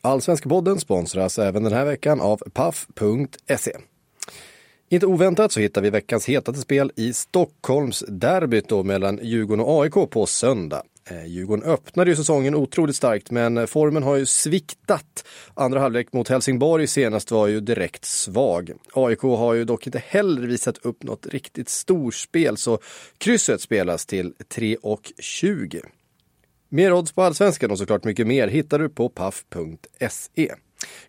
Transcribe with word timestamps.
Allsvenska 0.00 0.48
podden 0.48 0.80
sponsras 0.80 1.38
även 1.38 1.62
den 1.62 1.72
här 1.72 1.84
veckan 1.84 2.20
av 2.20 2.36
Paf.se. 2.52 3.72
Inte 4.90 5.06
oväntat 5.06 5.52
så 5.52 5.60
hittar 5.60 5.82
vi 5.82 5.90
veckans 5.90 6.28
hetaste 6.28 6.60
spel 6.60 6.92
i 6.96 7.12
Stockholms 7.12 8.04
derbyt 8.08 8.68
då 8.68 8.82
mellan 8.82 9.18
Djurgården 9.22 9.64
och 9.64 9.82
AIK 9.82 10.10
på 10.10 10.26
söndag. 10.26 10.82
Eh, 11.10 11.26
Djurgården 11.26 11.64
öppnade 11.64 12.10
ju 12.10 12.16
säsongen 12.16 12.54
otroligt 12.54 12.96
starkt 12.96 13.30
men 13.30 13.66
formen 13.66 14.02
har 14.02 14.16
ju 14.16 14.26
sviktat. 14.26 15.24
Andra 15.54 15.80
halvlek 15.80 16.12
mot 16.12 16.28
Helsingborg 16.28 16.86
senast 16.86 17.30
var 17.30 17.46
ju 17.46 17.60
direkt 17.60 18.04
svag. 18.04 18.72
AIK 18.92 19.20
har 19.20 19.54
ju 19.54 19.64
dock 19.64 19.86
inte 19.86 20.02
heller 20.06 20.46
visat 20.46 20.78
upp 20.78 21.02
något 21.02 21.26
riktigt 21.26 21.68
storspel 21.68 22.56
så 22.56 22.78
krysset 23.18 23.60
spelas 23.60 24.06
till 24.06 24.34
3,20. 24.54 25.82
Mer 26.70 26.92
odds 26.92 27.12
på 27.12 27.22
allsvenskan 27.22 27.70
och 27.70 27.78
såklart 27.78 28.04
mycket 28.04 28.26
mer 28.26 28.48
hittar 28.48 28.78
du 28.78 28.88
på 28.88 29.08
paff.se. 29.08 30.54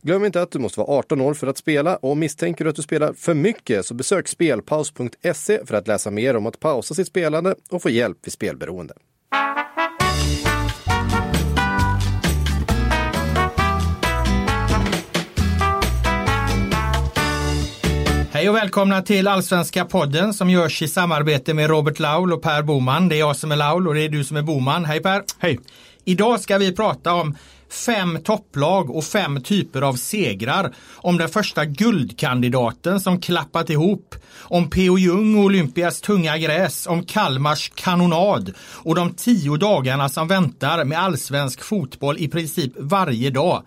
Glöm 0.01 0.25
inte 0.25 0.41
att 0.41 0.51
du 0.51 0.59
måste 0.59 0.79
vara 0.79 0.97
18 0.97 1.21
år 1.21 1.33
för 1.33 1.47
att 1.47 1.57
spela 1.57 1.95
och 1.95 2.17
misstänker 2.17 2.63
du 2.63 2.69
att 2.69 2.75
du 2.75 2.81
spelar 2.81 3.13
för 3.13 3.33
mycket 3.33 3.85
så 3.85 3.93
besök 3.93 4.27
spelpaus.se 4.27 5.65
för 5.65 5.73
att 5.73 5.87
läsa 5.87 6.11
mer 6.11 6.35
om 6.35 6.45
att 6.45 6.59
pausa 6.59 6.93
sitt 6.93 7.07
spelande 7.07 7.55
och 7.69 7.81
få 7.81 7.89
hjälp 7.89 8.17
vid 8.23 8.33
spelberoende. 8.33 8.93
Hej 18.39 18.49
och 18.49 18.55
välkomna 18.55 19.01
till 19.01 19.27
Allsvenska 19.27 19.85
podden 19.85 20.33
som 20.33 20.49
görs 20.49 20.81
i 20.81 20.87
samarbete 20.87 21.53
med 21.53 21.69
Robert 21.69 21.99
Laul 21.99 22.33
och 22.33 22.41
Per 22.41 22.61
Boman. 22.61 23.09
Det 23.09 23.15
är 23.15 23.19
jag 23.19 23.35
som 23.35 23.51
är 23.51 23.55
Laul 23.55 23.87
och 23.87 23.93
det 23.93 24.01
är 24.01 24.09
du 24.09 24.23
som 24.23 24.37
är 24.37 24.41
Boman. 24.41 24.85
Hej 24.85 25.01
Per! 25.01 25.23
Hej! 25.39 25.59
Idag 26.05 26.39
ska 26.39 26.57
vi 26.57 26.75
prata 26.75 27.13
om 27.13 27.37
fem 27.85 28.19
topplag 28.23 28.89
och 28.89 29.03
fem 29.03 29.41
typer 29.41 29.81
av 29.81 29.93
segrar. 29.93 30.73
Om 30.95 31.17
den 31.17 31.29
första 31.29 31.65
guldkandidaten 31.65 32.99
som 32.99 33.21
klappat 33.21 33.69
ihop. 33.69 34.15
Om 34.39 34.69
P.O. 34.69 34.97
Jung 34.97 35.35
och 35.35 35.43
Olympias 35.43 36.01
tunga 36.01 36.37
gräs. 36.37 36.87
Om 36.87 37.05
Kalmars 37.05 37.71
kanonad. 37.75 38.53
Och 38.73 38.95
de 38.95 39.13
tio 39.13 39.57
dagarna 39.57 40.09
som 40.09 40.27
väntar 40.27 40.85
med 40.85 40.99
allsvensk 40.99 41.63
fotboll 41.63 42.17
i 42.19 42.27
princip 42.27 42.71
varje 42.77 43.29
dag. 43.29 43.63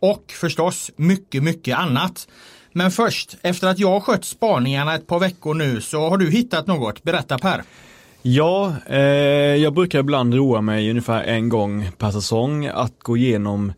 Och 0.00 0.32
förstås 0.40 0.90
mycket, 0.96 1.42
mycket 1.42 1.78
annat. 1.78 2.26
Men 2.76 2.90
först, 2.90 3.36
efter 3.42 3.68
att 3.68 3.78
jag 3.78 4.02
skött 4.02 4.24
spaningarna 4.24 4.94
ett 4.94 5.06
par 5.06 5.18
veckor 5.18 5.54
nu 5.54 5.80
så 5.80 6.08
har 6.08 6.16
du 6.18 6.30
hittat 6.30 6.66
något. 6.66 7.02
Berätta 7.02 7.38
Per. 7.38 7.62
Ja, 8.22 8.74
eh, 8.86 8.98
jag 9.56 9.74
brukar 9.74 9.98
ibland 9.98 10.34
roa 10.34 10.60
mig 10.60 10.90
ungefär 10.90 11.22
en 11.24 11.48
gång 11.48 11.90
per 11.98 12.10
säsong 12.10 12.66
att 12.66 12.92
gå 12.98 13.16
igenom 13.16 13.72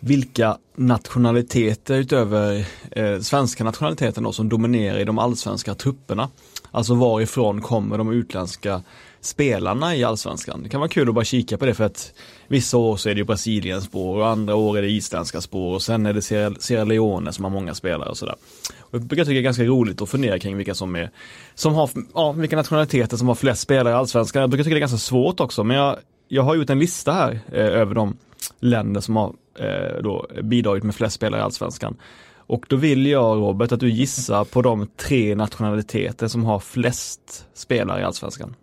vilka 0.00 0.56
nationaliteter 0.76 1.94
utöver 1.94 2.64
eh, 2.90 3.20
svenska 3.20 3.64
nationaliteten 3.64 4.24
då, 4.24 4.32
som 4.32 4.48
dominerar 4.48 4.98
i 4.98 5.04
de 5.04 5.18
allsvenska 5.18 5.74
trupperna. 5.74 6.28
Alltså 6.70 6.94
varifrån 6.94 7.60
kommer 7.60 7.98
de 7.98 8.12
utländska 8.12 8.82
spelarna 9.20 9.96
i 9.96 10.04
allsvenskan. 10.04 10.62
Det 10.62 10.68
kan 10.68 10.80
vara 10.80 10.90
kul 10.90 11.08
att 11.08 11.14
bara 11.14 11.24
kika 11.24 11.58
på 11.58 11.66
det 11.66 11.74
för 11.74 11.84
att 11.84 12.12
vissa 12.50 12.76
år 12.76 12.96
så 12.96 13.08
är 13.08 13.14
det 13.14 13.18
ju 13.18 13.24
Brasiliens 13.24 13.84
spår 13.84 14.16
och 14.16 14.28
andra 14.28 14.54
år 14.54 14.78
är 14.78 14.82
det 14.82 14.88
isländska 14.88 15.40
spår 15.40 15.74
och 15.74 15.82
sen 15.82 16.06
är 16.06 16.12
det 16.12 16.22
Sierra 16.62 16.84
Leone 16.84 17.32
som 17.32 17.44
har 17.44 17.50
många 17.50 17.74
spelare 17.74 18.08
och 18.08 18.16
sådär. 18.16 18.34
Och 18.80 18.94
jag 18.94 19.02
brukar 19.02 19.24
tycka 19.24 19.32
det 19.32 19.40
är 19.40 19.42
ganska 19.42 19.64
roligt 19.64 20.02
att 20.02 20.08
fundera 20.08 20.38
kring 20.38 20.56
vilka 20.56 20.74
som 20.74 20.96
är, 20.96 21.10
som 21.54 21.74
har, 21.74 21.90
ja, 22.14 22.32
vilka 22.32 22.56
nationaliteter 22.56 23.16
som 23.16 23.28
har 23.28 23.34
flest 23.34 23.62
spelare 23.62 23.94
i 23.94 23.96
allsvenskan. 23.96 24.40
Jag 24.40 24.50
brukar 24.50 24.64
tycka 24.64 24.74
det 24.74 24.78
är 24.78 24.80
ganska 24.80 24.98
svårt 24.98 25.40
också 25.40 25.64
men 25.64 25.76
jag, 25.76 25.96
jag 26.28 26.42
har 26.42 26.54
gjort 26.54 26.70
en 26.70 26.78
lista 26.78 27.12
här 27.12 27.40
eh, 27.52 27.66
över 27.66 27.94
de 27.94 28.16
länder 28.60 29.00
som 29.00 29.16
har 29.16 29.34
eh, 29.58 30.02
då 30.02 30.26
bidragit 30.42 30.84
med 30.84 30.94
flest 30.94 31.14
spelare 31.14 31.40
i 31.40 31.44
allsvenskan. 31.44 31.96
Och 32.36 32.66
då 32.68 32.76
vill 32.76 33.06
jag 33.06 33.36
Robert 33.36 33.72
att 33.72 33.80
du 33.80 33.90
gissar 33.90 34.44
på 34.44 34.62
de 34.62 34.86
tre 34.96 35.34
nationaliteter 35.34 36.28
som 36.28 36.44
har 36.44 36.58
flest 36.58 37.46
spelare 37.54 38.00
i 38.00 38.04
allsvenskan. 38.04 38.54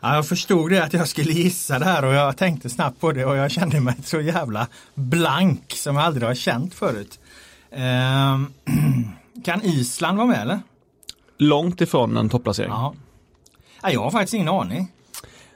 Ja, 0.00 0.14
jag 0.14 0.28
förstod 0.28 0.70
det 0.70 0.84
att 0.84 0.92
jag 0.92 1.08
skulle 1.08 1.32
gissa 1.32 1.78
det 1.78 1.84
här 1.84 2.04
och 2.04 2.14
jag 2.14 2.36
tänkte 2.36 2.68
snabbt 2.68 3.00
på 3.00 3.12
det 3.12 3.24
och 3.24 3.36
jag 3.36 3.50
kände 3.50 3.80
mig 3.80 3.94
så 4.04 4.20
jävla 4.20 4.66
blank 4.94 5.72
som 5.72 5.96
jag 5.96 6.04
aldrig 6.04 6.28
har 6.28 6.34
känt 6.34 6.74
förut. 6.74 7.20
Eh, 7.70 8.38
kan 9.44 9.62
Island 9.62 10.18
vara 10.18 10.28
med 10.28 10.42
eller? 10.42 10.60
Långt 11.38 11.80
ifrån 11.80 12.16
en 12.16 12.28
topplacering. 12.28 12.70
Ja. 12.70 12.94
ja. 13.82 13.90
Jag 13.90 14.00
har 14.00 14.10
faktiskt 14.10 14.34
ingen 14.34 14.48
aning. 14.48 14.92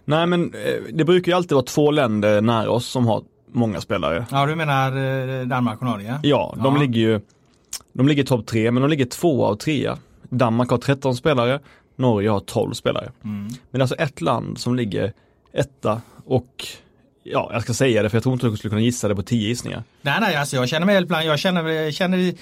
Nej 0.05 0.27
men 0.27 0.55
eh, 0.55 0.83
det 0.93 1.05
brukar 1.05 1.33
ju 1.33 1.37
alltid 1.37 1.53
vara 1.53 1.65
två 1.65 1.91
länder 1.91 2.41
nära 2.41 2.71
oss 2.71 2.87
som 2.87 3.07
har 3.07 3.23
många 3.53 3.81
spelare. 3.81 4.27
Ja 4.31 4.47
du 4.47 4.57
menar 4.57 4.97
eh, 5.41 5.47
Danmark 5.47 5.79
och 5.81 5.87
Norge? 5.87 6.21
Ja, 6.23 6.55
de 6.57 6.75
ja. 6.75 6.81
ligger 6.81 7.01
ju 7.01 7.21
De 7.93 8.09
ligger 8.09 8.25
topp 8.25 8.47
tre 8.47 8.71
men 8.71 8.83
de 8.83 8.91
ligger 8.91 9.07
två 9.07 9.45
av 9.45 9.55
trea. 9.57 9.99
Danmark 10.29 10.71
har 10.71 10.79
13 10.79 11.17
spelare, 11.17 11.61
Norge 12.03 12.31
har 12.31 12.41
12 12.41 12.73
spelare. 12.73 13.13
Mm. 13.25 13.49
Men 13.71 13.81
alltså 13.81 13.97
ett 13.97 14.21
land 14.21 14.59
som 14.59 14.75
ligger 14.75 15.13
etta 15.53 16.01
och 16.25 16.67
Ja, 17.25 17.51
jag 17.53 17.63
ska 17.63 17.75
säga 17.75 18.03
det 18.03 18.11
för 18.11 18.17
jag 18.17 18.23
tror 18.23 18.33
inte 18.33 18.47
du 18.47 18.57
skulle 18.57 18.71
kunna 18.71 18.83
gissa 18.83 19.09
det 19.09 19.17
på 19.17 19.23
tio 19.23 19.49
gissningar. 19.49 19.83
Nej, 20.03 20.19
nej, 20.21 20.37
alltså 20.37 20.57
jag 20.57 20.69
känner 20.69 20.87
mig 20.87 20.95
helt 20.95 21.09
bland. 21.09 21.27
Jag 21.27 21.39
känner, 21.39 21.91
känner 21.91 22.35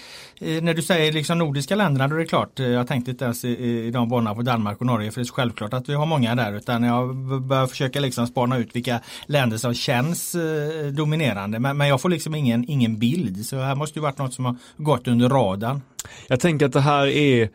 när 0.61 0.75
du 0.75 0.83
säger 0.83 1.13
liksom 1.13 1.39
nordiska 1.39 1.75
länderna 1.75 2.09
då 2.09 2.15
är 2.15 2.19
det 2.19 2.27
klart. 2.27 2.61
Eh, 2.61 2.67
jag 2.67 2.87
tänkte 2.87 3.11
inte 3.11 3.25
ens 3.25 3.45
i, 3.45 3.49
i 3.49 3.91
de 3.91 4.09
banorna 4.09 4.35
på 4.35 4.43
Danmark 4.43 4.81
och 4.81 4.87
Norge 4.87 5.11
för 5.11 5.21
det 5.21 5.27
är 5.27 5.33
självklart 5.33 5.73
att 5.73 5.89
vi 5.89 5.95
har 5.95 6.07
många 6.07 6.35
där 6.35 6.53
utan 6.53 6.83
jag 6.83 7.17
börjar 7.43 7.67
försöka 7.67 8.01
liksom 8.01 8.27
spana 8.27 8.59
ut 8.59 8.77
vilka 8.77 9.01
länder 9.27 9.57
som 9.57 9.75
känns 9.75 10.35
eh, 10.35 10.87
dominerande. 10.93 11.59
Men, 11.59 11.77
men, 11.77 11.89
jag 11.89 12.01
får 12.01 12.09
liksom 12.09 12.35
ingen, 12.35 12.71
ingen 12.71 12.99
bild 12.99 13.47
så 13.47 13.57
här 13.57 13.75
måste 13.75 13.99
ju 13.99 14.03
varit 14.03 14.19
något 14.19 14.35
som 14.35 14.45
har 14.45 14.57
gått 14.77 15.09
under 15.09 15.29
radarn. 15.29 15.83
Jag 16.27 16.41
tänker 16.41 16.67
att 16.67 16.73
det 16.73 16.81
här 16.81 17.07
är 17.07 17.49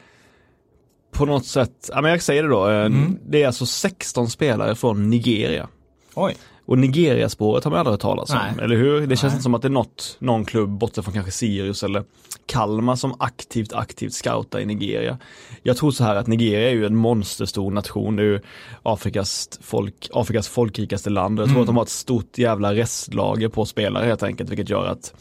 på 1.17 1.25
något 1.25 1.45
sätt, 1.45 1.89
ja 1.93 2.01
men 2.01 2.11
jag 2.11 2.21
säger 2.21 2.43
det 2.43 2.49
då, 2.49 2.69
eh, 2.69 2.85
mm. 2.85 3.17
det 3.27 3.43
är 3.43 3.47
alltså 3.47 3.65
16 3.65 4.29
spelare 4.29 4.75
från 4.75 5.09
Nigeria. 5.09 5.67
Oj. 6.13 6.35
Och 6.67 6.77
Nigeria-spåret 6.77 7.63
har 7.63 7.71
man 7.71 7.79
aldrig 7.79 7.93
hört 7.93 8.01
talas 8.01 8.29
om, 8.29 8.39
Nej. 8.55 8.63
eller 8.63 8.75
hur? 8.75 9.07
Det 9.07 9.15
känns 9.15 9.33
inte 9.33 9.43
som 9.43 9.53
att 9.53 9.61
det 9.61 9.67
är 9.67 9.69
något, 9.69 10.17
någon 10.19 10.45
klubb 10.45 10.69
borta 10.69 11.01
från 11.01 11.13
kanske 11.13 11.31
Sirius 11.31 11.83
eller 11.83 12.03
Kalmar 12.45 12.95
som 12.95 13.15
aktivt, 13.19 13.73
aktivt 13.73 14.13
scoutar 14.13 14.59
i 14.59 14.65
Nigeria. 14.65 15.17
Jag 15.63 15.77
tror 15.77 15.91
så 15.91 16.03
här 16.03 16.15
att 16.15 16.27
Nigeria 16.27 16.69
är 16.69 16.73
ju 16.73 16.85
en 16.85 16.95
monsterstor 16.95 17.71
nation, 17.71 18.15
det 18.15 18.23
är 18.23 18.25
ju 18.25 18.39
Afrikas, 18.83 19.49
folk, 19.61 20.09
Afrikas 20.13 20.47
folkrikaste 20.47 21.09
land. 21.09 21.39
Jag 21.39 21.45
tror 21.45 21.55
mm. 21.55 21.61
att 21.61 21.67
de 21.67 21.75
har 21.75 21.83
ett 21.83 21.89
stort 21.89 22.37
jävla 22.37 22.73
restlager 22.73 23.49
på 23.49 23.65
spelare 23.65 24.05
helt 24.05 24.23
enkelt, 24.23 24.49
vilket 24.49 24.69
gör 24.69 24.85
att 24.85 25.13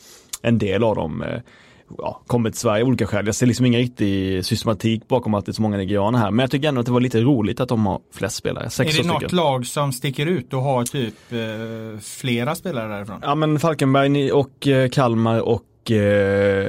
en 0.43 0.59
del 0.59 0.84
av 0.84 0.94
dem 0.94 1.22
eh, 1.22 1.41
ja, 1.99 2.21
kommer 2.27 2.50
till 2.50 2.59
Sverige 2.59 2.82
av 2.82 2.88
olika 2.88 3.06
skäl. 3.06 3.27
Jag 3.27 3.34
ser 3.34 3.47
liksom 3.47 3.66
ingen 3.66 3.81
riktig 3.81 4.44
systematik 4.44 5.09
bakom 5.09 5.34
att 5.34 5.47
det 5.47 5.50
är 5.50 5.55
så 5.55 5.62
många 5.62 5.77
nigerianer 5.77 6.19
här. 6.19 6.31
Men 6.31 6.38
jag 6.38 6.50
tycker 6.50 6.69
ändå 6.69 6.81
att 6.81 6.87
det 6.87 6.93
var 6.93 7.00
lite 7.00 7.21
roligt 7.21 7.60
att 7.60 7.69
de 7.69 7.87
har 7.87 8.00
flest 8.15 8.37
spelare. 8.37 8.71
Sex 8.71 8.99
är 8.99 9.03
det 9.03 9.09
något 9.09 9.32
lag 9.32 9.66
som 9.66 9.93
sticker 9.93 10.27
ut 10.27 10.53
och 10.53 10.62
har 10.62 10.84
typ 10.84 11.15
eh, 11.32 12.00
flera 12.00 12.55
spelare 12.55 12.88
därifrån? 12.88 13.21
Ja 13.22 13.34
men 13.34 13.60
Falkenberg 13.60 14.32
och 14.32 14.69
eh, 14.69 14.88
Kalmar 14.88 15.41
och 15.41 15.91
eh, 15.91 15.97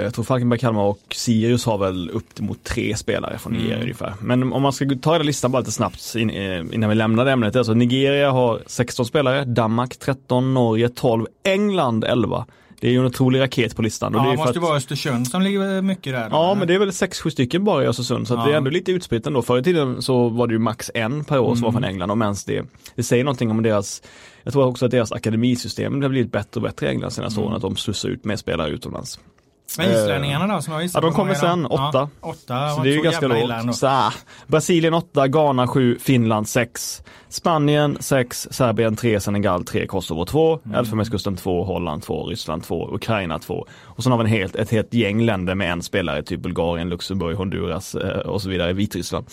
jag 0.03 0.13
tror 0.13 0.23
Falkenberg, 0.23 0.59
Kalmar 0.59 0.83
och 0.83 0.99
Sirius 1.11 1.65
har 1.65 1.77
väl 1.77 2.09
upp 2.09 2.39
mot 2.39 2.63
tre 2.63 2.95
spelare 2.95 3.37
från 3.37 3.53
Nigeria 3.53 3.73
mm. 3.73 3.83
ungefär. 3.83 4.13
Men 4.21 4.53
om 4.53 4.61
man 4.61 4.73
ska 4.73 4.89
ta 5.01 5.11
hela 5.11 5.23
listan 5.23 5.51
bara 5.51 5.59
lite 5.59 5.71
snabbt 5.71 6.15
eh, 6.15 6.23
innan 6.73 6.89
vi 6.89 6.95
lämnar 6.95 7.25
det 7.25 7.31
ämnet. 7.31 7.55
Alltså 7.55 7.73
Nigeria 7.73 8.31
har 8.31 8.61
16 8.65 9.05
spelare, 9.05 9.45
Danmark 9.45 9.97
13, 9.99 10.53
Norge 10.53 10.89
12, 10.89 11.25
England 11.43 12.03
11. 12.03 12.45
Det 12.79 12.87
är 12.87 12.91
ju 12.91 12.99
en 12.99 13.05
otrolig 13.05 13.39
raket 13.39 13.75
på 13.75 13.81
listan. 13.81 14.15
Och 14.15 14.21
ja, 14.21 14.31
det 14.31 14.37
måste 14.37 14.49
att... 14.49 14.57
vara 14.57 14.77
Östersund 14.77 15.27
som 15.27 15.41
ligger 15.41 15.81
mycket 15.81 16.13
där. 16.13 16.29
Ja, 16.31 16.45
eller? 16.45 16.55
men 16.55 16.67
det 16.67 16.73
är 16.73 16.79
väl 16.79 16.89
6-7 16.89 17.29
stycken 17.29 17.63
bara 17.63 17.83
i 17.83 17.87
Östersund. 17.87 18.27
Så 18.27 18.33
ja. 18.33 18.45
det 18.45 18.53
är 18.53 18.57
ändå 18.57 18.69
lite 18.69 18.91
utspritt 18.91 19.27
ändå. 19.27 19.41
Förr 19.41 19.59
i 19.59 19.63
tiden 19.63 20.01
så 20.01 20.29
var 20.29 20.47
det 20.47 20.53
ju 20.53 20.59
max 20.59 20.91
en 20.93 21.23
per 21.23 21.39
år 21.39 21.45
mm. 21.45 21.55
som 21.55 21.63
var 21.63 21.71
från 21.71 21.83
mm. 21.83 21.93
England. 21.93 22.11
Och 22.11 22.17
ens 22.17 22.43
det, 22.45 22.65
det 22.95 23.03
säger 23.03 23.23
någonting 23.23 23.51
om 23.51 23.63
deras 23.63 24.01
jag 24.43 24.53
tror 24.53 24.65
också 24.65 24.85
att 24.85 24.91
deras 24.91 25.11
akademisystem 25.11 26.01
har 26.01 26.09
blivit 26.09 26.31
bättre 26.31 26.59
och 26.59 26.61
bättre 26.61 26.87
i 26.87 26.89
England 26.89 27.11
senaste 27.11 27.39
mm. 27.39 27.47
åren. 27.47 27.55
Att 27.55 27.61
de 27.61 27.75
slussar 27.75 28.09
ut 28.09 28.25
med 28.25 28.39
spelare 28.39 28.69
utomlands. 28.69 29.19
Men 29.77 29.91
islänningarna 29.91 30.55
då 30.55 30.61
som 30.61 30.73
har 30.73 30.89
Ja 30.93 31.01
de 31.01 31.13
kommer 31.13 31.33
sen, 31.33 31.65
åtta. 31.65 31.89
Ja, 31.93 32.09
åtta 32.21 32.69
så 32.69 32.83
det 32.83 32.89
är 32.89 32.93
ju 32.93 33.01
ganska 33.01 33.27
lågt. 33.27 33.75
Så, 33.75 34.11
Brasilien 34.47 34.93
åtta, 34.93 35.27
Ghana 35.27 35.67
sju, 35.67 35.97
Finland 35.99 36.49
sex, 36.49 37.03
Spanien 37.29 37.97
sex, 37.99 38.47
Serbien 38.51 38.95
tre, 38.95 39.19
Senegal 39.19 39.65
tre, 39.65 39.87
Kosovo 39.87 40.25
två, 40.25 40.59
mm. 40.65 40.77
Elfenbenskusten 40.77 41.35
två, 41.35 41.63
Holland 41.63 42.03
två, 42.03 42.25
Ryssland 42.25 42.63
två, 42.63 42.95
Ukraina 42.95 43.39
två. 43.39 43.67
Och 43.83 44.03
sen 44.03 44.11
har 44.11 44.19
vi 44.19 44.23
en 44.23 44.37
helt, 44.39 44.55
ett 44.55 44.71
helt 44.71 44.93
gäng 44.93 45.21
länder 45.21 45.55
med 45.55 45.71
en 45.71 45.81
spelare, 45.81 46.23
typ 46.23 46.39
Bulgarien, 46.39 46.89
Luxemburg, 46.89 47.37
Honduras 47.37 47.95
eh, 47.95 48.19
och 48.19 48.41
så 48.41 48.49
vidare, 48.49 48.73
Vitryssland. 48.73 49.25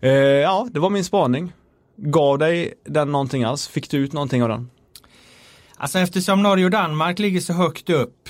Eh, 0.00 0.10
ja, 0.12 0.68
det 0.70 0.80
var 0.80 0.90
min 0.90 1.04
spaning. 1.04 1.52
Gav 1.96 2.38
dig 2.38 2.74
den 2.84 3.12
någonting 3.12 3.44
alls? 3.44 3.68
Fick 3.68 3.90
du 3.90 3.98
ut 3.98 4.12
någonting 4.12 4.42
av 4.42 4.48
den? 4.48 4.70
Alltså 5.76 5.98
eftersom 5.98 6.42
Norge 6.42 6.64
och 6.64 6.70
Danmark 6.70 7.18
ligger 7.18 7.40
så 7.40 7.52
högt 7.52 7.90
upp 7.90 8.28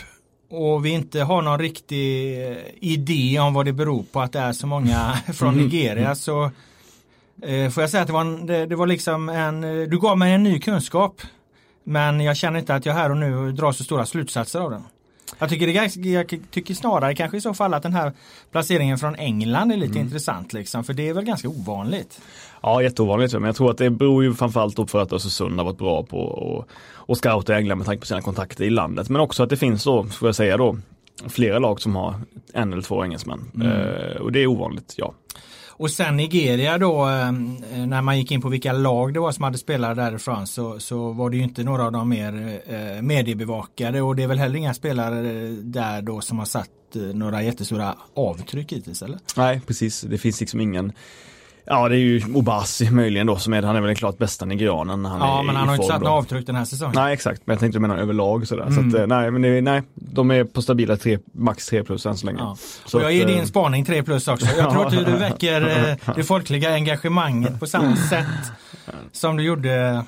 och 0.51 0.87
vi 0.87 0.91
inte 0.91 1.21
har 1.21 1.43
någon 1.43 1.59
riktig 1.59 2.39
idé 2.81 3.39
om 3.39 3.55
vad 3.55 3.67
det 3.67 3.73
beror 3.73 4.03
på 4.13 4.21
att 4.21 4.33
det 4.33 4.39
är 4.39 4.53
så 4.53 4.67
många 4.67 5.19
från 5.33 5.55
mm. 5.55 5.65
Nigeria 5.65 6.15
så 6.15 6.45
eh, 7.43 7.71
får 7.71 7.83
jag 7.83 7.91
säga 7.91 8.01
att 8.01 8.07
det 8.07 8.13
var, 8.13 8.21
en, 8.21 8.47
det, 8.47 8.67
det, 8.67 8.77
var 8.77 8.87
liksom 8.87 9.29
en, 9.29 9.61
du 9.91 9.99
gav 10.01 10.19
mig 10.19 10.33
en 10.33 10.43
ny 10.43 10.61
kunskap. 10.61 11.23
Men 11.85 12.21
jag 12.21 12.37
känner 12.37 12.59
inte 12.59 12.75
att 12.75 12.87
jag 12.87 12.95
här 12.95 13.11
och 13.11 13.17
nu 13.17 13.53
drar 13.53 13.73
så 13.73 13.85
stora 13.85 14.07
slutsatser 14.07 14.61
av 14.61 14.71
den. 14.71 14.85
Jag 15.39 15.49
tycker, 15.49 15.67
det, 15.67 16.11
jag 16.11 16.41
tycker 16.51 16.75
snarare 16.75 17.15
kanske 17.15 17.37
i 17.37 17.41
så 17.41 17.55
fall 17.55 17.75
att 17.75 17.83
den 17.83 17.93
här 17.93 18.13
placeringen 18.51 18.99
från 18.99 19.15
England 19.15 19.73
är 19.73 19.77
lite 19.77 19.93
Mm. 19.93 20.07
intressant 20.07 20.53
liksom, 20.53 20.85
för 20.85 20.95
det 20.95 21.09
är 21.09 21.15
väl 21.15 21.25
ganska 21.25 21.49
ovanligt. 21.49 22.21
Ja, 22.63 22.83
jätteovanligt. 22.83 23.33
Men 23.33 23.43
jag 23.45 23.57
tror 23.57 23.71
att 23.71 23.79
det 23.79 23.91
beror 23.91 24.25
ju 24.25 24.35
framförallt 24.35 24.91
för 24.91 25.03
att 25.03 25.13
Östersund 25.13 25.59
har 25.59 25.65
varit 25.65 25.79
bra 25.79 26.03
på 26.03 26.65
att- 27.09 27.19
scouta 27.19 27.57
England 27.57 27.79
med 27.79 27.87
tanke 27.87 28.01
på 28.01 28.07
sina 28.07 28.23
kontakter 28.23 28.65
i 28.65 28.71
landet. 28.71 29.09
Men 29.09 29.21
också 29.21 29.43
att 29.43 29.51
det 29.51 29.57
finns 29.57 29.85
då, 29.85 30.05
får 30.05 30.29
jag 30.29 30.35
säga 30.37 30.57
då, 30.57 30.79
flera 31.29 31.59
lag 31.59 31.81
som 31.81 31.97
har 31.97 32.15
en 32.53 32.73
eller 32.73 32.83
två 32.83 33.05
engelsmän. 33.05 33.51
Eh, 33.65 34.17
och 34.21 34.33
det 34.33 34.41
är 34.43 34.47
ovanligt, 34.47 34.95
ja. 34.97 35.15
Och 35.69 35.91
sen 35.91 36.17
Nigeria 36.17 36.79
då, 36.79 37.09
eh, 37.09 37.33
när 37.87 38.03
man 38.03 38.19
gick 38.19 38.31
in 38.33 38.41
på 38.41 38.49
vilka 38.49 38.73
lag 38.73 39.15
det 39.15 39.21
var 39.21 39.33
som 39.33 39.45
hade 39.45 39.59
spelare 39.59 39.95
därifrån 39.95 40.47
så, 40.47 40.81
så 40.81 41.13
var 41.13 41.31
det 41.31 41.37
ju 41.37 41.43
inte 41.43 41.65
några 41.65 41.85
av 41.87 41.93
de 41.93 42.09
mer 42.09 42.61
eh, 42.67 43.03
mediebevakade 43.03 44.03
och 44.03 44.17
det 44.17 44.23
är 44.23 44.27
väl 44.27 44.39
heller 44.39 44.57
inga 44.57 44.75
spelare 44.75 45.19
eh, 45.31 45.51
där 45.53 46.03
då 46.03 46.21
som 46.21 46.39
har 46.39 46.47
satt 46.47 46.71
några 47.15 47.43
jättestora 47.43 47.95
avtryck 48.15 48.73
hittills 48.73 49.03
eller? 49.03 49.19
Nej, 49.37 49.61
precis. 49.67 50.01
Det 50.01 50.19
finns 50.19 50.41
liksom 50.41 50.61
ingen 50.61 50.93
Ja 51.71 51.89
det 51.89 51.97
är 51.97 51.99
ju 51.99 52.23
Obasi 52.35 52.91
möjligen 52.91 53.27
då 53.27 53.37
som 53.37 53.53
är, 53.53 53.63
han 53.63 53.77
är 53.77 53.81
väl 53.81 53.87
den 53.87 53.97
klart 53.97 54.19
bästa 54.19 54.45
nigerianen 54.45 55.05
han 55.05 55.21
ja 55.21 55.39
är 55.39 55.43
men 55.43 55.57
han 55.57 55.69
har 55.69 55.75
inte 55.75 55.87
satt 55.87 56.01
några 56.01 56.15
avtryck 56.15 56.47
den 56.47 56.57
här 56.57 56.65
säsongen. 56.65 56.93
Nej 56.97 57.15
exakt, 57.15 57.43
men 57.45 57.55
jag 57.55 57.61
tänkte 57.61 57.81
mena 57.81 57.99
överlag 57.99 58.49
sådär. 58.49 58.67
Mm. 58.67 58.91
Så 58.91 58.97
att, 58.97 59.03
eh, 59.03 59.07
nej 59.07 59.31
men 59.31 59.43
det, 59.43 59.61
nej, 59.61 59.83
de 59.95 60.31
är 60.31 60.45
på 60.45 60.63
stabila 60.63 60.97
tre, 60.97 61.19
max 61.33 61.67
3 61.67 61.85
plus 61.85 62.07
än 62.07 62.17
så 62.17 62.27
länge. 62.27 62.39
Ja. 62.39 62.57
Så 62.85 62.99
och 62.99 63.05
jag 63.05 63.13
ger 63.13 63.25
att, 63.25 63.31
eh, 63.31 63.37
din 63.37 63.47
spaning 63.47 63.85
3 63.85 64.03
plus 64.03 64.29
också. 64.29 64.47
Jag 64.57 64.71
tror 64.71 64.85
inte 64.85 65.11
du 65.11 65.17
väcker 65.19 65.89
eh, 66.07 66.15
det 66.15 66.25
folkliga 66.25 66.75
engagemanget 66.75 67.61
på 67.61 67.67
samma 67.67 67.97
sätt 67.97 68.53
som 69.13 69.37
du 69.37 69.43
gjorde 69.43 70.05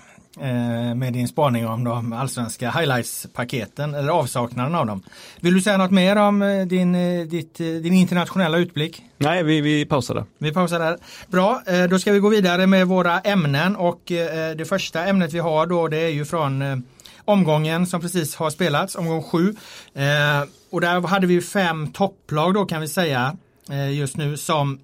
med 0.95 1.13
din 1.13 1.29
spaning 1.29 1.67
om 1.67 1.85
de 1.85 2.13
allsvenska 2.13 2.71
highlights-paketen 2.71 3.95
eller 3.95 4.09
avsaknaden 4.09 4.75
av 4.75 4.87
dem. 4.87 5.03
Vill 5.41 5.55
du 5.55 5.61
säga 5.61 5.77
något 5.77 5.91
mer 5.91 6.17
om 6.17 6.43
eh, 6.43 6.67
din, 6.67 6.95
eh, 6.95 7.27
ditt, 7.27 7.61
eh, 7.61 7.67
din 7.67 7.93
internationella 7.95 8.59
utblick? 8.59 9.03
Nej, 9.19 9.43
vi, 9.43 9.61
vi 9.61 9.85
pausar 9.85 10.15
där. 10.15 10.25
Vi 10.39 10.53
pausar 10.53 10.79
där. 10.79 10.99
Bra, 11.29 11.63
eh, 11.67 11.85
då 11.85 11.99
ska 11.99 12.13
vi 12.13 12.19
gå 12.19 12.29
vidare 12.29 12.67
med 12.67 12.87
våra 12.87 13.21
ämnen 13.21 13.77
och 13.77 14.13
eh, 14.13 14.57
det 14.57 14.65
första 14.65 15.05
ämnet 15.07 15.33
vi 15.33 15.39
har 15.39 15.67
då 15.67 15.89
det 15.89 15.99
är 15.99 16.09
ju 16.09 16.25
från 16.25 16.63
eh, 16.63 16.77
omgången 17.25 17.87
som 17.87 18.01
precis 18.01 18.35
har 18.37 18.51
spelats, 18.51 18.95
omgång 18.97 19.23
sju. 19.23 19.55
Eh, 19.95 20.49
Och 20.71 20.81
där 20.81 21.01
hade 21.01 21.27
vi 21.27 21.41
fem 21.41 21.93
topplag 21.93 22.55
då 22.55 22.65
kan 22.65 22.81
vi 22.81 22.89
säga 22.89 23.37
eh, 23.71 23.93
just 23.93 24.17
nu 24.17 24.37
som 24.37 24.81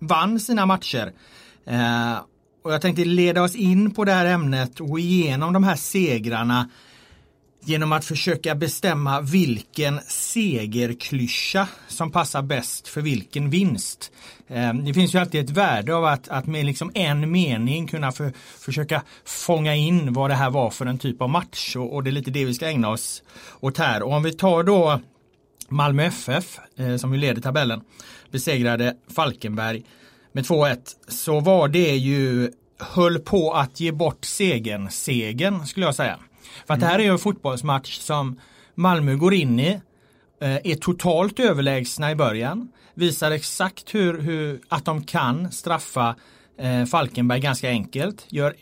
vann 0.00 0.40
sina 0.40 0.66
matcher. 0.66 1.12
Och 2.68 2.74
jag 2.74 2.82
tänkte 2.82 3.04
leda 3.04 3.42
oss 3.42 3.54
in 3.54 3.90
på 3.90 4.04
det 4.04 4.12
här 4.12 4.26
ämnet 4.26 4.80
och 4.80 4.88
gå 4.88 4.98
igenom 4.98 5.52
de 5.52 5.64
här 5.64 5.76
segrarna 5.76 6.70
genom 7.64 7.92
att 7.92 8.04
försöka 8.04 8.54
bestämma 8.54 9.20
vilken 9.20 10.00
segerklyscha 10.08 11.68
som 11.86 12.10
passar 12.10 12.42
bäst 12.42 12.88
för 12.88 13.00
vilken 13.00 13.50
vinst. 13.50 14.12
Eh, 14.48 14.74
det 14.74 14.94
finns 14.94 15.14
ju 15.14 15.18
alltid 15.18 15.44
ett 15.44 15.50
värde 15.50 15.94
av 15.94 16.04
att, 16.04 16.28
att 16.28 16.46
med 16.46 16.66
liksom 16.66 16.90
en 16.94 17.30
mening 17.30 17.86
kunna 17.86 18.12
för, 18.12 18.32
försöka 18.58 19.02
fånga 19.24 19.74
in 19.74 20.12
vad 20.12 20.30
det 20.30 20.36
här 20.36 20.50
var 20.50 20.70
för 20.70 20.86
en 20.86 20.98
typ 20.98 21.22
av 21.22 21.30
match 21.30 21.76
och, 21.76 21.94
och 21.94 22.04
det 22.04 22.10
är 22.10 22.12
lite 22.12 22.30
det 22.30 22.44
vi 22.44 22.54
ska 22.54 22.66
ägna 22.66 22.90
oss 22.90 23.22
åt 23.60 23.78
här. 23.78 24.02
Och 24.02 24.12
om 24.12 24.22
vi 24.22 24.32
tar 24.32 24.62
då 24.62 25.00
Malmö 25.68 26.04
FF 26.04 26.58
eh, 26.76 26.96
som 26.96 27.14
ju 27.14 27.20
leder 27.20 27.42
tabellen 27.42 27.80
besegrade 28.30 28.96
Falkenberg 29.14 29.84
med 30.38 30.46
2-1 30.46 30.76
så 31.08 31.40
var 31.40 31.68
det 31.68 31.96
ju 31.96 32.52
höll 32.78 33.18
på 33.18 33.52
att 33.52 33.80
ge 33.80 33.92
bort 33.92 34.24
segern, 34.24 34.90
segern 34.90 35.66
skulle 35.66 35.86
jag 35.86 35.94
säga. 35.94 36.18
För 36.66 36.74
att 36.74 36.80
det 36.80 36.86
här 36.86 36.98
är 36.98 37.02
ju 37.02 37.10
en 37.10 37.18
fotbollsmatch 37.18 37.98
som 37.98 38.40
Malmö 38.74 39.14
går 39.14 39.34
in 39.34 39.60
i, 39.60 39.80
eh, 40.40 40.56
är 40.56 40.74
totalt 40.74 41.40
överlägsna 41.40 42.10
i 42.10 42.14
början, 42.14 42.68
visar 42.94 43.30
exakt 43.30 43.94
hur, 43.94 44.20
hur 44.20 44.60
att 44.68 44.84
de 44.84 45.04
kan 45.04 45.52
straffa 45.52 46.16
eh, 46.58 46.84
Falkenberg 46.84 47.40
ganska 47.40 47.68
enkelt, 47.68 48.26
gör 48.28 48.54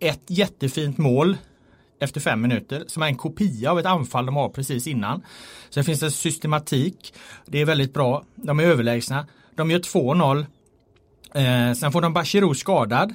ett 0.00 0.22
jättefint 0.26 0.98
mål 0.98 1.36
efter 2.00 2.20
fem 2.20 2.40
minuter 2.40 2.84
som 2.86 3.02
är 3.02 3.06
en 3.06 3.16
kopia 3.16 3.70
av 3.70 3.78
ett 3.78 3.86
anfall 3.86 4.26
de 4.26 4.36
har 4.36 4.48
precis 4.48 4.86
innan. 4.86 5.22
Så 5.70 5.80
det 5.80 5.84
finns 5.84 6.02
en 6.02 6.10
systematik. 6.10 7.14
Det 7.46 7.60
är 7.60 7.64
väldigt 7.64 7.94
bra. 7.94 8.24
De 8.34 8.60
är 8.60 8.64
överlägsna. 8.64 9.26
De 9.56 9.70
gör 9.70 9.78
2-0. 9.78 10.46
Eh, 11.34 11.72
sen 11.72 11.92
får 11.92 12.00
de 12.02 12.12
Bachirou 12.12 12.54
skadad. 12.54 13.14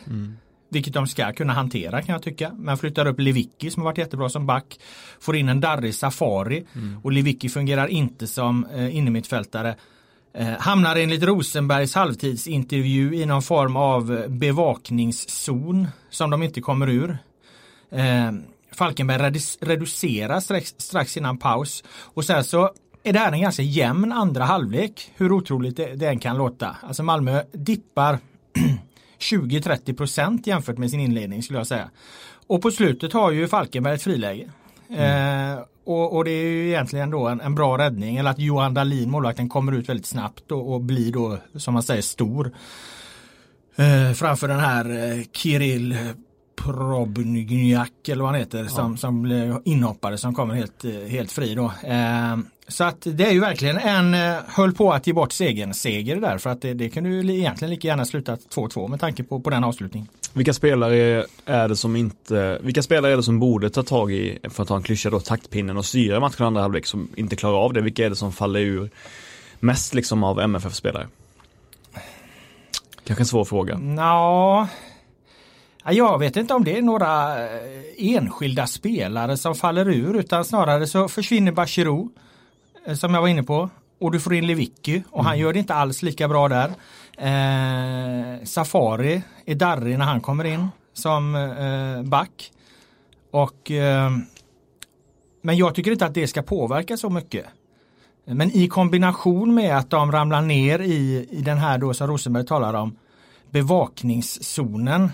Vilket 0.72 0.94
de 0.94 1.08
ska 1.08 1.34
kunna 1.34 1.54
hantera 1.54 2.02
kan 2.02 2.14
jag 2.14 2.24
tycka. 2.24 2.52
Men 2.58 2.78
flyttar 2.78 3.06
upp 3.06 3.20
Lewicki 3.20 3.72
som 3.72 3.82
har 3.82 3.86
varit 3.90 3.98
jättebra 3.98 4.30
som 4.30 4.46
back. 4.46 4.80
Får 5.20 5.36
in 5.36 5.50
en 5.50 5.60
Darri 5.60 5.94
Safari. 5.94 6.66
Och 7.04 7.12
Lewicki 7.12 7.50
fungerar 7.50 7.88
inte 7.88 8.28
som 8.28 8.66
eh, 8.66 8.96
innermittfältare. 8.98 9.76
Eh, 10.34 10.48
hamnar 10.60 10.96
enligt 10.96 11.24
Rosenbergs 11.24 11.96
halvtidsintervju 11.96 13.14
i 13.16 13.26
någon 13.26 13.42
form 13.42 13.76
av 13.76 14.26
bevakningszon 14.30 15.88
som 16.10 16.30
de 16.30 16.44
inte 16.44 16.62
kommer 16.62 16.90
ur. 16.90 17.18
Eh, 17.92 18.32
Falkenberg 18.76 19.18
redu- 19.22 19.58
reduceras 19.66 20.44
strax, 20.44 20.74
strax 20.78 21.18
innan 21.18 21.38
paus. 21.38 21.84
Och 21.90 22.26
sen 22.26 22.44
så 22.44 22.70
är 23.04 23.14
det 23.14 23.20
här 23.20 23.32
en 23.32 23.42
ganska 23.42 23.64
jämn 23.64 24.12
andra 24.12 24.44
halvlek. 24.44 25.12
Hur 25.16 25.32
otroligt 25.32 25.78
det, 25.78 25.96
det 25.96 26.08
än 26.08 26.20
kan 26.20 26.38
låta. 26.38 26.78
Alltså 26.82 27.04
Malmö 27.04 27.44
dippar 27.52 28.20
20-30 29.20 29.98
procent 29.98 30.48
jämfört 30.48 30.78
med 30.78 30.92
sin 30.92 31.00
inledning 31.00 31.44
skulle 31.44 31.60
jag 31.60 31.68
säga. 31.68 31.90
Och 32.48 32.62
på 32.62 32.72
slutet 32.72 33.14
har 33.14 33.32
ju 33.32 33.48
Falkenberg 33.48 33.94
ett 33.96 34.04
friläge. 34.04 34.50
Eh, 34.90 35.60
och, 35.84 36.16
och 36.16 36.26
det 36.26 36.32
är 36.32 36.44
ju 36.44 36.68
egentligen 36.68 37.10
då 37.10 37.28
en, 37.28 37.42
en 37.42 37.56
bra 37.56 37.78
räddning. 37.78 38.18
Eller 38.18 38.30
att 38.30 38.40
Johan 38.40 38.74
Dahlin, 38.74 39.12
målvakten, 39.12 39.50
kommer 39.50 39.72
ut 39.72 39.90
väldigt 39.90 40.06
snabbt 40.06 40.52
och, 40.52 40.74
och 40.74 40.82
blir 40.82 41.12
då 41.12 41.38
som 41.56 41.74
man 41.74 41.84
säger 41.84 42.02
stor. 42.02 42.52
Eh, 43.76 44.14
framför 44.14 44.48
den 44.48 44.60
här 44.60 44.90
eh, 44.90 45.24
Kirill 45.32 45.98
Probnjak 46.64 47.92
eller 48.10 48.24
vad 48.24 48.32
han 48.32 48.40
heter 48.40 48.66
som, 48.66 48.98
som 48.98 49.22
blir 49.22 49.62
inhoppare 49.66 50.18
som 50.18 50.34
kommer 50.36 50.54
helt, 50.56 50.86
eh, 50.86 50.92
helt 50.92 51.32
fri 51.32 51.56
då. 51.56 51.66
Eh, 51.84 52.38
så 52.68 52.84
att 52.84 52.98
det 53.02 53.26
är 53.26 53.32
ju 53.32 53.40
verkligen 53.40 53.78
en 53.78 54.14
eh, 54.14 54.36
höll 54.48 54.74
på 54.74 54.94
att 54.94 55.08
ge 55.08 55.14
bort 55.14 55.32
segern 55.32 55.74
seger 55.74 56.16
där 56.16 56.38
för 56.38 56.50
att 56.50 56.62
det, 56.62 56.74
det 56.74 56.90
kunde 56.90 57.10
ju 57.10 57.24
li- 57.24 57.40
egentligen 57.40 57.70
lika 57.70 57.88
gärna 57.88 58.06
slutat 58.06 58.40
2-2 58.56 58.88
med 58.88 59.00
tanke 59.00 59.24
på, 59.24 59.40
på 59.40 59.50
den 59.50 59.64
avslutningen. 59.64 60.08
Vilka 60.34 60.54
spelare 60.54 61.26
är 61.46 61.68
det 61.68 61.76
som 61.76 61.96
inte, 61.96 62.60
vilka 62.64 62.82
spelare 62.82 63.12
är 63.14 63.18
det 63.18 63.24
som 63.24 63.40
borde 63.40 63.70
ta 63.70 63.84
tag 63.84 64.12
i, 64.12 64.40
för 64.50 64.64
att 64.64 64.70
ta 64.70 64.76
en 64.76 64.84
klyscha 64.84 65.10
då, 65.10 65.20
taktpinnen 65.20 65.78
och 65.78 65.86
styra 65.86 66.20
matchen 66.20 66.46
andra 66.46 66.62
halvlek 66.62 66.86
som 66.86 67.10
inte 67.16 67.36
klarar 67.36 67.58
av 67.58 67.74
det? 67.74 67.82
Vilka 67.82 68.06
är 68.06 68.10
det 68.10 68.16
som 68.16 68.32
faller 68.32 68.60
ur 68.60 68.90
mest 69.60 69.94
liksom 69.94 70.24
av 70.24 70.40
MFF-spelare? 70.40 71.08
Kanske 73.04 73.22
en 73.22 73.26
svår 73.26 73.46
fråga. 73.46 73.80
Ja, 73.98 74.68
jag 75.86 76.20
vet 76.20 76.38
inte 76.38 76.54
om 76.54 76.64
det 76.64 76.78
är 76.78 76.82
några 76.82 77.44
eh, 77.44 77.82
enskilda 77.98 78.68
spelare 78.68 79.38
som 79.38 79.56
faller 79.56 79.90
ur 79.90 80.20
utan 80.20 80.46
snarare 80.46 80.88
så 80.88 81.08
försvinner 81.08 81.52
Bachirou 81.52 82.10
eh, 82.86 82.96
som 82.96 83.14
jag 83.14 83.22
var 83.22 83.28
inne 83.28 83.44
på 83.44 83.70
och 84.00 84.12
du 84.12 84.20
får 84.20 84.34
in 84.34 84.48
Lewicki 84.48 85.04
och 85.12 85.24
han 85.24 85.40
gör 85.40 85.54
det 85.54 85.60
inte 85.60 85.74
alls 85.74 86.04
lika 86.04 86.28
bra 86.28 86.48
där. 86.48 86.72
Eh, 87.18 88.44
Safari 88.44 89.22
är 89.46 89.56
darrig 89.56 89.98
när 89.98 90.06
han 90.06 90.22
kommer 90.22 90.44
in 90.44 90.68
som 90.94 91.36
eh, 91.36 92.10
back. 92.10 92.52
Och, 93.32 93.72
eh, 93.72 94.12
men 95.42 95.58
jag 95.58 95.76
tycker 95.76 95.92
inte 95.92 96.06
att 96.06 96.14
det 96.14 96.28
ska 96.28 96.42
påverka 96.42 96.98
så 96.98 97.10
mycket. 97.10 97.46
Men 98.26 98.52
i 98.52 98.68
kombination 98.68 99.54
med 99.54 99.78
att 99.78 99.90
de 99.90 100.12
ramlar 100.12 100.42
ner 100.42 100.80
i, 100.80 101.28
i 101.32 101.42
den 101.42 101.58
här 101.58 101.78
då 101.78 101.94
som 101.94 102.08
Rosenberg 102.08 102.46
talar 102.46 102.74
om 102.74 102.96
bevakningszonen 103.50 105.10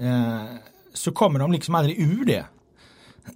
eh, 0.00 0.44
så 0.94 1.12
kommer 1.12 1.38
de 1.38 1.52
liksom 1.52 1.74
aldrig 1.74 1.98
ur 2.00 2.24
det. 2.24 2.44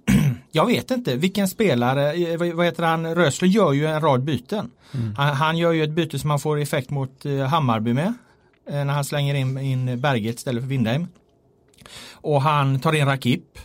Jag 0.51 0.65
vet 0.65 0.91
inte 0.91 1.15
vilken 1.15 1.47
spelare, 1.47 2.13
eh, 2.13 2.53
vad- 2.55 2.65
heter 2.65 2.83
han, 2.83 3.15
Rösler 3.15 3.47
gör 3.47 3.73
ju 3.73 3.85
en 3.85 4.01
rad 4.01 4.23
byten. 4.23 4.71
Han, 5.17 5.35
han 5.35 5.57
gör 5.57 5.71
ju 5.71 5.83
ett 5.83 5.89
byte 5.91 6.19
som 6.19 6.29
han 6.29 6.39
får 6.39 6.59
effekt 6.59 6.89
mot 6.89 7.25
eh, 7.25 7.37
Hammarby 7.39 7.93
med. 7.93 8.13
Eh, 8.69 8.85
när 8.85 8.93
han 8.93 9.05
slänger 9.05 9.35
in, 9.35 9.57
in 9.57 10.01
Berget 10.01 10.35
istället 10.35 10.63
för 10.63 10.67
Windheim. 10.67 11.07
Och 12.11 12.41
han 12.41 12.79
tar 12.79 12.93
in 12.93 13.05
Rakip. 13.05 13.59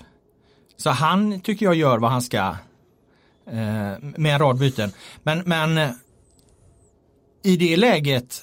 Så 0.76 0.90
han 0.90 1.40
tycker 1.40 1.66
jag 1.66 1.74
gör 1.74 1.98
vad 1.98 2.10
han 2.10 2.22
ska. 2.22 2.56
Med 4.00 4.26
en 4.32 4.38
rad 4.38 4.58
byten. 4.58 4.92
Men, 5.22 5.42
men 5.46 5.94
i 7.42 7.56
det 7.56 7.76
läget 7.76 8.42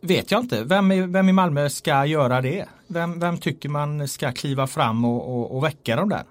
vet 0.00 0.30
jag 0.30 0.40
inte. 0.40 0.64
Vem 0.64 0.92
i, 0.92 1.00
vem 1.00 1.28
i 1.28 1.32
Malmö 1.32 1.70
ska 1.70 2.06
göra 2.06 2.40
det? 2.40 2.64
Vem, 2.86 3.20
vem 3.20 3.38
tycker 3.38 3.68
man 3.68 4.08
ska 4.08 4.32
kliva 4.32 4.66
fram 4.66 5.04
och, 5.04 5.36
och, 5.36 5.56
och 5.56 5.64
väcka 5.64 5.96
dem 5.96 6.08
där? 6.08 6.22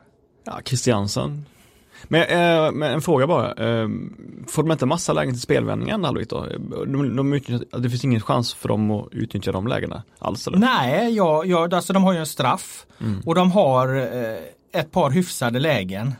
Ja, 0.43 0.59
Christiansen. 0.65 1.45
Men, 2.03 2.21
eh, 2.21 2.71
men 2.71 2.93
en 2.93 3.01
fråga 3.01 3.27
bara. 3.27 3.47
Eh, 3.47 3.89
får 4.47 4.63
de 4.63 4.71
inte 4.71 4.85
massa 4.85 5.13
lägen 5.13 5.33
till 5.33 5.41
spelvändning 5.41 5.89
i 5.89 5.91
andra 5.91 6.07
halvlek 6.07 6.29
då? 6.29 6.45
De, 6.85 7.15
de 7.15 7.33
utnyttjar, 7.33 7.79
det 7.79 7.89
finns 7.89 8.03
ingen 8.03 8.21
chans 8.21 8.53
för 8.53 8.67
dem 8.67 8.91
att 8.91 9.07
utnyttja 9.11 9.51
de 9.51 9.67
lägena 9.67 10.03
alls 10.19 10.47
eller? 10.47 10.57
Nej, 10.57 11.15
ja, 11.15 11.45
ja, 11.45 11.69
alltså 11.71 11.93
de 11.93 12.03
har 12.03 12.13
ju 12.13 12.19
en 12.19 12.25
straff 12.25 12.85
och 13.25 13.35
de 13.35 13.51
har 13.51 13.95
eh, 13.95 14.79
ett 14.79 14.91
par 14.91 15.09
hyfsade 15.09 15.59
lägen. 15.59 16.13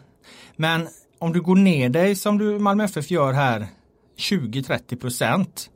Men 0.56 0.88
om 1.20 1.34
du 1.34 1.42
går 1.42 1.56
ner 1.56 1.90
dig 1.90 2.16
som 2.16 2.38
du 2.38 2.60
Malmö 2.60 2.84
FF 2.84 3.12
gör 3.12 3.34
här 3.34 3.68
20-30 4.18 5.00
procent 5.00 5.70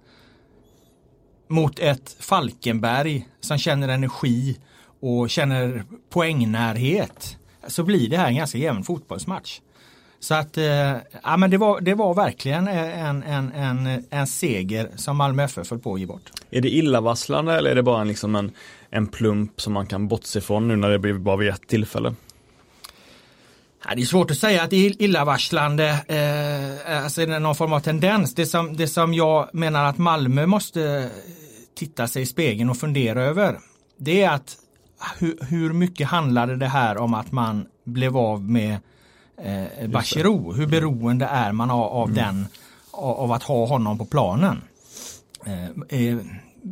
mot 1.51 1.79
ett 1.79 2.15
Falkenberg 2.19 3.27
som 3.39 3.57
känner 3.57 3.87
energi 3.87 4.57
och 4.99 5.29
känner 5.29 5.83
poängnärhet 6.09 7.37
så 7.67 7.83
blir 7.83 8.09
det 8.09 8.17
här 8.17 8.27
en 8.27 8.35
ganska 8.35 8.57
jämn 8.57 8.83
fotbollsmatch. 8.83 9.59
Så 10.19 10.35
att 10.35 10.57
eh, 10.57 10.95
ja, 11.23 11.37
men 11.37 11.51
det, 11.51 11.57
var, 11.57 11.81
det 11.81 11.93
var 11.93 12.13
verkligen 12.13 12.67
en, 12.67 13.23
en, 13.23 13.51
en, 13.51 14.03
en 14.09 14.27
seger 14.27 14.89
som 14.95 15.17
Malmö 15.17 15.43
FF 15.43 15.67
föll 15.67 15.79
på 15.79 15.93
att 15.93 15.99
ge 15.99 16.05
bort. 16.05 16.31
Är 16.51 16.61
det 16.61 16.69
illavarslande 16.69 17.53
eller 17.53 17.71
är 17.71 17.75
det 17.75 17.83
bara 17.83 18.01
en, 18.01 18.07
liksom 18.07 18.35
en, 18.35 18.51
en 18.89 19.07
plump 19.07 19.61
som 19.61 19.73
man 19.73 19.85
kan 19.85 20.07
bortse 20.07 20.39
ifrån 20.39 20.67
nu 20.67 20.75
när 20.75 20.89
det 20.89 20.99
blir 20.99 21.13
bara 21.13 21.37
vid 21.37 21.49
ett 21.49 21.67
tillfälle? 21.67 22.13
Ja, 23.85 23.95
det 23.95 24.01
är 24.01 24.05
svårt 24.05 24.31
att 24.31 24.37
säga 24.37 24.63
att 24.63 24.69
det 24.69 24.85
är 24.85 25.01
illavarslande, 25.01 25.87
eh, 26.07 27.03
alltså 27.03 27.25
någon 27.25 27.55
form 27.55 27.73
av 27.73 27.79
tendens. 27.79 28.35
Det 28.35 28.45
som, 28.45 28.77
det 28.77 28.87
som 28.87 29.13
jag 29.13 29.49
menar 29.53 29.85
att 29.85 29.97
Malmö 29.97 30.45
måste 30.45 31.09
titta 31.81 32.07
sig 32.07 32.21
i 32.21 32.25
spegeln 32.25 32.69
och 32.69 32.77
fundera 32.77 33.23
över, 33.23 33.59
det 33.97 34.23
är 34.23 34.29
att 34.29 34.57
hur, 35.19 35.37
hur 35.49 35.73
mycket 35.73 36.07
handlade 36.07 36.55
det 36.55 36.67
här 36.67 36.97
om 36.97 37.13
att 37.13 37.31
man 37.31 37.65
blev 37.83 38.17
av 38.17 38.49
med 38.49 38.77
eh, 39.43 39.89
Bachirou? 39.89 40.53
Hur 40.53 40.67
beroende 40.67 41.25
är 41.25 41.51
man 41.51 41.71
av, 41.71 41.83
av 41.83 42.09
mm. 42.09 42.15
den, 42.15 42.47
av, 42.91 43.19
av, 43.19 43.31
att 43.31 43.43
ha 43.43 43.65
honom 43.65 43.97
på 43.97 44.05
planen? 44.05 44.61
Eh, 45.45 45.99
eh, 45.99 46.17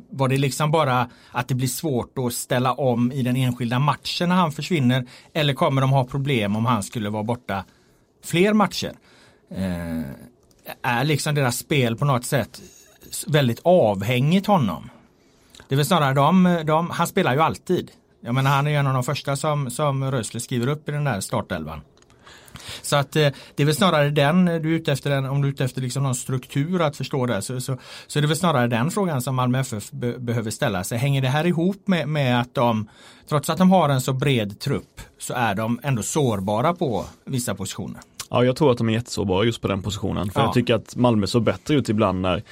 var 0.09 0.27
det 0.27 0.37
liksom 0.37 0.71
bara 0.71 1.09
att 1.31 1.47
det 1.47 1.55
blir 1.55 1.67
svårt 1.67 2.17
att 2.17 2.33
ställa 2.33 2.73
om 2.73 3.11
i 3.11 3.23
den 3.23 3.35
enskilda 3.35 3.79
matchen 3.79 4.29
när 4.29 4.35
han 4.35 4.51
försvinner? 4.51 5.05
Eller 5.33 5.53
kommer 5.53 5.81
de 5.81 5.91
ha 5.91 6.03
problem 6.05 6.55
om 6.55 6.65
han 6.65 6.83
skulle 6.83 7.09
vara 7.09 7.23
borta 7.23 7.65
fler 8.23 8.53
matcher? 8.53 8.93
Eh, 9.51 10.01
är 10.81 11.03
liksom 11.03 11.35
deras 11.35 11.57
spel 11.57 11.95
på 11.95 12.05
något 12.05 12.25
sätt 12.25 12.61
väldigt 13.27 13.59
avhängigt 13.63 14.47
honom? 14.47 14.89
Det 15.69 15.75
är 15.75 15.77
väl 15.77 15.85
snarare 15.85 16.13
de, 16.13 16.63
de 16.65 16.89
han 16.89 17.07
spelar 17.07 17.33
ju 17.33 17.41
alltid. 17.41 17.91
Jag 18.21 18.35
menar 18.35 18.51
han 18.51 18.67
är 18.67 18.79
en 18.79 18.87
av 18.87 18.93
de 18.93 19.03
första 19.03 19.35
som, 19.35 19.69
som 19.69 20.11
Rösler 20.11 20.39
skriver 20.39 20.67
upp 20.67 20.89
i 20.89 20.91
den 20.91 21.03
där 21.03 21.19
startelvan. 21.19 21.81
Så 22.81 22.95
att 22.95 23.15
eh, 23.15 23.27
det 23.55 23.63
är 23.63 23.65
väl 23.65 23.75
snarare 23.75 24.09
den 24.09 24.45
du 24.45 24.53
är 24.53 24.65
ute 24.65 24.91
efter, 24.91 25.09
den, 25.09 25.25
om 25.25 25.41
du 25.41 25.47
är 25.47 25.51
ute 25.51 25.65
efter 25.65 25.81
liksom 25.81 26.03
någon 26.03 26.15
struktur 26.15 26.81
att 26.81 26.97
förstå 26.97 27.25
det, 27.25 27.41
så, 27.41 27.61
så, 27.61 27.77
så 28.07 28.19
är 28.19 28.21
det 28.21 28.27
väl 28.27 28.37
snarare 28.37 28.67
den 28.67 28.91
frågan 28.91 29.21
som 29.21 29.35
Malmö 29.35 29.59
FF 29.59 29.91
be, 29.91 30.19
behöver 30.19 30.51
ställa 30.51 30.83
sig. 30.83 30.97
Hänger 30.97 31.21
det 31.21 31.27
här 31.27 31.47
ihop 31.47 31.87
med, 31.87 32.07
med 32.07 32.41
att 32.41 32.55
de, 32.55 32.89
trots 33.29 33.49
att 33.49 33.57
de 33.57 33.71
har 33.71 33.89
en 33.89 34.01
så 34.01 34.13
bred 34.13 34.59
trupp, 34.59 35.01
så 35.19 35.33
är 35.33 35.55
de 35.55 35.79
ändå 35.83 36.03
sårbara 36.03 36.73
på 36.73 37.05
vissa 37.25 37.55
positioner? 37.55 38.01
Ja, 38.29 38.43
jag 38.43 38.55
tror 38.55 38.71
att 38.71 38.77
de 38.77 38.89
är 38.89 38.93
jättesårbara 38.93 39.45
just 39.45 39.61
på 39.61 39.67
den 39.67 39.81
positionen. 39.81 40.31
För 40.31 40.39
ja. 40.39 40.45
jag 40.45 40.53
tycker 40.53 40.75
att 40.75 40.95
Malmö 40.95 41.27
såg 41.27 41.43
bättre 41.43 41.75
ut 41.75 41.89
ibland 41.89 42.21
när 42.21 42.43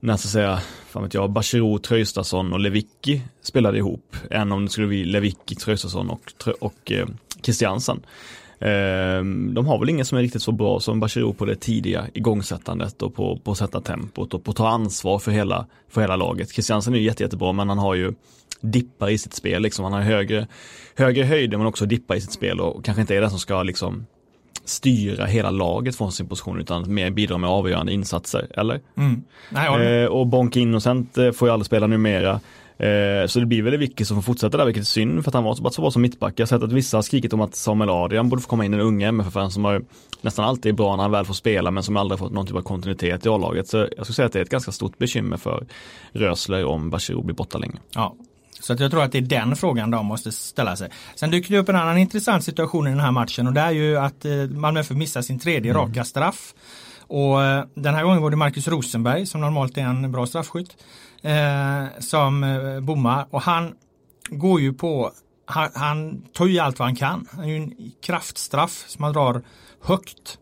när 0.00 0.16
så 0.16 0.26
att 0.26 0.32
säga, 0.32 0.60
fan 0.88 1.02
vet 1.02 1.14
jag, 1.14 1.30
Bachirou, 1.30 1.78
Tröjstason 1.78 2.52
och 2.52 2.60
Levicki 2.60 3.22
spelade 3.42 3.78
ihop 3.78 4.16
än 4.30 4.52
om 4.52 4.64
det 4.64 4.70
skulle 4.70 4.86
bli 4.86 5.04
Levicki, 5.04 5.54
Tröjstason 5.54 6.10
och, 6.10 6.32
och 6.60 6.92
eh, 6.92 7.06
Christiansen. 7.42 8.00
Eh, 8.60 9.24
de 9.52 9.66
har 9.66 9.78
väl 9.78 9.88
ingen 9.88 10.04
som 10.04 10.18
är 10.18 10.22
riktigt 10.22 10.42
så 10.42 10.52
bra 10.52 10.80
som 10.80 11.00
Bachirou 11.00 11.34
på 11.34 11.44
det 11.44 11.56
tidiga 11.56 12.06
igångsättandet 12.14 13.02
och 13.02 13.14
på, 13.14 13.38
på 13.44 13.50
att 13.50 13.58
sätta 13.58 13.80
tempot 13.80 14.34
och 14.34 14.44
på 14.44 14.50
att 14.50 14.56
ta 14.56 14.68
ansvar 14.68 15.18
för 15.18 15.30
hela, 15.30 15.66
för 15.88 16.00
hela 16.00 16.16
laget. 16.16 16.50
Christiansen 16.50 16.94
är 16.94 16.98
ju 16.98 17.04
jätte, 17.04 17.22
jättebra 17.22 17.52
men 17.52 17.68
han 17.68 17.78
har 17.78 17.94
ju 17.94 18.12
dippar 18.60 19.10
i 19.10 19.18
sitt 19.18 19.34
spel, 19.34 19.62
liksom. 19.62 19.84
han 19.84 19.92
har 19.92 20.00
högre, 20.00 20.46
högre 20.94 21.24
höjder 21.24 21.58
men 21.58 21.66
också 21.66 21.86
dippar 21.86 22.14
i 22.14 22.20
sitt 22.20 22.32
spel 22.32 22.60
och 22.60 22.84
kanske 22.84 23.00
inte 23.00 23.16
är 23.16 23.20
den 23.20 23.30
som 23.30 23.38
ska 23.38 23.62
liksom 23.62 24.06
styra 24.68 25.24
hela 25.24 25.50
laget 25.50 25.96
från 25.96 26.12
sin 26.12 26.28
position 26.28 26.60
utan 26.60 26.94
mer 26.94 27.10
bidra 27.10 27.38
med 27.38 27.50
avgörande 27.50 27.92
insatser, 27.92 28.46
eller? 28.54 28.80
Mm. 28.96 29.22
Nej, 29.50 30.02
eh, 30.02 30.06
och 30.06 30.26
Bonk 30.26 30.56
Innocent 30.56 31.18
eh, 31.18 31.32
får 31.32 31.48
ju 31.48 31.52
aldrig 31.52 31.66
spela 31.66 31.86
numera. 31.86 32.40
Eh, 32.78 33.26
så 33.26 33.40
det 33.40 33.46
blir 33.46 33.62
väl 33.62 33.76
Vicky 33.76 34.04
som 34.04 34.16
får 34.16 34.22
fortsätta 34.22 34.56
där, 34.56 34.64
vilket 34.64 34.80
är 34.80 34.86
synd 34.86 35.24
för 35.24 35.30
att 35.30 35.34
han 35.34 35.44
var 35.44 35.54
så, 35.54 35.70
så 35.70 35.82
bra 35.82 35.90
som 35.90 36.02
mittback. 36.02 36.32
Jag 36.36 36.42
har 36.42 36.48
sett 36.48 36.62
att 36.62 36.72
vissa 36.72 36.96
har 36.96 37.02
skrikit 37.02 37.32
om 37.32 37.40
att 37.40 37.54
Samuel 37.54 37.90
Adrian 37.90 38.28
borde 38.28 38.42
få 38.42 38.48
komma 38.48 38.64
in, 38.64 38.74
en 38.74 38.80
unge 38.80 39.06
MFF 39.06 39.52
som 39.52 39.64
har 39.64 39.82
nästan 40.20 40.44
alltid 40.44 40.72
är 40.72 40.76
bra 40.76 40.96
när 40.96 41.02
han 41.02 41.12
väl 41.12 41.24
får 41.24 41.34
spela 41.34 41.70
men 41.70 41.82
som 41.82 41.96
aldrig 41.96 42.18
fått 42.18 42.32
någon 42.32 42.46
typ 42.46 42.56
av 42.56 42.62
kontinuitet 42.62 43.26
i 43.26 43.28
A-laget. 43.28 43.68
Så 43.68 43.76
jag 43.76 44.06
skulle 44.06 44.14
säga 44.14 44.26
att 44.26 44.32
det 44.32 44.38
är 44.38 44.42
ett 44.42 44.50
ganska 44.50 44.72
stort 44.72 44.98
bekymmer 44.98 45.36
för 45.36 45.66
Rösler 46.12 46.64
om 46.64 46.90
Bachirou 46.90 47.22
blir 47.22 47.36
borta 47.36 47.58
länge. 47.58 47.78
Ja, 47.94 48.16
så 48.60 48.72
att 48.72 48.80
jag 48.80 48.90
tror 48.90 49.02
att 49.02 49.12
det 49.12 49.18
är 49.18 49.22
den 49.22 49.56
frågan 49.56 49.90
de 49.90 50.06
måste 50.06 50.32
ställa 50.32 50.76
sig. 50.76 50.90
Sen 51.14 51.30
dyker 51.30 51.50
det 51.50 51.58
upp 51.58 51.68
en 51.68 51.76
annan 51.76 51.98
intressant 51.98 52.44
situation 52.44 52.86
i 52.86 52.90
den 52.90 53.00
här 53.00 53.10
matchen 53.10 53.46
och 53.46 53.52
det 53.52 53.60
är 53.60 53.70
ju 53.70 53.98
att 53.98 54.24
eh, 54.24 54.32
Malmö 54.32 54.80
FF 54.80 54.96
missar 54.96 55.22
sin 55.22 55.38
tredje 55.38 55.70
mm. 55.70 55.82
raka 55.82 56.04
straff. 56.04 56.54
Och 57.00 57.44
eh, 57.44 57.64
den 57.74 57.94
här 57.94 58.04
gången 58.04 58.22
var 58.22 58.30
det 58.30 58.36
Marcus 58.36 58.68
Rosenberg 58.68 59.26
som 59.26 59.40
normalt 59.40 59.78
är 59.78 59.82
en 59.82 60.12
bra 60.12 60.26
straffskytt 60.26 60.76
eh, 61.22 61.84
som 61.98 62.44
eh, 62.44 62.80
bommar 62.80 63.26
och 63.30 63.42
han 63.42 63.74
går 64.30 64.60
ju 64.60 64.72
på 64.72 65.12
han, 65.48 65.70
han 65.74 66.22
tar 66.32 66.46
ju 66.46 66.58
allt 66.58 66.78
vad 66.78 66.88
han 66.88 66.96
kan. 66.96 67.28
Han 67.30 67.44
är 67.44 67.48
ju 67.48 67.56
en 67.56 67.92
kraftstraff 68.02 68.84
som 68.88 69.04
han 69.04 69.12
drar 69.12 69.42
högt 69.82 70.38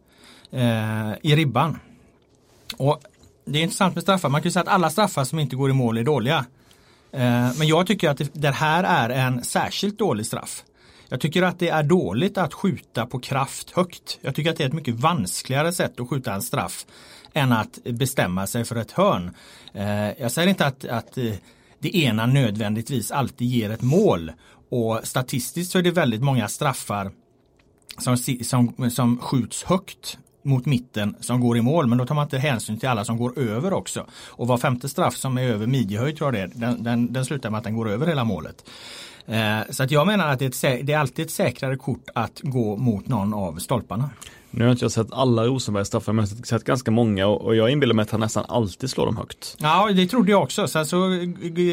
eh, 0.51 1.13
i 1.23 1.37
ribban. 1.37 1.79
Och 2.77 3.01
Det 3.45 3.59
är 3.59 3.63
intressant 3.63 3.95
med 3.95 4.03
straffar. 4.03 4.29
Man 4.29 4.41
kan 4.41 4.49
ju 4.49 4.53
säga 4.53 4.63
att 4.63 4.69
alla 4.69 4.91
straffar 4.91 5.25
som 5.25 5.39
inte 5.39 5.57
går 5.57 5.71
i 5.71 5.73
mål 5.73 5.99
är 5.99 6.05
dåliga. 6.05 6.45
Eh, 7.17 7.59
men 7.59 7.67
jag 7.67 7.87
tycker 7.87 8.11
att 8.11 8.21
det 8.33 8.51
här 8.51 8.85
är 8.85 9.09
en 9.09 9.45
särskilt 9.45 9.99
dålig 9.99 10.27
straff. 10.27 10.65
Jag 11.09 11.21
tycker 11.21 11.43
att 11.43 11.59
det 11.59 11.69
är 11.69 11.83
dåligt 11.83 12.39
att 12.39 12.55
skjuta 12.55 13.07
på 13.07 13.19
kraft 13.19 13.71
högt. 13.71 14.19
Jag 14.21 14.35
tycker 14.35 14.51
att 14.51 14.57
det 14.57 14.65
är 14.65 14.69
ett 14.69 14.75
mycket 14.75 14.95
vanskligare 14.95 15.73
sätt 15.73 16.01
att 16.01 16.09
skjuta 16.09 16.35
en 16.35 16.43
straff 16.43 16.87
än 17.33 17.53
att 17.53 17.79
bestämma 17.85 18.47
sig 18.47 18.65
för 18.65 18.77
ett 18.77 18.93
hörn. 18.93 19.35
Eh, 19.73 20.23
jag 20.23 20.33
säger 20.33 20.49
inte 20.49 20.67
att, 20.67 20.85
att 20.85 21.19
eh, 21.19 21.33
det 21.79 21.97
ena 21.97 22.27
nödvändigtvis 22.27 23.11
alltid 23.11 23.49
ger 23.49 23.71
ett 23.71 23.83
mål 23.83 24.33
och 24.71 25.01
statistiskt 25.03 25.73
så 25.73 25.79
är 25.79 25.83
det 25.83 25.91
väldigt 25.91 26.23
många 26.23 26.49
straffar 26.49 27.11
som, 27.99 28.17
som, 28.43 28.91
som 28.91 29.19
skjuts 29.19 29.65
högt 29.65 30.19
mot 30.47 30.67
mitten 30.67 31.17
som 31.21 31.41
går 31.41 31.57
i 31.59 31.63
mål 31.63 31.87
men 31.87 31.99
då 31.99 32.07
tar 32.07 32.15
man 32.15 32.25
inte 32.25 32.39
hänsyn 32.39 32.79
till 32.79 32.89
alla 32.89 33.05
som 33.05 33.17
går 33.17 33.39
över 33.39 33.73
också. 33.73 34.07
Och 34.29 34.47
var 34.47 34.59
femte 34.59 34.89
straff 34.89 35.17
som 35.17 35.39
är 35.39 35.43
över 35.43 35.67
midjehöjd 35.67 36.17
tror 36.17 36.35
jag 36.37 36.51
det 36.51 36.55
är, 36.57 36.61
den, 36.61 36.83
den, 36.83 37.13
den 37.13 37.25
slutar 37.25 37.51
med 37.51 37.59
att 37.59 37.65
den 37.65 37.77
går 37.77 37.91
över 37.91 38.07
hela 38.07 38.25
målet. 38.25 38.65
Eh, 39.27 39.59
så 39.71 39.83
att 39.83 39.91
jag 39.91 40.07
menar 40.07 40.29
att 40.29 40.39
det 40.39 40.65
är, 40.65 40.75
ett, 40.75 40.87
det 40.87 40.93
är 40.93 40.99
alltid 40.99 41.25
ett 41.25 41.33
säkrare 41.33 41.77
kort 41.77 42.09
att 42.15 42.41
gå 42.43 42.77
mot 42.77 43.09
någon 43.09 43.35
av 43.35 43.59
stolparna. 43.59 44.11
Nu 44.51 44.65
har 44.65 44.73
inte 44.73 44.85
jag 44.85 44.93
sett 44.93 45.13
alla 45.13 45.45
Rosenbergs 45.45 45.89
straffar 45.89 46.13
men 46.13 46.25
jag 46.25 46.37
har 46.37 46.45
sett 46.45 46.65
ganska 46.65 46.91
många 46.91 47.27
och 47.27 47.57
jag 47.57 47.71
inbillar 47.71 47.95
mig 47.95 48.03
att 48.03 48.11
han 48.11 48.21
nästan 48.21 48.45
alltid 48.49 48.91
slår 48.91 49.07
dem 49.07 49.17
högt. 49.17 49.57
Ja 49.59 49.91
det 49.95 50.07
trodde 50.07 50.31
jag 50.31 50.43
också. 50.43 50.69
Sen 50.69 50.87
så 50.87 50.97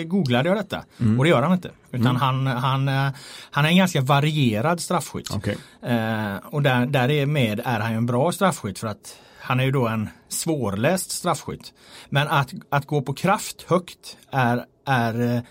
googlade 0.06 0.50
jag 0.50 0.58
detta 0.58 0.84
mm. 1.00 1.20
och 1.20 1.24
det 1.26 1.30
gör 1.30 1.42
han 1.42 1.54
inte. 1.54 1.72
Utan 1.92 2.08
mm. 2.08 2.22
han, 2.22 2.48
han, 2.48 2.88
eh, 2.88 3.14
han 3.52 3.66
är 3.66 3.70
en 3.70 3.78
ganska 3.78 4.02
varierad 4.02 4.80
straffskytt. 4.80 5.36
Okay. 5.36 5.56
Eh, 5.82 6.36
och 6.46 6.62
där, 6.62 6.86
där 6.86 7.12
är 7.12 7.26
med 7.26 7.62
är 7.66 7.80
han 7.80 7.92
ju 7.92 7.98
en 7.98 8.06
bra 8.06 8.32
straffskytt 8.32 8.80
för 8.80 8.88
att 8.88 9.16
han 9.40 9.60
är 9.60 9.64
ju 9.64 9.72
då 9.72 9.88
en 9.88 10.10
svårläst 10.30 11.12
straffskytt. 11.12 11.74
Men 12.10 12.28
att, 12.28 12.54
att 12.70 12.86
gå 12.86 13.02
på 13.02 13.14
kraft 13.14 13.66
högt 13.68 14.18
är, 14.32 14.66
är 14.86 15.44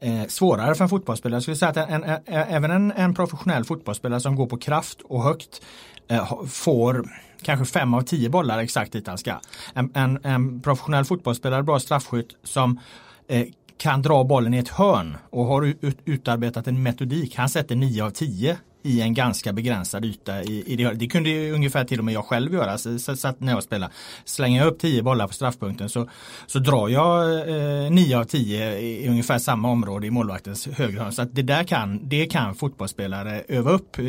eh, 0.00 0.26
svårare 0.26 0.74
för 0.74 0.84
en 0.84 0.88
fotbollsspelare. 0.88 1.36
Jag 1.36 1.42
skulle 1.42 1.56
säga 1.56 1.70
att 1.70 1.76
en, 1.76 2.04
en, 2.04 2.10
eh, 2.26 2.54
även 2.54 2.70
en, 2.70 2.92
en 2.92 3.14
professionell 3.14 3.64
fotbollsspelare 3.64 4.20
som 4.20 4.36
går 4.36 4.46
på 4.46 4.56
kraft 4.56 5.00
och 5.04 5.22
högt 5.22 5.62
eh, 6.08 6.44
får 6.46 7.08
kanske 7.42 7.64
fem 7.64 7.94
av 7.94 8.02
tio 8.02 8.28
bollar 8.28 8.58
exakt 8.58 8.92
dit 8.92 9.06
han 9.06 9.18
ska. 9.18 9.40
En, 9.74 9.90
en, 9.94 10.18
en 10.22 10.60
professionell 10.60 11.04
fotbollsspelare, 11.04 11.62
bra 11.62 11.80
straffskytt 11.80 12.36
som 12.42 12.80
eh, 13.28 13.46
kan 13.78 14.02
dra 14.02 14.24
bollen 14.24 14.54
i 14.54 14.58
ett 14.58 14.68
hörn 14.68 15.16
och 15.30 15.44
har 15.44 15.74
utarbetat 16.04 16.66
en 16.66 16.82
metodik. 16.82 17.36
Han 17.36 17.48
sätter 17.48 17.76
nio 17.76 18.04
av 18.04 18.10
tio 18.10 18.56
i 18.82 19.00
en 19.00 19.14
ganska 19.14 19.52
begränsad 19.52 20.04
yta. 20.04 20.42
I, 20.42 20.64
i 20.66 20.76
det, 20.76 20.92
det 20.94 21.06
kunde 21.06 21.30
ju 21.30 21.52
ungefär 21.52 21.84
till 21.84 21.98
och 21.98 22.04
med 22.04 22.14
jag 22.14 22.24
själv 22.24 22.54
göra. 22.54 22.78
Så, 22.78 22.98
så, 22.98 23.16
så 23.16 23.34
när 23.38 23.52
jag 23.52 23.62
spelar. 23.62 23.90
Slänger 24.24 24.60
jag 24.60 24.72
upp 24.72 24.78
tio 24.78 25.02
bollar 25.02 25.26
på 25.26 25.34
straffpunkten 25.34 25.88
så, 25.88 26.08
så 26.46 26.58
drar 26.58 26.88
jag 26.88 27.38
eh, 27.48 27.90
nio 27.90 28.18
av 28.18 28.24
tio 28.24 28.78
i, 28.78 29.04
i 29.04 29.08
ungefär 29.08 29.38
samma 29.38 29.70
område 29.70 30.06
i 30.06 30.10
målvaktens 30.10 30.66
högerhörn. 30.66 31.12
Så 31.12 31.22
att 31.22 31.34
det 31.34 31.42
där 31.42 31.64
kan, 31.64 32.08
det 32.08 32.26
kan 32.26 32.54
fotbollsspelare 32.54 33.42
öva 33.48 33.70
upp 33.70 33.98
eh, 33.98 34.04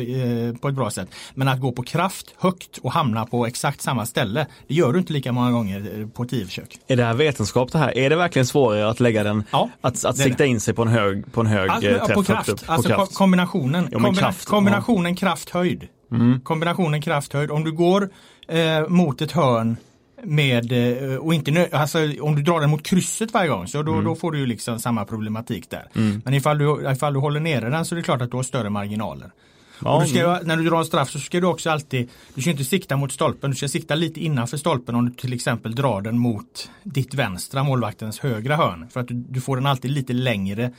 på 0.60 0.68
ett 0.68 0.74
bra 0.74 0.90
sätt. 0.90 1.08
Men 1.34 1.48
att 1.48 1.60
gå 1.60 1.72
på 1.72 1.82
kraft 1.82 2.34
högt 2.38 2.78
och 2.78 2.92
hamna 2.92 3.26
på 3.26 3.46
exakt 3.46 3.80
samma 3.80 4.06
ställe, 4.06 4.46
det 4.68 4.74
gör 4.74 4.92
du 4.92 4.98
inte 4.98 5.12
lika 5.12 5.32
många 5.32 5.50
gånger 5.50 6.00
eh, 6.00 6.06
på 6.06 6.24
tio 6.24 6.46
försök. 6.46 6.78
Är 6.86 6.96
det 6.96 7.04
här 7.04 7.14
vetenskap 7.14 7.72
det 7.72 7.78
här? 7.78 7.98
Är 7.98 8.10
det 8.10 8.16
verkligen 8.16 8.46
svårare 8.46 8.90
att 8.90 9.00
lägga 9.00 9.24
den, 9.24 9.44
ja, 9.50 9.68
att, 9.80 10.04
att 10.04 10.16
sikta 10.16 10.44
in 10.44 10.60
sig 10.60 10.74
på 10.74 10.82
en 10.82 10.88
hög, 10.88 11.32
på 11.32 11.40
en 11.40 11.46
hög 11.46 11.70
alltså, 11.70 11.90
träff? 11.90 12.14
På 12.14 12.22
kraft, 12.22 12.48
upp, 12.48 12.66
på 12.66 12.72
alltså 12.72 12.88
kraft. 12.88 13.14
kombinationen. 13.14 13.88
Jo, 13.92 13.98
kombina 13.98 14.20
kraft, 14.20 14.48
kombinationen 14.64 15.16
kraft-höjd. 15.16 15.88
Mm. 16.12 16.40
Kombinationen 16.40 17.02
kraft-höjd. 17.02 17.50
Om 17.50 17.64
du 17.64 17.72
går 17.72 18.10
eh, 18.48 18.88
mot 18.88 19.22
ett 19.22 19.32
hörn 19.32 19.76
med, 20.22 20.72
eh, 20.72 21.16
och 21.16 21.34
inte 21.34 21.68
alltså, 21.72 21.98
om 22.20 22.36
du 22.36 22.42
drar 22.42 22.60
den 22.60 22.70
mot 22.70 22.82
krysset 22.82 23.32
varje 23.32 23.48
gång 23.48 23.66
så 23.66 23.82
då, 23.82 23.92
mm. 23.92 24.04
då 24.04 24.14
får 24.14 24.32
du 24.32 24.38
ju 24.38 24.46
liksom 24.46 24.78
samma 24.78 25.04
problematik 25.04 25.70
där. 25.70 25.88
Mm. 25.94 26.22
Men 26.24 26.34
ifall 26.34 26.58
du, 26.58 26.92
ifall 26.92 27.12
du 27.12 27.20
håller 27.20 27.40
nere 27.40 27.70
den 27.70 27.84
så 27.84 27.94
är 27.94 27.96
det 27.96 28.02
klart 28.02 28.22
att 28.22 28.30
du 28.30 28.36
har 28.36 28.44
större 28.44 28.70
marginaler. 28.70 29.30
Ja, 29.84 30.00
du 30.04 30.08
ska, 30.08 30.20
mm. 30.20 30.46
när 30.46 30.56
du 30.56 30.64
drar 30.64 30.78
en 30.78 30.84
straff 30.84 31.10
så 31.10 31.18
ska 31.18 31.40
du 31.40 31.46
också 31.46 31.70
alltid, 31.70 32.08
du 32.34 32.40
ska 32.40 32.50
inte 32.50 32.64
sikta 32.64 32.96
mot 32.96 33.12
stolpen, 33.12 33.50
du 33.50 33.56
ska 33.56 33.68
sikta 33.68 33.94
lite 33.94 34.20
innanför 34.20 34.56
stolpen 34.56 34.94
om 34.94 35.08
du 35.08 35.14
till 35.14 35.32
exempel 35.32 35.74
drar 35.74 36.00
den 36.00 36.18
mot 36.18 36.70
ditt 36.82 37.14
vänstra, 37.14 37.62
målvaktens 37.62 38.18
högra 38.18 38.56
hörn. 38.56 38.88
För 38.90 39.00
att 39.00 39.08
du, 39.08 39.14
du 39.14 39.40
får 39.40 39.56
den 39.56 39.66
alltid 39.66 39.90
lite 39.90 40.12
längre 40.12 40.72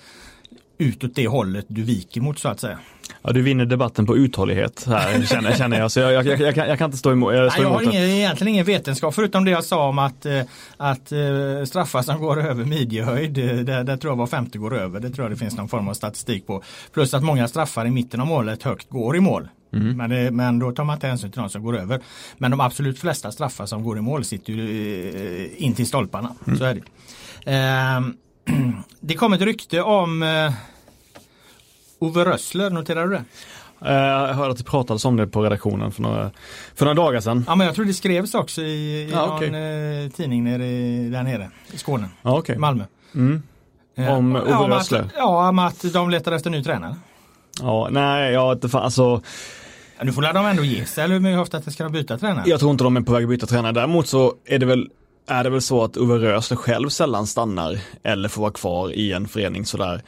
utåt 0.78 1.16
det 1.16 1.28
hållet 1.28 1.66
du 1.68 1.84
viker 1.84 2.22
mot 2.22 2.40
så 2.40 2.50
att 2.50 2.60
säga. 2.60 2.80
Ja, 3.24 3.32
du 3.32 3.42
vinner 3.42 3.66
debatten 3.66 4.06
på 4.06 4.18
uthållighet 4.18 4.86
här 4.88 5.26
känner, 5.26 5.56
känner 5.56 5.80
jag. 5.80 5.92
Så 5.92 6.00
jag, 6.00 6.14
jag, 6.14 6.40
jag, 6.40 6.56
kan, 6.56 6.68
jag 6.68 6.78
kan 6.78 6.86
inte 6.86 6.98
stå 6.98 7.12
emot. 7.12 7.34
Jag, 7.34 7.42
Nej, 7.42 7.52
står 7.52 7.64
jag 7.64 7.70
har 7.70 7.82
ingen, 7.82 8.04
egentligen 8.04 8.54
ingen 8.54 8.66
vetenskap 8.66 9.16
förutom 9.16 9.46
det 9.46 9.52
jag 9.52 9.64
sa 9.64 9.88
om 9.90 10.00
att, 10.00 10.26
eh, 10.26 10.42
att 10.78 11.12
eh, 11.12 11.64
straffar 11.66 12.02
som 12.02 12.22
går 12.22 12.42
över 12.42 12.66
midjehöjd, 12.66 13.38
eh, 13.38 13.56
där, 13.56 13.84
där 13.84 13.98
tror 13.98 14.12
jag 14.12 14.18
var 14.18 14.28
femte 14.28 14.58
går 14.58 14.76
över. 14.76 15.00
Det 15.00 15.10
tror 15.10 15.26
jag 15.26 15.32
det 15.32 15.38
finns 15.40 15.58
någon 15.58 15.70
form 15.70 15.88
av 15.88 15.94
statistik 15.94 16.48
på. 16.48 16.64
Plus 16.94 17.14
att 17.14 17.24
många 17.24 17.48
straffar 17.48 17.86
i 17.86 17.92
mitten 17.92 18.22
av 18.22 18.28
målet 18.28 18.64
högt 18.64 18.90
går 18.90 19.18
i 19.18 19.20
mål. 19.20 19.48
Mm. 19.74 19.98
Men, 19.98 20.10
det, 20.10 20.32
men 20.32 20.60
då 20.60 20.72
tar 20.72 20.84
man 20.84 20.96
inte 20.96 21.08
hänsyn 21.08 21.32
till 21.32 21.42
de 21.42 21.50
som 21.50 21.64
går 21.64 21.78
över. 21.78 22.00
Men 22.38 22.52
de 22.52 22.60
absolut 22.60 23.00
flesta 23.00 23.32
straffar 23.32 23.66
som 23.66 23.84
går 23.84 23.98
i 23.98 24.02
mål 24.02 24.24
sitter 24.24 24.54
ju 24.54 24.66
eh, 25.46 25.64
in 25.64 25.74
till 25.74 25.88
stolparna. 25.88 26.36
Mm. 26.48 26.60
Så 26.60 26.66
är 26.66 26.74
det. 26.76 26.82
Ehm, 27.52 28.14
det 29.00 29.14
kom 29.14 29.34
ett 29.34 29.42
rykte 29.42 29.82
om 29.82 30.24
eh, 30.24 30.54
Ove 32.04 32.26
Rössler, 32.26 32.70
noterar 32.70 33.08
du 33.08 33.12
det? 33.14 33.24
Eh, 33.90 33.94
Jag 33.96 34.34
hörde 34.34 34.52
att 34.52 34.58
det 34.58 34.64
pratades 34.64 35.06
om 35.06 35.16
det 35.18 35.28
på 35.28 35.44
redaktionen 35.44 35.92
för 35.92 36.02
några, 36.02 36.32
för 36.76 36.86
några 36.86 36.96
dagar 37.04 37.20
sedan. 37.20 37.44
Ja 37.48 37.56
men 37.56 37.68
jag 37.68 37.76
tror 37.76 37.86
det 37.86 37.94
skrevs 37.94 38.34
också 38.36 38.62
i, 38.62 38.66
i 38.66 39.10
Ja, 39.12 39.26
någon 39.26 39.36
okej. 39.36 40.04
eh, 40.06 40.10
tidning 40.12 40.44
nere, 40.44 40.66
i- 40.66 41.10
där 41.10 41.24
nere 41.24 41.50
i 41.74 41.78
Skåne, 41.78 42.08
Ja, 42.22 42.44
i 42.48 42.56
Malmö. 42.58 42.84
Mm. 43.16 43.44
Eh, 43.98 44.14
Om 44.14 44.36
Ove 44.36 44.50
ja, 44.50 44.68
Rössler? 44.70 45.00
Att, 45.00 45.12
ja, 45.18 45.50
om 45.50 45.60
att 45.60 45.94
de 45.94 46.10
letar 46.10 46.32
efter 46.32 46.50
ny 46.50 46.64
tränare. 46.64 46.96
Ja, 47.62 47.88
nej, 47.92 48.34
ja, 48.34 48.56
det, 48.56 48.70
fan, 48.70 48.84
alltså, 48.84 49.22
Nu 50.02 50.12
får 50.14 50.22
de 50.34 50.46
ändå 50.46 50.64
ge 50.64 50.86
sig, 50.86 51.04
eller 51.04 51.20
hur 51.20 51.40
ofta 51.40 51.62
ska 51.62 51.84
de 51.84 51.92
byta 51.92 52.18
tränare? 52.18 52.44
jag 52.50 52.60
tror 52.60 52.72
inte 52.72 52.84
de 52.84 52.98
är 52.98 53.02
på 53.02 53.12
väg 53.14 53.24
att 53.24 53.30
byta 53.30 53.46
tränare. 53.46 53.72
Däremot 53.72 54.08
så 54.08 54.34
är 54.46 54.60
det 54.60 54.66
väl 54.66 54.90
är 55.28 55.44
det 55.44 55.50
väl 55.50 55.62
så 55.62 55.84
att 55.84 55.98
Uwe 55.98 56.18
Rösler 56.18 56.58
själv 56.58 56.90
sällan 56.90 57.28
stannar 57.28 57.80
eller 58.04 58.30
får 58.30 58.42
vara 58.42 58.52
kvar 58.52 58.92
i 58.92 59.12
en 59.12 59.28
förening 59.28 59.66
sådär 59.66 60.02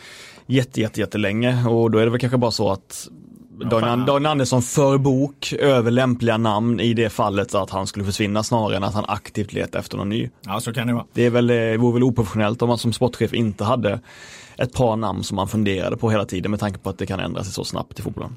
jätte, 0.45 0.81
jätte, 0.81 0.99
jättelänge 0.99 1.67
och 1.67 1.91
då 1.91 1.97
är 1.97 2.05
det 2.05 2.11
väl 2.11 2.19
kanske 2.19 2.37
bara 2.37 2.51
så 2.51 2.71
att 2.71 3.07
Daniel, 3.69 4.25
Andersson 4.25 4.61
för 4.61 4.97
bok 4.97 5.53
över 5.53 5.91
lämpliga 5.91 6.37
namn 6.37 6.79
i 6.79 6.93
det 6.93 7.09
fallet 7.09 7.55
att 7.55 7.69
han 7.69 7.87
skulle 7.87 8.05
försvinna 8.05 8.43
snarare 8.43 8.75
än 8.75 8.83
att 8.83 8.93
han 8.93 9.05
aktivt 9.07 9.53
letar 9.53 9.79
efter 9.79 9.97
någon 9.97 10.09
ny. 10.09 10.29
Ja, 10.41 10.59
så 10.59 10.73
kan 10.73 10.87
det 10.87 10.93
vara. 10.93 11.05
Det 11.13 11.25
är 11.25 11.29
väl, 11.29 11.47
det 11.47 11.77
vore 11.77 11.93
väl 11.93 12.03
oprofessionellt 12.03 12.61
om 12.61 12.69
man 12.69 12.77
som 12.77 12.93
sportchef 12.93 13.33
inte 13.33 13.63
hade 13.63 13.99
ett 14.57 14.73
par 14.73 14.95
namn 14.95 15.23
som 15.23 15.35
man 15.35 15.47
funderade 15.47 15.97
på 15.97 16.09
hela 16.09 16.25
tiden 16.25 16.51
med 16.51 16.59
tanke 16.59 16.79
på 16.79 16.89
att 16.89 16.97
det 16.97 17.05
kan 17.05 17.19
ändra 17.19 17.43
sig 17.43 17.53
så 17.53 17.63
snabbt 17.63 17.99
i 17.99 18.01
fotbollen. 18.01 18.35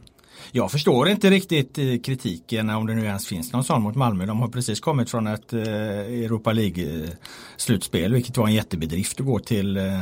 Jag 0.52 0.70
förstår 0.70 1.08
inte 1.08 1.30
riktigt 1.30 1.78
eh, 1.78 1.84
kritiken, 2.04 2.70
om 2.70 2.86
det 2.86 2.94
nu 2.94 3.04
ens 3.04 3.26
finns 3.26 3.52
någon 3.52 3.64
sån 3.64 3.82
mot 3.82 3.94
Malmö. 3.94 4.26
De 4.26 4.40
har 4.40 4.48
precis 4.48 4.80
kommit 4.80 5.10
från 5.10 5.26
ett 5.26 5.52
eh, 5.52 5.60
Europa 5.62 6.52
League-slutspel, 6.52 8.12
vilket 8.12 8.36
var 8.36 8.46
en 8.46 8.54
jättebedrift 8.54 9.20
att 9.20 9.26
gå 9.26 9.38
till. 9.38 9.76
Eh, 9.76 10.00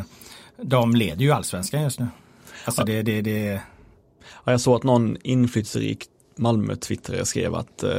de 0.62 0.95
leder 0.97 1.23
ju 1.23 1.33
allsvenskan 1.33 1.83
just 1.83 1.99
nu. 2.00 2.07
Alltså 2.64 2.85
det, 2.85 3.02
det, 3.02 3.21
det, 3.21 3.61
Ja, 4.45 4.52
jag 4.52 4.61
såg 4.61 4.76
att 4.76 4.83
någon 4.83 5.16
inflytelserik 5.23 6.05
Malmö-twittrare 6.37 7.25
skrev 7.25 7.55
att 7.55 7.83
eh, 7.83 7.90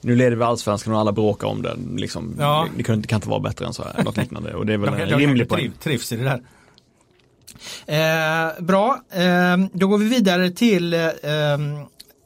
nu 0.00 0.16
leder 0.16 0.36
vi 0.36 0.42
allsvenskan 0.44 0.94
och 0.94 1.00
alla 1.00 1.12
bråkar 1.12 1.48
om 1.48 1.62
det. 1.62 1.76
Liksom, 1.96 2.36
Ja. 2.38 2.66
det, 2.76 2.82
det 2.96 3.06
kan 3.06 3.16
inte 3.16 3.28
vara 3.28 3.40
bättre 3.40 3.66
än 3.66 3.72
så 3.72 3.82
här, 3.84 4.04
något 4.04 4.16
liknande. 4.16 4.54
Och 4.54 4.66
det 4.66 4.72
är 4.72 4.78
väl 4.78 4.90
de, 4.90 5.00
en 5.02 5.08
de, 5.08 5.14
rimlig 5.16 5.46
de 5.46 5.48
poäng. 5.48 5.60
triv, 5.60 5.72
trivs 5.82 6.12
i 6.12 6.16
det 6.16 6.24
där. 6.24 6.42
Eh, 7.86 8.62
bra, 8.62 9.00
eh, 9.10 9.56
då 9.72 9.86
går 9.86 9.98
vi 9.98 10.08
vidare 10.08 10.50
till 10.50 10.94
eh, 10.94 11.08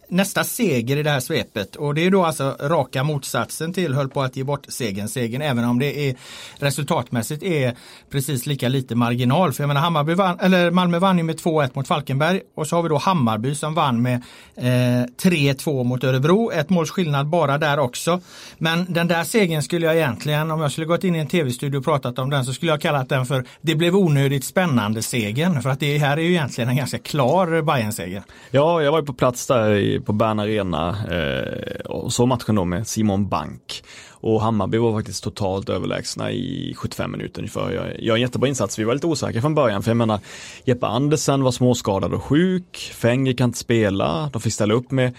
nästa 0.08 0.44
seger 0.44 0.96
i 0.96 1.02
det 1.02 1.10
här 1.10 1.20
svepet 1.20 1.76
och 1.76 1.94
det 1.94 2.06
är 2.06 2.10
då 2.10 2.24
alltså 2.24 2.56
raka 2.60 3.04
motsatsen 3.04 3.72
till 3.72 3.94
höll 3.94 4.08
på 4.08 4.22
att 4.22 4.36
ge 4.36 4.44
bort 4.44 4.66
segern, 4.68 5.08
segern 5.08 5.42
även 5.42 5.64
om 5.64 5.78
det 5.78 6.08
är 6.08 6.16
resultatmässigt 6.56 7.42
är 7.42 7.74
precis 8.10 8.46
lika 8.46 8.68
lite 8.68 8.94
marginal. 8.94 9.52
För 9.52 9.62
jag 9.62 9.68
menar 9.68 9.80
Hammarby 9.80 10.14
vann, 10.14 10.40
eller 10.40 10.70
Malmö 10.70 10.98
vann 10.98 11.18
ju 11.18 11.24
med 11.24 11.40
2-1 11.40 11.70
mot 11.74 11.88
Falkenberg 11.88 12.40
och 12.56 12.66
så 12.66 12.76
har 12.76 12.82
vi 12.82 12.88
då 12.88 12.96
Hammarby 12.96 13.54
som 13.54 13.74
vann 13.74 14.02
med 14.02 14.22
eh, 14.56 14.64
3-2 14.64 15.84
mot 15.84 16.04
Örebro. 16.04 16.50
Ett 16.50 16.70
måls 16.70 16.90
skillnad 16.90 17.26
bara 17.26 17.58
där 17.58 17.78
också. 17.78 18.20
Men 18.58 18.86
den 18.88 19.08
där 19.08 19.24
segern 19.24 19.62
skulle 19.62 19.86
jag 19.86 19.96
egentligen, 19.96 20.50
om 20.50 20.60
jag 20.60 20.72
skulle 20.72 20.86
gått 20.86 21.04
in 21.04 21.14
i 21.14 21.18
en 21.18 21.26
tv-studio 21.26 21.78
och 21.78 21.84
pratat 21.84 22.18
om 22.18 22.30
den 22.30 22.44
så 22.44 22.52
skulle 22.52 22.72
jag 22.72 22.80
kallat 22.80 23.08
den 23.08 23.26
för 23.26 23.44
Det 23.60 23.74
blev 23.74 23.96
onödigt 23.96 24.44
spännande 24.44 25.02
segern. 25.02 25.62
För 25.62 25.70
att 25.70 25.80
det 25.80 25.98
här 25.98 26.16
är 26.16 26.22
ju 26.22 26.30
egentligen 26.30 26.70
en 26.70 26.76
ganska 26.76 26.98
klar 26.98 27.62
bayern 27.62 27.92
seger 27.92 28.22
Ja, 28.50 28.82
jag 28.82 28.92
var 28.92 29.00
ju 29.00 29.06
på 29.06 29.12
plats 29.12 29.46
där 29.46 29.95
i, 29.96 30.00
på 30.00 30.12
Bern 30.12 30.38
Arena 30.38 30.96
eh, 31.10 31.80
och 31.80 32.12
så 32.12 32.26
matchen 32.26 32.54
då 32.54 32.64
med 32.64 32.86
Simon 32.86 33.28
Bank. 33.28 33.82
Och 34.10 34.42
Hammarby 34.42 34.78
var 34.78 34.92
faktiskt 34.92 35.24
totalt 35.24 35.68
överlägsna 35.68 36.32
i 36.32 36.74
75 36.76 37.12
minuter 37.12 37.40
ungefär. 37.40 37.70
Jag, 37.70 38.02
jag 38.02 38.14
en 38.14 38.20
jättebra 38.20 38.48
insats. 38.48 38.78
Vi 38.78 38.84
var 38.84 38.94
lite 38.94 39.06
osäkra 39.06 39.40
från 39.40 39.54
början 39.54 39.82
för 39.82 39.90
jag 39.90 39.96
menar 39.96 40.20
Jeppe 40.64 40.86
Andersen 40.86 41.42
var 41.42 41.50
småskadad 41.50 42.14
och 42.14 42.22
sjuk. 42.22 42.92
Fenger 42.94 43.32
kan 43.32 43.48
inte 43.48 43.58
spela. 43.58 44.30
De 44.32 44.42
fick 44.42 44.52
ställa 44.52 44.74
upp 44.74 44.90
med 44.90 45.14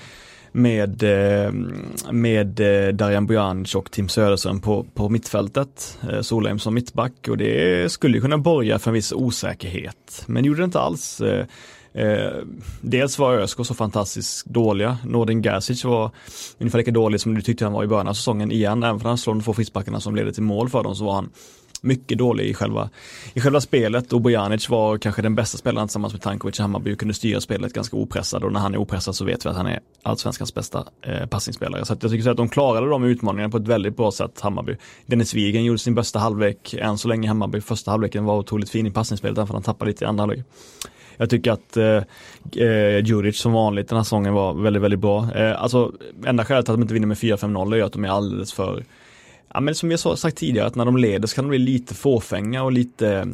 med, 0.51 1.03
eh, 1.03 1.51
med 2.11 2.59
eh, 2.59 2.93
Darijan 2.93 3.27
Bojanic 3.27 3.75
och 3.75 3.91
Tim 3.91 4.09
Söderström 4.09 4.61
på, 4.61 4.85
på 4.93 5.09
mittfältet. 5.09 5.97
Eh, 6.11 6.21
Solheim 6.21 6.59
som 6.59 6.73
mittback 6.73 7.27
och 7.29 7.37
det 7.37 7.91
skulle 7.91 8.19
kunna 8.19 8.37
borga 8.37 8.79
för 8.79 8.89
en 8.89 8.95
viss 8.95 9.13
osäkerhet. 9.13 10.23
Men 10.25 10.43
det 10.43 10.47
gjorde 10.47 10.61
det 10.61 10.65
inte 10.65 10.79
alls. 10.79 11.21
Eh, 11.97 12.31
dels 12.81 13.19
var 13.19 13.33
ÖSK 13.33 13.65
så 13.65 13.73
fantastiskt 13.73 14.45
dåliga. 14.45 14.97
Nordin 15.05 15.41
Gerzic 15.41 15.85
var 15.85 16.11
ungefär 16.57 16.77
lika 16.77 16.91
dålig 16.91 17.21
som 17.21 17.35
du 17.35 17.41
tyckte 17.41 17.65
han 17.65 17.73
var 17.73 17.83
i 17.83 17.87
början 17.87 18.07
av 18.07 18.13
säsongen 18.13 18.51
igen. 18.51 18.83
Även 18.83 18.99
för 18.99 19.09
han 19.09 19.17
slår 19.17 19.33
de 19.33 19.43
två 19.43 19.53
frisparkarna 19.53 19.99
som 19.99 20.15
ledde 20.15 20.33
till 20.33 20.43
mål 20.43 20.69
för 20.69 20.83
dem 20.83 20.95
så 20.95 21.05
var 21.05 21.13
han 21.13 21.29
mycket 21.81 22.17
dålig 22.17 22.45
i 22.45 22.53
själva, 22.53 22.89
i 23.33 23.41
själva 23.41 23.61
spelet 23.61 24.13
och 24.13 24.21
Bojanic 24.21 24.69
var 24.69 24.97
kanske 24.97 25.21
den 25.21 25.35
bästa 25.35 25.57
spelaren 25.57 25.87
tillsammans 25.87 26.13
med 26.13 26.21
Tankovic 26.21 26.59
i 26.59 26.61
Hammarby 26.61 26.93
och 26.93 26.99
kunde 26.99 27.13
styra 27.13 27.41
spelet 27.41 27.73
ganska 27.73 27.97
opressad 27.97 28.43
och 28.43 28.53
när 28.53 28.59
han 28.59 28.73
är 28.73 28.77
opressad 28.77 29.15
så 29.15 29.25
vet 29.25 29.45
vi 29.45 29.49
att 29.49 29.55
han 29.55 29.67
är 29.67 29.79
allsvenskans 30.03 30.53
bästa 30.53 30.85
eh, 31.01 31.25
passningsspelare. 31.25 31.85
Så 31.85 31.93
att 31.93 32.03
jag 32.03 32.11
tycker 32.11 32.23
så 32.23 32.29
att 32.29 32.37
de 32.37 32.49
klarade 32.49 32.89
de 32.89 33.03
utmaningarna 33.03 33.51
på 33.51 33.57
ett 33.57 33.67
väldigt 33.67 33.97
bra 33.97 34.11
sätt, 34.11 34.41
Hammarby. 34.41 34.75
Dennis 35.05 35.33
Wigen 35.33 35.63
gjorde 35.63 35.79
sin 35.79 35.95
bästa 35.95 36.19
halvlek 36.19 36.73
än 36.73 36.97
så 36.97 37.07
länge 37.07 37.25
i 37.25 37.27
Hammarby. 37.27 37.61
Första 37.61 37.91
halvleken 37.91 38.25
var 38.25 38.37
otroligt 38.37 38.69
fin 38.69 38.87
i 38.87 38.91
passningsspelet, 38.91 39.37
även 39.37 39.47
för 39.47 39.53
han 39.53 39.63
tappade 39.63 39.91
lite 39.91 40.05
i 40.05 40.07
andra 40.07 40.21
halvlek. 40.21 40.45
Jag 41.17 41.29
tycker 41.29 41.51
att 41.51 41.77
eh, 41.77 42.03
eh, 42.63 43.05
Djuric 43.05 43.39
som 43.39 43.53
vanligt 43.53 43.89
den 43.89 43.97
här 43.97 44.03
säsongen 44.03 44.33
var 44.33 44.53
väldigt, 44.53 44.83
väldigt 44.83 44.99
bra. 44.99 45.35
Eh, 45.35 45.61
alltså 45.61 45.91
enda 46.25 46.45
skälet 46.45 46.65
till 46.65 46.71
att 46.71 46.77
de 46.77 46.81
inte 46.81 46.93
vinner 46.93 47.07
med 47.07 47.17
4-5-0 47.17 47.75
är 47.75 47.83
att 47.83 47.93
de 47.93 48.05
är 48.05 48.09
alldeles 48.09 48.53
för, 48.53 48.83
ja 49.53 49.59
men 49.59 49.75
som 49.75 49.91
jag 49.91 49.99
har 50.03 50.15
sagt 50.15 50.37
tidigare, 50.37 50.67
att 50.67 50.75
när 50.75 50.85
de 50.85 50.97
leder 50.97 51.27
så 51.27 51.35
kan 51.35 51.43
de 51.43 51.49
bli 51.49 51.59
lite 51.59 51.93
fåfänga 51.93 52.63
och 52.63 52.71
lite 52.71 53.09
eh, 53.09 53.25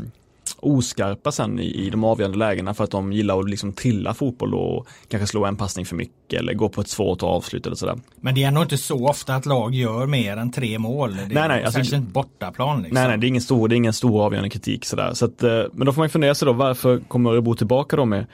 oskarpa 0.66 1.32
sen 1.32 1.60
i, 1.60 1.66
i 1.66 1.90
de 1.90 2.04
avgörande 2.04 2.38
lägena 2.38 2.74
för 2.74 2.84
att 2.84 2.92
de 2.92 3.14
gillar 3.14 3.40
att 3.40 3.50
liksom 3.50 3.74
trilla 3.74 4.14
fotboll 4.14 4.54
och 4.54 4.88
kanske 5.08 5.28
slå 5.28 5.46
en 5.46 5.56
passning 5.56 5.86
för 5.86 5.96
mycket 5.96 6.40
eller 6.40 6.54
gå 6.54 6.70
på 6.70 6.82
ett 6.82 6.88
svårt 6.88 7.24
avslut 7.24 7.66
eller 7.66 7.76
sådär. 7.76 8.00
Men 8.22 8.36
det 8.36 8.44
är 8.44 8.48
ändå 8.48 8.62
inte 8.62 8.78
så 8.78 9.08
ofta 9.08 9.36
att 9.36 9.46
lag 9.46 9.76
gör 9.76 10.06
mer 10.06 10.38
än 10.38 10.52
tre 10.52 10.80
mål. 10.80 11.16
Det 11.16 11.22
Nej, 11.22 11.48
nej, 11.48 11.64
alltså- 11.64 11.80
särskilt 11.80 11.94
inte 11.94 12.12
bortaplan. 12.12 12.78
Liksom. 12.78 12.94
Nej, 12.94 13.08
nej, 13.08 13.18
det 13.18 13.26
är 13.26 13.28
ingen 13.28 13.42
stor, 13.42 13.68
det 13.68 13.76
är 13.76 13.78
ingen 13.78 13.94
stor 13.94 14.26
avgörande 14.26 14.50
kritik 14.50 14.86
sådär. 14.86 15.14
Så 15.14 15.26
att, 15.26 15.44
eh, 15.44 15.64
men 15.74 15.86
då 15.86 15.94
får 15.94 16.02
man 16.02 16.10
fundera 16.10 16.36
sig 16.36 16.46
då, 16.46 16.54
varför 16.54 17.00
kommer 17.00 17.32
Örebro 17.32 17.56
tillbaka 17.56 17.96
då 17.96 18.06
med 18.06 18.26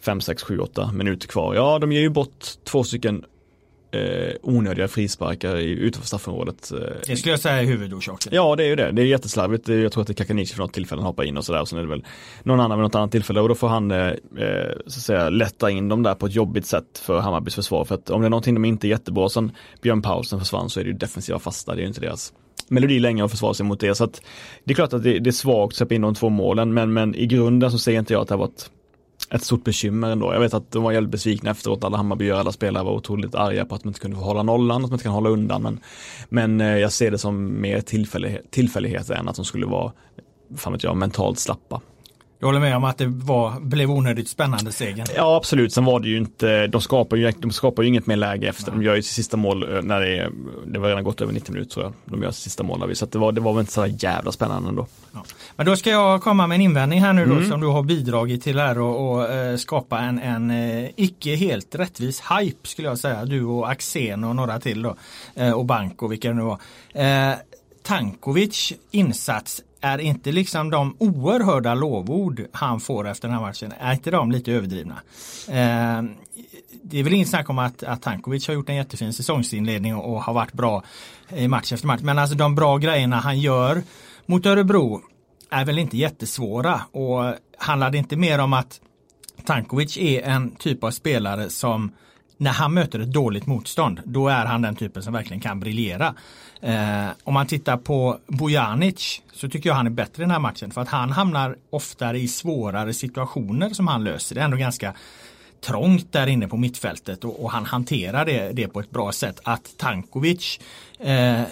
5, 0.00 0.20
6, 0.20 0.42
7, 0.42 0.58
8 0.58 0.92
minuter 0.92 1.28
kvar? 1.28 1.54
Ja, 1.54 1.78
de 1.78 1.92
ger 1.92 2.00
ju 2.00 2.10
bort 2.10 2.44
två 2.64 2.84
stycken 2.84 3.24
eh, 3.90 4.34
onödiga 4.42 4.88
frisparkar 4.88 5.56
i, 5.56 5.70
utanför 5.70 6.06
straffområdet. 6.06 6.72
Eh, 6.72 6.78
Det 7.06 7.16
skulle 7.16 7.32
jag 7.32 7.40
säga 7.40 7.62
är 7.62 7.64
huvudorsaken. 7.64 8.32
Ja 8.34 8.56
det 8.56 8.64
är 8.64 8.68
ju 8.68 8.76
det, 8.76 8.90
det 8.90 9.02
är 9.02 9.06
jätteslarvigt. 9.06 9.68
Jag 9.68 9.92
tror 9.92 10.00
att 10.00 10.06
det 10.06 10.12
är 10.12 10.14
Kakanici 10.14 10.54
för 10.54 10.62
något 10.62 10.72
tillfälle 10.72 11.02
hoppar 11.02 11.24
in 11.24 11.36
och 11.36 11.44
sådär 11.44 11.60
och 11.60 11.68
sen 11.68 11.78
är 11.78 11.82
det 11.82 11.88
väl 11.88 12.04
någon 12.42 12.60
annan 12.60 12.78
vid 12.78 12.82
något 12.82 12.94
annat 12.94 13.12
tillfälle 13.12 13.40
och 13.40 13.48
då 13.48 13.54
får 13.54 13.68
han 13.68 13.90
eh, 13.90 14.06
eh, 14.06 14.14
så 14.86 14.86
att 14.86 14.92
säga 14.92 15.28
lätta 15.30 15.70
in 15.70 15.88
dem 15.88 16.02
där 16.02 16.14
på 16.14 16.26
ett 16.26 16.34
jobbigt 16.34 16.66
sätt 16.66 16.98
för 16.98 17.18
Hammarbys 17.20 17.54
försvar. 17.54 17.84
För 17.84 17.94
att 17.94 18.10
om 18.10 18.20
det 18.20 18.26
är 18.26 18.30
någonting 18.30 18.54
de 18.54 18.64
inte 18.64 18.86
är 18.86 18.88
jättebra 18.88 19.28
sen 19.28 19.52
Björn 19.82 20.02
Paulsen 20.02 20.38
försvann 20.38 20.70
så 20.70 20.80
är 20.80 20.84
det 20.84 20.90
ju 20.90 20.96
defensiva 20.96 21.38
fasta, 21.38 21.74
det 21.74 21.78
är 21.80 21.82
ju 21.82 21.88
inte 21.88 22.00
deras 22.00 22.32
melodi 22.68 22.98
längre 22.98 23.24
att 23.24 23.30
försvara 23.30 23.54
sig 23.54 23.66
mot 23.66 23.80
det. 23.80 23.94
Så 23.94 24.04
att 24.04 24.22
det 24.64 24.72
är 24.72 24.74
klart 24.74 24.92
att 24.92 25.02
det, 25.02 25.18
det 25.18 25.30
är 25.30 25.32
svagt 25.32 25.72
att 25.72 25.76
släppa 25.76 25.94
in 25.94 26.00
de 26.02 26.14
två 26.14 26.28
målen 26.28 26.74
men, 26.74 26.92
men 26.92 27.14
i 27.14 27.26
grunden 27.26 27.70
så 27.70 27.78
ser 27.78 27.92
inte 27.92 28.12
jag 28.12 28.22
att 28.22 28.28
det 28.28 28.34
har 28.34 28.38
varit 28.38 28.70
ett 29.30 29.44
stort 29.44 29.64
bekymmer 29.64 30.10
ändå. 30.10 30.32
Jag 30.32 30.40
vet 30.40 30.54
att 30.54 30.70
de 30.70 30.82
var 30.82 30.92
jävligt 30.92 31.10
besvikna 31.10 31.50
efteråt, 31.50 31.84
alla 31.84 31.96
Hammarbyare, 31.96 32.40
alla 32.40 32.52
spelare 32.52 32.84
var 32.84 32.92
otroligt 32.92 33.34
arga 33.34 33.64
på 33.64 33.74
att 33.74 33.82
de 33.82 33.88
inte 33.88 34.00
kunde 34.00 34.16
få 34.16 34.22
hålla 34.22 34.42
nollan, 34.42 34.84
att 34.84 34.90
de 34.90 34.94
inte 34.94 35.02
kan 35.02 35.12
hålla 35.12 35.30
undan. 35.30 35.62
Men, 35.62 35.80
men 36.28 36.60
eh, 36.60 36.78
jag 36.78 36.92
ser 36.92 37.10
det 37.10 37.18
som 37.18 37.60
mer 37.60 37.80
tillfällighet, 37.80 38.50
tillfälligheter 38.50 39.14
än 39.14 39.28
att 39.28 39.36
de 39.36 39.44
skulle 39.44 39.66
vara, 39.66 39.92
fan 40.56 40.72
vet 40.72 40.84
jag, 40.84 40.96
mentalt 40.96 41.38
slappa. 41.38 41.80
Du 42.40 42.46
håller 42.46 42.60
med 42.60 42.76
om 42.76 42.84
att 42.84 42.98
det 42.98 43.06
var, 43.06 43.60
blev 43.60 43.90
onödigt 43.90 44.28
spännande 44.28 44.72
segern? 44.72 45.06
Ja 45.16 45.36
absolut, 45.36 45.72
sen 45.72 45.84
var 45.84 46.00
det 46.00 46.08
ju 46.08 46.16
inte, 46.16 46.66
de 46.66 46.80
skapar 46.80 47.16
ju, 47.16 47.30
de 47.30 47.50
skapar 47.50 47.82
ju 47.82 47.88
inget 47.88 48.06
mer 48.06 48.16
läge 48.16 48.48
efter. 48.48 48.70
Nej. 48.70 48.80
De 48.80 48.84
gör 48.84 48.94
ju 48.94 49.02
sitt 49.02 49.14
sista 49.14 49.36
mål 49.36 49.76
eh, 49.76 49.82
när 49.82 50.00
det 50.00 50.30
det 50.66 50.78
var 50.78 50.88
redan 50.88 51.04
gått 51.04 51.20
över 51.20 51.32
90 51.32 51.52
minuter 51.52 51.70
tror 51.70 51.84
jag. 51.84 51.92
De 52.04 52.22
gör 52.22 52.30
sitt 52.30 52.42
sista 52.42 52.62
mål 52.62 52.80
där, 52.80 52.94
så 52.94 53.06
det 53.06 53.18
var, 53.18 53.32
det 53.32 53.40
var 53.40 53.52
väl 53.52 53.60
inte 53.60 53.72
så 53.72 53.86
jävla 53.86 54.32
spännande 54.32 54.68
ändå. 54.68 54.86
Ja. 55.12 55.24
Men 55.56 55.66
då 55.66 55.76
ska 55.76 55.90
jag 55.90 56.22
komma 56.22 56.46
med 56.46 56.54
en 56.54 56.62
invändning 56.62 57.00
här 57.00 57.12
nu 57.12 57.26
då 57.26 57.32
mm. 57.32 57.48
som 57.48 57.60
du 57.60 57.66
har 57.66 57.82
bidragit 57.82 58.42
till 58.42 58.58
här 58.58 58.78
och, 58.78 59.10
och 59.10 59.30
äh, 59.30 59.56
skapa 59.56 59.98
en, 59.98 60.18
en 60.18 60.50
äh, 60.50 60.90
icke 60.96 61.34
helt 61.34 61.74
rättvis 61.74 62.22
hype 62.38 62.68
skulle 62.68 62.88
jag 62.88 62.98
säga. 62.98 63.24
Du 63.24 63.44
och 63.44 63.70
Axén 63.70 64.24
och 64.24 64.36
några 64.36 64.60
till 64.60 64.82
då. 64.82 64.96
Och 65.54 65.64
Banko, 65.64 66.08
vilka 66.08 66.28
det 66.28 66.34
nu 66.34 66.42
var. 66.42 66.58
Tankovic 67.82 68.72
insats 68.90 69.62
är 69.80 69.98
inte 69.98 70.32
liksom 70.32 70.70
de 70.70 70.96
oerhörda 70.98 71.74
lovord 71.74 72.46
han 72.52 72.80
får 72.80 73.08
efter 73.08 73.28
den 73.28 73.36
här 73.36 73.44
matchen, 73.44 73.72
är 73.80 73.92
inte 73.92 74.10
de 74.10 74.32
lite 74.32 74.52
överdrivna? 74.52 74.94
Eh, 75.48 76.02
det 76.82 76.98
är 76.98 77.02
väl 77.02 77.12
inget 77.12 77.28
snack 77.28 77.50
om 77.50 77.58
att, 77.58 77.82
att 77.82 78.02
Tankovic 78.02 78.46
har 78.46 78.54
gjort 78.54 78.68
en 78.68 78.76
jättefin 78.76 79.12
säsongsinledning 79.12 79.96
och, 79.96 80.12
och 80.12 80.22
har 80.22 80.32
varit 80.32 80.52
bra 80.52 80.82
i 81.28 81.48
match 81.48 81.72
efter 81.72 81.86
match. 81.86 82.00
Men 82.02 82.18
alltså 82.18 82.36
de 82.36 82.54
bra 82.54 82.76
grejerna 82.76 83.16
han 83.16 83.40
gör 83.40 83.82
mot 84.26 84.46
Örebro 84.46 85.00
är 85.50 85.64
väl 85.64 85.78
inte 85.78 85.96
jättesvåra 85.96 86.80
och 86.92 87.34
handlar 87.58 87.90
det 87.90 87.98
inte 87.98 88.16
mer 88.16 88.38
om 88.38 88.52
att 88.52 88.80
Tankovic 89.44 89.96
är 89.98 90.22
en 90.22 90.50
typ 90.50 90.84
av 90.84 90.90
spelare 90.90 91.50
som 91.50 91.92
när 92.36 92.50
han 92.50 92.74
möter 92.74 93.00
ett 93.00 93.12
dåligt 93.12 93.46
motstånd, 93.46 94.00
då 94.04 94.28
är 94.28 94.46
han 94.46 94.62
den 94.62 94.76
typen 94.76 95.02
som 95.02 95.12
verkligen 95.12 95.40
kan 95.40 95.60
briljera. 95.60 96.14
Eh, 96.60 97.08
om 97.24 97.34
man 97.34 97.46
tittar 97.46 97.76
på 97.76 98.18
Bojanic 98.26 99.22
så 99.32 99.48
tycker 99.48 99.70
jag 99.70 99.76
han 99.76 99.86
är 99.86 99.90
bättre 99.90 100.22
i 100.22 100.24
den 100.24 100.30
här 100.30 100.38
matchen 100.38 100.70
för 100.70 100.80
att 100.80 100.88
han 100.88 101.12
hamnar 101.12 101.56
oftare 101.70 102.18
i 102.18 102.28
svårare 102.28 102.94
situationer 102.94 103.70
som 103.70 103.88
han 103.88 104.04
löser. 104.04 104.34
Det 104.34 104.40
är 104.40 104.44
ändå 104.44 104.56
ganska 104.56 104.94
trångt 105.60 106.12
där 106.12 106.26
inne 106.26 106.48
på 106.48 106.56
mittfältet 106.56 107.24
och, 107.24 107.44
och 107.44 107.50
han 107.50 107.64
hanterar 107.66 108.24
det, 108.24 108.52
det, 108.52 108.68
på 108.68 108.80
ett 108.80 108.90
bra 108.90 109.12
sätt. 109.12 109.40
Att 109.42 109.74
Tankovic 109.76 110.60
eh, 111.00 111.42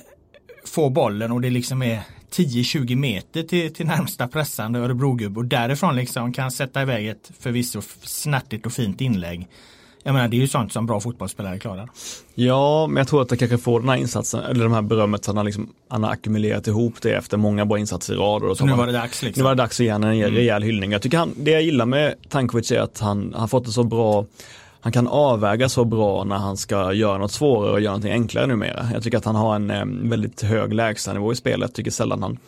får 0.64 0.90
bollen 0.90 1.32
och 1.32 1.40
det 1.40 1.50
liksom 1.50 1.82
är 1.82 2.00
10-20 2.30 2.96
meter 2.96 3.42
till, 3.42 3.74
till 3.74 3.86
närmsta 3.86 4.28
pressande 4.28 4.78
Örebrogubbe 4.78 5.40
och 5.40 5.44
därifrån 5.44 5.96
liksom 5.96 6.32
kan 6.32 6.50
sätta 6.50 6.82
iväg 6.82 7.08
ett 7.08 7.30
förvisso 7.38 7.82
snärtigt 8.02 8.66
och 8.66 8.72
fint 8.72 9.00
inlägg. 9.00 9.48
Jag 10.06 10.12
menar 10.12 10.28
det 10.28 10.36
är 10.36 10.40
ju 10.40 10.48
sånt 10.48 10.72
som 10.72 10.86
bra 10.86 11.00
fotbollsspelare 11.00 11.58
klarar. 11.58 11.88
Ja, 12.34 12.86
men 12.86 12.96
jag 12.96 13.08
tror 13.08 13.22
att 13.22 13.28
det 13.28 13.36
kanske 13.36 13.58
får 13.58 13.80
den 13.80 13.88
här 13.88 13.96
insatsen, 13.96 14.40
eller 14.40 14.64
de 14.64 14.72
här 14.72 14.82
berömmet, 14.82 15.26
han 15.26 15.36
har, 15.36 15.44
liksom, 15.44 15.68
han 15.88 16.04
har 16.04 16.10
ackumulerat 16.10 16.66
ihop 16.66 16.94
det 17.02 17.12
efter 17.12 17.36
många 17.36 17.66
bra 17.66 17.78
insatser 17.78 18.14
i 18.14 18.16
rad. 18.16 18.42
Och 18.42 18.56
så, 18.56 18.66
nu 18.66 18.72
var 18.72 18.86
det 18.86 18.92
dags 18.92 19.22
liksom. 19.22 19.40
Nu 19.40 19.44
var 19.44 19.54
det 19.54 19.62
dags 19.62 19.80
ge 19.80 19.88
en 19.88 20.04
mm. 20.04 20.34
rejäl 20.34 20.62
hyllning. 20.62 20.92
Jag 20.92 21.02
tycker 21.02 21.18
han, 21.18 21.34
det 21.36 21.50
jag 21.50 21.62
gillar 21.62 21.86
med 21.86 22.14
Tankovic 22.28 22.72
är 22.72 22.80
att 22.80 23.00
han 23.00 23.34
har 23.34 23.46
fått 23.46 23.64
det 23.64 23.72
så 23.72 23.84
bra 23.84 24.26
han 24.80 24.92
kan 24.92 25.08
avväga 25.08 25.68
så 25.68 25.84
bra 25.84 26.24
när 26.24 26.36
han 26.36 26.56
ska 26.56 26.92
göra 26.92 27.18
något 27.18 27.32
svårare 27.32 27.72
och 27.72 27.80
göra 27.80 27.92
någonting 27.92 28.12
enklare 28.12 28.46
numera. 28.46 28.88
Jag 28.92 29.02
tycker 29.02 29.18
att 29.18 29.24
han 29.24 29.36
har 29.36 29.54
en 29.54 29.70
eh, 29.70 29.84
väldigt 30.10 30.42
hög 30.42 30.72
lägstanivå 30.72 31.32
i 31.32 31.36
spelet. 31.36 31.68
Jag 31.70 31.74
tycker 31.74 31.90
sällan 31.90 32.22
han 32.22 32.38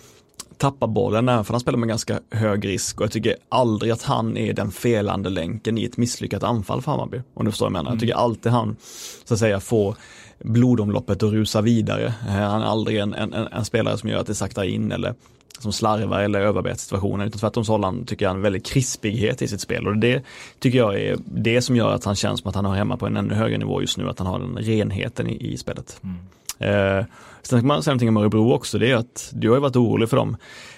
tappar 0.56 0.86
bollen 0.86 1.28
även 1.28 1.44
för 1.44 1.54
han 1.54 1.60
spelar 1.60 1.78
med 1.78 1.88
ganska 1.88 2.20
hög 2.30 2.68
risk 2.68 3.00
och 3.00 3.04
jag 3.04 3.12
tycker 3.12 3.36
aldrig 3.48 3.92
att 3.92 4.02
han 4.02 4.36
är 4.36 4.52
den 4.52 4.70
felande 4.70 5.30
länken 5.30 5.78
i 5.78 5.84
ett 5.84 5.96
misslyckat 5.96 6.42
anfall 6.42 6.82
för 6.82 6.90
Hammarby. 6.90 7.20
Om 7.34 7.44
du 7.44 7.50
förstår 7.50 7.66
vad 7.66 7.70
jag 7.70 7.72
menar. 7.72 7.90
Mm. 7.90 7.94
Jag 7.94 8.00
tycker 8.00 8.14
alltid 8.14 8.52
han 8.52 8.76
så 9.24 9.34
att 9.34 9.40
säga 9.40 9.60
får 9.60 9.96
blodomloppet 10.38 11.22
att 11.22 11.32
rusa 11.32 11.60
vidare. 11.60 12.06
Eh, 12.06 12.32
han 12.34 12.62
är 12.62 12.66
aldrig 12.66 12.98
en, 12.98 13.14
en, 13.14 13.32
en 13.34 13.64
spelare 13.64 13.98
som 13.98 14.08
gör 14.08 14.20
att 14.20 14.26
det 14.26 14.34
saktar 14.34 14.64
in 14.64 14.92
eller 14.92 15.14
som 15.58 15.72
slarvar 15.72 16.20
eller 16.20 16.40
överarbetar 16.40 16.76
situationen. 16.76 17.28
Utan 17.28 17.38
tvärtom 17.38 17.64
så 17.64 17.72
håller 17.72 17.84
han, 17.84 18.04
tycker 18.04 18.24
jag, 18.24 18.34
en 18.34 18.42
väldig 18.42 18.64
krispighet 18.64 19.42
i 19.42 19.48
sitt 19.48 19.60
spel. 19.60 19.86
Och 19.86 19.96
det 19.96 20.22
tycker 20.58 20.78
jag 20.78 21.00
är 21.00 21.16
det 21.24 21.62
som 21.62 21.76
gör 21.76 21.92
att 21.92 22.04
han 22.04 22.16
känns 22.16 22.40
som 22.40 22.48
att 22.48 22.54
han 22.54 22.64
har 22.64 22.74
hemma 22.74 22.96
på 22.96 23.06
en 23.06 23.16
ännu 23.16 23.34
högre 23.34 23.58
nivå 23.58 23.80
just 23.80 23.98
nu. 23.98 24.08
Att 24.08 24.18
han 24.18 24.26
har 24.26 24.38
den 24.38 24.56
renheten 24.56 25.26
i, 25.28 25.52
i 25.52 25.56
spelet. 25.56 26.00
Mm. 26.02 26.16
Eh, 26.58 27.04
sen 27.42 27.60
kan 27.60 27.66
man 27.66 27.82
säga 27.82 27.92
någonting 27.92 28.08
om 28.08 28.16
Örebro 28.16 28.52
också, 28.52 28.78
det 28.78 28.90
är 28.90 28.96
att 28.96 29.30
du 29.32 29.48
har 29.48 29.56
ju 29.56 29.60
varit 29.60 29.76
orolig 29.76 30.08
för 30.08 30.16
dem. 30.16 30.36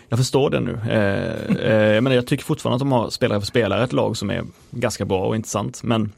Jag 0.08 0.18
förstår 0.18 0.50
det 0.50 0.60
nu. 0.60 0.78
Eh, 0.88 1.94
eh, 1.94 2.00
men 2.00 2.12
jag 2.12 2.26
tycker 2.26 2.44
fortfarande 2.44 2.74
att 2.74 2.80
de 2.80 2.92
har 2.92 3.10
spelare 3.10 3.40
för 3.40 3.46
spelare 3.46 3.84
ett 3.84 3.92
lag 3.92 4.16
som 4.16 4.30
är 4.30 4.44
ganska 4.70 5.04
bra 5.04 5.26
och 5.26 5.36
intressant. 5.36 5.82
Men 5.82 6.12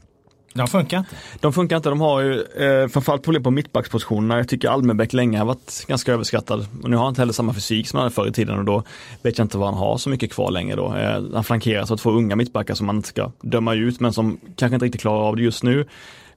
de 0.53 0.67
funkar 0.67 0.97
inte? 0.97 1.15
De 1.39 1.53
funkar 1.53 1.75
inte. 1.75 1.89
De 1.89 2.01
har 2.01 2.21
ju 2.21 2.41
eh, 2.41 2.87
framförallt 2.87 3.23
problem 3.23 3.43
på 3.43 3.51
mittbackspositionerna. 3.51 4.37
Jag 4.37 4.47
tycker 4.47 4.69
Almenbäck 4.69 5.13
länge 5.13 5.37
har 5.37 5.45
varit 5.45 5.85
ganska 5.87 6.13
överskattad. 6.13 6.67
Och 6.83 6.89
nu 6.89 6.95
har 6.95 7.03
han 7.03 7.11
inte 7.11 7.21
heller 7.21 7.33
samma 7.33 7.53
fysik 7.53 7.87
som 7.87 7.97
han 7.97 8.03
hade 8.03 8.15
förr 8.15 8.27
i 8.27 8.31
tiden 8.31 8.59
och 8.59 8.65
då 8.65 8.83
vet 9.21 9.37
jag 9.37 9.45
inte 9.45 9.57
vad 9.57 9.67
han 9.67 9.77
har 9.77 9.97
så 9.97 10.09
mycket 10.09 10.33
kvar 10.33 10.51
längre 10.51 10.75
då. 10.75 10.95
Eh, 10.95 11.23
han 11.33 11.43
flankeras 11.43 11.91
av 11.91 11.97
två 11.97 12.11
unga 12.11 12.35
mittbackar 12.35 12.73
som 12.73 12.85
man 12.85 12.95
inte 12.95 13.07
ska 13.07 13.31
döma 13.41 13.73
ut 13.73 13.99
men 13.99 14.13
som 14.13 14.39
kanske 14.55 14.75
inte 14.75 14.85
riktigt 14.85 15.01
klarar 15.01 15.27
av 15.27 15.35
det 15.35 15.43
just 15.43 15.63
nu. 15.63 15.85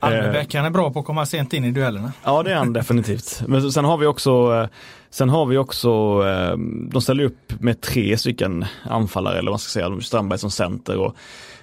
Almebäck, 0.01 0.55
han 0.55 0.65
är 0.65 0.71
bra 0.71 0.93
på 0.93 0.99
att 0.99 1.07
komma 1.07 1.27
sent 1.27 1.53
in 1.53 1.65
i 1.65 1.71
duellerna. 1.71 2.13
Ja 2.25 2.43
det 2.43 2.53
är 2.53 2.57
han 2.57 2.73
definitivt. 2.73 3.43
Men 3.47 3.73
sen 3.73 3.85
har 3.85 3.97
vi 3.97 4.07
också 4.07 4.55
eh, 4.55 4.69
Sen 5.11 5.29
har 5.29 5.47
vi 5.47 5.59
också, 5.59 5.89
eh, 6.27 6.57
de 6.91 7.03
ställer 7.03 7.25
upp 7.25 7.61
med 7.61 7.81
tre 7.81 8.19
stycken 8.19 8.65
anfallare 8.83 9.39
eller 9.39 9.51
vad 9.51 9.53
man 9.53 9.59
ska 9.59 9.81
säga, 9.81 10.01
Strandberg 10.01 10.39
som 10.39 10.51
center 10.51 10.99
och 10.99 11.17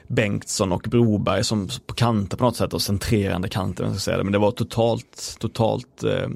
Bengtsson 0.08 0.72
och 0.72 0.82
Broberg 0.82 1.43
som 1.43 1.69
på 1.86 1.93
kanter 1.93 2.38
på 2.38 2.43
något 2.43 2.56
sätt 2.56 2.74
och 2.74 2.82
centrerande 2.82 3.50
kanter. 3.50 3.89
ska 3.89 4.00
säga 4.00 4.17
det. 4.17 4.24
Men 4.24 4.34
det 4.34 4.39
var 4.39 4.52
totalt, 4.52 5.38
totalt 5.39 6.04
eh, 6.04 6.30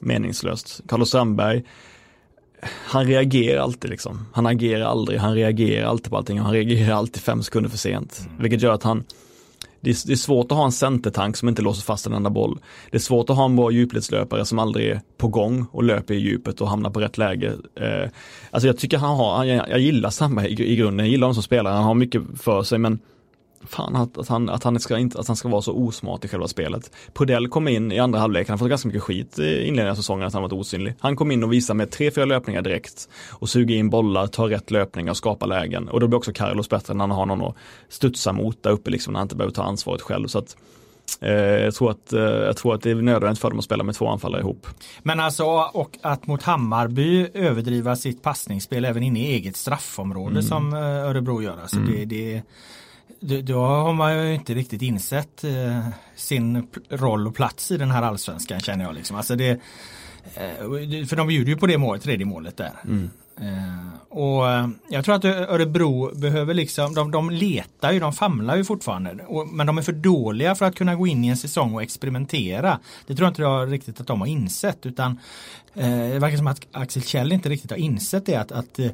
meningslöst. 0.00 0.80
Carlos 0.88 1.08
Strandberg, 1.08 1.62
han 2.62 3.06
reagerar 3.06 3.62
alltid 3.62 3.90
liksom. 3.90 4.26
Han 4.32 4.46
agerar 4.46 4.84
aldrig, 4.84 5.18
han 5.18 5.34
reagerar 5.34 5.86
alltid 5.86 6.10
på 6.10 6.16
allting 6.16 6.38
och 6.38 6.44
han 6.44 6.54
reagerar 6.54 6.94
alltid 6.94 7.22
fem 7.22 7.42
sekunder 7.42 7.70
för 7.70 7.78
sent. 7.78 8.20
Mm. 8.26 8.42
Vilket 8.42 8.62
gör 8.62 8.72
att 8.72 8.82
han 8.82 9.04
det 9.82 9.90
är, 9.90 10.06
det 10.06 10.12
är, 10.12 10.16
svårt 10.16 10.52
att 10.52 10.58
ha 10.58 10.64
en 10.64 10.72
centertank 10.72 11.36
som 11.36 11.48
inte 11.48 11.62
låser 11.62 11.82
fast 11.82 12.06
en 12.06 12.12
enda 12.12 12.30
boll. 12.30 12.58
Det 12.90 12.96
är 12.96 13.00
svårt 13.00 13.30
att 13.30 13.36
ha 13.36 13.44
en 13.44 13.56
bra 13.56 13.70
djupledslöpare 13.70 14.44
som 14.44 14.58
aldrig 14.58 14.88
är 14.88 15.00
på 15.18 15.28
gång 15.28 15.66
och 15.72 15.82
löper 15.82 16.14
i 16.14 16.18
djupet 16.18 16.60
och 16.60 16.68
hamnar 16.68 16.90
på 16.90 17.00
rätt 17.00 17.18
läge. 17.18 17.52
Eh, 17.80 18.10
alltså 18.50 18.66
jag 18.66 18.78
tycker 18.78 18.98
han 18.98 19.16
har, 19.16 19.44
jag, 19.44 19.68
jag 19.68 19.80
gillar 19.80 20.10
Sandberg 20.10 20.46
i, 20.46 20.72
i 20.72 20.76
grunden, 20.76 21.06
jag 21.06 21.10
gillar 21.10 21.26
honom 21.26 21.34
som 21.34 21.42
spelare, 21.42 21.74
han 21.74 21.84
har 21.84 21.94
mycket 21.94 22.22
för 22.42 22.62
sig 22.62 22.78
men 22.78 22.98
fan 23.66 23.96
att, 23.96 24.18
att, 24.18 24.28
han, 24.28 24.48
att, 24.48 24.64
han 24.64 24.80
ska 24.80 24.98
inte, 24.98 25.18
att 25.18 25.26
han 25.26 25.36
ska 25.36 25.48
vara 25.48 25.62
så 25.62 25.72
osmart 25.72 26.24
i 26.24 26.28
själva 26.28 26.48
spelet. 26.48 26.90
Prodell 27.12 27.48
kom 27.48 27.68
in 27.68 27.92
i 27.92 27.98
andra 27.98 28.18
halvlek, 28.18 28.48
han 28.48 28.54
har 28.54 28.58
fått 28.58 28.68
ganska 28.68 28.88
mycket 28.88 29.02
skit 29.02 29.38
i 29.38 29.42
inledningen 29.42 29.90
av 29.90 29.94
säsongen 29.94 30.26
att 30.26 30.32
han 30.32 30.42
varit 30.42 30.52
osynlig. 30.52 30.94
Han 30.98 31.16
kom 31.16 31.30
in 31.30 31.44
och 31.44 31.52
visade 31.52 31.76
med 31.76 31.90
tre, 31.90 32.10
fyra 32.10 32.24
löpningar 32.24 32.62
direkt 32.62 33.08
och 33.30 33.48
suger 33.48 33.76
in 33.76 33.90
bollar, 33.90 34.26
tar 34.26 34.48
rätt 34.48 34.70
löpningar 34.70 35.10
och 35.10 35.16
skapar 35.16 35.46
lägen. 35.46 35.88
Och 35.88 36.00
då 36.00 36.06
blir 36.06 36.18
också 36.18 36.32
Carlos 36.32 36.68
bättre 36.68 36.94
när 36.94 37.06
han 37.06 37.10
har 37.10 37.26
någon 37.26 37.42
att 37.42 37.56
studsa 37.88 38.32
mot 38.32 38.62
där 38.62 38.70
uppe 38.70 38.90
liksom, 38.90 39.12
när 39.12 39.20
han 39.20 39.24
inte 39.24 39.36
behöver 39.36 39.54
ta 39.54 39.62
ansvaret 39.62 40.02
själv. 40.02 40.28
Så 40.28 40.38
att, 40.38 40.56
eh, 41.20 41.32
jag, 41.32 41.74
tror 41.74 41.90
att, 41.90 42.12
eh, 42.12 42.20
jag 42.20 42.56
tror 42.56 42.74
att 42.74 42.82
det 42.82 42.90
är 42.90 42.94
nödvändigt 42.94 43.40
för 43.40 43.50
dem 43.50 43.58
att 43.58 43.64
spela 43.64 43.84
med 43.84 43.94
två 43.94 44.08
anfallare 44.08 44.40
ihop. 44.40 44.66
Men 45.02 45.20
alltså 45.20 45.44
och 45.72 45.98
att 46.02 46.26
mot 46.26 46.42
Hammarby 46.42 47.28
överdriva 47.34 47.96
sitt 47.96 48.22
passningsspel 48.22 48.84
även 48.84 49.02
inne 49.02 49.20
i 49.20 49.32
eget 49.32 49.56
straffområde 49.56 50.30
mm. 50.30 50.42
som 50.42 50.72
eh, 50.72 50.80
Örebro 50.80 51.42
gör. 51.42 51.58
Alltså 51.62 51.76
mm. 51.76 51.92
det, 51.92 52.04
det 52.04 52.42
då 53.22 53.64
har 53.64 53.92
man 53.92 54.18
ju 54.18 54.34
inte 54.34 54.54
riktigt 54.54 54.82
insett 54.82 55.44
eh, 55.44 55.88
sin 56.16 56.66
roll 56.88 57.26
och 57.26 57.34
plats 57.34 57.70
i 57.70 57.76
den 57.76 57.90
här 57.90 58.02
allsvenskan 58.02 58.60
känner 58.60 58.84
jag. 58.84 58.94
Liksom. 58.94 59.16
Alltså 59.16 59.36
det, 59.36 59.50
eh, 60.34 61.06
för 61.06 61.16
de 61.16 61.26
bjuder 61.26 61.52
ju 61.52 61.56
på 61.56 61.66
det 61.66 61.78
målet, 61.78 62.02
tredje 62.02 62.26
målet 62.26 62.56
där. 62.56 62.72
Mm. 62.84 63.10
Eh, 63.40 63.88
och 64.08 64.50
eh, 64.50 64.68
jag 64.88 65.04
tror 65.04 65.14
att 65.14 65.24
Örebro 65.24 66.14
behöver 66.14 66.54
liksom, 66.54 66.94
de, 66.94 67.10
de 67.10 67.30
letar 67.30 67.92
ju, 67.92 68.00
de 68.00 68.12
famlar 68.12 68.56
ju 68.56 68.64
fortfarande. 68.64 69.24
Och, 69.26 69.48
men 69.48 69.66
de 69.66 69.78
är 69.78 69.82
för 69.82 69.92
dåliga 69.92 70.54
för 70.54 70.66
att 70.66 70.74
kunna 70.74 70.94
gå 70.94 71.06
in 71.06 71.24
i 71.24 71.28
en 71.28 71.36
säsong 71.36 71.74
och 71.74 71.82
experimentera. 71.82 72.78
Det 73.06 73.14
tror 73.14 73.26
jag 73.26 73.30
inte 73.30 73.42
jag 73.42 73.72
riktigt 73.72 74.00
att 74.00 74.06
de 74.06 74.20
har 74.20 74.28
insett 74.28 74.86
utan 74.86 75.18
det 75.74 76.18
verkar 76.18 76.36
som 76.36 76.46
att 76.46 76.66
Axel 76.72 77.02
Kjell 77.02 77.32
inte 77.32 77.48
riktigt 77.48 77.70
har 77.70 77.78
insett 77.78 78.26
det 78.26 78.36
att, 78.36 78.52
att 78.52 78.78
eh, 78.78 78.90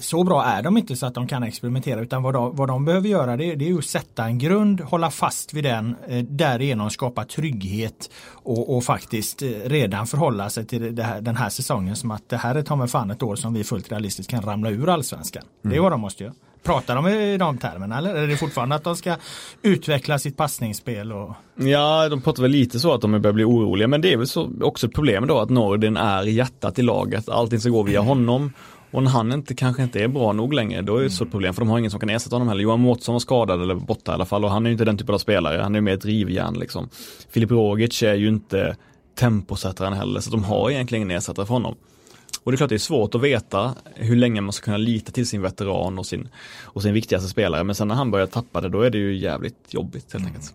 så 0.00 0.24
bra 0.24 0.44
är 0.44 0.62
de 0.62 0.76
inte 0.76 0.96
så 0.96 1.06
att 1.06 1.14
de 1.14 1.28
kan 1.28 1.42
experimentera 1.42 2.00
utan 2.00 2.22
vad 2.22 2.34
de, 2.34 2.56
vad 2.56 2.68
de 2.68 2.84
behöver 2.84 3.08
göra 3.08 3.36
det, 3.36 3.54
det 3.54 3.68
är 3.68 3.78
att 3.78 3.84
sätta 3.84 4.24
en 4.24 4.38
grund, 4.38 4.80
hålla 4.80 5.10
fast 5.10 5.54
vid 5.54 5.64
den, 5.64 5.96
eh, 6.08 6.24
därigenom 6.24 6.90
skapa 6.90 7.24
trygghet 7.24 8.10
och, 8.32 8.76
och 8.76 8.84
faktiskt 8.84 9.42
eh, 9.42 9.48
redan 9.48 10.06
förhålla 10.06 10.50
sig 10.50 10.66
till 10.66 11.02
här, 11.02 11.20
den 11.20 11.36
här 11.36 11.48
säsongen 11.48 11.96
som 11.96 12.10
att 12.10 12.28
det 12.28 12.36
här 12.36 12.54
är 12.54 12.62
ta 12.62 12.76
mig 12.76 12.88
fan 12.88 13.10
ett 13.10 13.22
år 13.22 13.36
som 13.36 13.54
vi 13.54 13.64
fullt 13.64 13.92
realistiskt 13.92 14.30
kan 14.30 14.42
ramla 14.42 14.70
ur 14.70 14.88
allsvenskan. 14.88 15.42
Mm. 15.42 15.52
Det 15.62 15.68
är 15.68 15.78
mm. 15.78 15.82
vad 15.82 15.92
de 15.92 16.00
måste 16.00 16.24
göra. 16.24 16.34
Pratar 16.62 16.94
de 16.94 17.08
i 17.08 17.36
de 17.36 17.58
termerna 17.58 17.98
eller 17.98 18.14
är 18.14 18.26
det 18.26 18.36
fortfarande 18.36 18.74
att 18.74 18.84
de 18.84 18.96
ska 18.96 19.16
utveckla 19.62 20.18
sitt 20.18 20.36
passningsspel? 20.36 21.12
Och... 21.12 21.34
Ja, 21.54 22.08
de 22.08 22.20
pratar 22.20 22.42
väl 22.42 22.50
lite 22.50 22.80
så 22.80 22.94
att 22.94 23.00
de 23.00 23.22
börjar 23.22 23.32
bli 23.32 23.44
oroliga 23.44 23.88
men 23.88 24.00
det 24.00 24.12
är 24.12 24.16
väl 24.16 24.26
så, 24.26 24.50
också 24.60 24.86
ett 24.86 24.94
problem 24.94 25.26
då 25.26 25.38
att 25.38 25.50
Nordin 25.50 25.96
är 25.96 26.22
hjärtat 26.22 26.78
i 26.78 26.82
laget. 26.82 27.28
Allting 27.28 27.60
ska 27.60 27.70
gå 27.70 27.82
via 27.82 28.00
honom 28.00 28.52
och 28.90 29.02
när 29.02 29.10
han 29.10 29.32
inte, 29.32 29.54
kanske 29.54 29.82
inte 29.82 30.02
är 30.02 30.08
bra 30.08 30.32
nog 30.32 30.54
längre, 30.54 30.82
då 30.82 30.96
är 30.96 31.02
det 31.02 31.10
så 31.10 31.24
ett 31.24 31.30
problem 31.30 31.54
för 31.54 31.60
de 31.60 31.68
har 31.68 31.78
ingen 31.78 31.90
som 31.90 32.00
kan 32.00 32.10
ersätta 32.10 32.34
honom 32.34 32.48
heller. 32.48 32.62
Johan 32.62 32.80
Mårtsson 32.80 33.12
var 33.12 33.20
skadad 33.20 33.62
eller 33.62 33.74
borta 33.74 34.12
i 34.12 34.14
alla 34.14 34.24
fall 34.24 34.44
och 34.44 34.50
han 34.50 34.66
är 34.66 34.70
ju 34.70 34.72
inte 34.72 34.84
den 34.84 34.98
typen 34.98 35.14
av 35.14 35.18
spelare, 35.18 35.62
han 35.62 35.74
är 35.74 35.80
mer 35.80 35.94
ett 35.94 36.04
rivjärn 36.04 36.54
liksom. 36.54 36.88
Filip 37.30 37.50
Rogic 37.50 38.02
är 38.02 38.14
ju 38.14 38.28
inte 38.28 38.76
temposättaren 39.18 39.92
heller, 39.92 40.20
så 40.20 40.30
de 40.30 40.44
har 40.44 40.70
egentligen 40.70 41.02
ingen 41.02 41.16
ersättare 41.16 41.46
för 41.46 41.54
honom. 41.54 41.76
Och 42.42 42.52
det 42.52 42.54
är 42.54 42.56
klart 42.56 42.68
det 42.68 42.76
är 42.76 42.78
svårt 42.78 43.14
att 43.14 43.20
veta 43.20 43.74
hur 43.94 44.16
länge 44.16 44.40
man 44.40 44.52
ska 44.52 44.64
kunna 44.64 44.76
lita 44.76 45.12
till 45.12 45.26
sin 45.26 45.42
veteran 45.42 45.98
och 45.98 46.06
sin, 46.06 46.28
och 46.62 46.82
sin 46.82 46.94
viktigaste 46.94 47.28
spelare. 47.28 47.64
Men 47.64 47.74
sen 47.74 47.88
när 47.88 47.94
han 47.94 48.10
börjar 48.10 48.26
tappa 48.26 48.60
det 48.60 48.68
då 48.68 48.82
är 48.82 48.90
det 48.90 48.98
ju 48.98 49.16
jävligt 49.16 49.74
jobbigt 49.74 50.12
helt 50.12 50.26
enkelt. 50.26 50.54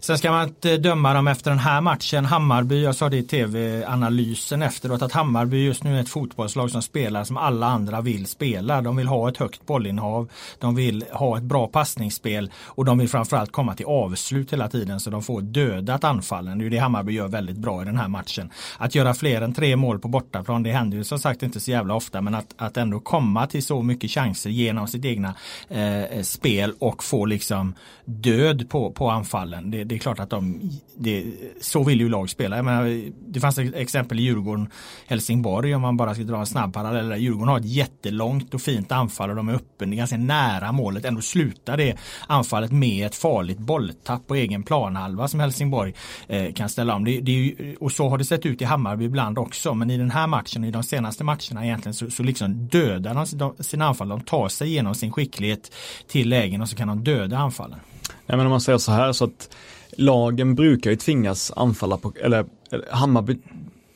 Sen 0.00 0.18
ska 0.18 0.30
man 0.30 0.48
inte 0.48 0.76
döma 0.76 1.14
dem 1.14 1.28
efter 1.28 1.50
den 1.50 1.58
här 1.58 1.80
matchen. 1.80 2.24
Hammarby, 2.24 2.82
jag 2.82 2.94
sa 2.94 3.08
det 3.08 3.16
i 3.16 3.22
tv-analysen 3.22 4.62
efteråt, 4.62 5.02
att 5.02 5.12
Hammarby 5.12 5.64
just 5.64 5.84
nu 5.84 5.96
är 5.96 6.00
ett 6.00 6.08
fotbollslag 6.08 6.70
som 6.70 6.82
spelar 6.82 7.24
som 7.24 7.36
alla 7.36 7.66
andra 7.66 8.00
vill 8.00 8.26
spela. 8.26 8.80
De 8.80 8.96
vill 8.96 9.08
ha 9.08 9.28
ett 9.28 9.36
högt 9.36 9.66
bollinnehav, 9.66 10.28
de 10.58 10.74
vill 10.74 11.04
ha 11.12 11.36
ett 11.36 11.42
bra 11.42 11.66
passningsspel 11.66 12.50
och 12.64 12.84
de 12.84 12.98
vill 12.98 13.08
framförallt 13.08 13.52
komma 13.52 13.74
till 13.74 13.86
avslut 13.86 14.52
hela 14.52 14.68
tiden 14.68 15.00
så 15.00 15.10
de 15.10 15.22
får 15.22 15.40
dödat 15.40 16.04
anfallen. 16.04 16.58
Det 16.58 16.66
är 16.66 16.70
det 16.70 16.78
Hammarby 16.78 17.12
gör 17.12 17.28
väldigt 17.28 17.58
bra 17.58 17.82
i 17.82 17.84
den 17.84 17.96
här 17.96 18.08
matchen. 18.08 18.50
Att 18.78 18.94
göra 18.94 19.14
fler 19.14 19.42
än 19.42 19.54
tre 19.54 19.76
mål 19.76 19.98
på 19.98 20.08
bortaplan, 20.08 20.62
det 20.62 20.72
händer 20.72 20.96
ju 20.96 21.04
som 21.04 21.18
sagt 21.18 21.42
inte 21.42 21.60
så 21.60 21.70
jävla 21.70 21.94
ofta, 21.94 22.20
men 22.20 22.34
att, 22.34 22.54
att 22.56 22.76
ändå 22.76 23.00
komma 23.00 23.46
till 23.46 23.66
så 23.66 23.82
mycket 23.82 24.10
chanser 24.10 24.50
genom 24.50 24.88
sitt 24.88 25.04
egna 25.04 25.34
eh, 25.68 26.22
spel 26.22 26.74
och 26.78 27.04
få 27.04 27.24
liksom 27.24 27.74
död 28.04 28.70
på, 28.70 28.90
på 28.90 29.10
anfallen. 29.10 29.70
Det, 29.70 29.84
det 29.88 29.94
är 29.94 29.98
klart 29.98 30.20
att 30.20 30.30
de, 30.30 30.70
det, 30.96 31.24
så 31.60 31.84
vill 31.84 32.00
ju 32.00 32.08
lag 32.08 32.30
spela. 32.30 32.56
Jag 32.56 32.64
menar, 32.64 33.10
det 33.28 33.40
fanns 33.40 33.58
ett 33.58 33.74
exempel 33.74 34.20
i 34.20 34.22
Djurgården, 34.22 34.68
Helsingborg 35.06 35.74
om 35.74 35.82
man 35.82 35.96
bara 35.96 36.14
ska 36.14 36.22
dra 36.22 36.38
en 36.38 36.46
snabb 36.46 36.74
parallell. 36.74 37.20
Djurgården 37.20 37.48
har 37.48 37.58
ett 37.58 37.64
jättelångt 37.64 38.54
och 38.54 38.60
fint 38.60 38.92
anfall 38.92 39.30
och 39.30 39.36
de 39.36 39.48
är 39.48 39.54
öppen, 39.54 39.96
ganska 39.96 40.16
nära 40.16 40.72
målet. 40.72 41.04
Ändå 41.04 41.20
slutar 41.20 41.76
det 41.76 41.96
anfallet 42.26 42.72
med 42.72 43.06
ett 43.06 43.14
farligt 43.14 43.58
bolltapp 43.58 44.26
på 44.26 44.34
egen 44.34 44.62
planhalva 44.62 45.28
som 45.28 45.40
Helsingborg 45.40 45.94
eh, 46.26 46.52
kan 46.52 46.68
ställa 46.68 46.94
om. 46.94 47.04
Det, 47.04 47.20
det 47.20 47.54
och 47.80 47.92
så 47.92 48.08
har 48.08 48.18
det 48.18 48.24
sett 48.24 48.46
ut 48.46 48.62
i 48.62 48.64
Hammarby 48.64 49.04
ibland 49.04 49.38
också. 49.38 49.74
Men 49.74 49.90
i 49.90 49.98
den 49.98 50.10
här 50.10 50.26
matchen, 50.26 50.64
i 50.64 50.70
de 50.70 50.82
senaste 50.82 51.24
matcherna 51.24 51.64
egentligen, 51.64 51.94
så, 51.94 52.10
så 52.10 52.22
liksom 52.22 52.66
dödar 52.66 53.26
de 53.36 53.54
sina 53.64 53.86
anfall. 53.86 54.08
De 54.08 54.20
tar 54.20 54.48
sig 54.48 54.70
genom 54.70 54.94
sin 54.94 55.12
skicklighet 55.12 55.74
till 56.06 56.28
lägen 56.28 56.60
och 56.62 56.68
så 56.68 56.76
kan 56.76 56.88
de 56.88 57.04
döda 57.04 57.38
anfallen. 57.38 57.78
Nej, 58.26 58.36
men 58.36 58.46
om 58.46 58.50
man 58.50 58.60
säger 58.60 58.78
så 58.78 58.92
här 58.92 59.12
så 59.12 59.24
att 59.24 59.56
lagen 59.98 60.54
brukar 60.54 60.90
ju 60.90 60.96
tvingas 60.96 61.52
anfalla 61.56 61.96
på, 61.96 62.12
eller, 62.20 62.44
Hammarby 62.90 63.38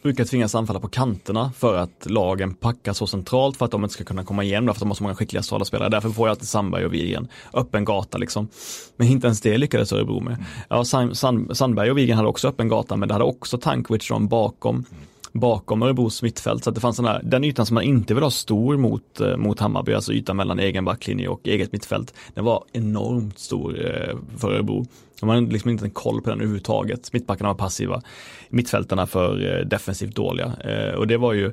brukar 0.02 0.24
tvingas 0.24 0.54
anfalla 0.54 0.80
på 0.80 0.88
kanterna 0.88 1.52
för 1.56 1.76
att 1.76 2.06
lagen 2.10 2.54
packar 2.54 2.92
så 2.92 3.06
centralt 3.06 3.56
för 3.56 3.64
att 3.64 3.70
de 3.70 3.82
inte 3.82 3.94
ska 3.94 4.04
kunna 4.04 4.24
komma 4.24 4.44
igenom 4.44 4.66
för 4.66 4.72
att 4.72 4.80
de 4.80 4.88
har 4.88 4.94
så 4.94 5.02
många 5.02 5.14
skickliga 5.14 5.42
spelare. 5.42 5.88
Därför 5.88 6.08
får 6.08 6.28
jag 6.28 6.30
alltid 6.30 6.48
Sandberg 6.48 6.84
och 6.84 6.94
Wigen 6.94 7.28
öppen 7.52 7.84
gata 7.84 8.18
liksom. 8.18 8.48
Men 8.96 9.08
inte 9.08 9.26
ens 9.26 9.40
det 9.40 9.58
lyckades 9.58 9.92
Örebro 9.92 10.20
med. 10.20 10.44
Ja, 10.68 10.84
Sand, 10.84 11.56
Sandberg 11.56 11.90
och 11.90 11.98
Wigen 11.98 12.16
hade 12.16 12.28
också 12.28 12.48
öppen 12.48 12.68
gata 12.68 12.96
men 12.96 13.08
det 13.08 13.14
hade 13.14 13.24
också 13.24 13.58
Tankovic 13.58 14.08
bakom 14.20 14.84
bakom 15.32 15.82
Örebros 15.82 16.22
mittfält. 16.22 16.64
Så 16.64 16.70
att 16.70 16.74
det 16.74 16.80
fanns 16.80 16.96
den, 16.96 17.06
här, 17.06 17.20
den 17.24 17.44
ytan 17.44 17.66
som 17.66 17.74
man 17.74 17.84
inte 17.84 18.14
vill 18.14 18.22
ha 18.22 18.30
stor 18.30 18.76
mot, 18.76 19.20
eh, 19.20 19.36
mot 19.36 19.60
Hammarby, 19.60 19.94
alltså 19.94 20.12
ytan 20.12 20.36
mellan 20.36 20.58
egen 20.58 20.84
backlinje 20.84 21.28
och 21.28 21.40
eget 21.44 21.72
mittfält. 21.72 22.14
Den 22.34 22.44
var 22.44 22.64
enormt 22.72 23.38
stor 23.38 23.86
eh, 23.86 24.16
för 24.38 24.52
Örebro. 24.52 24.86
De 25.22 25.28
hade 25.28 25.52
liksom 25.52 25.70
inte 25.70 25.84
en 25.84 25.90
koll 25.90 26.22
på 26.22 26.30
den 26.30 26.38
överhuvudtaget. 26.38 27.12
Mittbackarna 27.12 27.48
var 27.48 27.54
passiva, 27.54 28.02
mittfältarna 28.48 29.06
för 29.06 29.58
eh, 29.58 29.66
defensivt 29.66 30.14
dåliga. 30.14 30.52
Eh, 30.64 30.94
och 30.94 31.06
det 31.06 31.16
var 31.16 31.32
ju 31.32 31.52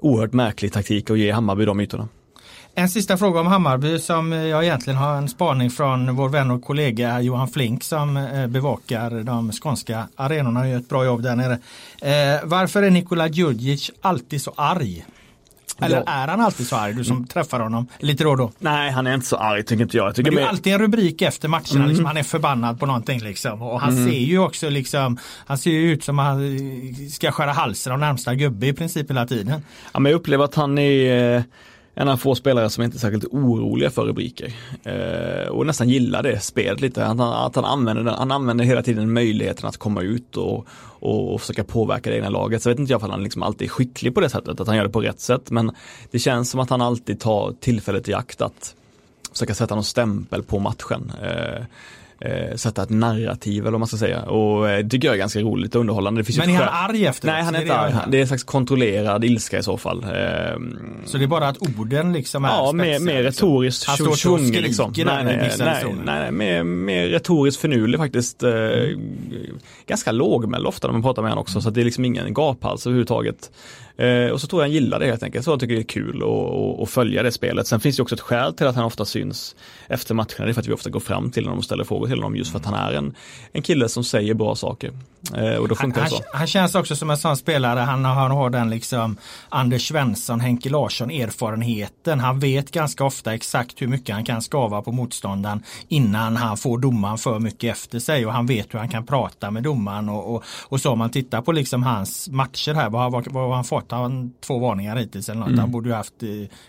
oerhört 0.00 0.32
märklig 0.32 0.72
taktik 0.72 1.10
att 1.10 1.18
ge 1.18 1.30
Hammarby 1.30 1.64
de 1.64 1.80
ytorna. 1.80 2.08
En 2.74 2.88
sista 2.88 3.16
fråga 3.16 3.40
om 3.40 3.46
Hammarby 3.46 3.98
som 3.98 4.32
eh, 4.32 4.38
jag 4.38 4.64
egentligen 4.64 4.96
har 4.96 5.16
en 5.16 5.28
spaning 5.28 5.70
från 5.70 6.16
vår 6.16 6.28
vän 6.28 6.50
och 6.50 6.62
kollega 6.62 7.20
Johan 7.20 7.48
Flink 7.48 7.84
som 7.84 8.28
bevakar 8.48 9.10
de 9.10 9.52
skånska 9.52 10.08
arenorna 10.16 10.60
och 10.60 10.68
gör 10.68 10.78
ett 10.78 10.88
bra 10.88 11.04
jobb 11.04 11.22
där 11.22 11.36
nere. 11.36 11.58
Varför 12.44 12.82
är 12.82 12.90
Nikola 12.90 13.28
Djurdjic 13.28 13.90
alltid 14.00 14.42
så 14.42 14.52
arg? 14.56 15.04
Eller 15.80 15.96
ja. 15.96 16.12
är 16.12 16.28
han 16.28 16.40
alltid 16.40 16.66
så 16.66 16.76
arg, 16.76 16.94
du 16.94 17.04
som 17.04 17.16
mm. 17.16 17.26
träffar 17.26 17.60
honom 17.60 17.86
lite 17.98 18.24
då 18.24 18.30
och 18.30 18.36
då? 18.36 18.52
Nej, 18.58 18.90
han 18.90 19.06
är 19.06 19.14
inte 19.14 19.26
så 19.26 19.36
arg 19.36 19.62
tycker 19.62 19.82
inte 19.82 19.96
jag. 19.96 20.06
jag 20.06 20.14
tycker 20.14 20.30
Men 20.30 20.36
det 20.36 20.42
är 20.42 20.48
alltid 20.48 20.72
en 20.72 20.78
rubrik 20.78 21.22
efter 21.22 21.48
matcherna, 21.48 21.74
mm. 21.74 21.88
liksom, 21.88 22.06
han 22.06 22.16
är 22.16 22.22
förbannad 22.22 22.80
på 22.80 22.86
någonting 22.86 23.20
liksom. 23.20 23.62
Och 23.62 23.80
han 23.80 23.90
mm. 23.90 24.04
ser 24.04 24.18
ju 24.18 24.38
också 24.38 24.68
liksom, 24.68 25.18
han 25.46 25.58
ser 25.58 25.70
ju 25.70 25.92
ut 25.92 26.04
som 26.04 26.18
att 26.18 26.26
han 26.26 26.58
ska 27.10 27.32
skära 27.32 27.52
halsen 27.52 27.92
av 27.92 27.98
närmsta 27.98 28.34
gubbe 28.34 28.66
i 28.66 28.72
princip 28.72 29.10
hela 29.10 29.26
tiden. 29.26 29.62
Ja, 29.92 30.00
men 30.00 30.12
jag 30.12 30.18
upplever 30.18 30.44
att 30.44 30.54
han 30.54 30.78
är 30.78 31.36
eh, 31.36 31.42
en 31.94 32.08
av 32.08 32.16
få 32.16 32.34
spelare 32.34 32.70
som 32.70 32.84
inte 32.84 32.96
är 32.96 32.98
särskilt 32.98 33.24
oroliga 33.24 33.90
för 33.90 34.04
rubriker. 34.04 34.52
Eh, 34.82 35.48
och 35.48 35.66
nästan 35.66 35.88
gillar 35.88 36.22
det 36.22 36.40
spelet 36.40 36.80
lite. 36.80 37.06
Att 37.06 37.18
han, 37.18 37.20
att 37.20 37.56
han, 37.56 37.64
använder, 37.64 38.12
han 38.12 38.32
använder 38.32 38.64
hela 38.64 38.82
tiden 38.82 39.12
möjligheten 39.12 39.68
att 39.68 39.76
komma 39.76 40.02
ut 40.02 40.36
och, 40.36 40.66
och, 41.00 41.34
och 41.34 41.40
försöka 41.40 41.64
påverka 41.64 42.10
det 42.10 42.16
egna 42.16 42.28
laget. 42.28 42.62
Så 42.62 42.68
jag 42.68 42.74
vet 42.74 42.80
inte 42.80 42.92
jag 42.92 43.04
om 43.04 43.10
han 43.10 43.22
liksom 43.22 43.42
alltid 43.42 43.66
är 43.66 43.70
skicklig 43.70 44.14
på 44.14 44.20
det 44.20 44.28
sättet, 44.28 44.60
att 44.60 44.66
han 44.66 44.76
gör 44.76 44.84
det 44.84 44.90
på 44.90 45.00
rätt 45.00 45.20
sätt. 45.20 45.50
Men 45.50 45.70
det 46.10 46.18
känns 46.18 46.50
som 46.50 46.60
att 46.60 46.70
han 46.70 46.80
alltid 46.80 47.20
tar 47.20 47.54
tillfället 47.60 48.08
i 48.08 48.14
akt 48.14 48.42
att 48.42 48.74
försöka 49.32 49.54
sätta 49.54 49.74
någon 49.74 49.84
stämpel 49.84 50.42
på 50.42 50.58
matchen. 50.58 51.12
Eh, 51.22 51.64
eh, 52.20 52.56
sätta 52.56 52.82
ett 52.82 52.90
narrativ 52.90 53.62
eller 53.62 53.70
vad 53.70 53.80
man 53.80 53.88
ska 53.88 53.96
säga. 53.96 54.22
Och 54.22 54.68
eh, 54.68 54.84
det 54.84 54.90
tycker 54.90 55.08
jag 55.08 55.14
är 55.14 55.18
ganska 55.18 55.40
roligt 55.40 55.74
och 55.74 55.80
underhållande. 55.80 56.20
Det 56.20 56.24
finns 56.24 56.38
Men 56.38 56.50
är 56.50 56.54
han 56.54 56.90
arg 56.90 57.06
efter 57.06 57.26
Nej, 57.28 57.42
han 57.42 57.54
är 57.54 57.60
inte 57.60 57.76
arg. 57.76 57.94
Det 58.08 58.16
är 58.16 58.20
en 58.20 58.26
slags 58.26 58.44
kontrollerad 58.44 59.24
ilska 59.24 59.58
i 59.58 59.62
så 59.62 59.76
fall. 59.76 60.02
Eh, 60.02 60.10
så 61.04 61.18
det 61.18 61.24
är 61.24 61.28
bara 61.28 61.48
att 61.48 61.78
orden 61.78 62.12
liksom 62.12 62.44
är 62.44 62.48
Ja, 62.48 62.72
mer, 62.72 62.84
mer 62.84 63.22
liksom. 63.22 63.46
retoriskt 63.48 63.86
Han 63.86 63.96
står 63.96 64.08
och 64.08 64.18
skriker 64.18 64.62
liksom. 64.62 64.92
nej, 64.96 65.24
nej, 65.24 65.50
nej, 65.58 65.94
nej, 66.04 66.32
mer, 66.32 66.62
mer 66.62 67.06
retoriskt 67.06 67.60
finurlig 67.60 68.00
faktiskt. 68.00 68.42
Eh, 68.42 68.50
mm. 68.50 69.00
Ganska 69.86 70.12
lågmäld 70.12 70.66
ofta 70.66 70.88
när 70.88 70.92
man 70.92 71.02
pratar 71.02 71.22
med 71.22 71.30
honom 71.30 71.42
också, 71.42 71.60
så 71.60 71.70
det 71.70 71.80
är 71.80 71.84
liksom 71.84 72.04
ingen 72.04 72.34
gaphals 72.34 72.86
överhuvudtaget. 72.86 73.50
Eh, 73.96 74.30
och 74.30 74.40
så 74.40 74.46
tror 74.46 74.62
jag 74.62 74.68
han 74.68 74.72
gillar 74.72 75.00
det 75.00 75.06
helt 75.06 75.22
enkelt. 75.22 75.44
Så 75.44 75.50
jag 75.50 75.60
tycker 75.60 75.74
det 75.74 75.80
är 75.80 75.84
kul 75.84 76.22
att 76.82 76.90
följa 76.90 77.22
det 77.22 77.32
spelet. 77.32 77.66
Sen 77.66 77.80
finns 77.80 77.96
det 77.96 78.02
också 78.02 78.14
ett 78.14 78.20
skäl 78.20 78.54
till 78.54 78.66
att 78.66 78.76
han 78.76 78.84
ofta 78.84 79.04
syns 79.04 79.56
efter 79.88 80.14
matcherna. 80.14 80.44
Det 80.44 80.50
är 80.50 80.52
för 80.52 80.60
att 80.60 80.68
vi 80.68 80.72
ofta 80.72 80.90
går 80.90 81.00
fram 81.00 81.30
till 81.30 81.44
honom 81.44 81.58
och 81.58 81.64
ställer 81.64 81.84
frågor 81.84 82.06
till 82.06 82.16
honom 82.16 82.36
just 82.36 82.52
för 82.52 82.58
att 82.58 82.64
han 82.64 82.74
är 82.74 82.92
en, 82.92 83.14
en 83.52 83.62
kille 83.62 83.88
som 83.88 84.04
säger 84.04 84.34
bra 84.34 84.54
saker. 84.54 84.92
Eh, 85.34 85.56
och 85.56 85.68
då 85.68 85.74
funkar 85.74 86.00
han, 86.00 86.10
det 86.10 86.16
så. 86.16 86.22
Han, 86.32 86.46
känns 86.46 86.74
också 86.74 86.96
som 86.96 87.10
en 87.10 87.16
sån 87.16 87.36
spelare. 87.36 87.80
Han 87.80 88.04
har, 88.04 88.14
han 88.14 88.30
har 88.30 88.50
den 88.50 88.70
liksom 88.70 89.16
Anders 89.48 89.88
Svensson, 89.88 90.40
Henke 90.40 90.70
Larsson 90.70 91.10
erfarenheten. 91.10 92.20
Han 92.20 92.40
vet 92.40 92.70
ganska 92.70 93.04
ofta 93.04 93.34
exakt 93.34 93.82
hur 93.82 93.86
mycket 93.86 94.14
han 94.14 94.24
kan 94.24 94.42
skava 94.42 94.82
på 94.82 94.92
motståndaren 94.92 95.62
innan 95.88 96.36
han 96.36 96.56
får 96.56 96.78
domaren 96.78 97.18
för 97.18 97.38
mycket 97.38 97.72
efter 97.72 97.98
sig 97.98 98.26
och 98.26 98.32
han 98.32 98.46
vet 98.46 98.74
hur 98.74 98.78
han 98.78 98.88
kan 98.88 99.06
prata 99.06 99.50
med 99.50 99.62
domaren 99.62 100.08
och, 100.08 100.34
och, 100.34 100.44
och 100.68 100.80
så 100.80 100.90
om 100.90 100.98
man 100.98 101.10
tittar 101.10 101.42
på 101.42 101.52
liksom 101.52 101.82
hans 101.82 102.28
matcher 102.28 102.74
här, 102.74 102.90
vad, 102.90 103.12
vad, 103.12 103.32
vad 103.32 103.48
har 103.48 103.54
han 103.54 103.64
fått 103.64 103.83
fått 103.84 103.92
han 103.92 104.32
två 104.40 104.58
varningar 104.58 104.96
hittills 104.96 105.28
eller 105.28 105.40
något. 105.40 105.48
Mm. 105.48 105.60
Han 105.60 105.70
borde 105.70 105.88
ju 105.88 105.94
haft 105.94 106.14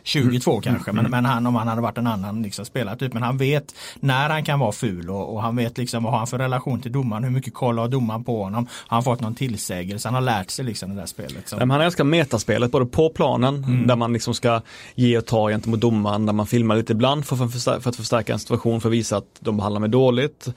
22 0.03 0.51
mm. 0.51 0.61
kanske. 0.61 0.91
Men, 0.91 1.11
men 1.11 1.25
han 1.25 1.47
om 1.47 1.55
han 1.55 1.67
hade 1.67 1.81
varit 1.81 1.97
en 1.97 2.07
annan 2.07 2.41
liksom, 2.41 2.65
spelare. 2.65 2.97
Typ. 2.97 3.13
Men 3.13 3.23
han 3.23 3.37
vet 3.37 3.75
när 3.99 4.29
han 4.29 4.43
kan 4.43 4.59
vara 4.59 4.71
ful 4.71 5.09
och, 5.09 5.33
och, 5.33 5.41
han 5.41 5.55
vet 5.55 5.77
liksom 5.77 6.03
vad 6.03 6.11
har 6.13 6.17
han 6.17 6.27
för 6.27 6.37
relation 6.37 6.81
till 6.81 6.91
domaren. 6.91 7.23
Hur 7.23 7.31
mycket 7.31 7.53
koll 7.53 7.77
har 7.77 7.87
domaren 7.87 8.23
på 8.23 8.43
honom. 8.43 8.67
Har 8.87 8.95
han 8.95 9.03
fått 9.03 9.21
någon 9.21 9.35
tillsägelse. 9.35 10.07
Han 10.07 10.13
har 10.13 10.21
lärt 10.21 10.49
sig 10.49 10.65
liksom 10.65 10.89
det 10.89 10.95
där 10.95 11.05
spelet. 11.05 11.49
Så. 11.49 11.59
Han 11.59 11.71
älskar 11.71 12.03
metaspelet 12.03 12.71
både 12.71 12.85
på 12.85 13.09
planen 13.09 13.63
mm. 13.63 13.87
där 13.87 13.95
man 13.95 14.13
liksom 14.13 14.33
ska 14.33 14.61
ge 14.95 15.17
och 15.17 15.25
ta 15.25 15.49
gentemot 15.49 15.81
domaren. 15.81 16.25
Där 16.25 16.33
man 16.33 16.47
filmar 16.47 16.75
lite 16.75 16.93
ibland 16.93 17.25
för, 17.25 17.35
för, 17.35 17.79
för 17.79 17.89
att 17.89 17.95
förstärka 17.95 18.33
en 18.33 18.39
situation 18.39 18.81
för 18.81 18.89
att 18.89 18.93
visa 18.93 19.17
att 19.17 19.39
de 19.39 19.57
behandlar 19.57 19.79
mig 19.79 19.89
dåligt. 19.89 20.47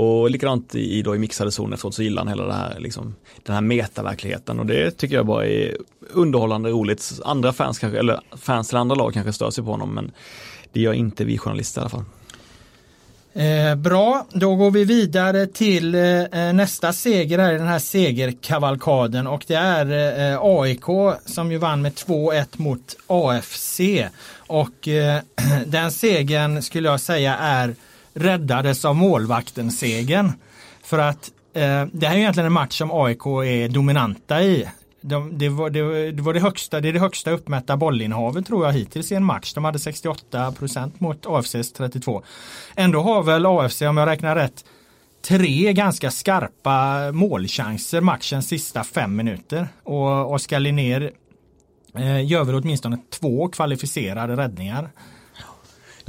Och 0.00 0.30
likadant 0.30 0.74
i, 0.74 1.02
då 1.02 1.14
i 1.14 1.18
mixade 1.18 1.52
zoner 1.52 1.74
efteråt 1.74 1.94
så 1.94 2.02
gillar 2.02 2.22
han 2.22 2.28
hela 2.28 2.46
det 2.46 2.52
här, 2.52 2.80
liksom, 2.80 3.14
den 3.42 3.54
här 3.54 3.62
metaverkligheten 3.62 4.60
och 4.60 4.66
det 4.66 4.90
tycker 4.90 5.16
jag 5.16 5.26
bara 5.26 5.46
är 5.46 5.76
underhållande 6.10 6.70
roligt. 6.70 7.12
Andra 7.24 7.52
fans 7.52 7.78
kanske, 7.78 7.98
eller 7.98 8.20
fans 8.36 8.68
till 8.68 8.76
andra 8.76 8.94
lag 8.94 9.14
kanske 9.14 9.32
stör 9.32 9.50
sig 9.50 9.64
på 9.64 9.70
honom 9.70 9.94
men 9.94 10.12
det 10.72 10.80
gör 10.80 10.92
inte 10.92 11.24
vi 11.24 11.38
journalister 11.38 11.80
i 11.80 11.82
alla 11.82 11.90
fall. 11.90 12.04
Eh, 13.32 13.74
bra, 13.74 14.26
då 14.32 14.56
går 14.56 14.70
vi 14.70 14.84
vidare 14.84 15.46
till 15.46 15.94
eh, 15.94 16.22
eh 16.22 16.52
nästa 16.52 16.92
seger 16.92 17.38
här 17.38 17.54
i 17.54 17.58
den 17.58 17.68
här 17.68 17.78
segerkavalkaden 17.78 19.26
och 19.26 19.44
det 19.46 19.54
är 19.54 19.90
eh, 19.90 20.32
eh 20.32 20.38
AIK 20.42 21.16
som 21.26 21.52
ju 21.52 21.58
vann 21.58 21.82
med 21.82 21.92
2-1 21.92 22.46
mot 22.52 22.96
AFC. 23.06 23.80
Och 24.36 24.88
eh, 24.88 25.20
den 25.66 25.92
segern 25.92 26.62
skulle 26.62 26.88
jag 26.88 27.00
säga 27.00 27.36
är 27.36 27.74
räddades 28.14 28.84
av 28.84 28.96
målvakten 28.96 29.70
segern. 29.70 30.32
För 30.82 30.98
att 30.98 31.30
eh, 31.54 31.86
det 31.92 32.06
här 32.06 32.14
är 32.14 32.18
egentligen 32.18 32.46
en 32.46 32.52
match 32.52 32.78
som 32.78 32.90
AIK 32.92 33.26
är 33.26 33.68
dominanta 33.68 34.42
i. 34.42 34.68
De, 35.00 35.38
det, 35.38 35.48
var, 35.48 35.70
det, 35.70 36.12
det, 36.12 36.22
var 36.22 36.34
det 36.34 36.40
högsta, 36.40 36.80
det 36.80 36.88
är 36.88 36.92
det 36.92 36.98
högsta 36.98 37.30
uppmätta 37.30 37.76
bollinnehavet 37.76 38.46
tror 38.46 38.66
jag 38.66 38.72
hittills 38.72 39.12
i 39.12 39.14
en 39.14 39.24
match. 39.24 39.54
De 39.54 39.64
hade 39.64 39.78
68% 39.78 40.90
mot 40.98 41.26
AFCs 41.26 41.72
32. 41.72 42.22
Ändå 42.76 43.00
har 43.02 43.22
väl 43.22 43.46
AFC, 43.46 43.82
om 43.82 43.96
jag 43.96 44.08
räknar 44.08 44.36
rätt, 44.36 44.64
tre 45.22 45.72
ganska 45.72 46.10
skarpa 46.10 47.12
målchanser 47.12 48.00
matchens 48.00 48.48
sista 48.48 48.84
fem 48.84 49.16
minuter. 49.16 49.68
Och 49.82 50.32
Oskar 50.32 50.60
Linnér 50.60 51.10
eh, 51.94 52.26
gör 52.26 52.44
väl 52.44 52.54
åtminstone 52.54 52.98
två 53.10 53.48
kvalificerade 53.48 54.36
räddningar. 54.36 54.90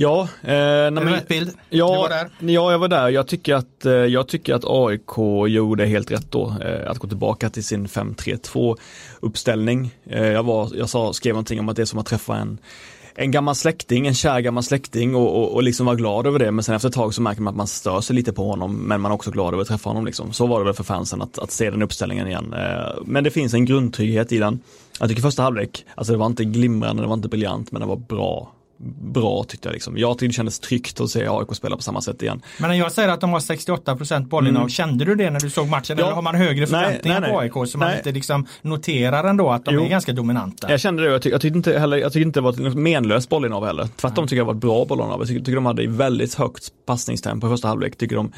Ja, 0.02 0.22
eh, 0.42 0.52
när 0.52 0.92
man, 0.92 1.14
rätt 1.14 1.28
bild? 1.28 1.52
Ja, 1.70 1.88
var 1.88 2.10
där. 2.10 2.30
ja, 2.40 2.72
jag 2.72 2.80
var 2.80 2.88
där. 2.88 3.10
Jag 3.10 3.28
tycker 3.28 3.56
att, 3.56 3.86
eh, 3.86 3.94
jag 3.94 4.28
tycker 4.28 4.54
att 4.54 4.64
AIK 4.66 5.48
gjorde 5.48 5.86
helt 5.86 6.12
rätt 6.12 6.32
då. 6.32 6.56
Eh, 6.62 6.92
att 6.92 6.98
gå 6.98 7.08
tillbaka 7.08 7.50
till 7.50 7.64
sin 7.64 7.88
5-3-2 7.88 8.78
uppställning. 9.20 9.92
Eh, 10.10 10.28
jag, 10.28 10.44
var, 10.44 10.70
jag 10.76 10.90
sa, 10.90 11.14
skrev 11.14 11.34
någonting 11.34 11.60
om 11.60 11.70
att 11.70 11.76
det 11.76 11.82
är 11.82 11.86
som 11.86 12.00
att 12.00 12.06
träffa 12.06 12.38
en 12.38 12.58
en 13.16 13.32
gammal 13.32 13.56
släkting, 13.56 14.08
en 14.08 14.14
kär 14.14 14.40
gammal 14.40 14.64
släkting 14.64 15.16
och, 15.16 15.38
och, 15.38 15.54
och 15.54 15.64
liksom 15.64 15.86
vara 15.86 15.96
glad 15.96 16.28
över 16.28 16.40
det. 16.40 16.52
Men 16.52 16.64
sen 16.64 16.76
efter 16.76 16.90
ett 16.90 16.96
tag 16.96 17.14
så 17.14 17.22
märker 17.22 17.42
man 17.42 17.52
att 17.52 17.58
man 17.58 17.68
stör 17.68 18.02
sig 18.02 18.16
lite 18.16 18.34
på 18.34 18.48
honom 18.48 18.76
men 18.76 19.02
man 19.02 19.12
är 19.12 19.16
också 19.16 19.32
glad 19.32 19.54
över 19.54 19.62
att 19.62 19.68
träffa 19.68 19.90
honom. 19.90 20.06
Liksom. 20.06 20.34
Så 20.34 20.48
var 20.48 20.60
det 20.60 20.66
väl 20.66 20.74
för 20.74 20.84
fansen 20.84 21.22
att, 21.22 21.40
att 21.40 21.52
se 21.52 21.70
den 21.70 21.82
uppställningen 21.82 22.28
igen. 22.28 22.54
Eh, 22.54 22.94
men 23.06 23.24
det 23.24 23.32
finns 23.32 23.54
en 23.54 23.66
grundtrygghet 23.66 24.32
i 24.32 24.38
den. 24.38 24.60
Jag 25.00 25.10
tycker 25.10 25.22
första 25.22 25.44
halvlek, 25.44 25.86
alltså 25.96 26.14
det 26.14 26.20
var 26.20 26.26
inte 26.26 26.46
glimrande, 26.46 27.04
det 27.04 27.08
var 27.08 27.14
inte 27.14 27.28
briljant 27.28 27.72
men 27.72 27.82
det 27.82 27.88
var 27.88 27.96
bra 27.96 28.52
bra 29.14 29.44
tyckte 29.44 29.68
jag. 29.68 29.74
Liksom. 29.74 29.98
Jag 29.98 30.18
tyckte 30.18 30.28
det 30.28 30.34
kändes 30.34 30.60
tryggt 30.60 31.02
att 31.02 31.10
se 31.10 31.28
AIK 31.28 31.56
spela 31.56 31.76
på 31.76 31.82
samma 31.82 32.02
sätt 32.02 32.22
igen. 32.22 32.42
Men 32.58 32.70
när 32.70 32.78
jag 32.78 32.92
säger 32.92 33.10
att 33.10 33.22
de 33.22 33.34
har 33.34 33.40
68% 33.40 34.28
bollinnehav, 34.28 34.62
mm. 34.62 34.70
kände 34.70 35.06
du 35.06 35.16
det 35.16 35.30
när 35.30 35.40
du 35.40 35.50
såg 35.50 35.68
matchen? 35.68 35.98
Ja. 35.98 36.04
Eller 36.06 36.16
har 36.16 36.22
man 36.22 36.36
högre 36.36 36.68
förväntningar 36.68 37.20
nej, 37.20 37.32
nej, 37.34 37.50
på 37.52 37.60
AIK 37.60 37.70
så 37.70 37.78
man 37.78 37.96
inte 37.96 38.12
liksom 38.12 38.48
noterar 38.62 39.24
ändå 39.24 39.50
att 39.50 39.66
de 39.66 39.76
jo. 39.76 39.84
är 39.84 39.90
ganska 39.90 40.14
dominanta? 40.14 40.72
Jag 40.72 40.80
kände 40.80 41.04
det, 41.04 41.12
jag, 41.12 41.22
tyck, 41.22 41.34
jag 41.34 41.42
tyckte 41.42 41.58
inte 41.58 41.80
heller, 41.80 41.98
jag 41.98 42.14
tyckte 42.14 42.28
inte 42.28 42.40
det 42.40 42.44
var 42.44 42.68
ett 42.68 42.76
menlöst 42.76 43.30
bollinnehav 43.30 43.66
heller. 43.66 43.88
Tvärtom 43.96 44.28
tycker 44.28 44.38
jag 44.38 44.46
det 44.46 44.48
var 44.48 44.54
ett 44.54 44.62
bra 44.62 44.86
bollinnehav. 44.86 45.20
Jag 45.20 45.28
tycker, 45.28 45.40
tycker 45.40 45.56
de 45.56 45.66
hade 45.66 45.88
väldigt 45.88 46.34
högt 46.34 46.70
passningstempo 46.86 47.48
i 47.48 47.50
första 47.50 47.68
halvlek. 47.68 47.98
Tycker 47.98 48.16
de 48.16 48.32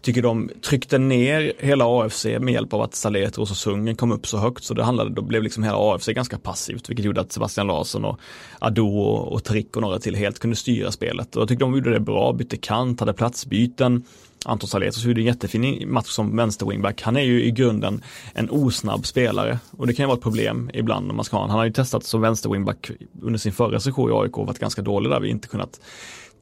tycker 0.00 0.22
de 0.22 0.50
tryckte 0.62 0.98
ner 0.98 1.52
hela 1.58 1.84
AFC 1.86 2.24
med 2.24 2.54
hjälp 2.54 2.72
av 2.72 2.82
att 2.82 2.94
Saletros 2.94 3.50
och 3.50 3.56
Sungen 3.56 3.96
kom 3.96 4.12
upp 4.12 4.26
så 4.26 4.38
högt 4.38 4.64
så 4.64 4.74
det 4.74 4.84
handlade, 4.84 5.10
då 5.10 5.22
blev 5.22 5.42
liksom 5.42 5.62
hela 5.62 5.76
AFC 5.78 6.06
ganska 6.06 6.38
passivt 6.38 6.90
vilket 6.90 7.06
gjorde 7.06 7.20
att 7.20 7.32
Sebastian 7.32 7.66
Larsson 7.66 8.04
och 8.04 8.20
Ado 8.58 8.98
och, 8.98 9.32
och 9.32 9.44
Trick 9.44 9.76
och 9.76 9.82
några 9.82 9.98
till 9.98 10.16
helt 10.16 10.38
kunde 10.38 10.56
styra 10.56 10.92
spelet. 10.92 11.36
Och 11.36 11.42
jag 11.42 11.48
tyckte 11.48 11.64
de 11.64 11.74
gjorde 11.74 11.92
det 11.92 12.00
bra, 12.00 12.32
bytte 12.32 12.56
kant, 12.56 13.00
hade 13.00 13.12
platsbyten. 13.12 14.04
Anton 14.44 14.68
Saletros 14.68 15.04
gjorde 15.04 15.20
en 15.20 15.24
jättefin 15.24 15.92
match 15.92 16.08
som 16.08 16.40
vänster-wingback. 16.40 17.02
Han 17.02 17.16
är 17.16 17.22
ju 17.22 17.44
i 17.44 17.50
grunden 17.50 18.02
en 18.34 18.50
osnabb 18.50 19.06
spelare. 19.06 19.58
Och 19.70 19.86
det 19.86 19.94
kan 19.94 20.02
ju 20.02 20.06
vara 20.06 20.16
ett 20.16 20.22
problem 20.22 20.70
ibland 20.74 21.10
om 21.10 21.16
man 21.16 21.24
ska 21.24 21.36
ha 21.36 21.46
Han 21.46 21.58
har 21.58 21.64
ju 21.64 21.72
testat 21.72 22.04
som 22.04 22.24
vänster-wingback 22.24 22.90
under 23.22 23.38
sin 23.38 23.52
förra 23.52 23.80
session 23.80 24.10
i 24.10 24.14
AIK 24.14 24.38
och 24.38 24.46
varit 24.46 24.58
ganska 24.58 24.82
dålig 24.82 25.10
där 25.10 25.20
vi 25.20 25.28
inte 25.28 25.48
kunnat 25.48 25.80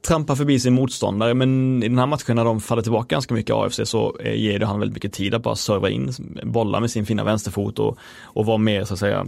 trampa 0.01 0.35
förbi 0.35 0.59
sin 0.59 0.73
motståndare 0.73 1.33
men 1.33 1.83
i 1.83 1.87
den 1.87 1.97
här 1.97 2.05
matchen 2.05 2.35
när 2.35 2.45
de 2.45 2.61
faller 2.61 2.81
tillbaka 2.81 3.15
ganska 3.15 3.33
mycket 3.33 3.55
AFC 3.55 3.79
så 3.83 4.17
eh, 4.19 4.35
ger 4.35 4.59
det 4.59 4.65
han 4.65 4.79
väldigt 4.79 4.93
mycket 4.93 5.13
tid 5.13 5.33
att 5.33 5.43
bara 5.43 5.55
serva 5.55 5.89
in 5.89 6.13
bollar 6.43 6.79
med 6.79 6.91
sin 6.91 7.05
fina 7.05 7.23
vänsterfot 7.23 7.79
och, 7.79 7.97
och 8.23 8.45
vara 8.45 8.57
mer 8.57 8.83
så 8.83 8.93
att 8.93 8.99
säga 8.99 9.27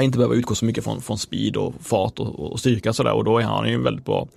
inte 0.00 0.18
behöva 0.18 0.34
utgå 0.34 0.54
så 0.54 0.64
mycket 0.64 0.84
från, 0.84 1.00
från 1.00 1.18
speed 1.18 1.56
och 1.56 1.74
fart 1.80 2.18
och, 2.18 2.52
och 2.52 2.60
styrka 2.60 2.92
sådär 2.92 3.12
och 3.12 3.24
då 3.24 3.38
är 3.38 3.42
han 3.42 3.68
ju 3.68 3.74
en 3.74 3.82
väldigt 3.82 4.04
bra, 4.04 4.28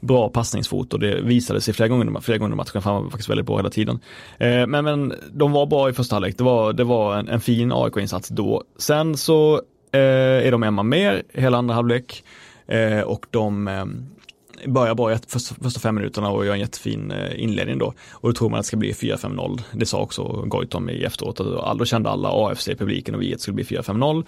bra 0.00 0.28
passningsfot 0.28 0.92
och 0.92 1.00
det 1.00 1.20
visade 1.20 1.60
sig 1.60 1.74
flera 1.74 1.88
gånger, 1.88 2.20
flera 2.20 2.38
gånger 2.38 2.52
i 2.52 2.56
matchen, 2.56 2.82
han 2.84 3.02
var 3.02 3.10
faktiskt 3.10 3.30
väldigt 3.30 3.46
bra 3.46 3.56
hela 3.56 3.70
tiden. 3.70 4.00
Eh, 4.38 4.66
men, 4.66 4.84
men 4.84 5.14
de 5.32 5.52
var 5.52 5.66
bra 5.66 5.90
i 5.90 5.92
första 5.92 6.14
halvlek, 6.14 6.38
det 6.38 6.44
var, 6.44 6.72
det 6.72 6.84
var 6.84 7.16
en, 7.16 7.28
en 7.28 7.40
fin 7.40 7.72
AIK-insats 7.72 8.28
då. 8.28 8.62
Sen 8.78 9.16
så 9.16 9.54
eh, 9.92 10.46
är 10.46 10.50
de 10.50 10.62
en 10.62 10.74
man 10.74 10.88
mer 10.88 11.22
hela 11.32 11.58
andra 11.58 11.74
halvlek 11.74 12.24
eh, 12.66 13.00
och 13.00 13.26
de 13.30 13.68
eh, 13.68 13.84
börjar 14.66 14.94
bra 14.94 15.18
första, 15.28 15.54
första 15.54 15.80
fem 15.80 15.94
minuterna 15.94 16.30
och 16.30 16.46
gör 16.46 16.52
en 16.52 16.60
jättefin 16.60 17.10
eh, 17.10 17.42
inledning 17.42 17.78
då. 17.78 17.92
Och 18.10 18.28
då 18.28 18.32
tror 18.32 18.50
man 18.50 18.58
att 18.58 18.64
det 18.64 18.66
ska 18.66 18.76
bli 18.76 18.92
4-5-0. 18.92 19.60
Det 19.72 19.86
sa 19.86 20.00
också 20.00 20.22
Goitom 20.24 20.90
i 20.90 21.04
efteråt. 21.04 21.36
Då 21.78 21.84
kände 21.84 22.10
alla 22.10 22.28
AFC, 22.32 22.66
publiken 22.66 23.14
och 23.14 23.22
vi 23.22 23.32
att 23.32 23.38
det 23.38 23.42
skulle 23.42 23.54
bli 23.54 23.64
4-5-0. 23.64 24.24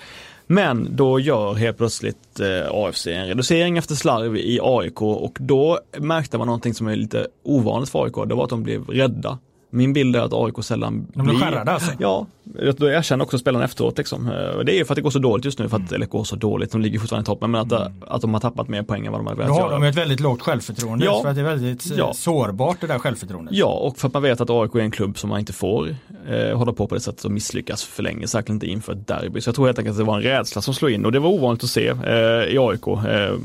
Men 0.47 0.97
då 0.97 1.21
gör 1.21 1.55
helt 1.55 1.79
plötsligt 1.79 2.41
eh, 2.41 2.71
AFC 2.73 3.07
en 3.07 3.27
reducering 3.27 3.79
efter 3.79 3.95
slarv 3.95 4.37
i 4.37 4.61
AIK 4.63 5.03
och 5.03 5.37
då 5.41 5.79
märkte 5.99 6.39
man 6.39 6.47
någonting 6.47 6.75
som 6.75 6.87
är 6.87 6.97
lite 6.97 7.27
ovanligt 7.43 7.91
för 7.91 8.05
AIK. 8.05 8.15
Det 8.29 8.35
var 8.35 8.45
att 8.45 8.51
de 8.51 8.63
blev 8.63 8.85
rädda 8.85 9.39
min 9.71 9.93
bild 9.93 10.17
är 10.17 10.21
att 10.21 10.33
AIK 10.33 10.65
sällan 10.65 11.07
De 11.15 11.27
blir 11.27 11.39
skärrade 11.39 11.71
alltså? 11.71 11.93
Ja, 11.99 12.27
jag 12.59 12.83
erkänner 12.83 13.25
också 13.25 13.39
spelarna 13.39 13.65
efteråt. 13.65 13.99
Liksom. 13.99 14.27
Eh, 14.27 14.59
det 14.65 14.81
är 14.81 14.85
för 14.85 14.93
att 14.93 14.97
det 14.97 15.03
går 15.03 15.11
så 15.11 15.19
dåligt 15.19 15.45
just 15.45 15.59
nu, 15.59 15.69
för 15.69 15.77
att, 15.77 15.93
mm. 15.93 16.09
går 16.09 16.25
så 16.25 16.37
dåligt, 16.37 16.73
de 16.73 16.81
ligger 16.81 16.99
fortfarande 16.99 17.25
i 17.25 17.27
toppen, 17.27 17.51
men 17.51 17.61
att, 17.61 17.73
mm. 17.73 17.93
att 18.07 18.21
de 18.21 18.35
har 18.35 18.41
tappat 18.41 18.69
mer 18.69 18.83
poäng 18.83 19.07
än 19.07 19.13
vad 19.13 19.21
de 19.21 19.27
har 19.27 19.35
velat 19.35 19.57
göra. 19.57 19.69
Då 19.69 19.75
har 19.75 19.81
de 19.81 19.83
ett 19.83 19.95
väldigt 19.95 20.21
lågt 20.21 20.43
självförtroende, 20.43 21.05
ja. 21.05 21.23
för 21.23 21.29
att 21.29 21.35
det 21.35 21.41
är 21.41 21.45
väldigt 21.45 21.91
eh, 21.91 21.99
ja. 21.99 22.15
sårbart 22.15 22.81
det 22.81 22.87
där 22.87 22.99
självförtroendet. 22.99 23.55
Ja, 23.55 23.73
och 23.73 23.99
för 23.99 24.09
att 24.09 24.15
man 24.15 24.23
vet 24.23 24.41
att 24.41 24.51
AIK 24.51 24.75
är 24.75 24.81
en 24.81 24.91
klubb 24.91 25.19
som 25.19 25.31
man 25.31 25.39
inte 25.39 25.53
får 25.53 25.97
eh, 26.29 26.57
hålla 26.59 26.73
på 26.73 26.87
på 26.87 26.95
det 26.95 27.01
sättet 27.01 27.25
och 27.25 27.31
misslyckas 27.31 27.85
för 27.85 28.03
länge, 28.03 28.27
särskilt 28.27 28.51
inte 28.55 28.67
inför 28.67 28.93
ett 28.93 29.07
derby. 29.07 29.41
Så 29.41 29.49
jag 29.49 29.55
tror 29.55 29.67
helt 29.67 29.79
enkelt 29.79 29.93
att 29.93 29.99
det 29.99 30.05
var 30.05 30.17
en 30.17 30.23
rädsla 30.23 30.63
som 30.63 30.75
slog 30.75 30.91
in 30.91 31.05
och 31.05 31.13
det 31.13 31.19
var 31.19 31.31
ovanligt 31.31 31.65
att 31.65 31.71
se 31.71 31.89
eh, 31.89 32.55
i 32.55 32.59
AIK. 32.59 32.87
Eh, 32.87 33.37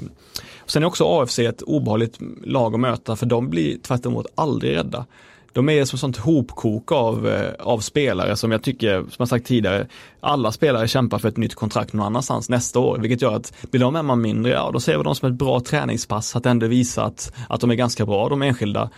Sen 0.65 0.83
är 0.83 0.87
också 0.87 1.21
AFC 1.21 1.39
ett 1.39 1.61
obehagligt 1.61 2.19
lag 2.43 2.73
att 2.73 2.79
möta 2.79 3.15
för 3.15 3.25
de 3.25 3.49
blir 3.49 3.77
tvärt 3.77 4.05
aldrig 4.35 4.75
rädda 4.75 5.05
de 5.53 5.69
är 5.69 5.85
som 5.85 5.99
sånt 5.99 6.17
hopkok 6.17 6.91
av, 6.91 7.27
eh, 7.27 7.53
av 7.59 7.79
spelare 7.79 8.35
som 8.35 8.51
jag 8.51 8.63
tycker, 8.63 8.99
som 9.01 9.15
jag 9.17 9.27
sagt 9.27 9.45
tidigare, 9.45 9.87
alla 10.19 10.51
spelare 10.51 10.87
kämpar 10.87 11.19
för 11.19 11.27
ett 11.27 11.37
nytt 11.37 11.55
kontrakt 11.55 11.93
någon 11.93 12.05
annanstans 12.05 12.49
nästa 12.49 12.79
år, 12.79 12.97
vilket 12.97 13.21
gör 13.21 13.35
att 13.35 13.53
blir 13.71 13.81
de 13.81 13.95
en 13.95 14.05
man 14.05 14.21
mindre, 14.21 14.51
ja 14.51 14.69
då 14.73 14.79
ser 14.79 14.97
vi 14.97 15.03
dem 15.03 15.15
som 15.15 15.29
ett 15.29 15.35
bra 15.35 15.59
träningspass, 15.59 16.35
att 16.35 16.45
ändå 16.45 16.67
visa 16.67 17.03
att, 17.03 17.33
att 17.49 17.61
de 17.61 17.71
är 17.71 17.75
ganska 17.75 18.05
bra, 18.05 18.29
de 18.29 18.41
enskilda 18.41 18.89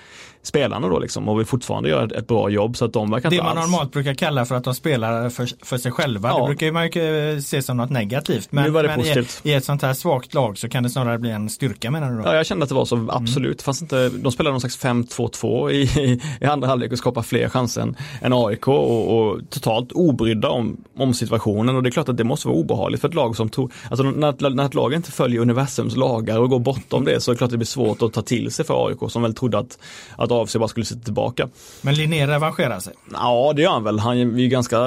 spelarna 0.47 0.87
då 0.87 0.99
liksom 0.99 1.29
och 1.29 1.39
vill 1.39 1.45
fortfarande 1.45 1.89
göra 1.89 2.05
ett, 2.05 2.11
ett 2.11 2.27
bra 2.27 2.49
jobb 2.49 2.77
så 2.77 2.85
att 2.85 2.93
de 2.93 3.11
verkar 3.11 3.29
Det 3.29 3.37
man 3.37 3.57
alls... 3.57 3.71
normalt 3.71 3.91
brukar 3.91 4.13
kalla 4.13 4.45
för 4.45 4.55
att 4.55 4.63
de 4.63 4.75
spelar 4.75 5.29
för, 5.29 5.65
för 5.65 5.77
sig 5.77 5.91
själva, 5.91 6.29
ja. 6.29 6.39
det 6.39 6.45
brukar 6.45 6.71
man 6.71 6.89
ju 6.89 7.41
se 7.41 7.61
som 7.61 7.77
något 7.77 7.89
negativt. 7.89 8.47
Men, 8.51 8.73
men 8.73 9.01
i, 9.01 9.25
i, 9.43 9.53
ett 9.53 9.65
sånt 9.65 9.81
här 9.81 9.93
svagt 9.93 10.33
lag 10.33 10.57
så 10.57 10.69
kan 10.69 10.83
det 10.83 10.89
snarare 10.89 11.17
bli 11.17 11.31
en 11.31 11.49
styrka 11.49 11.91
menar 11.91 12.11
du 12.11 12.17
då? 12.17 12.23
Ja, 12.25 12.35
jag 12.35 12.45
kände 12.45 12.63
att 12.63 12.69
det 12.69 12.75
var 12.75 12.85
så, 12.85 13.07
absolut. 13.09 13.45
Mm. 13.45 13.63
Fast 13.63 13.81
inte, 13.81 14.09
de 14.09 14.31
spelade 14.31 14.51
någon 14.51 14.61
slags 14.61 14.79
5-2-2 14.79 15.71
i, 15.71 15.81
i, 15.81 16.21
i 16.41 16.45
andra 16.45 16.67
halvlek 16.67 16.91
och 16.91 16.97
skapade 16.97 17.27
fler 17.27 17.49
chanser 17.49 17.81
än, 17.81 17.95
än 18.21 18.33
AIK 18.33 18.67
och, 18.67 19.17
och, 19.17 19.39
totalt 19.49 19.91
obrydda 19.91 20.49
om, 20.49 20.77
om 20.97 21.13
situationen 21.13 21.75
och 21.75 21.83
det 21.83 21.89
är 21.89 21.91
klart 21.91 22.09
att 22.09 22.17
det 22.17 22.23
måste 22.23 22.47
vara 22.47 22.57
obehagligt 22.57 23.01
för 23.01 23.07
ett 23.07 23.13
lag 23.13 23.35
som 23.35 23.49
tog, 23.49 23.71
alltså 23.89 24.03
när, 24.03 24.49
när 24.49 24.65
ett 24.65 24.73
lag 24.73 24.93
inte 24.93 25.11
följer 25.11 25.41
universums 25.41 25.95
lagar 25.95 26.39
och 26.39 26.49
går 26.49 26.59
bortom 26.59 27.05
det 27.05 27.21
så 27.21 27.31
är 27.31 27.33
det 27.33 27.37
klart 27.37 27.47
att 27.47 27.51
det 27.51 27.57
blir 27.57 27.65
svårt 27.65 28.01
att 28.01 28.13
ta 28.13 28.21
till 28.21 28.51
sig 28.51 28.65
för 28.65 28.87
AIK 28.87 29.11
som 29.11 29.21
väl 29.21 29.33
trodde 29.33 29.57
att, 29.57 29.77
att 30.15 30.31
AFC 30.41 30.55
bara 30.55 30.67
skulle 30.67 30.85
sitta 30.85 31.01
tillbaka. 31.01 31.49
Men 31.81 31.95
Linné 31.95 32.27
revanscherar 32.27 32.79
sig? 32.79 32.93
Ja, 33.13 33.53
det 33.55 33.61
gör 33.61 33.71
han 33.71 33.83
väl. 33.83 33.99
Han 33.99 34.17
är 34.17 34.39
ju 34.39 34.47
ganska, 34.47 34.77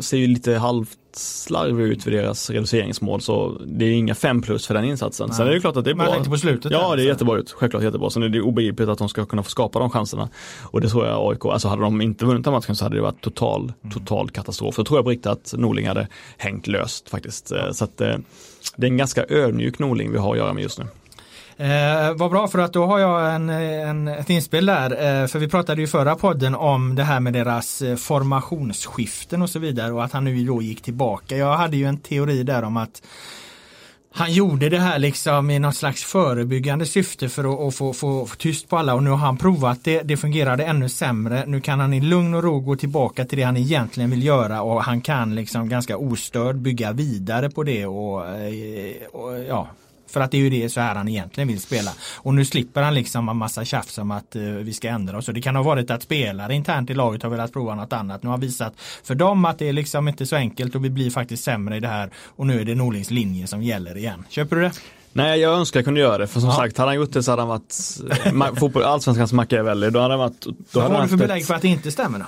ser 0.00 0.16
ju 0.16 0.26
lite 0.26 0.54
halvt 0.54 0.98
slarvig 1.18 1.84
ut 1.84 2.06
vid 2.06 2.14
deras 2.14 2.50
reduceringsmål 2.50 3.20
så 3.20 3.60
det 3.66 3.84
är 3.84 3.92
inga 3.92 4.14
fem 4.14 4.42
plus 4.42 4.66
för 4.66 4.74
den 4.74 4.84
insatsen. 4.84 5.26
Nej. 5.28 5.36
Sen 5.36 5.46
är 5.46 5.50
det 5.50 5.60
klart 5.60 5.76
att 5.76 5.84
det 5.84 5.90
är 5.90 5.94
bra. 5.94 6.14
Men 6.14 6.30
på 6.30 6.36
slutet? 6.36 6.72
Ja, 6.72 6.78
det 6.78 6.84
är 6.84 6.90
alltså. 6.90 7.04
jättebra 7.04 7.38
ut. 7.38 7.52
Självklart 7.52 7.82
jättebra. 7.82 8.10
Sen 8.10 8.22
är 8.22 8.28
det 8.28 8.40
obegripligt 8.40 8.88
att 8.88 8.98
de 8.98 9.08
ska 9.08 9.26
kunna 9.26 9.42
få 9.42 9.50
skapa 9.50 9.78
de 9.78 9.90
chanserna. 9.90 10.28
Och 10.62 10.80
det 10.80 10.88
tror 10.88 11.06
jag 11.06 11.32
AIK, 11.32 11.44
alltså 11.44 11.68
hade 11.68 11.82
de 11.82 12.00
inte 12.00 12.24
vunnit 12.24 12.44
den 12.44 12.52
matchen 12.52 12.76
så 12.76 12.84
hade 12.84 12.96
det 12.96 13.02
varit 13.02 13.20
total, 13.20 13.72
mm. 13.82 13.94
total 13.94 14.30
katastrof. 14.30 14.74
Jag 14.78 14.86
tror 14.86 14.98
jag 14.98 15.04
på 15.04 15.10
riktigt 15.10 15.26
att 15.26 15.54
Norling 15.56 15.88
hade 15.88 16.08
hängt 16.36 16.66
löst 16.66 17.08
faktiskt. 17.08 17.52
Så 17.72 17.84
att 17.84 18.00
eh, 18.00 18.14
det 18.76 18.86
är 18.86 18.90
en 18.90 18.96
ganska 18.96 19.24
ödmjuk 19.28 19.78
Norling 19.78 20.12
vi 20.12 20.18
har 20.18 20.32
att 20.32 20.38
göra 20.38 20.52
med 20.52 20.62
just 20.62 20.78
nu. 20.78 20.86
Eh, 21.58 22.14
vad 22.14 22.30
bra 22.30 22.48
för 22.48 22.58
att 22.58 22.72
då 22.72 22.86
har 22.86 22.98
jag 22.98 23.34
en, 23.34 23.48
en, 23.50 24.08
ett 24.08 24.30
inspel 24.30 24.66
där. 24.66 24.90
Eh, 24.90 25.26
för 25.26 25.38
vi 25.38 25.48
pratade 25.48 25.80
ju 25.80 25.86
förra 25.86 26.16
podden 26.16 26.54
om 26.54 26.94
det 26.94 27.02
här 27.02 27.20
med 27.20 27.32
deras 27.32 27.82
eh, 27.82 27.96
formationsskiften 27.96 29.42
och 29.42 29.50
så 29.50 29.58
vidare 29.58 29.92
och 29.92 30.04
att 30.04 30.12
han 30.12 30.24
nu 30.24 30.44
då 30.44 30.62
gick 30.62 30.82
tillbaka. 30.82 31.36
Jag 31.36 31.56
hade 31.56 31.76
ju 31.76 31.84
en 31.84 31.98
teori 31.98 32.42
där 32.42 32.62
om 32.62 32.76
att 32.76 33.02
han 34.12 34.32
gjorde 34.32 34.68
det 34.68 34.78
här 34.78 34.98
liksom 34.98 35.50
i 35.50 35.58
något 35.58 35.76
slags 35.76 36.04
förebyggande 36.04 36.86
syfte 36.86 37.28
för 37.28 37.44
att, 37.44 37.60
att 37.60 37.74
få, 37.74 37.92
få, 37.92 38.26
få, 38.26 38.36
tyst 38.36 38.68
på 38.68 38.78
alla 38.78 38.94
och 38.94 39.02
nu 39.02 39.10
har 39.10 39.16
han 39.16 39.36
provat 39.36 39.84
det. 39.84 40.02
Det 40.02 40.16
fungerade 40.16 40.64
ännu 40.64 40.88
sämre. 40.88 41.44
Nu 41.46 41.60
kan 41.60 41.80
han 41.80 41.92
i 41.92 42.00
lugn 42.00 42.34
och 42.34 42.42
ro 42.42 42.60
gå 42.60 42.76
tillbaka 42.76 43.24
till 43.24 43.38
det 43.38 43.44
han 43.44 43.56
egentligen 43.56 44.10
vill 44.10 44.24
göra 44.24 44.62
och 44.62 44.84
han 44.84 45.00
kan 45.00 45.34
liksom 45.34 45.68
ganska 45.68 45.96
ostörd 45.96 46.56
bygga 46.56 46.92
vidare 46.92 47.50
på 47.50 47.62
det 47.62 47.86
och, 47.86 48.28
eh, 48.28 49.06
och 49.12 49.38
ja, 49.48 49.68
för 50.08 50.20
att 50.20 50.30
det 50.30 50.36
är 50.36 50.40
ju 50.40 50.50
det 50.50 50.68
så 50.68 50.80
här 50.80 50.94
han 50.94 51.08
egentligen 51.08 51.48
vill 51.48 51.60
spela. 51.60 51.90
Och 52.16 52.34
nu 52.34 52.44
slipper 52.44 52.82
han 52.82 52.94
liksom 52.94 53.28
en 53.28 53.36
massa 53.36 53.64
tjafs 53.64 53.98
om 53.98 54.10
att 54.10 54.36
uh, 54.36 54.42
vi 54.42 54.72
ska 54.72 54.88
ändra 54.88 55.18
oss. 55.18 55.28
Och 55.28 55.34
det 55.34 55.42
kan 55.42 55.56
ha 55.56 55.62
varit 55.62 55.90
att 55.90 56.02
spelare 56.02 56.54
internt 56.54 56.90
i 56.90 56.94
laget 56.94 57.22
har 57.22 57.30
velat 57.30 57.52
prova 57.52 57.74
något 57.74 57.92
annat. 57.92 58.22
Nu 58.22 58.30
har 58.30 58.38
visat 58.38 58.74
för 59.04 59.14
dem 59.14 59.44
att 59.44 59.58
det 59.58 59.68
är 59.68 59.72
liksom 59.72 60.08
inte 60.08 60.26
så 60.26 60.36
enkelt 60.36 60.74
och 60.74 60.84
vi 60.84 60.90
blir 60.90 61.10
faktiskt 61.10 61.44
sämre 61.44 61.76
i 61.76 61.80
det 61.80 61.88
här. 61.88 62.10
Och 62.36 62.46
nu 62.46 62.60
är 62.60 62.64
det 62.64 62.74
Norlings 62.74 63.10
linje 63.10 63.46
som 63.46 63.62
gäller 63.62 63.96
igen. 63.96 64.24
Köper 64.28 64.56
du 64.56 64.62
det? 64.62 64.72
Nej, 65.12 65.40
jag 65.40 65.54
önskar 65.54 65.80
jag 65.80 65.84
kunde 65.84 66.00
göra 66.00 66.18
det. 66.18 66.26
För 66.26 66.40
som 66.40 66.48
ja. 66.48 66.56
sagt, 66.56 66.78
hade 66.78 66.88
han 66.88 66.96
gjort 66.96 67.12
det 67.12 67.22
så 67.22 67.32
hade 67.32 67.42
han 67.42 67.48
varit 67.48 68.58
fotboll, 68.58 68.82
allsvenskans 68.82 69.32
Machiavelli. 69.32 69.90
Då 69.90 69.98
hade 70.00 70.12
han 70.12 70.18
varit... 70.18 70.40
Då 70.40 70.80
Vad 70.80 70.90
har 70.90 71.02
du 71.02 71.08
för 71.08 71.16
belägg 71.16 71.46
för 71.46 71.54
att 71.54 71.62
det 71.62 71.68
inte 71.68 71.90
stämmer 71.90 72.18
då? 72.18 72.24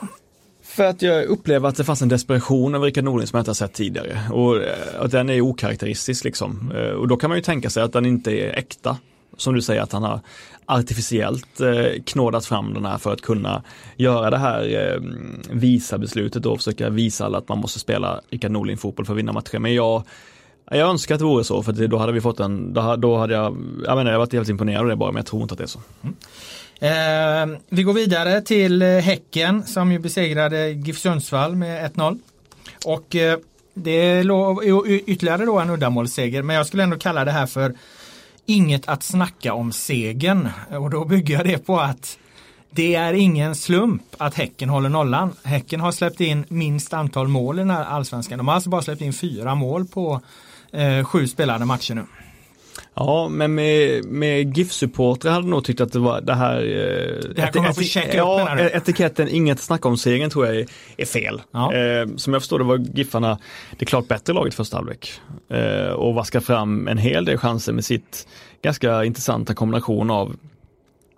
För 0.78 0.84
att 0.84 1.02
jag 1.02 1.24
upplever 1.24 1.68
att 1.68 1.76
det 1.76 1.84
fanns 1.84 2.02
en 2.02 2.08
desperation 2.08 2.74
över 2.74 2.86
Rickard 2.86 3.04
Norling 3.04 3.26
som 3.26 3.36
jag 3.36 3.40
inte 3.40 3.50
har 3.50 3.54
sett 3.54 3.72
tidigare. 3.72 4.20
Och 4.32 4.56
eh, 4.56 4.74
att 4.98 5.10
den 5.10 5.30
är 5.30 5.40
okaraktäristisk 5.40 6.24
liksom. 6.24 6.72
Eh, 6.74 6.90
och 6.90 7.08
då 7.08 7.16
kan 7.16 7.30
man 7.30 7.38
ju 7.38 7.42
tänka 7.42 7.70
sig 7.70 7.82
att 7.82 7.92
den 7.92 8.06
inte 8.06 8.32
är 8.32 8.58
äkta. 8.58 8.98
Som 9.36 9.54
du 9.54 9.62
säger 9.62 9.82
att 9.82 9.92
han 9.92 10.02
har 10.02 10.20
artificiellt 10.66 11.60
eh, 11.60 12.02
knådat 12.04 12.46
fram 12.46 12.74
den 12.74 12.84
här 12.84 12.98
för 12.98 13.12
att 13.12 13.20
kunna 13.20 13.62
göra 13.96 14.30
det 14.30 14.38
här 14.38 15.00
visa 15.50 15.98
beslutet 15.98 16.46
och 16.46 16.58
försöka 16.58 16.90
visa 16.90 17.24
alla 17.24 17.38
att 17.38 17.48
man 17.48 17.58
måste 17.58 17.78
spela 17.78 18.20
Rickard 18.30 18.50
Norling 18.50 18.76
fotboll 18.76 19.06
för 19.06 19.12
att 19.12 19.18
vinna 19.18 19.32
matcher. 19.32 19.58
Men 19.58 19.74
jag 19.74 20.02
Jag 20.70 20.90
önskar 20.90 21.14
att 21.14 21.18
det 21.18 21.24
vore 21.24 21.44
så, 21.44 21.62
för 21.62 21.72
då 21.72 21.98
hade 21.98 22.12
vi 22.12 22.20
fått 22.20 22.40
en, 22.40 22.74
då, 22.74 22.96
då 22.96 23.16
hade 23.16 23.34
jag, 23.34 23.56
jag 23.84 23.96
menar, 23.96 24.10
jag 24.10 24.18
varit 24.18 24.32
helt 24.32 24.48
imponerad 24.48 24.80
av 24.80 24.88
det 24.88 24.96
bara, 24.96 25.12
men 25.12 25.20
jag 25.20 25.26
tror 25.26 25.42
inte 25.42 25.52
att 25.52 25.58
det 25.58 25.64
är 25.64 25.68
så. 25.68 25.80
Mm. 26.02 26.16
Eh, 26.80 27.46
vi 27.68 27.82
går 27.82 27.92
vidare 27.92 28.40
till 28.40 28.82
eh, 28.82 28.88
Häcken 28.88 29.66
som 29.66 29.92
ju 29.92 29.98
besegrade 29.98 30.70
GIF 30.70 30.98
Sundsvall 30.98 31.56
med 31.56 31.92
1-0. 31.92 32.18
Och 32.84 33.16
eh, 33.16 33.38
det 33.74 33.90
är 33.90 35.10
ytterligare 35.10 35.44
då 35.44 35.58
en 35.58 35.70
uddamålsseger, 35.70 36.42
men 36.42 36.56
jag 36.56 36.66
skulle 36.66 36.82
ändå 36.82 36.98
kalla 36.98 37.24
det 37.24 37.30
här 37.30 37.46
för 37.46 37.74
inget 38.46 38.88
att 38.88 39.02
snacka 39.02 39.54
om 39.54 39.72
segern. 39.72 40.48
Och 40.70 40.90
då 40.90 41.04
bygger 41.04 41.34
jag 41.34 41.46
det 41.46 41.58
på 41.58 41.80
att 41.80 42.18
det 42.70 42.94
är 42.94 43.12
ingen 43.12 43.54
slump 43.54 44.02
att 44.18 44.34
Häcken 44.34 44.68
håller 44.68 44.88
nollan. 44.88 45.32
Häcken 45.42 45.80
har 45.80 45.92
släppt 45.92 46.20
in 46.20 46.44
minst 46.48 46.92
antal 46.92 47.28
mål 47.28 47.58
i 47.58 47.62
den 47.62 47.70
här 47.70 47.84
allsvenskan. 47.84 48.38
De 48.38 48.48
har 48.48 48.54
alltså 48.54 48.70
bara 48.70 48.82
släppt 48.82 49.02
in 49.02 49.12
fyra 49.12 49.54
mål 49.54 49.86
på 49.86 50.20
eh, 50.72 51.04
sju 51.04 51.26
spelade 51.26 51.64
matcher 51.64 51.94
nu. 51.94 52.04
Ja, 52.94 53.28
men 53.28 53.54
med, 53.54 54.04
med 54.04 54.56
GIF-supportrar 54.56 55.30
hade 55.30 55.46
nog 55.48 55.64
tyckt 55.64 55.80
att 55.80 55.92
det 55.92 55.98
var 55.98 56.20
det 56.20 56.34
här... 56.34 56.60
Eh, 56.60 57.30
det 57.34 57.42
här 57.42 57.52
kommer 57.52 57.68
att 57.68 57.76
få 57.76 57.82
checka 57.82 58.16
ja, 58.16 58.48
upp 58.54 58.74
etiketten 58.74 59.28
inget 59.28 59.60
snack 59.60 59.86
om 59.86 59.96
segern 59.96 60.30
tror 60.30 60.46
jag 60.46 60.56
är, 60.56 60.66
är 60.96 61.04
fel. 61.04 61.42
Ja. 61.50 61.74
Eh, 61.74 62.06
som 62.16 62.32
jag 62.32 62.42
förstår 62.42 62.58
det 62.58 62.64
var 62.64 62.78
Giffarna 62.94 63.38
det 63.78 63.84
klart 63.84 64.08
bättre 64.08 64.32
laget 64.32 64.54
första 64.54 64.76
halvlek. 64.76 65.20
Eh, 65.50 65.90
och 65.90 66.14
vaskar 66.14 66.40
fram 66.40 66.88
en 66.88 66.98
hel 66.98 67.24
del 67.24 67.38
chanser 67.38 67.72
med 67.72 67.84
sitt 67.84 68.28
ganska 68.62 69.04
intressanta 69.04 69.54
kombination 69.54 70.10
av 70.10 70.36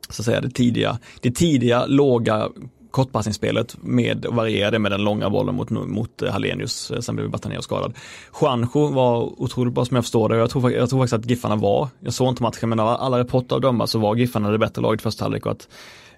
så 0.09 0.23
att 0.23 0.27
säga, 0.27 0.41
det 0.41 0.51
tidiga, 0.51 0.99
det 1.21 1.31
tidiga 1.31 1.87
låga 1.87 2.49
kortpassningsspelet 2.91 3.77
med 3.83 4.27
varierade 4.29 4.79
med 4.79 4.93
den 4.93 5.05
långa 5.05 5.31
bollen 5.31 5.55
mot, 5.55 5.71
mot 5.71 6.23
Hallenius, 6.31 6.93
sen 7.01 7.17
blev 7.17 7.31
Bataneo 7.31 7.63
skadad. 7.63 7.95
Juanjo 8.41 8.87
var 8.87 9.43
otroligt 9.43 9.75
bra 9.75 9.85
som 9.85 9.95
jag 9.95 10.05
förstår 10.05 10.29
det. 10.29 10.37
Jag 10.37 10.51
tror, 10.51 10.73
jag 10.73 10.91
tror 10.91 11.01
faktiskt 11.01 11.25
att 11.25 11.31
Giffarna 11.31 11.57
var, 11.57 11.89
jag 12.01 12.13
såg 12.13 12.29
inte 12.29 12.43
matchen 12.43 12.69
men 12.69 12.81
av 12.81 12.89
alla 12.89 13.19
rapporter 13.19 13.57
att 13.57 13.63
döma 13.63 13.87
så 13.87 13.99
var 13.99 14.17
Giffarna 14.17 14.51
det 14.51 14.59
bättre 14.59 14.83
laget 14.83 15.03
första 15.03 15.25
halvlek 15.25 15.47
och 15.47 15.53
att 15.53 15.69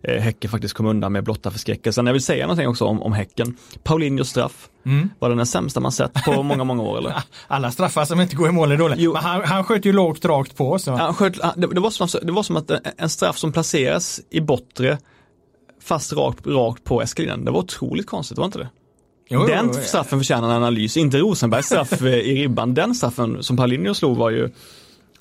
eh, 0.02 0.20
Häcken 0.20 0.50
faktiskt 0.50 0.74
kom 0.74 0.86
undan 0.86 1.12
med 1.12 1.24
blotta 1.24 1.50
förskräckelsen. 1.50 2.06
Jag 2.06 2.12
vill 2.12 2.22
säga 2.22 2.46
någonting 2.46 2.68
också 2.68 2.84
om, 2.84 3.02
om 3.02 3.12
Häcken. 3.12 3.56
Paulinhos 3.82 4.28
straff, 4.28 4.68
mm. 4.86 5.10
var 5.18 5.28
den 5.28 5.38
den 5.38 5.46
sämsta 5.46 5.80
man 5.80 5.92
sett 5.92 6.24
på 6.24 6.42
många, 6.42 6.64
många 6.64 6.82
år 6.82 6.98
eller? 6.98 7.14
Alla 7.46 7.70
straffar 7.70 8.04
som 8.04 8.20
inte 8.20 8.36
går 8.36 8.48
i 8.48 8.52
mål 8.52 8.72
är 8.72 8.76
dåliga. 8.76 9.12
Men 9.12 9.22
han, 9.22 9.44
han 9.44 9.64
sköt 9.64 9.84
ju 9.84 9.92
lågt 9.92 10.24
rakt 10.24 10.56
på. 10.56 10.78
Så. 10.78 10.92
Han 10.92 11.14
sköt, 11.14 11.34
det, 11.56 11.66
det, 11.66 11.80
var 11.80 11.90
som, 11.90 12.08
det 12.22 12.32
var 12.32 12.42
som 12.42 12.56
att 12.56 12.70
en 12.96 13.08
straff 13.08 13.38
som 13.38 13.52
placeras 13.52 14.20
i 14.30 14.40
bortre 14.40 14.98
fast 15.84 16.12
rakt, 16.12 16.46
rakt 16.46 16.84
på 16.84 17.02
Eskelinen. 17.02 17.44
Det 17.44 17.50
var 17.50 17.58
otroligt 17.58 18.06
konstigt, 18.06 18.38
var 18.38 18.44
inte 18.44 18.58
det? 18.58 18.68
Jo, 19.28 19.46
den 19.46 19.66
jo, 19.66 19.80
straffen 19.82 20.18
förtjänar 20.18 20.48
en 20.48 20.54
analys, 20.54 20.96
inte 20.96 21.18
Rosenbergs 21.18 21.66
straff 21.66 22.02
i 22.02 22.34
ribban. 22.34 22.74
Den 22.74 22.94
straffen 22.94 23.42
som 23.42 23.56
Paulinho 23.56 23.94
slog 23.94 24.16
var 24.16 24.30
ju 24.30 24.50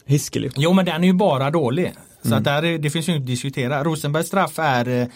hiskelig. 0.06 0.52
Jo 0.56 0.74
men 0.74 0.86
den 0.86 1.04
är 1.04 1.08
ju 1.08 1.14
bara 1.14 1.52
dålig. 1.52 1.94
Så 2.22 2.28
mm. 2.28 2.38
att 2.38 2.44
där, 2.44 2.78
det 2.78 2.90
finns 2.90 3.10
ju 3.10 3.14
inte 3.14 3.24
att 3.24 3.28
diskutera. 3.28 3.84
Rosenbergs 3.84 4.28
straff 4.28 4.60
är, 4.60 5.10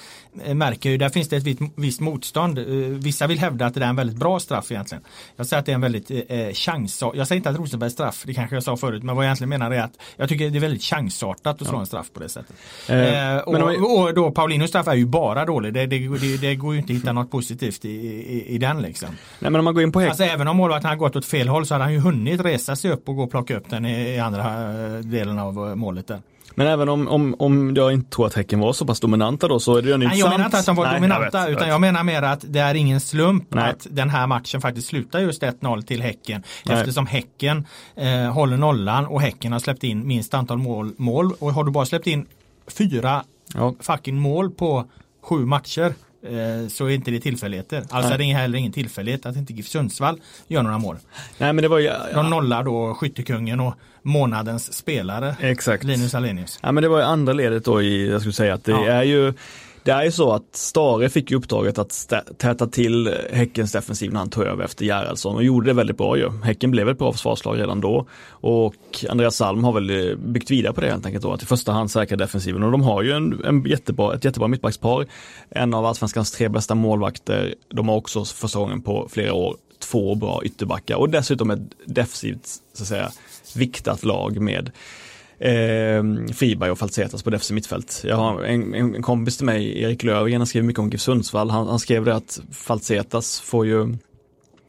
äh, 0.45 0.53
märker 0.53 0.89
ju, 0.89 0.97
där 0.97 1.09
finns 1.09 1.29
det 1.29 1.37
ett 1.37 1.43
visst, 1.43 1.61
visst 1.75 1.99
motstånd. 1.99 2.59
Äh, 2.59 2.65
vissa 2.87 3.27
vill 3.27 3.39
hävda 3.39 3.65
att 3.65 3.73
det 3.73 3.83
är 3.83 3.89
en 3.89 3.95
väldigt 3.95 4.17
bra 4.17 4.39
straff 4.39 4.71
egentligen. 4.71 5.03
Jag 5.35 5.47
säger 5.47 5.59
att 5.59 5.65
det 5.65 5.71
är 5.71 5.75
en 5.75 5.81
väldigt 5.81 6.11
äh, 6.11 6.53
chans. 6.53 7.03
Jag 7.13 7.27
säger 7.27 7.37
inte 7.37 7.49
att 7.49 7.57
Rosenbergs 7.57 7.93
straff, 7.93 8.23
det 8.25 8.33
kanske 8.33 8.55
jag 8.55 8.63
sa 8.63 8.77
förut, 8.77 9.03
men 9.03 9.15
vad 9.15 9.25
jag 9.25 9.27
egentligen 9.27 9.49
menar 9.49 9.71
är 9.71 9.81
att 9.81 9.91
jag 10.17 10.29
tycker 10.29 10.49
det 10.49 10.57
är 10.57 10.59
väldigt 10.59 10.83
chansartat 10.83 11.61
att 11.61 11.67
slå 11.67 11.77
ja. 11.77 11.79
en 11.79 11.85
straff 11.85 12.11
på 12.13 12.19
det 12.19 12.29
sättet. 12.29 12.55
Eh, 12.89 13.37
och, 13.37 13.59
jag... 13.59 13.99
och, 13.99 14.13
då 14.13 14.31
Paulinos 14.31 14.69
straff 14.69 14.87
är 14.87 14.93
ju 14.93 15.05
bara 15.05 15.45
dålig. 15.45 15.73
Det, 15.73 15.85
det, 15.85 16.07
det, 16.07 16.37
det 16.37 16.55
går 16.55 16.73
ju 16.73 16.79
inte 16.79 16.93
att 16.93 16.99
hitta 16.99 17.13
något 17.13 17.31
positivt 17.31 17.85
i, 17.85 17.89
i, 17.89 18.45
i, 18.47 18.57
den 18.57 18.81
liksom. 18.81 19.09
Nej 19.39 19.51
men 19.51 19.59
om 19.59 19.65
man 19.65 19.73
går 19.73 19.83
in 19.83 19.91
på 19.91 19.99
Alltså 19.99 20.23
även 20.23 20.47
om 20.47 20.57
målvakten 20.57 20.89
har 20.89 20.95
gått 20.95 21.15
åt 21.15 21.25
fel 21.25 21.47
håll 21.47 21.65
så 21.65 21.73
hade 21.73 21.83
han 21.83 21.93
ju 21.93 21.99
hunnit 21.99 22.41
resa 22.41 22.75
sig 22.75 22.91
upp 22.91 23.09
och 23.09 23.15
gå 23.15 23.23
och 23.23 23.31
plocka 23.31 23.57
upp 23.57 23.69
den 23.69 23.85
i, 23.85 24.15
i 24.15 24.19
andra 24.19 24.71
delen 25.01 25.39
av 25.39 25.77
målet 25.77 26.07
där. 26.07 26.21
Men 26.55 26.67
även 26.67 26.89
om, 26.89 27.07
om, 27.07 27.35
om 27.39 27.75
jag 27.75 27.93
inte 27.93 28.09
tror 28.09 28.27
att 28.27 28.33
Häcken 28.33 28.59
var 28.59 28.73
så 28.73 28.85
pass 28.85 28.99
dominanta 28.99 29.47
då 29.47 29.59
så 29.59 29.75
är 29.75 29.81
det 29.81 29.89
ju 29.89 29.97
Nej, 29.97 30.19
jag 30.19 30.29
menar 30.29 30.45
inte 30.45 30.57
att 30.57 30.65
de 30.65 30.75
var 30.75 30.85
Nej, 30.85 30.95
dominanta 30.95 31.37
jag 31.37 31.45
vet, 31.45 31.57
utan 31.57 31.67
jag, 31.67 31.81
menar 31.81 32.03
mer 32.03 32.21
att 32.21 32.45
det 32.47 32.59
är 32.59 32.75
ingen 32.75 32.99
slump 32.99 33.47
Nej. 33.49 33.69
att 33.69 33.87
den 33.89 34.09
här 34.09 34.27
matchen 34.27 34.61
faktiskt 34.61 34.87
slutar 34.87 35.19
just 35.19 35.43
1-0 35.43 35.81
till 35.81 36.01
Häcken. 36.01 36.43
Nej. 36.65 36.79
Eftersom 36.79 37.07
Häcken 37.07 37.67
eh, 37.95 38.33
håller 38.33 38.57
nollan 38.57 39.05
och 39.05 39.21
Häcken 39.21 39.51
har 39.51 39.59
släppt 39.59 39.83
in 39.83 40.07
minst 40.07 40.33
antal 40.33 40.57
mål, 40.57 40.93
mål. 40.97 41.33
Och 41.39 41.53
har 41.53 41.63
du 41.63 41.71
bara 41.71 41.85
släppt 41.85 42.07
in 42.07 42.25
fyra 42.67 43.23
ja. 43.53 43.75
fucking 43.79 44.19
mål 44.19 44.51
på 44.51 44.85
sju 45.21 45.45
matcher 45.45 45.93
så 46.69 46.85
är 46.85 46.89
inte 46.89 47.11
det 47.11 47.19
tillfälligheter. 47.19 47.83
Alltså 47.89 48.13
är 48.13 48.17
det 48.17 48.23
heller 48.23 48.57
ingen 48.57 48.71
tillfällighet 48.71 49.25
att 49.25 49.35
inte 49.35 49.53
GIF 49.53 49.67
Sundsvall 49.67 50.21
gör 50.47 50.63
några 50.63 50.77
mål. 50.77 50.97
Nej, 51.37 51.53
men 51.53 51.61
det 51.61 51.67
var 51.67 51.79
ju, 51.79 51.85
ja. 51.85 51.97
De 52.13 52.29
nollar 52.29 52.63
då 52.63 52.93
skyttekungen 52.93 53.59
och 53.59 53.75
månadens 54.01 54.73
spelare 54.73 55.35
Exakt. 55.39 55.83
Linus 55.83 56.15
Alenius. 56.15 56.59
Ja 56.61 56.71
men 56.71 56.83
det 56.83 56.89
var 56.89 56.97
ju 56.97 57.03
andra 57.03 57.33
ledet 57.33 57.65
då 57.65 57.81
i, 57.81 58.09
jag 58.11 58.21
skulle 58.21 58.33
säga 58.33 58.53
att 58.53 58.63
det 58.63 58.71
ja. 58.71 58.85
är 58.85 59.03
ju 59.03 59.33
det 59.85 59.91
är 59.91 60.03
ju 60.03 60.11
så 60.11 60.31
att 60.31 60.55
Stare 60.55 61.09
fick 61.09 61.31
uppdraget 61.31 61.77
att 61.77 62.13
täta 62.37 62.67
till 62.67 63.15
Häckens 63.31 63.71
defensiv 63.71 64.11
när 64.11 64.19
han 64.19 64.29
tog 64.29 64.43
över 64.43 64.63
efter 64.63 64.85
Gerhardsson 64.85 65.35
och 65.35 65.43
gjorde 65.43 65.67
det 65.67 65.73
väldigt 65.73 65.97
bra 65.97 66.17
ju. 66.17 66.29
Häcken 66.43 66.71
blev 66.71 66.89
ett 66.89 66.97
bra 66.97 67.11
försvarslag 67.11 67.59
redan 67.59 67.81
då 67.81 68.07
och 68.29 69.05
Andreas 69.09 69.35
Salm 69.35 69.63
har 69.63 69.73
väl 69.73 69.89
eh, 69.89 70.15
byggt 70.15 70.51
vidare 70.51 70.73
på 70.73 70.81
det 70.81 70.89
helt 70.89 71.05
enkelt 71.05 71.23
då, 71.23 71.33
att 71.33 71.43
i 71.43 71.45
första 71.45 71.71
hand 71.71 71.91
säkra 71.91 72.17
defensiven 72.17 72.63
och 72.63 72.71
de 72.71 72.83
har 72.83 73.01
ju 73.01 73.11
en, 73.11 73.45
en 73.45 73.63
jättebra, 73.63 74.15
ett 74.15 74.25
jättebra 74.25 74.47
mittbackspar. 74.47 75.05
En 75.49 75.73
av 75.73 75.85
allsvenskans 75.85 76.31
tre 76.31 76.49
bästa 76.49 76.75
målvakter. 76.75 77.55
De 77.69 77.89
har 77.89 77.95
också 77.95 78.25
första 78.25 78.59
gången 78.59 78.81
på 78.81 79.07
flera 79.11 79.33
år 79.33 79.55
två 79.79 80.15
bra 80.15 80.41
ytterbackar 80.43 80.95
och 80.95 81.09
dessutom 81.09 81.51
ett 81.51 81.59
defensivt, 81.85 82.47
så 82.73 82.83
att 82.83 82.87
säga, 82.87 83.11
viktat 83.55 84.03
lag 84.03 84.39
med 84.39 84.71
eh, 85.39 86.33
Friberg 86.33 86.71
och 86.71 86.79
Falsetas 86.79 87.23
på 87.23 87.29
defensivt 87.29 87.55
mittfält. 87.55 88.03
Jag 88.07 88.15
har 88.15 88.43
en, 88.43 88.73
en, 88.73 89.01
kompis 89.01 89.37
till 89.37 89.45
mig, 89.45 89.81
Erik 89.81 90.03
Löfgren, 90.03 90.41
han 90.41 90.47
skriver 90.47 90.67
mycket 90.67 90.79
om 90.79 90.89
GIF 90.89 91.01
Sundsvall. 91.01 91.49
Han, 91.49 91.67
han 91.67 91.79
skrev 91.79 92.05
det 92.05 92.15
att 92.15 92.39
Falsetas 92.51 93.39
får 93.39 93.65
ju, 93.65 93.97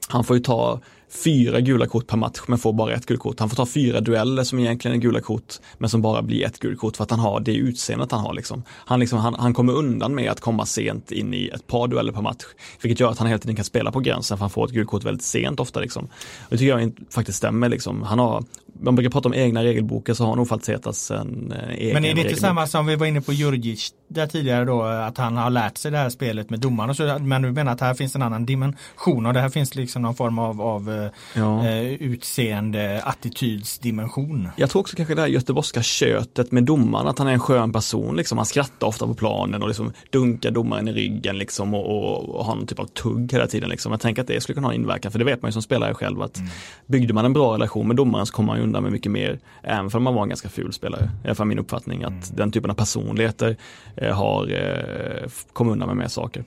han 0.08 0.24
får 0.24 0.36
ju 0.36 0.42
ta 0.42 0.80
fyra 1.24 1.60
gula 1.60 1.86
kort 1.86 2.06
per 2.06 2.16
match 2.16 2.40
men 2.46 2.58
får 2.58 2.72
bara 2.72 2.94
ett 2.94 3.06
gult 3.06 3.20
kort. 3.20 3.40
Han 3.40 3.48
får 3.48 3.56
ta 3.56 3.66
fyra 3.66 4.00
dueller 4.00 4.44
som 4.44 4.58
egentligen 4.58 4.96
är 4.96 5.00
gula 5.00 5.20
kort 5.20 5.54
men 5.78 5.90
som 5.90 6.02
bara 6.02 6.22
blir 6.22 6.46
ett 6.46 6.58
gult 6.58 6.78
kort 6.78 6.96
för 6.96 7.04
att 7.04 7.10
han 7.10 7.20
har 7.20 7.40
det 7.40 7.54
utseendet 7.54 8.12
han 8.12 8.20
har. 8.20 8.34
Liksom. 8.34 8.62
Han, 8.68 9.00
liksom, 9.00 9.18
han, 9.18 9.34
han 9.34 9.54
kommer 9.54 9.72
undan 9.72 10.14
med 10.14 10.30
att 10.30 10.40
komma 10.40 10.66
sent 10.66 11.12
in 11.12 11.34
i 11.34 11.50
ett 11.54 11.66
par 11.66 11.88
dueller 11.88 12.12
per 12.12 12.22
match. 12.22 12.44
Vilket 12.82 13.00
gör 13.00 13.10
att 13.10 13.18
han 13.18 13.28
hela 13.28 13.38
tiden 13.38 13.56
kan 13.56 13.64
spela 13.64 13.92
på 13.92 14.00
gränsen 14.00 14.38
för 14.38 14.42
han 14.42 14.50
får 14.50 14.64
ett 14.64 14.72
gult 14.72 14.88
kort 14.88 15.04
väldigt 15.04 15.24
sent 15.24 15.60
ofta. 15.60 15.80
Liksom. 15.80 16.08
Det 16.48 16.58
tycker 16.58 16.78
jag 16.78 16.92
faktiskt 17.10 17.38
stämmer. 17.38 17.68
Liksom. 17.68 18.02
Han 18.02 18.18
har, 18.18 18.44
man 18.80 18.94
brukar 18.94 19.10
prata 19.10 19.28
om 19.28 19.34
egna 19.34 19.64
regelboken 19.64 20.14
så 20.14 20.24
har 20.24 20.36
nog 20.36 20.48
Falsetas 20.48 21.10
en 21.10 21.52
eh, 21.52 21.74
egen 21.78 21.94
Men 21.94 22.04
är 22.04 22.14
det 22.14 22.20
inte 22.20 22.40
samma 22.40 22.66
som 22.66 22.86
vi 22.86 22.96
var 22.96 23.06
inne 23.06 23.20
på 23.20 23.32
Jurgic 23.32 23.92
där 24.08 24.26
tidigare 24.26 24.64
då 24.64 24.82
att 24.82 25.18
han 25.18 25.36
har 25.36 25.50
lärt 25.50 25.78
sig 25.78 25.90
det 25.90 25.98
här 25.98 26.10
spelet 26.10 26.50
med 26.50 26.64
och 26.66 26.96
så 26.96 27.18
men 27.18 27.42
du 27.42 27.52
menar 27.52 27.72
att 27.72 27.80
här 27.80 27.94
finns 27.94 28.14
en 28.14 28.22
annan 28.22 28.46
dimension 28.46 29.26
och 29.26 29.32
det 29.32 29.40
här 29.40 29.48
finns 29.48 29.74
liksom 29.74 30.02
någon 30.02 30.14
form 30.14 30.38
av, 30.38 30.62
av 30.62 30.90
eh, 30.90 31.10
ja. 31.34 31.66
eh, 31.66 31.82
utseende 31.82 33.02
attitydsdimension. 33.04 34.48
Jag 34.56 34.70
tror 34.70 34.80
också 34.80 34.96
kanske 34.96 35.14
det 35.14 35.20
här 35.20 35.28
göteborgska 35.28 35.82
köttet 35.82 36.52
med 36.52 36.64
domaren 36.64 37.08
att 37.08 37.18
han 37.18 37.28
är 37.28 37.32
en 37.32 37.40
skön 37.40 37.72
person 37.72 38.16
liksom. 38.16 38.38
Han 38.38 38.46
skrattar 38.46 38.86
ofta 38.86 39.06
på 39.06 39.14
planen 39.14 39.62
och 39.62 39.68
liksom 39.68 39.92
dunkar 40.10 40.50
domaren 40.50 40.88
i 40.88 40.92
ryggen 40.92 41.38
liksom 41.38 41.74
och, 41.74 41.86
och, 41.86 42.28
och 42.28 42.44
har 42.44 42.54
någon 42.54 42.66
typ 42.66 42.78
av 42.78 42.86
tugg 42.86 43.32
hela 43.32 43.46
tiden 43.46 43.68
liksom. 43.68 43.92
Jag 43.92 44.00
tänker 44.00 44.22
att 44.22 44.28
det 44.28 44.40
skulle 44.40 44.54
kunna 44.54 44.68
ha 44.68 44.74
inverkan 44.74 45.12
för 45.12 45.18
det 45.18 45.24
vet 45.24 45.42
man 45.42 45.48
ju 45.48 45.52
som 45.52 45.62
spelare 45.62 45.94
själv 45.94 46.22
att 46.22 46.38
mm. 46.38 46.50
byggde 46.86 47.14
man 47.14 47.24
en 47.24 47.32
bra 47.32 47.54
relation 47.54 47.86
med 47.86 47.96
domaren 47.96 48.26
så 48.26 48.32
kommer 48.32 48.52
man 48.52 48.62
undan 48.62 48.82
med 48.82 48.92
mycket 48.92 49.12
mer 49.12 49.38
även 49.62 49.90
för 49.90 49.98
man 49.98 50.14
var 50.14 50.22
en 50.22 50.28
ganska 50.28 50.48
ful 50.48 50.72
spelare. 50.72 51.10
I 51.24 51.26
alla 51.26 51.34
fall 51.34 51.46
min 51.46 51.58
uppfattning 51.58 52.02
att 52.02 52.10
mm. 52.10 52.36
den 52.36 52.52
typen 52.52 52.70
av 52.70 52.74
personligheter 52.74 53.56
Eh, 53.96 54.14
har 54.14 54.52
eh, 54.52 55.28
kommit 55.52 55.72
undan 55.72 55.88
med 55.88 55.96
mer 55.96 56.08
saker. 56.08 56.44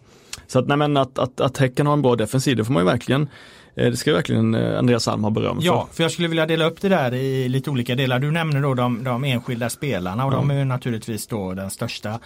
Så 0.47 0.59
att, 0.59 0.67
nej, 0.67 0.77
men 0.77 0.97
att, 0.97 1.19
att, 1.19 1.41
att 1.41 1.57
Häcken 1.57 1.85
har 1.85 1.93
en 1.93 2.01
bra 2.01 2.15
defensiv, 2.15 2.57
det 2.57 2.65
får 2.65 2.73
man 2.73 2.83
ju 2.83 2.85
verkligen 2.85 3.27
det 3.83 3.97
ska 3.97 4.13
verkligen 4.13 4.55
Andreas 4.55 5.07
Alm 5.07 5.23
ha 5.23 5.31
beröm 5.31 5.57
för. 5.57 5.65
Ja, 5.65 5.87
för 5.91 6.03
jag 6.03 6.11
skulle 6.11 6.27
vilja 6.27 6.45
dela 6.45 6.65
upp 6.65 6.81
det 6.81 6.89
där 6.89 7.13
i 7.13 7.49
lite 7.49 7.69
olika 7.69 7.95
delar. 7.95 8.19
Du 8.19 8.31
nämner 8.31 8.61
då 8.61 8.73
de, 8.73 9.03
de 9.03 9.23
enskilda 9.23 9.69
spelarna 9.69 10.25
och 10.25 10.33
mm. 10.33 10.47
de 10.47 10.55
är 10.55 10.59
ju 10.59 10.65
naturligtvis 10.65 11.27
då 11.27 11.53
den 11.53 11.69
största 11.69 12.19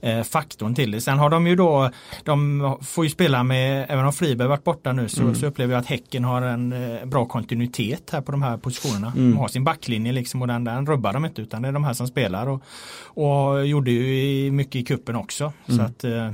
eh, 0.00 0.22
faktorn 0.22 0.74
till 0.74 0.90
det. 0.90 1.00
Sen 1.00 1.18
har 1.18 1.30
de 1.30 1.46
ju 1.46 1.56
då, 1.56 1.90
de 2.24 2.76
får 2.82 3.04
ju 3.04 3.10
spela 3.10 3.42
med, 3.42 3.86
även 3.88 4.04
om 4.04 4.12
Friberg 4.12 4.48
varit 4.48 4.64
borta 4.64 4.92
nu 4.92 5.08
så, 5.08 5.22
mm. 5.22 5.34
så 5.34 5.46
upplever 5.46 5.74
jag 5.74 5.80
att 5.80 5.86
Häcken 5.86 6.24
har 6.24 6.42
en 6.42 6.72
eh, 6.72 7.04
bra 7.04 7.24
kontinuitet 7.24 8.10
här 8.12 8.20
på 8.20 8.32
de 8.32 8.42
här 8.42 8.56
positionerna. 8.56 9.12
Mm. 9.16 9.30
De 9.30 9.36
har 9.36 9.48
sin 9.48 9.64
backlinje 9.64 10.12
liksom 10.12 10.42
och 10.42 10.48
den, 10.48 10.64
den 10.64 10.86
rubbar 10.86 11.12
de 11.12 11.24
inte 11.24 11.42
utan 11.42 11.62
det 11.62 11.68
är 11.68 11.72
de 11.72 11.84
här 11.84 11.92
som 11.92 12.06
spelar 12.06 12.46
och, 12.46 12.62
och 13.04 13.66
gjorde 13.66 13.90
ju 13.90 14.50
mycket 14.50 14.76
i 14.76 14.84
kuppen 14.84 15.16
också. 15.16 15.52
Så 15.66 15.72
mm. 15.72 15.86
att 15.86 16.04
eh, 16.04 16.30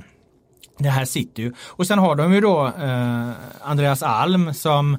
det 0.78 0.88
här 0.88 1.04
sitter 1.04 1.42
ju. 1.42 1.52
Och 1.66 1.86
sen 1.86 1.98
har 1.98 2.14
de 2.14 2.32
ju 2.32 2.40
då 2.40 2.66
eh, 2.66 3.30
Andreas 3.62 4.02
Alm 4.02 4.54
som 4.54 4.98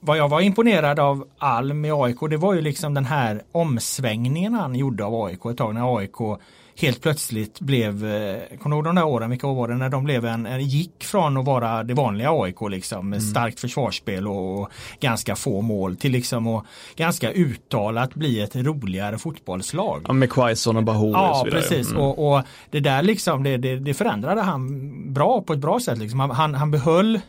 vad 0.00 0.18
jag 0.18 0.28
var 0.28 0.40
imponerad 0.40 0.98
av 0.98 1.28
Alm 1.38 1.84
i 1.84 1.90
AIK 1.92 2.16
det 2.30 2.36
var 2.36 2.54
ju 2.54 2.60
liksom 2.60 2.94
den 2.94 3.04
här 3.04 3.42
omsvängningen 3.52 4.54
han 4.54 4.74
gjorde 4.74 5.04
av 5.04 5.14
AIK 5.24 5.46
ett 5.46 5.56
tag 5.56 5.74
när 5.74 5.98
AIK 5.98 6.40
helt 6.76 7.00
plötsligt 7.00 7.60
blev, 7.60 8.06
eh, 8.06 8.58
kommer 8.58 8.76
du 8.76 8.76
ihåg 8.76 8.84
de 8.84 8.94
där 8.94 9.04
åren, 9.04 9.30
vilka 9.30 9.46
år 9.46 9.54
var 9.54 9.68
det, 9.68 9.74
när 9.74 9.88
de 9.88 10.04
blev 10.04 10.24
en, 10.26 10.46
en 10.46 10.60
gick 10.60 11.04
från 11.04 11.36
att 11.36 11.44
vara 11.44 11.82
det 11.82 11.94
vanliga 11.94 12.30
AIK 12.30 12.56
liksom 12.70 13.10
med 13.10 13.18
mm. 13.18 13.30
starkt 13.30 13.60
försvarsspel 13.60 14.28
och, 14.28 14.60
och, 14.60 14.70
ganska 15.00 15.36
få 15.36 15.60
mål 15.60 15.96
till 15.96 16.12
liksom 16.12 16.46
att 16.46 16.64
ganska 16.96 17.32
uttalat 17.32 18.14
bli 18.14 18.40
ett 18.40 18.56
roligare 18.56 19.18
fotbollslag. 19.18 20.04
Ja, 20.06 20.12
med 20.12 20.30
Quaison 20.30 20.76
och 20.76 20.84
Bahou 20.84 21.12
Ja, 21.12 21.30
och 21.30 21.36
så 21.36 21.44
vidare. 21.44 21.60
precis. 21.60 21.90
Mm. 21.90 22.02
Och, 22.02 22.32
och, 22.32 22.42
det 22.70 22.80
där 22.80 23.02
liksom, 23.02 23.42
det, 23.42 23.56
det, 23.56 23.76
det, 23.76 23.94
förändrade 23.94 24.40
han 24.40 24.90
bra 25.14 25.42
på 25.42 25.52
ett 25.52 25.58
bra 25.58 25.80
sätt. 25.80 25.98
Liksom. 25.98 26.20
Han, 26.20 26.54
han 26.54 26.70
behöll 26.70 27.20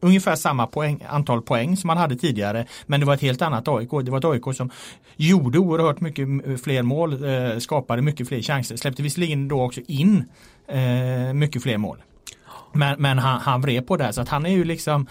ungefär 0.00 0.36
samma 0.36 0.66
poäng, 0.66 1.04
antal 1.08 1.42
poäng 1.42 1.76
som 1.76 1.88
man 1.88 1.96
hade 1.96 2.16
tidigare. 2.16 2.66
Men 2.86 3.00
det 3.00 3.06
var 3.06 3.14
ett 3.14 3.22
helt 3.22 3.42
annat 3.42 3.68
AIK. 3.68 3.90
Det 3.90 4.10
var 4.10 4.18
ett 4.18 4.24
AIK 4.24 4.56
som 4.56 4.70
gjorde 5.16 5.58
oerhört 5.58 6.00
mycket 6.00 6.28
fler 6.64 6.82
mål, 6.82 7.24
eh, 7.24 7.58
skapade 7.58 8.02
mycket 8.02 8.28
fler 8.28 8.42
chanser. 8.42 8.76
Släppte 8.76 9.02
visserligen 9.02 9.48
då 9.48 9.62
också 9.62 9.80
in 9.86 10.24
eh, 10.68 11.32
mycket 11.34 11.62
fler 11.62 11.78
mål. 11.78 11.98
Men, 12.72 13.02
men 13.02 13.18
han, 13.18 13.40
han 13.40 13.60
vred 13.60 13.86
på 13.86 13.96
det 13.96 14.12
så 14.12 14.20
att 14.20 14.28
han 14.28 14.46
är 14.46 14.50
ju 14.50 14.64
liksom 14.64 15.06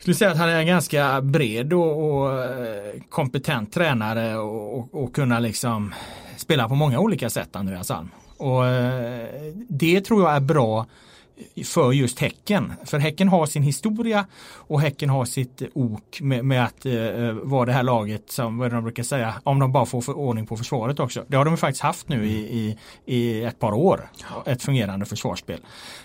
skulle 0.00 0.14
säga 0.14 0.30
att 0.30 0.36
han 0.36 0.48
är 0.48 0.58
en 0.58 0.66
ganska 0.66 1.20
bred 1.20 1.72
och, 1.72 2.10
och 2.10 2.44
eh, 2.44 2.94
kompetent 3.08 3.72
tränare 3.72 4.38
och, 4.38 4.78
och, 4.78 5.02
och, 5.02 5.14
kunna 5.14 5.38
liksom 5.38 5.94
spela 6.36 6.68
på 6.68 6.74
många 6.74 7.00
olika 7.00 7.30
sätt 7.30 7.56
Andreas 7.56 7.90
Alm. 7.90 8.10
Och 8.36 8.66
eh, 8.66 9.28
det 9.68 10.00
tror 10.00 10.22
jag 10.22 10.36
är 10.36 10.40
bra 10.40 10.86
för 11.64 11.92
just 11.92 12.18
Häcken. 12.18 12.72
För 12.84 12.98
Häcken 12.98 13.28
har 13.28 13.46
sin 13.46 13.62
historia 13.62 14.26
och 14.54 14.80
Häcken 14.80 15.10
har 15.10 15.24
sitt 15.24 15.62
ok 15.74 16.20
med, 16.20 16.44
med 16.44 16.64
att 16.64 16.86
eh, 16.86 17.32
vara 17.32 17.66
det 17.66 17.72
här 17.72 17.82
laget 17.82 18.30
som, 18.30 18.58
vad 18.58 18.72
de 18.72 18.84
brukar 18.84 19.02
säga, 19.02 19.34
om 19.44 19.58
de 19.58 19.72
bara 19.72 19.86
får 19.86 20.00
för 20.00 20.12
ordning 20.12 20.46
på 20.46 20.56
försvaret 20.56 21.00
också. 21.00 21.24
Det 21.28 21.36
har 21.36 21.44
de 21.44 21.56
faktiskt 21.56 21.82
haft 21.82 22.08
nu 22.08 22.26
i, 22.26 22.36
i, 22.36 22.78
i 23.04 23.44
ett 23.44 23.58
par 23.58 23.72
år, 23.72 24.10
ett 24.46 24.62
fungerande 24.62 25.06
försvarsspel. 25.06 25.60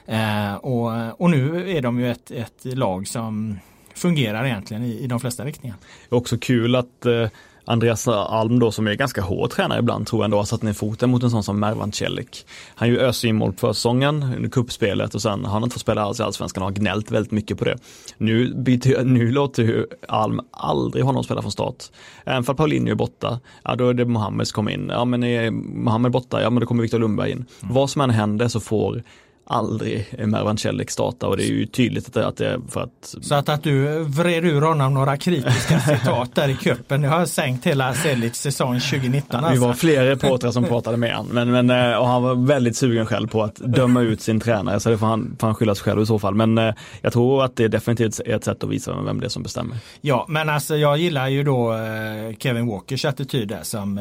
Eh, 0.06 0.56
och, 0.56 1.22
och 1.22 1.30
nu 1.30 1.72
är 1.78 1.82
de 1.82 2.00
ju 2.00 2.12
ett, 2.12 2.32
ett 2.32 2.66
lag 2.66 3.08
som 3.08 3.60
fungerar 3.94 4.46
egentligen 4.46 4.84
i, 4.84 5.00
i 5.00 5.08
de 5.08 5.20
flesta 5.20 5.46
riktningar. 5.46 5.78
Det 6.10 6.16
är 6.16 6.18
också 6.18 6.38
kul 6.38 6.76
att 6.76 7.06
eh 7.06 7.28
Andreas 7.66 8.08
Alm 8.08 8.60
då 8.60 8.72
som 8.72 8.88
är 8.88 8.94
ganska 8.94 9.22
hård 9.22 9.50
tränare 9.50 9.80
ibland 9.80 10.08
tror 10.08 10.22
jag 10.22 10.26
ändå 10.26 10.38
har 10.38 10.44
satt 10.44 10.64
ner 10.64 10.74
foten 10.74 11.10
mot 11.10 11.24
en 11.24 11.32
sån 11.32 11.44
som 11.44 11.60
Mervan 11.60 11.92
Celik. 11.92 12.46
Han 12.76 12.90
ju 12.90 13.00
öser 13.00 13.28
in 13.28 13.36
mål 13.36 13.54
på 13.54 13.74
säsongen 13.74 14.34
under 14.36 14.50
kuppspelet 14.50 15.16
och 15.16 15.22
sen 15.22 15.46
har 15.46 15.52
han 15.54 15.64
inte 15.64 15.74
fått 15.74 15.82
spela 15.82 16.02
alls 16.02 16.20
i 16.20 16.24
Allsvenskan 16.24 16.64
och 16.64 16.70
har 16.70 16.74
gnällt 16.74 17.12
väldigt 17.12 17.32
mycket 17.32 17.58
på 17.58 17.66
det. 17.66 17.78
Nu, 18.18 18.54
byter, 18.54 19.04
nu 19.04 19.32
låter 19.32 19.64
ju 19.64 19.86
Alm 20.08 20.42
aldrig 20.52 21.06
honom 21.06 21.24
spela 21.24 21.42
från 21.42 21.52
start. 21.52 21.84
Även 22.26 22.44
för 22.44 22.54
Paulinho 22.54 22.92
är 22.92 22.96
borta, 22.96 23.40
ja 23.64 23.76
då 23.76 23.90
är 23.90 23.94
det 23.94 24.06
Mohammed 24.06 24.48
som 24.48 24.56
kommer 24.56 24.72
in. 24.72 24.90
Ja 24.94 25.06
men 25.06 25.24
är 25.24 25.52
Mohammed 25.52 26.12
borta, 26.12 26.42
ja 26.42 26.50
men 26.50 26.60
då 26.60 26.68
kommer 26.68 26.82
Viktor 26.82 27.00
Lundberg 27.00 27.32
in. 27.32 27.38
Mm. 27.38 27.74
Vad 27.74 27.90
som 27.90 28.02
än 28.02 28.10
händer 28.10 28.48
så 28.48 28.60
får 28.60 29.04
aldrig 29.48 30.08
Mervan 30.28 30.58
Celik 30.58 30.92
starta 30.92 31.28
och 31.28 31.38
det 31.38 31.44
är 31.44 31.48
ju 31.48 31.66
tydligt 31.66 32.18
att 32.18 32.38
det, 32.38 32.48
är 32.48 32.60
för 32.70 32.82
att... 32.82 33.16
Så 33.22 33.36
att, 33.36 33.50
att 33.50 33.64
du 33.64 34.04
vred 34.04 34.46
ur 34.46 34.62
honom 34.62 34.94
några 34.94 35.18
kritiska 35.18 35.80
citat 35.80 36.36
där 36.36 36.50
i 36.50 36.56
kuppen 36.56 37.02
det 37.02 37.08
har 37.08 37.26
sänkt 37.26 37.66
hela 37.66 37.94
Celics 37.94 38.40
säsong 38.40 38.80
2019. 38.80 39.40
Alltså. 39.40 39.54
Vi 39.54 39.68
var 39.68 39.74
fler 39.74 40.06
reportrar 40.06 40.52
som 40.52 40.64
pratade 40.64 40.98
med 40.98 41.16
honom 41.16 41.32
men, 41.34 41.52
men, 41.52 41.92
eh, 41.92 41.98
och 41.98 42.08
han 42.08 42.24
var 42.24 42.36
väldigt 42.36 42.78
sugen 42.78 43.06
själv 43.06 43.28
på 43.28 43.44
att 43.44 43.56
döma 43.56 44.02
ut 44.02 44.22
sin 44.22 44.40
tränare 44.40 44.80
så 44.80 44.90
det 44.90 44.98
får 44.98 45.08
han, 45.08 45.36
får 45.40 45.48
han 45.48 45.56
skylla 45.56 45.76
sig 45.76 45.84
själv 45.84 46.02
i 46.02 46.06
så 46.06 46.20
fall. 46.20 46.36
Men 46.36 46.58
eh, 46.58 46.74
jag 47.02 47.14
tror 47.14 47.46
att 47.46 47.56
det 47.56 47.68
definitivt 47.68 48.20
är 48.20 48.36
ett 48.36 48.44
sätt 48.44 48.64
att 48.64 48.70
visa 48.70 49.02
vem 49.02 49.20
det 49.20 49.28
är 49.28 49.30
som 49.30 49.44
bestämmer. 49.44 49.78
Ja 50.02 50.26
men 50.30 50.50
alltså 50.50 50.78
jag 50.78 50.98
gillar 50.98 51.28
ju 51.28 51.44
då 51.44 51.74
eh, 51.74 52.36
Kevin 52.40 52.68
Walkers 52.68 53.06
attityd 53.06 53.48
där 53.48 53.64
som 53.64 54.00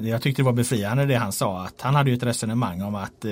jag 0.00 0.22
tyckte 0.22 0.42
det 0.42 0.46
var 0.46 0.52
befriande 0.52 1.06
det 1.06 1.14
han 1.14 1.32
sa 1.32 1.64
att 1.64 1.80
han 1.80 1.94
hade 1.94 2.10
ju 2.10 2.16
ett 2.16 2.22
resonemang 2.22 2.82
om 2.82 2.94
att 2.94 3.24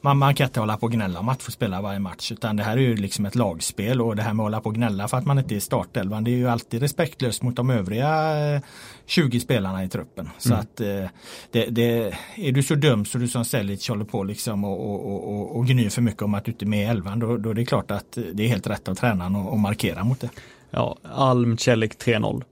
man, 0.00 0.18
man 0.18 0.34
kan 0.34 0.46
inte 0.46 0.60
hålla 0.60 0.76
på 0.76 0.86
och 0.86 0.92
gnälla 0.92 1.20
om 1.20 1.28
att 1.28 1.42
få 1.42 1.50
spela 1.50 1.80
varje 1.80 1.98
match 1.98 2.32
utan 2.32 2.56
det 2.56 2.62
här 2.62 2.76
är 2.76 2.80
ju 2.80 2.96
liksom 2.96 3.26
ett 3.26 3.34
lagspel 3.34 4.00
och 4.00 4.16
det 4.16 4.22
här 4.22 4.32
med 4.32 4.42
att 4.42 4.46
hålla 4.46 4.60
på 4.60 4.68
och 4.68 4.74
gnälla 4.74 5.08
för 5.08 5.16
att 5.16 5.26
man 5.26 5.38
inte 5.38 5.54
är 5.54 5.56
i 5.56 5.60
startelvan 5.60 6.24
det 6.24 6.30
är 6.30 6.36
ju 6.36 6.48
alltid 6.48 6.82
respektlöst 6.82 7.42
mot 7.42 7.56
de 7.56 7.70
övriga 7.70 8.62
20 9.06 9.36
eh, 9.36 9.40
spelarna 9.40 9.84
i 9.84 9.88
truppen. 9.88 10.30
Så 10.38 10.48
mm. 10.48 10.60
att 10.60 10.80
eh, 10.80 11.10
det, 11.50 11.66
det, 11.66 12.14
är 12.36 12.52
du 12.52 12.62
så 12.62 12.74
dum 12.74 13.04
så 13.04 13.18
du 13.18 13.28
som 13.28 13.44
Selic 13.44 13.88
håller 13.88 14.04
på 14.04 14.24
liksom 14.24 14.64
och, 14.64 14.90
och, 14.90 15.34
och, 15.34 15.56
och 15.56 15.66
gnyr 15.66 15.90
för 15.90 16.02
mycket 16.02 16.22
om 16.22 16.34
att 16.34 16.44
du 16.44 16.52
inte 16.52 16.64
är 16.64 16.66
med 16.66 16.82
i 16.82 16.84
elvan 16.84 17.18
då, 17.18 17.36
då 17.36 17.50
är 17.50 17.54
det 17.54 17.64
klart 17.64 17.90
att 17.90 18.18
det 18.32 18.44
är 18.44 18.48
helt 18.48 18.66
rätt 18.66 18.88
av 18.88 18.94
tränaren 18.94 19.36
att, 19.36 19.52
att 19.52 19.60
markera 19.60 20.04
mot 20.04 20.20
det. 20.20 20.30
Ja, 20.70 20.96
Alm 21.14 21.58
Celik 21.58 21.94
3-0. 22.04 22.42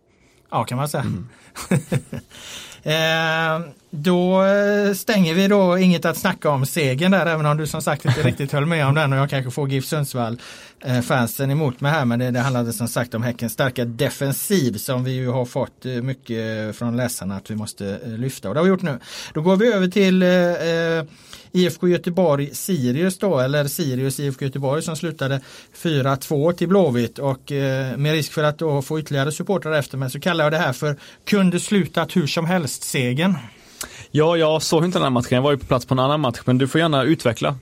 Ja 0.51 0.65
kan 0.65 0.79
man 0.79 0.89
säga. 0.89 1.05
Mm. 1.05 1.29
Eh, 2.87 3.61
då 3.91 4.45
eh, 4.45 4.93
stänger 4.93 5.35
vi 5.35 5.49
då 5.49 5.79
inget 5.79 6.05
att 6.05 6.17
snacka 6.17 6.51
om 6.51 6.67
segern 6.67 7.11
där 7.11 7.27
även 7.27 7.47
om 7.47 7.57
du 7.57 7.67
som 7.67 7.83
sagt 7.83 8.05
inte 8.05 8.23
riktigt 8.23 8.53
höll 8.53 8.67
med 8.67 8.87
om 8.87 8.95
den 8.95 9.13
och 9.13 9.19
jag 9.19 9.31
kanske 9.31 9.51
får 9.51 9.69
GIF 9.69 9.85
Sundsvall 9.85 10.41
eh, 10.85 11.01
fansen 11.01 11.51
emot 11.51 11.81
mig 11.81 11.93
här 11.93 12.05
men 12.05 12.19
det, 12.19 12.31
det 12.31 12.41
handlade 12.41 12.73
som 12.73 12.89
sagt 12.89 13.15
om 13.15 13.23
Häckens 13.23 13.53
starka 13.53 13.85
defensiv 13.85 14.73
som 14.73 15.05
vi 15.05 15.13
ju 15.13 15.29
har 15.29 15.45
fått 15.45 15.87
eh, 15.87 15.93
mycket 15.93 16.77
från 16.77 16.97
läsarna 16.97 17.37
att 17.37 17.51
vi 17.51 17.55
måste 17.55 17.99
lyfta 18.05 18.49
och 18.49 18.55
det 18.55 18.61
har 18.61 18.65
vi 18.65 18.71
gjort 18.71 18.83
nu. 18.83 18.99
Då 19.35 19.43
går 19.43 19.57
vi 19.57 19.73
över 19.73 19.89
till 19.89 20.23
IFK 21.57 21.89
Göteborg 21.89 22.55
Sirius 22.55 23.19
då, 23.19 23.39
eller 23.39 23.65
Sirius 23.65 24.21
IFK 24.21 24.45
Göteborg 24.45 24.83
som 24.83 24.97
slutade 24.97 25.41
4-2 25.83 26.53
till 26.53 26.69
Blåvitt 26.69 27.19
och 27.19 27.53
eh, 27.53 27.97
med 27.97 28.13
risk 28.13 28.33
för 28.33 28.43
att 28.43 28.59
då 28.59 28.83
få 28.83 29.01
ytterligare 29.01 29.33
supportrar 29.33 29.73
efter 29.73 29.99
mig 29.99 30.11
så 30.11 30.21
kallar 30.21 30.45
jag 30.45 30.53
det 30.53 30.59
här 30.59 30.73
för 30.73 30.97
kunde 31.25 31.61
slutat 31.61 32.17
hur 32.17 32.27
som 32.27 32.47
helst 32.47 32.83
segern. 32.83 33.35
Ja, 34.17 34.37
jag 34.37 34.63
såg 34.63 34.85
inte 34.85 34.99
den 34.99 35.03
här 35.03 35.11
matchen, 35.11 35.29
jag 35.31 35.43
var 35.43 35.51
ju 35.51 35.59
på 35.59 35.67
plats 35.67 35.87
på 35.87 35.95
en 35.95 35.99
annan 35.99 36.21
match, 36.21 36.41
men 36.45 36.59
du 36.59 36.69
får 36.69 36.81
gärna 36.81 37.03
utveckla. 37.03 37.57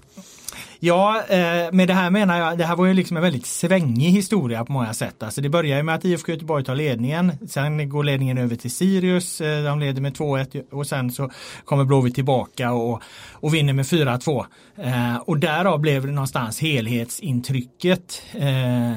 Ja, 0.80 1.22
eh, 1.28 1.72
med 1.72 1.88
det 1.88 1.94
här 1.94 2.10
menar 2.10 2.38
jag, 2.38 2.58
det 2.58 2.64
här 2.64 2.76
var 2.76 2.86
ju 2.86 2.94
liksom 2.94 3.16
en 3.16 3.22
väldigt 3.22 3.46
svängig 3.46 4.10
historia 4.10 4.64
på 4.64 4.72
många 4.72 4.94
sätt. 4.94 5.22
Alltså 5.22 5.40
det 5.40 5.48
börjar 5.48 5.76
ju 5.76 5.82
med 5.82 5.94
att 5.94 6.04
IFK 6.04 6.32
Göteborg 6.32 6.64
tar 6.64 6.74
ledningen, 6.74 7.32
sen 7.48 7.88
går 7.88 8.04
ledningen 8.04 8.38
över 8.38 8.56
till 8.56 8.70
Sirius, 8.70 9.40
eh, 9.40 9.64
de 9.64 9.80
leder 9.80 10.00
med 10.00 10.14
2-1 10.14 10.62
och 10.72 10.86
sen 10.86 11.10
så 11.12 11.30
kommer 11.64 11.84
Blåvitt 11.84 12.14
tillbaka 12.14 12.72
och, 12.72 13.02
och 13.32 13.54
vinner 13.54 13.72
med 13.72 13.86
4-2. 13.86 14.44
Eh, 14.76 15.16
och 15.16 15.38
därav 15.38 15.80
blev 15.80 16.06
det 16.06 16.12
någonstans 16.12 16.60
helhetsintrycket 16.60 18.22
eh, 18.32 18.92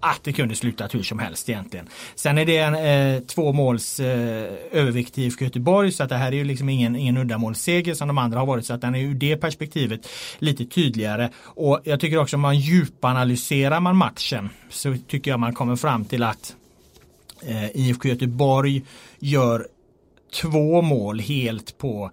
att 0.00 0.20
det 0.24 0.32
kunde 0.32 0.54
sluta 0.54 0.86
hur 0.86 1.02
som 1.02 1.18
helst 1.18 1.48
egentligen. 1.48 1.88
Sen 2.14 2.38
är 2.38 2.46
det 2.46 2.56
en 2.56 2.74
eh, 2.74 3.22
två 3.22 3.52
måls 3.52 4.00
eh, 4.00 4.52
övervikt 4.72 5.18
i 5.18 5.24
IFK 5.24 5.44
Göteborg 5.44 5.92
så 5.92 6.02
att 6.02 6.08
det 6.08 6.16
här 6.16 6.32
är 6.32 6.36
ju 6.36 6.44
liksom 6.44 6.68
ingen, 6.68 6.96
ingen 6.96 7.16
uddamålsseger 7.16 7.94
som 7.94 8.08
de 8.08 8.18
andra 8.18 8.38
har 8.38 8.46
varit 8.46 8.66
så 8.66 8.74
att 8.74 8.80
den 8.80 8.94
är 8.94 9.00
ur 9.00 9.14
det 9.14 9.36
perspektivet 9.36 10.08
lite 10.38 10.64
tydligare. 10.64 11.30
Och 11.36 11.80
jag 11.84 12.00
tycker 12.00 12.18
också 12.18 12.36
om 12.36 12.42
man 12.42 12.58
djupanalyserar 12.58 13.80
man 13.80 13.96
matchen 13.96 14.50
så 14.70 14.96
tycker 15.08 15.30
jag 15.30 15.40
man 15.40 15.54
kommer 15.54 15.76
fram 15.76 16.04
till 16.04 16.22
att 16.22 16.56
eh, 17.42 17.76
IFK 17.76 18.08
Göteborg 18.08 18.82
gör 19.18 19.66
två 20.40 20.82
mål 20.82 21.20
helt 21.20 21.78
på 21.78 22.10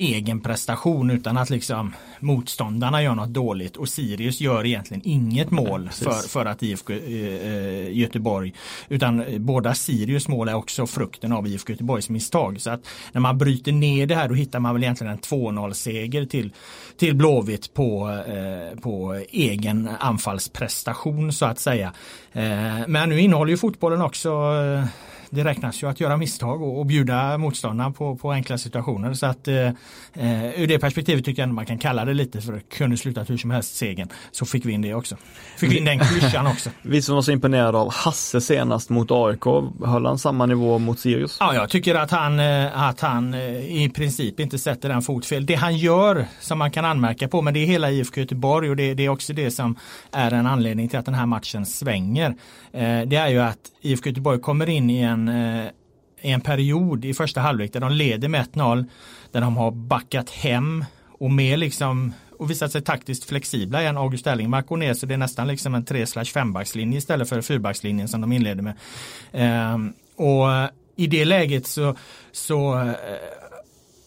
egen 0.00 0.40
prestation 0.40 1.10
utan 1.10 1.38
att 1.38 1.50
liksom 1.50 1.94
motståndarna 2.20 3.02
gör 3.02 3.14
något 3.14 3.28
dåligt 3.28 3.76
och 3.76 3.88
Sirius 3.88 4.40
gör 4.40 4.66
egentligen 4.66 5.02
inget 5.04 5.50
mål 5.50 5.90
för, 5.92 6.28
för 6.28 6.46
att 6.46 6.62
IFK 6.62 6.92
eh, 6.92 7.98
Göteborg 7.98 8.54
utan 8.88 9.24
båda 9.38 9.74
Sirius 9.74 10.28
mål 10.28 10.48
är 10.48 10.54
också 10.54 10.86
frukten 10.86 11.32
av 11.32 11.46
IFK 11.46 11.72
Göteborgs 11.72 12.08
misstag. 12.08 12.60
Så 12.60 12.70
att 12.70 12.80
när 13.12 13.20
man 13.20 13.38
bryter 13.38 13.72
ner 13.72 14.06
det 14.06 14.14
här 14.14 14.28
då 14.28 14.34
hittar 14.34 14.60
man 14.60 14.74
väl 14.74 14.82
egentligen 14.82 15.12
en 15.12 15.18
2-0 15.18 15.72
seger 15.72 16.24
till, 16.24 16.52
till 16.96 17.16
Blåvitt 17.16 17.74
på, 17.74 18.10
eh, 18.28 18.80
på 18.80 19.24
egen 19.30 19.90
anfallsprestation 20.00 21.32
så 21.32 21.46
att 21.46 21.58
säga. 21.58 21.92
Eh, 22.32 22.88
men 22.88 23.08
nu 23.08 23.20
innehåller 23.20 23.50
ju 23.50 23.56
fotbollen 23.56 24.02
också 24.02 24.30
eh, 24.30 24.84
det 25.30 25.44
räknas 25.44 25.82
ju 25.82 25.88
att 25.88 26.00
göra 26.00 26.16
misstag 26.16 26.62
och, 26.62 26.78
och 26.78 26.86
bjuda 26.86 27.38
motståndarna 27.38 27.90
på, 27.90 28.16
på 28.16 28.32
enkla 28.32 28.58
situationer. 28.58 29.14
Så 29.14 29.26
att 29.26 29.48
eh, 29.48 29.66
eh 30.14 30.60
ur 30.60 30.66
det 30.66 30.78
perspektivet 30.78 31.24
tycker 31.24 31.42
jag 31.42 31.44
ändå 31.44 31.54
man 31.54 31.66
kan 31.66 31.78
kalla 31.78 32.04
det 32.04 32.14
lite 32.14 32.40
för 32.40 32.60
kunde 32.60 32.96
slutat 32.96 33.30
hur 33.30 33.36
som 33.36 33.50
helst 33.50 33.76
segern. 33.76 34.08
Så 34.30 34.46
fick 34.46 34.66
vi 34.66 34.72
in 34.72 34.82
det 34.82 34.94
också. 34.94 35.16
Fick 35.56 35.72
vi 35.72 35.78
in 35.78 35.84
den 35.84 35.98
klyschan 35.98 36.46
också. 36.46 36.70
Vi 36.82 37.02
som 37.02 37.14
var 37.14 37.22
så 37.22 37.32
imponerade 37.32 37.78
av 37.78 37.92
Hasse 37.92 38.40
senast 38.40 38.90
mot 38.90 39.10
AIK, 39.10 39.44
höll 39.84 40.06
han 40.06 40.18
samma 40.18 40.46
nivå 40.46 40.78
mot 40.78 40.98
Sirius? 40.98 41.36
Ja, 41.40 41.54
jag 41.54 41.70
tycker 41.70 41.94
att 41.94 42.10
han, 42.10 42.40
eh, 42.40 42.82
att 42.82 43.00
han 43.00 43.34
eh, 43.34 43.82
i 43.82 43.90
princip 43.94 44.40
inte 44.40 44.58
sätter 44.58 44.88
den 44.88 45.02
fotfel. 45.02 45.46
Det 45.46 45.54
han 45.54 45.76
gör 45.76 46.26
som 46.40 46.58
man 46.58 46.70
kan 46.70 46.84
anmärka 46.84 47.28
på, 47.28 47.42
men 47.42 47.54
det 47.54 47.60
är 47.60 47.66
hela 47.66 47.90
IFK 47.90 48.20
Göteborg 48.20 48.70
och 48.70 48.76
det, 48.76 48.94
det 48.94 49.04
är 49.04 49.08
också 49.08 49.32
det 49.32 49.50
som 49.50 49.76
är 50.12 50.32
en 50.32 50.46
anledning 50.46 50.88
till 50.88 50.98
att 50.98 51.04
den 51.04 51.14
här 51.14 51.26
matchen 51.26 51.66
svänger. 51.66 52.34
Det 53.06 53.16
är 53.16 53.28
ju 53.28 53.40
att 53.40 53.58
IFK 53.80 54.06
Göteborg 54.06 54.40
kommer 54.40 54.68
in 54.68 54.90
i 54.90 54.98
en 54.98 55.28
eh, 55.28 55.70
i 56.22 56.30
en 56.30 56.40
period 56.40 57.04
i 57.04 57.14
första 57.14 57.40
halvlek 57.40 57.72
där 57.72 57.80
de 57.80 57.92
leder 57.92 58.28
med 58.28 58.46
1-0. 58.46 58.84
Där 59.32 59.40
de 59.40 59.56
har 59.56 59.70
backat 59.70 60.30
hem 60.30 60.84
och 61.06 61.30
mer 61.30 61.56
liksom 61.56 62.12
och 62.38 62.50
visat 62.50 62.72
sig 62.72 62.82
taktiskt 62.82 63.24
flexibla 63.24 63.82
igen. 63.82 63.96
August 63.96 64.26
Erlingmark 64.26 64.66
går 64.66 64.76
ner 64.76 64.94
så 64.94 65.06
det 65.06 65.14
är 65.14 65.18
nästan 65.18 65.48
liksom 65.48 65.74
en 65.74 65.84
3 65.84 66.04
5-backslinje 66.04 66.98
istället 66.98 67.28
för 67.28 67.40
fyrbackslinjen 67.40 68.08
som 68.08 68.20
de 68.20 68.32
inleder 68.32 68.62
med. 68.62 68.74
Ehm, 69.32 69.92
och 70.16 70.46
i 70.96 71.06
det 71.06 71.24
läget 71.24 71.66
så, 71.66 71.96
så 72.32 72.78
eh, 72.80 72.94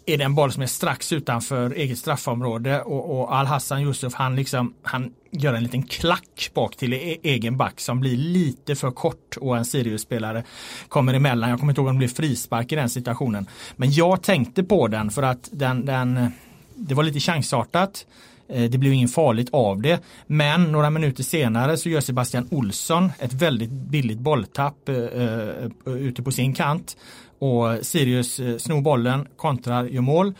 är 0.05 0.17
det 0.17 0.23
en 0.23 0.35
boll 0.35 0.51
som 0.51 0.63
är 0.63 0.67
strax 0.67 1.11
utanför 1.11 1.71
eget 1.71 1.97
straffområde 1.97 2.81
och, 2.81 3.19
och 3.19 3.35
Al-Hassan 3.35 3.81
Yusuf 3.81 4.13
han, 4.13 4.35
liksom, 4.35 4.73
han 4.83 5.13
gör 5.31 5.53
en 5.53 5.63
liten 5.63 5.83
klack 5.83 6.51
bak 6.53 6.75
till 6.75 6.93
e 6.93 7.17
egen 7.23 7.57
back 7.57 7.79
som 7.79 7.99
blir 7.99 8.17
lite 8.17 8.75
för 8.75 8.91
kort 8.91 9.37
och 9.37 9.57
en 9.57 9.65
Sirius-spelare 9.65 10.43
kommer 10.87 11.13
emellan. 11.13 11.49
Jag 11.49 11.59
kommer 11.59 11.71
inte 11.71 11.81
ihåg 11.81 11.87
om 11.87 11.95
det 11.95 11.97
blir 11.97 12.07
frispark 12.07 12.71
i 12.71 12.75
den 12.75 12.89
situationen. 12.89 13.47
Men 13.75 13.91
jag 13.91 14.21
tänkte 14.21 14.63
på 14.63 14.87
den 14.87 15.11
för 15.11 15.23
att 15.23 15.49
den, 15.51 15.85
den 15.85 16.31
det 16.75 16.95
var 16.95 17.03
lite 17.03 17.19
chansartat. 17.19 18.05
Eh, 18.47 18.69
det 18.69 18.77
blev 18.77 18.93
inget 18.93 19.13
farligt 19.13 19.49
av 19.51 19.81
det. 19.81 20.03
Men 20.27 20.71
några 20.71 20.89
minuter 20.89 21.23
senare 21.23 21.77
så 21.77 21.89
gör 21.89 22.01
Sebastian 22.01 22.47
Olsson 22.51 23.11
ett 23.19 23.33
väldigt 23.33 23.69
billigt 23.69 24.19
bolltapp 24.19 24.89
uh, 24.89 25.69
ute 25.85 26.23
på 26.23 26.31
sin 26.31 26.53
kant. 26.53 26.97
Och 27.39 27.77
Sirius 27.81 28.39
eh, 28.39 28.57
snor 28.57 28.81
bollen, 28.81 29.27
kontrar, 29.35 29.85
gör 29.85 30.01
mål. 30.01 30.33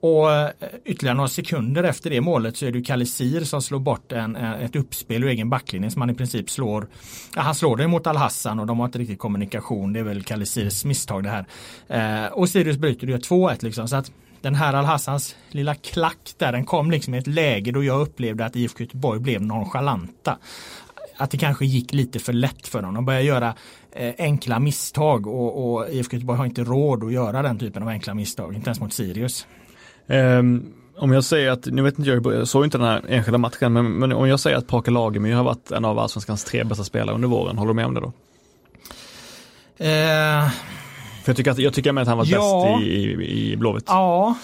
Och 0.00 0.32
eh, 0.32 0.50
ytterligare 0.84 1.16
några 1.16 1.28
sekunder 1.28 1.84
efter 1.84 2.10
det 2.10 2.20
målet 2.20 2.56
så 2.56 2.66
är 2.66 2.72
det 2.72 2.82
Kalle 2.82 3.06
Sir 3.06 3.44
som 3.44 3.62
slår 3.62 3.78
bort 3.78 4.12
en, 4.12 4.36
eh, 4.36 4.64
ett 4.64 4.76
uppspel 4.76 5.24
ur 5.24 5.28
egen 5.28 5.50
backlinje 5.50 5.90
som 5.90 6.02
han 6.02 6.10
i 6.10 6.14
princip 6.14 6.50
slår. 6.50 6.86
Ja, 7.36 7.42
han 7.42 7.54
slår 7.54 7.76
det 7.76 7.88
mot 7.88 8.06
Al-Hassan 8.06 8.60
och 8.60 8.66
de 8.66 8.78
har 8.78 8.86
inte 8.86 8.98
riktigt 8.98 9.18
kommunikation. 9.18 9.92
Det 9.92 10.00
är 10.00 10.04
väl 10.04 10.22
Kalle 10.22 10.46
Sirs 10.46 10.84
misstag 10.84 11.22
det 11.22 11.30
här. 11.30 11.46
Eh, 11.88 12.32
och 12.32 12.48
Sirius 12.48 12.76
bryter 12.76 13.06
och 13.06 13.10
gör 13.10 13.18
2-1 13.18 13.64
liksom. 13.64 13.88
Så 13.88 13.96
att 13.96 14.12
den 14.40 14.54
här 14.54 14.74
Al-Hassans 14.74 15.36
lilla 15.48 15.74
klack 15.74 16.34
där, 16.36 16.52
den 16.52 16.64
kom 16.64 16.90
liksom 16.90 17.14
i 17.14 17.18
ett 17.18 17.26
läge 17.26 17.72
då 17.72 17.84
jag 17.84 18.00
upplevde 18.00 18.44
att 18.44 18.56
IFK 18.56 18.80
Göteborg 18.80 19.20
blev 19.20 19.42
nonchalanta. 19.42 20.38
Att 21.16 21.30
det 21.30 21.38
kanske 21.38 21.66
gick 21.66 21.92
lite 21.92 22.18
för 22.18 22.32
lätt 22.32 22.68
för 22.68 22.82
dem. 22.82 22.94
De 22.94 23.04
började 23.04 23.24
göra 23.24 23.54
enkla 24.18 24.58
misstag 24.58 25.26
och, 25.26 25.74
och 25.74 25.88
IFK 25.90 26.16
Göteborg 26.16 26.38
har 26.38 26.46
inte 26.46 26.64
råd 26.64 27.04
att 27.04 27.12
göra 27.12 27.42
den 27.42 27.58
typen 27.58 27.82
av 27.82 27.88
enkla 27.88 28.14
misstag, 28.14 28.54
inte 28.54 28.68
ens 28.68 28.80
mot 28.80 28.92
Sirius. 28.92 29.46
Um, 30.06 30.72
om 30.96 31.12
jag 31.12 31.24
säger 31.24 31.50
att, 31.50 31.66
nu 31.66 31.82
vet 31.82 31.98
inte 31.98 32.10
jag, 32.10 32.26
jag 32.26 32.48
såg 32.48 32.64
inte 32.64 32.78
den 32.78 32.86
här 32.86 33.04
enskilda 33.08 33.38
matchen, 33.38 33.72
men, 33.72 33.92
men 33.92 34.12
om 34.12 34.28
jag 34.28 34.40
säger 34.40 34.56
att 34.56 34.66
Parker 34.66 34.92
Lagemyr 34.92 35.34
har 35.34 35.44
varit 35.44 35.70
en 35.70 35.84
av 35.84 35.98
allsvenskans 35.98 36.44
tre 36.44 36.64
bästa 36.64 36.84
spelare 36.84 37.14
under 37.14 37.28
våren, 37.28 37.58
håller 37.58 37.68
du 37.68 37.74
med 37.74 37.86
om 37.86 37.94
det 37.94 38.00
då? 38.00 38.12
Uh, 39.80 40.50
för 41.22 41.30
jag 41.30 41.36
tycker, 41.36 41.50
att, 41.50 41.58
jag 41.58 41.74
tycker 41.74 41.92
med 41.92 42.02
att 42.02 42.08
han 42.08 42.18
var 42.18 42.26
ja, 42.26 42.76
bäst 42.78 42.86
i, 42.86 42.90
i, 42.90 43.52
i 43.52 43.56
Blåvitt. 43.56 43.84
Ja, 43.86 44.34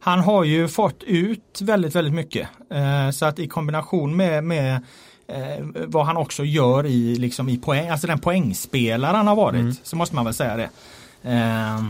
han 0.00 0.18
har 0.18 0.44
ju 0.44 0.68
fått 0.68 1.02
ut 1.02 1.60
väldigt, 1.62 1.94
väldigt 1.94 2.14
mycket. 2.14 2.48
Eh, 2.70 3.10
så 3.10 3.26
att 3.26 3.38
i 3.38 3.48
kombination 3.48 4.16
med, 4.16 4.44
med 4.44 4.80
eh, 5.28 5.64
vad 5.86 6.06
han 6.06 6.16
också 6.16 6.44
gör 6.44 6.86
i, 6.86 7.14
liksom 7.14 7.48
i 7.48 7.58
poäng, 7.58 7.88
alltså 7.88 8.06
den 8.06 8.18
poängspelare 8.18 9.16
han 9.16 9.26
har 9.26 9.36
varit, 9.36 9.60
mm. 9.60 9.74
så 9.82 9.96
måste 9.96 10.14
man 10.14 10.24
väl 10.24 10.34
säga 10.34 10.56
det. 10.56 10.70
Eh, 11.22 11.84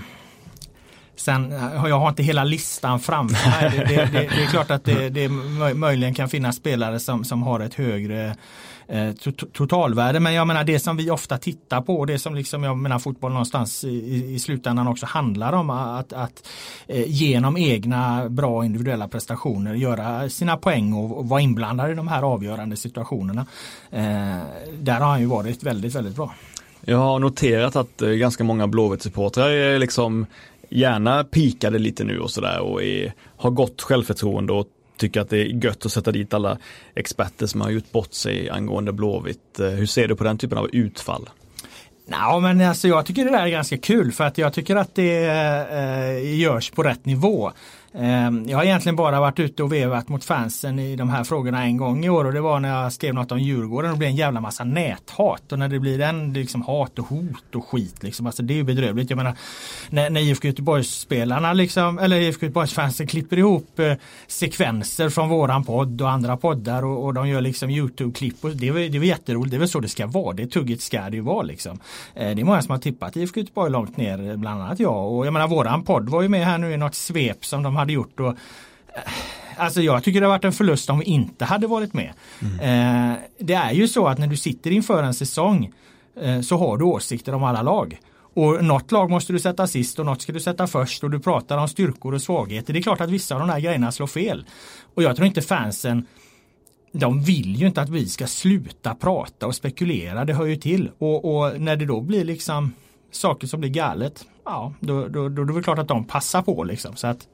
Sen 1.18 1.52
jag 1.74 1.98
har 1.98 2.08
inte 2.08 2.22
hela 2.22 2.44
listan 2.44 3.00
framför 3.00 3.50
mig. 3.50 3.70
Det, 3.78 3.84
det, 3.84 4.04
det, 4.12 4.28
det, 4.36 4.42
är 4.42 4.46
klart 4.46 4.70
att 4.70 4.84
det, 4.84 5.28
möjligen 5.74 6.14
kan 6.14 6.28
finnas 6.28 6.56
spelare 6.56 7.00
som, 7.00 7.24
som 7.24 7.42
har 7.42 7.60
ett 7.60 7.74
högre 7.74 8.36
eh, 8.88 9.12
totalvärde. 9.52 10.20
Men 10.20 10.34
jag 10.34 10.46
menar 10.46 10.64
det 10.64 10.78
som 10.78 10.96
vi 10.96 11.10
ofta 11.10 11.38
tittar 11.38 11.80
på, 11.80 12.04
det 12.04 12.18
som 12.18 12.34
liksom 12.34 12.64
jag 12.64 12.76
menar 12.76 12.98
fotboll 12.98 13.32
någonstans 13.32 13.84
i, 13.84 14.34
i 14.34 14.38
slutändan 14.38 14.88
också 14.88 15.06
handlar 15.06 15.52
om 15.52 15.70
att, 15.70 16.12
att 16.12 16.48
eh, 16.86 17.04
genom 17.06 17.56
egna 17.56 18.28
bra 18.28 18.64
individuella 18.64 19.08
prestationer 19.08 19.74
göra 19.74 20.28
sina 20.28 20.56
poäng 20.56 20.92
och, 20.92 21.18
och 21.18 21.28
vara 21.28 21.40
inblandad 21.40 21.90
i 21.90 21.94
de 21.94 22.08
här 22.08 22.22
avgörande 22.22 22.76
situationerna. 22.76 23.46
Eh, 23.90 24.38
där 24.80 25.00
har 25.00 25.10
han 25.10 25.20
ju 25.20 25.26
varit 25.26 25.62
väldigt, 25.62 25.94
väldigt 25.94 26.16
bra. 26.16 26.34
Jag 26.80 26.98
har 26.98 27.18
noterat 27.18 27.76
att 27.76 28.02
eh, 28.02 28.10
ganska 28.10 28.44
många 28.44 28.66
Blåvitt-supportrar 28.66 29.48
är 29.48 29.78
liksom 29.78 30.26
gärna 30.68 31.24
pikade 31.24 31.78
lite 31.78 32.04
nu 32.04 32.18
och 32.18 32.30
sådär 32.30 32.60
och 32.60 32.82
är, 32.82 33.14
har 33.36 33.50
gott 33.50 33.82
självförtroende 33.82 34.52
och 34.52 34.66
tycker 34.96 35.20
att 35.20 35.30
det 35.30 35.38
är 35.38 35.64
gött 35.64 35.86
att 35.86 35.92
sätta 35.92 36.12
dit 36.12 36.34
alla 36.34 36.58
experter 36.94 37.46
som 37.46 37.60
har 37.60 37.70
gjort 37.70 37.92
bort 37.92 38.12
sig 38.12 38.50
angående 38.50 38.92
Blåvitt. 38.92 39.60
Eh, 39.60 39.66
hur 39.66 39.86
ser 39.86 40.08
du 40.08 40.16
på 40.16 40.24
den 40.24 40.38
typen 40.38 40.58
av 40.58 40.68
utfall? 40.72 41.28
Ja, 42.10 42.38
men 42.38 42.60
alltså 42.60 42.88
jag 42.88 43.06
tycker 43.06 43.24
det 43.24 43.30
där 43.30 43.46
är 43.46 43.48
ganska 43.48 43.78
kul 43.78 44.12
för 44.12 44.24
att 44.24 44.38
jag 44.38 44.52
tycker 44.52 44.76
att 44.76 44.94
det 44.94 45.24
eh, 45.72 46.38
görs 46.40 46.70
på 46.70 46.82
rätt 46.82 47.04
nivå. 47.04 47.52
Ehm, 47.94 48.44
jag 48.48 48.58
har 48.58 48.64
egentligen 48.64 48.96
bara 48.96 49.20
varit 49.20 49.40
ute 49.40 49.62
och 49.62 49.72
vevat 49.72 50.08
mot 50.08 50.24
fansen 50.24 50.78
i 50.78 50.96
de 50.96 51.08
här 51.08 51.24
frågorna 51.24 51.64
en 51.64 51.76
gång 51.76 52.04
i 52.04 52.08
år 52.08 52.24
och 52.24 52.32
det 52.32 52.40
var 52.40 52.60
när 52.60 52.82
jag 52.82 52.92
skrev 52.92 53.14
något 53.14 53.32
om 53.32 53.38
Djurgården 53.38 53.90
och 53.90 53.96
det 53.96 53.98
blev 53.98 54.10
en 54.10 54.16
jävla 54.16 54.40
massa 54.40 54.64
näthat 54.64 55.52
och 55.52 55.58
när 55.58 55.68
det 55.68 55.78
blir 55.78 55.98
den 55.98 56.32
liksom 56.32 56.62
hat 56.62 56.98
och 56.98 57.06
hot 57.06 57.54
och 57.54 57.68
skit 57.68 58.02
liksom. 58.02 58.26
Alltså 58.26 58.42
det 58.42 58.54
är 58.54 58.56
ju 58.56 58.64
bedrövligt. 58.64 59.10
Jag 59.10 59.16
menar 59.16 59.36
när, 59.90 60.10
när 60.10 60.20
IFK 60.20 60.48
Göteborgsspelarna 60.48 61.52
liksom 61.52 61.98
eller 61.98 62.20
IFK 62.20 62.46
Göteborgs-fansen 62.46 63.06
klipper 63.06 63.36
ihop 63.36 63.78
eh, 63.78 63.92
sekvenser 64.26 65.08
från 65.08 65.28
våran 65.28 65.64
podd 65.64 66.02
och 66.02 66.10
andra 66.10 66.36
poddar 66.36 66.84
och, 66.84 67.04
och 67.04 67.14
de 67.14 67.28
gör 67.28 67.40
liksom 67.40 67.70
Youtube-klipp 67.70 68.44
och 68.44 68.50
det 68.50 68.68
är, 68.68 68.72
det 68.72 68.98
är 68.98 69.02
jätteroligt. 69.02 69.50
Det 69.50 69.56
är 69.56 69.58
väl 69.58 69.68
så 69.68 69.80
det 69.80 69.88
ska 69.88 70.06
vara. 70.06 70.32
Det 70.32 70.46
tugget 70.46 70.80
ska 70.80 71.00
det 71.00 71.16
ju 71.16 71.22
vara 71.22 71.42
liksom. 71.42 71.78
Eh, 72.14 72.34
det 72.34 72.42
är 72.42 72.44
många 72.44 72.62
som 72.62 72.70
har 72.70 72.78
tippat 72.78 73.16
IFK 73.16 73.40
Göteborg 73.40 73.72
långt 73.72 73.96
ner, 73.96 74.36
bland 74.36 74.62
annat 74.62 74.80
jag 74.80 75.12
och 75.12 75.26
jag 75.26 75.32
menar 75.32 75.48
våran 75.48 75.84
podd 75.84 76.08
var 76.08 76.22
ju 76.22 76.28
med 76.28 76.46
här 76.46 76.58
nu 76.58 76.72
i 76.72 76.76
något 76.76 76.94
svep 76.94 77.44
som 77.44 77.62
de 77.62 77.77
hade 77.78 77.92
gjort. 77.92 78.20
Och, 78.20 78.28
eh, 78.28 79.02
Alltså 79.60 79.82
jag 79.82 80.04
tycker 80.04 80.20
det 80.20 80.26
har 80.26 80.34
varit 80.34 80.44
en 80.44 80.52
förlust 80.52 80.90
om 80.90 80.98
vi 80.98 81.04
inte 81.04 81.44
hade 81.44 81.66
varit 81.66 81.94
med. 81.94 82.12
Mm. 82.42 83.10
Eh, 83.10 83.16
det 83.38 83.54
är 83.54 83.72
ju 83.72 83.88
så 83.88 84.06
att 84.06 84.18
när 84.18 84.26
du 84.26 84.36
sitter 84.36 84.70
inför 84.70 85.02
en 85.02 85.14
säsong 85.14 85.72
eh, 86.20 86.40
så 86.40 86.56
har 86.56 86.78
du 86.78 86.84
åsikter 86.84 87.34
om 87.34 87.44
alla 87.44 87.62
lag. 87.62 88.00
Och 88.34 88.64
något 88.64 88.92
lag 88.92 89.10
måste 89.10 89.32
du 89.32 89.38
sätta 89.38 89.66
sist 89.66 89.98
och 89.98 90.06
något 90.06 90.22
ska 90.22 90.32
du 90.32 90.40
sätta 90.40 90.66
först 90.66 91.04
och 91.04 91.10
du 91.10 91.20
pratar 91.20 91.58
om 91.58 91.68
styrkor 91.68 92.14
och 92.14 92.22
svagheter. 92.22 92.72
Det 92.72 92.78
är 92.78 92.82
klart 92.82 93.00
att 93.00 93.10
vissa 93.10 93.34
av 93.34 93.40
de 93.40 93.50
här 93.50 93.60
grejerna 93.60 93.92
slår 93.92 94.06
fel. 94.06 94.44
Och 94.94 95.02
jag 95.02 95.16
tror 95.16 95.26
inte 95.26 95.42
fansen 95.42 96.06
de 96.92 97.22
vill 97.22 97.56
ju 97.56 97.66
inte 97.66 97.82
att 97.82 97.88
vi 97.88 98.06
ska 98.06 98.26
sluta 98.26 98.94
prata 98.94 99.46
och 99.46 99.54
spekulera, 99.54 100.24
det 100.24 100.34
hör 100.34 100.46
ju 100.46 100.56
till. 100.56 100.90
Och, 100.98 101.36
och 101.36 101.60
när 101.60 101.76
det 101.76 101.86
då 101.86 102.00
blir 102.00 102.24
liksom 102.24 102.72
saker 103.10 103.46
som 103.46 103.60
blir 103.60 103.70
galet, 103.70 104.24
ja 104.44 104.72
då, 104.80 105.08
då, 105.08 105.28
då, 105.28 105.44
då 105.44 105.52
är 105.52 105.56
det 105.56 105.62
klart 105.62 105.78
att 105.78 105.88
de 105.88 106.04
passar 106.04 106.42
på 106.42 106.64
liksom. 106.64 106.96
Så 106.96 107.06
att 107.06 107.28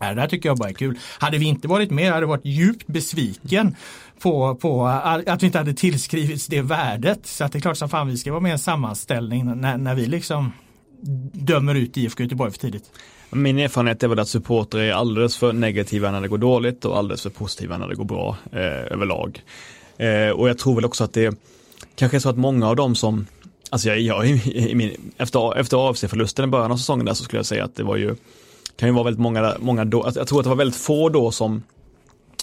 Äh, 0.00 0.08
det 0.08 0.14
där 0.14 0.28
tycker 0.28 0.48
jag 0.48 0.58
bara 0.58 0.68
är 0.68 0.74
kul. 0.74 0.98
Hade 1.18 1.38
vi 1.38 1.46
inte 1.46 1.68
varit 1.68 1.90
med 1.90 2.12
hade 2.12 2.22
jag 2.22 2.28
varit 2.28 2.44
djupt 2.44 2.86
besviken 2.86 3.76
på, 4.20 4.54
på 4.54 4.86
att 4.86 5.42
vi 5.42 5.46
inte 5.46 5.58
hade 5.58 5.74
tillskrivits 5.74 6.46
det 6.46 6.62
värdet. 6.62 7.26
Så 7.26 7.44
att 7.44 7.52
det 7.52 7.58
är 7.58 7.60
klart 7.60 7.76
som 7.76 7.88
fan 7.88 8.08
vi 8.08 8.16
ska 8.16 8.30
vara 8.30 8.40
med 8.40 8.48
i 8.48 8.52
en 8.52 8.58
sammanställning 8.58 9.60
när, 9.60 9.78
när 9.78 9.94
vi 9.94 10.06
liksom 10.06 10.52
dömer 11.32 11.74
ut 11.74 11.96
IFK 11.96 12.22
Göteborg 12.22 12.52
för 12.52 12.58
tidigt. 12.58 12.90
Min 13.30 13.58
erfarenhet 13.58 14.02
är 14.02 14.08
väl 14.08 14.18
att 14.18 14.28
supportrar 14.28 14.80
är 14.80 14.92
alldeles 14.92 15.36
för 15.36 15.52
negativa 15.52 16.10
när 16.10 16.20
det 16.20 16.28
går 16.28 16.38
dåligt 16.38 16.84
och 16.84 16.98
alldeles 16.98 17.22
för 17.22 17.30
positiva 17.30 17.78
när 17.78 17.88
det 17.88 17.94
går 17.94 18.04
bra 18.04 18.36
eh, 18.52 18.92
överlag. 18.92 19.42
Eh, 19.96 20.30
och 20.30 20.48
jag 20.48 20.58
tror 20.58 20.74
väl 20.74 20.84
också 20.84 21.04
att 21.04 21.12
det 21.12 21.38
kanske 21.94 22.16
är 22.16 22.20
så 22.20 22.28
att 22.28 22.38
många 22.38 22.68
av 22.68 22.76
dem 22.76 22.94
som 22.94 23.26
Alltså 23.70 23.88
jag, 23.88 24.00
jag 24.00 24.26
i 24.46 24.74
min, 24.74 25.12
efter, 25.16 25.58
efter 25.58 25.90
AFC-förlusten 25.90 26.44
i 26.44 26.48
början 26.48 26.72
av 26.72 26.76
säsongen 26.76 27.06
där 27.06 27.14
så 27.14 27.24
skulle 27.24 27.38
jag 27.38 27.46
säga 27.46 27.64
att 27.64 27.76
det 27.76 27.82
var 27.82 27.96
ju 27.96 28.16
kan 28.78 28.88
ju 28.88 28.94
vara 28.94 29.04
väldigt 29.04 29.20
många, 29.20 29.54
många 29.58 29.84
då, 29.84 30.02
alltså, 30.02 30.20
jag 30.20 30.28
tror 30.28 30.38
att 30.38 30.44
det 30.44 30.50
var 30.50 30.56
väldigt 30.56 30.80
få 30.80 31.08
då 31.08 31.30
som 31.30 31.62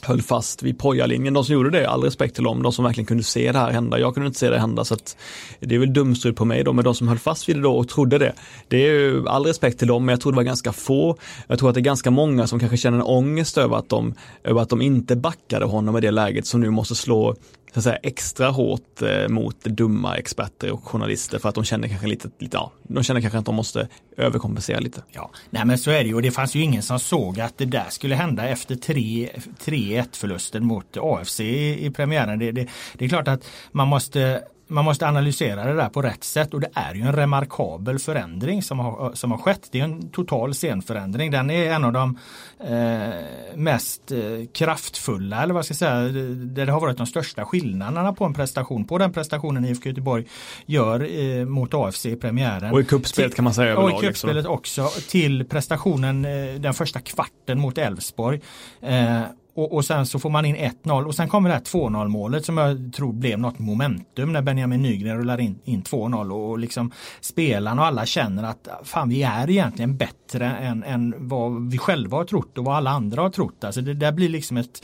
höll 0.01 0.21
fast 0.21 0.63
vid 0.63 0.79
pojalinjen. 0.79 1.33
De 1.33 1.45
som 1.45 1.53
gjorde 1.53 1.69
det, 1.69 1.89
all 1.89 2.03
respekt 2.03 2.35
till 2.35 2.43
dem, 2.43 2.63
de 2.63 2.71
som 2.71 2.85
verkligen 2.85 3.05
kunde 3.05 3.23
se 3.23 3.51
det 3.51 3.59
här 3.59 3.71
hända. 3.71 3.99
Jag 3.99 4.13
kunde 4.13 4.27
inte 4.27 4.39
se 4.39 4.49
det 4.49 4.59
hända 4.59 4.85
så 4.85 4.93
att 4.93 5.17
det 5.59 5.75
är 5.75 5.79
väl 5.79 5.93
dumstrut 5.93 6.35
på 6.35 6.45
mig 6.45 6.63
då, 6.63 6.73
men 6.73 6.85
de 6.85 6.95
som 6.95 7.07
höll 7.07 7.19
fast 7.19 7.49
vid 7.49 7.55
det 7.55 7.61
då 7.61 7.75
och 7.75 7.87
trodde 7.87 8.17
det. 8.17 8.33
Det 8.67 8.77
är 8.77 8.91
ju 8.91 9.27
all 9.27 9.45
respekt 9.45 9.79
till 9.79 9.87
dem, 9.87 10.05
men 10.05 10.13
jag 10.13 10.21
tror 10.21 10.31
det 10.31 10.35
var 10.35 10.43
ganska 10.43 10.73
få. 10.73 11.17
Jag 11.47 11.59
tror 11.59 11.69
att 11.69 11.75
det 11.75 11.81
är 11.81 11.83
ganska 11.83 12.11
många 12.11 12.47
som 12.47 12.59
kanske 12.59 12.77
känner 12.77 12.97
en 12.97 13.03
ångest 13.03 13.57
över 13.57 13.77
att 13.77 13.89
de, 13.89 14.13
över 14.43 14.61
att 14.61 14.69
de 14.69 14.81
inte 14.81 15.15
backade 15.15 15.65
honom 15.65 15.97
i 15.97 16.01
det 16.01 16.11
läget 16.11 16.45
som 16.45 16.61
nu 16.61 16.69
måste 16.69 16.95
slå 16.95 17.35
så 17.75 17.79
att 17.79 17.83
säga, 17.83 17.95
extra 17.95 18.49
hårt 18.49 19.01
eh, 19.01 19.27
mot 19.27 19.63
dumma 19.63 20.17
experter 20.17 20.71
och 20.71 20.83
journalister 20.83 21.39
för 21.39 21.49
att 21.49 21.55
de 21.55 21.63
känner 21.63 21.87
kanske 21.87 22.07
lite, 22.07 22.29
lite, 22.39 22.57
ja, 22.57 22.71
de 22.83 23.03
känner 23.03 23.21
kanske 23.21 23.39
att 23.39 23.45
de 23.45 23.55
måste 23.55 23.87
överkompensera 24.17 24.79
lite. 24.79 25.03
Ja, 25.11 25.31
nej 25.49 25.65
men 25.65 25.77
så 25.77 25.91
är 25.91 26.03
det 26.03 26.07
ju 26.07 26.15
och 26.15 26.21
det 26.21 26.31
fanns 26.31 26.55
ju 26.55 26.61
ingen 26.61 26.83
som 26.83 26.99
såg 26.99 27.39
att 27.39 27.57
det 27.57 27.65
där 27.65 27.85
skulle 27.89 28.15
hända 28.15 28.47
efter 28.47 28.75
3-1 28.75 30.05
förlusten 30.11 30.65
mot 30.65 30.97
AFC 30.97 31.39
i, 31.39 31.85
i 31.85 31.91
premiären. 31.91 32.39
Det, 32.39 32.51
det, 32.51 32.67
det 32.93 33.05
är 33.05 33.09
klart 33.09 33.27
att 33.27 33.45
man 33.71 33.87
måste 33.87 34.43
man 34.67 34.85
måste 34.85 35.07
analysera 35.07 35.65
det 35.65 35.73
där 35.73 35.89
på 35.89 36.01
rätt 36.01 36.23
sätt 36.23 36.53
och 36.53 36.61
det 36.61 36.69
är 36.73 36.93
ju 36.93 37.01
en 37.01 37.15
remarkabel 37.15 37.99
förändring 37.99 38.63
som 38.63 38.79
har, 38.79 39.11
som 39.13 39.31
har 39.31 39.37
skett. 39.37 39.67
Det 39.71 39.79
är 39.79 39.83
en 39.83 40.09
total 40.09 40.53
scenförändring. 40.53 41.31
Den 41.31 41.49
är 41.49 41.71
en 41.71 41.83
av 41.83 41.93
de 41.93 42.19
eh, 42.59 43.55
mest 43.55 44.11
eh, 44.11 44.19
kraftfulla 44.53 45.43
eller 45.43 45.53
vad 45.53 45.65
ska 45.65 45.71
jag 45.71 45.77
säga, 45.77 45.93
där 46.35 46.65
det 46.65 46.71
har 46.71 46.79
varit 46.79 46.97
de 46.97 47.07
största 47.07 47.45
skillnaderna 47.45 48.13
på 48.13 48.25
en 48.25 48.33
prestation. 48.33 48.85
På 48.85 48.97
den 48.97 49.13
prestationen 49.13 49.65
IFK 49.65 49.89
Göteborg 49.89 50.25
gör 50.65 51.19
eh, 51.19 51.45
mot 51.45 51.73
AFC 51.73 52.05
i 52.05 52.15
premiären. 52.15 52.71
Och 52.71 52.81
i 52.81 52.85
kuppspelet 52.85 53.35
kan 53.35 53.43
man 53.43 53.53
säga 53.53 53.71
överlag. 53.71 53.93
Och 53.93 54.03
i 54.03 54.07
kuppspelet 54.07 54.45
också. 54.45 54.87
Till 55.09 55.45
prestationen 55.45 56.25
eh, 56.25 56.55
den 56.59 56.73
första 56.73 56.99
kvarten 56.99 57.59
mot 57.59 57.77
Elfsborg. 57.77 58.41
Eh, 58.81 59.21
och, 59.55 59.73
och 59.73 59.85
sen 59.85 60.05
så 60.05 60.19
får 60.19 60.29
man 60.29 60.45
in 60.45 60.55
1-0 60.55 61.05
och 61.05 61.15
sen 61.15 61.29
kommer 61.29 61.49
det 61.49 61.55
här 61.55 61.61
2-0 61.61 62.07
målet 62.07 62.45
som 62.45 62.57
jag 62.57 62.93
tror 62.93 63.13
blev 63.13 63.39
något 63.39 63.59
momentum 63.59 64.33
när 64.33 64.41
Benjamin 64.41 64.81
Nygren 64.81 65.17
rullar 65.17 65.39
in, 65.39 65.59
in 65.63 65.83
2-0 65.83 66.31
och 66.31 66.59
liksom 66.59 66.91
spelarna 67.21 67.81
och 67.81 67.87
alla 67.87 68.05
känner 68.05 68.43
att 68.43 68.67
fan 68.83 69.09
vi 69.09 69.23
är 69.23 69.49
egentligen 69.49 69.97
bättre 69.97 70.45
än, 70.45 70.83
än 70.83 71.15
vad 71.17 71.71
vi 71.71 71.77
själva 71.77 72.17
har 72.17 72.23
trott 72.23 72.57
och 72.57 72.65
vad 72.65 72.75
alla 72.75 72.89
andra 72.89 73.21
har 73.21 73.29
trott. 73.29 73.63
Alltså 73.63 73.81
det 73.81 73.93
där 73.93 74.11
blir 74.11 74.29
liksom 74.29 74.57
ett 74.57 74.83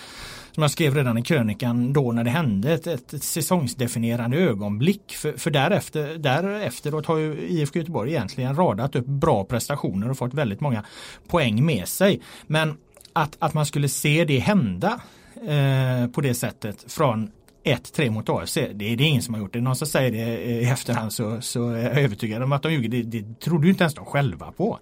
som 0.52 0.62
jag 0.64 0.72
skrev 0.72 0.96
redan 0.96 1.18
i 1.18 1.24
krönikan 1.24 1.94
då 1.94 2.12
när 2.12 2.24
det 2.24 2.30
hände, 2.30 2.74
ett, 2.74 2.88
ett 2.88 3.24
säsongsdefinierande 3.24 4.38
ögonblick. 4.38 5.12
För, 5.12 5.34
för 5.34 5.52
därefter, 5.52 6.18
därefteråt 6.18 7.06
har 7.06 7.18
ju 7.18 7.48
IFK 7.48 7.80
Göteborg 7.80 8.12
egentligen 8.12 8.56
radat 8.56 8.96
upp 8.96 9.06
bra 9.06 9.44
prestationer 9.44 10.10
och 10.10 10.18
fått 10.18 10.34
väldigt 10.34 10.62
många 10.62 10.84
poäng 11.28 11.66
med 11.66 11.88
sig. 11.88 12.22
Men 12.48 12.78
att, 13.14 13.36
att 13.40 13.54
man 13.54 13.66
skulle 13.66 13.90
se 13.90 14.26
det 14.26 14.40
hända 14.40 15.02
eh, 15.36 16.08
på 16.12 16.22
det 16.22 16.34
sättet 16.34 16.92
från 16.92 17.32
1-3 17.64 18.10
mot 18.10 18.30
AFC. 18.30 18.54
Det, 18.54 18.74
det 18.74 18.86
är 18.94 19.02
ingen 19.02 19.22
som 19.22 19.34
har 19.34 19.42
gjort 19.42 19.54
det. 19.54 19.62
Någon 19.62 19.76
som 19.76 19.88
säger 19.88 20.12
det 20.12 20.42
i 20.44 20.66
efterhand 20.66 21.14
så, 21.14 21.42
så 21.42 21.70
är 21.70 21.84
jag 21.84 22.00
övertygad 22.00 22.44
om 22.44 22.52
att 22.52 22.64
de 22.64 22.74
ljuger. 22.74 22.90
Det, 22.90 23.04
det 23.04 23.40
trodde 23.40 23.68
ju 23.68 23.72
inte 23.72 23.84
ens 23.84 23.96
de 23.96 24.06
själva 24.06 24.52
på. 24.52 24.80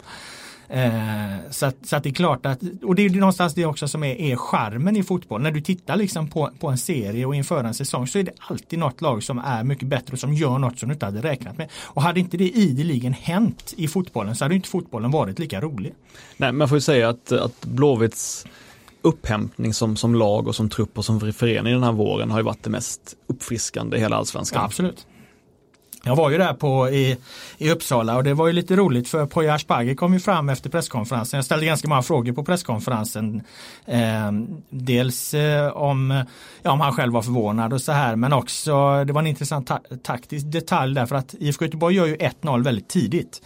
Eh, 0.70 1.52
så, 1.52 1.66
att, 1.66 1.76
så 1.82 1.96
att 1.96 2.04
det 2.04 2.10
är 2.10 2.14
klart 2.14 2.46
att, 2.46 2.60
och 2.84 2.96
det 2.96 3.06
är 3.06 3.10
någonstans 3.10 3.54
det 3.54 3.66
också 3.66 3.88
som 3.88 4.04
är, 4.04 4.16
är 4.16 4.36
charmen 4.36 4.98
i 4.98 5.04
fotboll. 5.04 5.42
När 5.42 5.52
du 5.52 5.62
tittar 5.62 5.96
liksom 5.96 6.28
på, 6.28 6.50
på 6.60 6.68
en 6.68 6.78
serie 6.78 7.26
och 7.26 7.36
inför 7.36 7.64
en 7.64 7.74
säsong 7.74 8.08
så 8.08 8.20
är 8.20 8.24
det 8.24 8.32
alltid 8.40 8.80
något 8.80 9.02
lag 9.02 9.24
som 9.24 9.40
är 9.40 9.64
mycket 9.64 9.88
bättre 9.88 10.14
och 10.14 10.20
som 10.20 10.34
gör 10.34 10.58
något 10.58 10.80
som 10.80 10.90
du 10.90 10.94
inte 10.94 11.06
hade 11.06 11.22
räknat 11.22 11.58
med. 11.58 11.70
Och 11.74 12.02
hade 12.02 12.20
inte 12.20 12.38
det 12.38 12.50
ideligen 12.50 13.14
hänt 13.14 13.74
i 13.78 13.88
fotbollen 13.88 14.36
så 14.36 14.46
hade 14.46 14.56
inte 14.56 14.70
fotbollen 14.70 15.12
varit 15.12 15.40
lika 15.40 15.62
rolig. 15.62 15.94
Nej, 16.38 16.52
man 16.52 16.70
får 16.70 16.78
ju 16.78 16.82
säga 16.82 17.10
att, 17.10 17.32
att 17.32 17.66
Blåvitts 17.66 18.46
upphämtning 19.02 19.74
som, 19.74 19.96
som 19.96 20.16
lag 20.16 20.48
och 20.48 20.56
som 20.56 20.70
trupp 20.70 20.98
och 20.98 21.06
som 21.06 21.34
förening 21.34 21.74
den 21.74 21.84
här 21.84 21.92
våren 21.92 22.32
har 22.32 22.40
ju 22.40 22.44
varit 22.44 22.64
det 22.64 22.70
mest 22.70 23.16
uppfriskande 23.28 23.98
i 23.98 24.00
hela 24.00 24.16
allsvenskan. 24.16 24.60
Ja, 24.60 24.66
absolut. 24.66 25.08
Jag 26.04 26.16
var 26.16 26.30
ju 26.30 26.38
där 26.38 26.54
på, 26.54 26.90
i, 26.90 27.18
i 27.58 27.72
Uppsala 27.72 28.18
och 28.18 28.24
det 28.24 28.34
var 28.34 28.48
ju 28.48 28.54
lite 28.54 28.76
roligt 28.76 29.08
för 29.08 29.26
Poya 29.26 29.54
Asbaghi 29.54 29.96
kom 29.96 30.14
ju 30.14 30.20
fram 30.20 30.50
efter 30.50 30.70
presskonferensen. 30.70 31.38
Jag 31.38 31.46
ställde 31.46 31.66
ganska 31.66 31.88
många 31.88 32.02
frågor 32.02 32.34
på 32.34 32.44
presskonferensen. 32.44 33.42
Eh, 33.86 34.32
dels 34.70 35.34
eh, 35.34 35.68
om, 35.68 36.24
ja, 36.62 36.72
om 36.72 36.80
han 36.80 36.94
själv 36.94 37.14
var 37.14 37.22
förvånad 37.22 37.74
och 37.74 37.82
så 37.82 37.92
här 37.92 38.16
men 38.16 38.34
också 38.34 39.04
det 39.04 39.14
var 39.14 39.22
en 39.22 39.28
intressant 39.28 39.68
ta 39.68 39.80
taktisk 40.04 40.46
detalj 40.52 40.96
därför 40.96 41.16
att 41.16 41.36
IFK 41.40 41.66
Göteborg 41.66 41.96
gör 41.96 42.06
ju 42.06 42.16
1-0 42.16 42.64
väldigt 42.64 42.90
tidigt. 42.90 43.42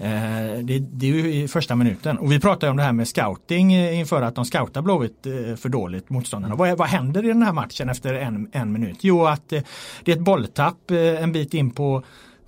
Eh, 0.00 0.58
det, 0.62 0.78
det, 0.78 1.06
är 1.06 1.12
ju 1.12 1.34
i 1.34 1.48
första 1.48 1.76
minuten. 1.76 2.18
Och 2.18 2.32
vi 2.32 2.40
pratade 2.40 2.70
om 2.70 2.76
det 2.76 2.82
här 2.82 2.92
med 2.92 3.08
scouting 3.08 3.72
eh, 3.72 3.98
inför 3.98 4.22
att 4.22 4.34
de 4.34 4.44
scoutar 4.44 4.82
Blåvitt 4.82 5.26
eh, 5.26 5.56
för 5.56 5.68
dåligt 5.68 6.10
motståndarna. 6.10 6.54
Vad, 6.54 6.78
vad 6.78 6.88
händer 6.88 7.24
i 7.24 7.28
den 7.28 7.42
här 7.42 7.52
matchen 7.52 7.88
efter 7.88 8.14
en, 8.14 8.48
en 8.52 8.72
minut? 8.72 8.98
Jo 9.00 9.26
att 9.26 9.48
det 9.48 9.56
är 10.04 10.12
ett 10.12 10.20
bolltapp 10.20 10.90
en 10.90 11.32
bit 11.32 11.54
in 11.54 11.70
på 11.70 12.02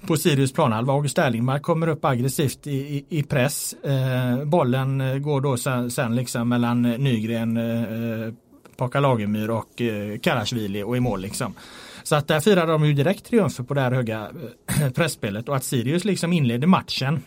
på 0.07 0.17
Sirius 0.17 0.53
planhalva. 0.53 0.93
August 0.93 1.19
Erlingmark 1.19 1.63
kommer 1.63 1.87
upp 1.87 2.05
aggressivt 2.05 2.67
i, 2.67 2.71
i, 2.71 3.05
i 3.09 3.23
press. 3.23 3.73
Eh, 3.73 4.45
bollen 4.45 5.23
går 5.23 5.41
då 5.41 5.57
sen, 5.57 5.91
sen 5.91 6.17
liksom 6.17 6.49
mellan 6.49 6.83
Nygren, 6.83 7.57
eh, 7.57 8.35
Paka 8.77 9.01
Lagemyr 9.01 9.51
och 9.51 9.81
eh, 9.81 10.19
Karasjvili 10.19 10.83
och 10.83 10.97
i 10.97 11.01
mål 11.01 11.21
liksom. 11.21 11.55
Så 12.03 12.15
att 12.15 12.29
där 12.29 12.41
firade 12.41 12.73
de 12.73 12.87
ju 12.87 12.93
direkt 12.93 13.25
triumfer 13.25 13.65
på 13.65 13.75
det 13.75 13.81
här 13.81 13.93
höga 13.93 14.31
pressspelet 14.95 15.49
och 15.49 15.57
att 15.57 15.65
Sirius 15.65 16.05
liksom 16.05 16.33
inleder 16.33 16.67
matchen 16.67 17.23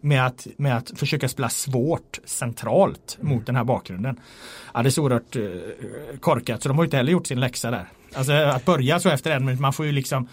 med 0.00 0.26
att, 0.26 0.46
med 0.56 0.76
att 0.76 0.92
försöka 0.96 1.28
spela 1.28 1.48
svårt 1.48 2.18
centralt 2.24 3.18
mot 3.20 3.46
den 3.46 3.56
här 3.56 3.64
bakgrunden. 3.64 4.20
Ja, 4.74 4.82
det 4.82 4.88
är 4.88 4.90
så 4.90 5.02
oerhört 5.02 5.36
eh, 5.36 5.42
korkat 6.20 6.62
så 6.62 6.68
de 6.68 6.78
har 6.78 6.84
inte 6.84 6.96
heller 6.96 7.12
gjort 7.12 7.26
sin 7.26 7.40
läxa 7.40 7.70
där. 7.70 7.88
Alltså 8.14 8.32
att 8.32 8.64
börja 8.64 9.00
så 9.00 9.08
efter 9.08 9.30
en 9.30 9.44
minut, 9.44 9.60
man 9.60 9.72
får 9.72 9.86
ju 9.86 9.92
liksom 9.92 10.28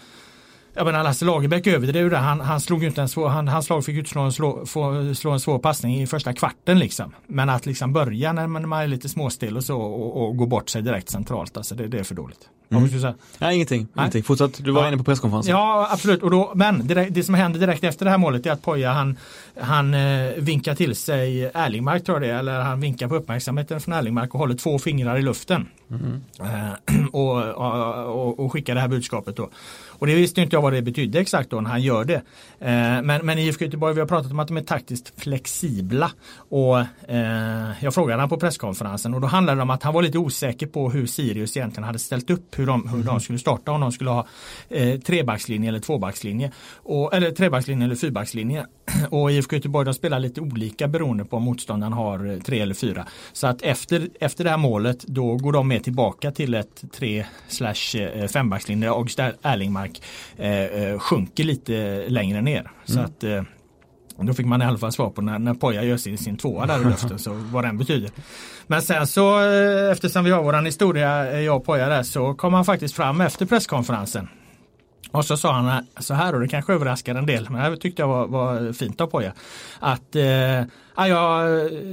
jag 0.76 0.86
menar 0.86 1.04
Lasse 1.04 1.24
Lagerbäck 1.24 1.66
överdrev 1.66 2.10
det. 2.10 2.16
Han, 2.16 2.40
han 2.40 2.60
slog 2.60 2.82
ju 2.82 2.88
inte 2.88 3.02
en 3.02 3.08
svår, 3.08 3.28
han, 3.28 3.48
hans 3.48 3.70
lag 3.70 3.84
fick 3.84 3.96
utslå 3.96 4.22
en, 4.22 4.32
slå, 4.32 4.66
få, 4.66 5.14
slå 5.14 5.30
en 5.30 5.40
svår 5.40 5.58
passning 5.58 6.02
i 6.02 6.06
första 6.06 6.32
kvarten 6.32 6.78
liksom. 6.78 7.12
Men 7.26 7.48
att 7.48 7.66
liksom 7.66 7.92
börja 7.92 8.32
när 8.32 8.46
man, 8.46 8.72
är 8.72 8.86
lite 8.86 9.08
småstill 9.08 9.56
och 9.56 9.64
så 9.64 9.80
och, 9.80 10.26
och 10.26 10.36
gå 10.36 10.46
bort 10.46 10.68
sig 10.68 10.82
direkt 10.82 11.08
centralt, 11.08 11.56
alltså 11.56 11.74
det, 11.74 11.88
det 11.88 11.98
är 11.98 12.04
för 12.04 12.14
dåligt. 12.14 12.48
Mm. 12.70 12.88
Säga? 12.88 13.14
Nej, 13.38 13.54
ingenting. 13.54 13.88
Nej. 13.92 14.02
ingenting. 14.02 14.22
Fortsätt, 14.22 14.64
du 14.64 14.70
var 14.70 14.82
ja. 14.82 14.88
inne 14.88 14.96
på 14.96 15.04
presskonferensen. 15.04 15.52
Ja, 15.52 15.88
absolut. 15.90 16.22
Och 16.22 16.30
då, 16.30 16.52
men 16.54 16.86
det, 16.86 16.94
det 17.10 17.22
som 17.22 17.34
händer 17.34 17.60
direkt 17.60 17.84
efter 17.84 18.04
det 18.04 18.10
här 18.10 18.18
målet 18.18 18.46
är 18.46 18.50
att 18.50 18.62
Poja 18.62 18.92
han, 18.92 19.16
han 19.60 19.94
eh, 19.94 20.32
vinkar 20.36 20.74
till 20.74 20.96
sig 20.96 21.50
Erlingmark 21.54 22.04
tror 22.04 22.22
jag 22.22 22.30
det 22.30 22.38
eller 22.38 22.60
han 22.60 22.80
vinkar 22.80 23.08
på 23.08 23.16
uppmärksamheten 23.16 23.80
från 23.80 23.94
Erlingmark 23.94 24.34
och 24.34 24.40
håller 24.40 24.54
två 24.54 24.78
fingrar 24.78 25.16
i 25.18 25.22
luften. 25.22 25.68
Mm. 25.90 26.20
Och, 27.12 27.36
och, 27.36 28.40
och, 28.40 28.52
skickar 28.52 28.74
det 28.74 28.80
här 28.80 28.88
budskapet 28.88 29.36
då. 29.36 29.50
Och 29.88 30.06
det 30.06 30.14
visste 30.14 30.40
inte 30.40 30.56
jag 30.56 30.62
vad 30.62 30.72
det 30.72 30.82
betydde 30.82 31.20
exakt 31.20 31.50
då 31.50 31.60
när 31.60 31.70
han 31.70 31.82
gör 31.82 32.04
det. 32.04 32.14
Eh, 32.60 33.02
men, 33.02 33.26
men 33.26 33.38
IFK 33.38 33.64
Göteborg, 33.64 33.94
vi 33.94 34.00
har 34.00 34.06
pratat 34.06 34.30
om 34.30 34.38
att 34.38 34.48
de 34.48 34.56
är 34.56 34.62
taktiskt 34.62 35.20
flexibla. 35.20 36.10
Och 36.48 36.78
eh, 37.08 37.70
jag 37.80 37.94
frågade 37.94 38.14
honom 38.14 38.28
på 38.28 38.36
presskonferensen 38.36 39.14
och 39.14 39.20
då 39.20 39.26
handlade 39.26 39.58
det 39.58 39.62
om 39.62 39.70
att 39.70 39.82
han 39.82 39.94
var 39.94 40.02
lite 40.02 40.18
osäker 40.18 40.66
på 40.66 40.90
hur 40.90 41.06
Sirius 41.06 41.56
egentligen 41.56 41.84
hade 41.84 41.98
ställt 41.98 42.30
upp, 42.30 42.58
hur 42.58 42.66
de, 42.66 42.88
hur 42.88 43.02
de 43.02 43.20
skulle 43.20 43.38
starta, 43.38 43.72
om 43.72 43.80
de 43.80 43.92
skulle 43.92 44.10
ha 44.10 44.26
trebackslinje 45.06 45.68
eller 45.68 45.80
tvåbackslinje. 45.80 46.52
Och, 46.74 47.14
eller 47.14 47.30
trebackslinje 47.30 47.84
eller 47.84 47.96
fyrbackslinje. 47.96 48.66
Och 49.10 49.32
IFK 49.32 49.56
Göteborg 49.56 49.84
de 49.84 49.94
spelar 49.94 50.18
lite 50.18 50.40
olika 50.40 50.88
beroende 50.88 51.24
på 51.24 51.36
om 51.36 51.42
motståndaren 51.42 51.92
har 51.92 52.32
eh, 52.32 52.38
tre 52.38 52.60
eller 52.60 52.74
fyra. 52.74 53.06
Så 53.32 53.46
att 53.46 53.62
efter, 53.62 54.08
efter 54.20 54.44
det 54.44 54.50
här 54.50 54.56
målet 54.56 55.02
då 55.06 55.36
går 55.36 55.52
de 55.52 55.68
mer 55.68 55.78
tillbaka 55.78 56.30
till 56.30 56.54
ett 56.54 56.84
tre 56.92 57.26
slash 57.48 58.00
eh, 58.00 58.28
fembackslinje. 58.28 58.90
August 58.90 59.18
Erlingmark 59.42 60.02
eh, 60.36 60.50
eh, 60.50 60.98
sjunker 60.98 61.44
lite 61.44 62.04
längre 62.08 62.42
ner. 62.42 62.60
Mm. 62.60 62.70
Så 62.84 63.00
att 63.00 63.24
eh, 63.24 63.42
då 64.20 64.34
fick 64.34 64.46
man 64.46 64.62
i 64.62 64.64
alla 64.64 64.78
fall 64.78 64.92
svar 64.92 65.10
på 65.10 65.22
när, 65.22 65.38
när 65.38 65.54
Poja 65.54 65.82
gör 65.82 65.96
sin, 65.96 66.18
sin 66.18 66.36
tvåa 66.36 66.66
där 66.66 66.80
i 66.80 66.84
luften, 66.84 67.18
så 67.18 67.32
vad 67.32 67.64
den 67.64 67.78
betyder. 67.78 68.10
Men 68.66 68.82
sen 68.82 69.06
så 69.06 69.40
eftersom 69.92 70.24
vi 70.24 70.30
har 70.30 70.42
våran 70.42 70.66
historia, 70.66 71.40
jag 71.40 71.56
och 71.56 71.64
Poja 71.64 71.88
där, 71.88 72.02
så 72.02 72.34
kom 72.34 72.54
han 72.54 72.64
faktiskt 72.64 72.94
fram 72.94 73.20
efter 73.20 73.46
presskonferensen 73.46 74.28
och 75.10 75.24
så 75.24 75.36
sa 75.36 75.52
han 75.52 75.68
äh, 75.68 75.84
så 75.98 76.14
här 76.14 76.34
och 76.34 76.40
det 76.40 76.48
kanske 76.48 76.72
överraskar 76.72 77.14
en 77.14 77.26
del 77.26 77.50
men 77.50 77.70
det 77.70 77.76
tyckte 77.76 78.02
jag 78.02 78.08
var, 78.08 78.26
var 78.26 78.72
fint 78.72 79.00
av 79.00 79.06
Poja. 79.06 79.32
Att 79.80 80.16
eh, 80.16 80.62
ah, 80.94 81.06
ja, 81.06 81.44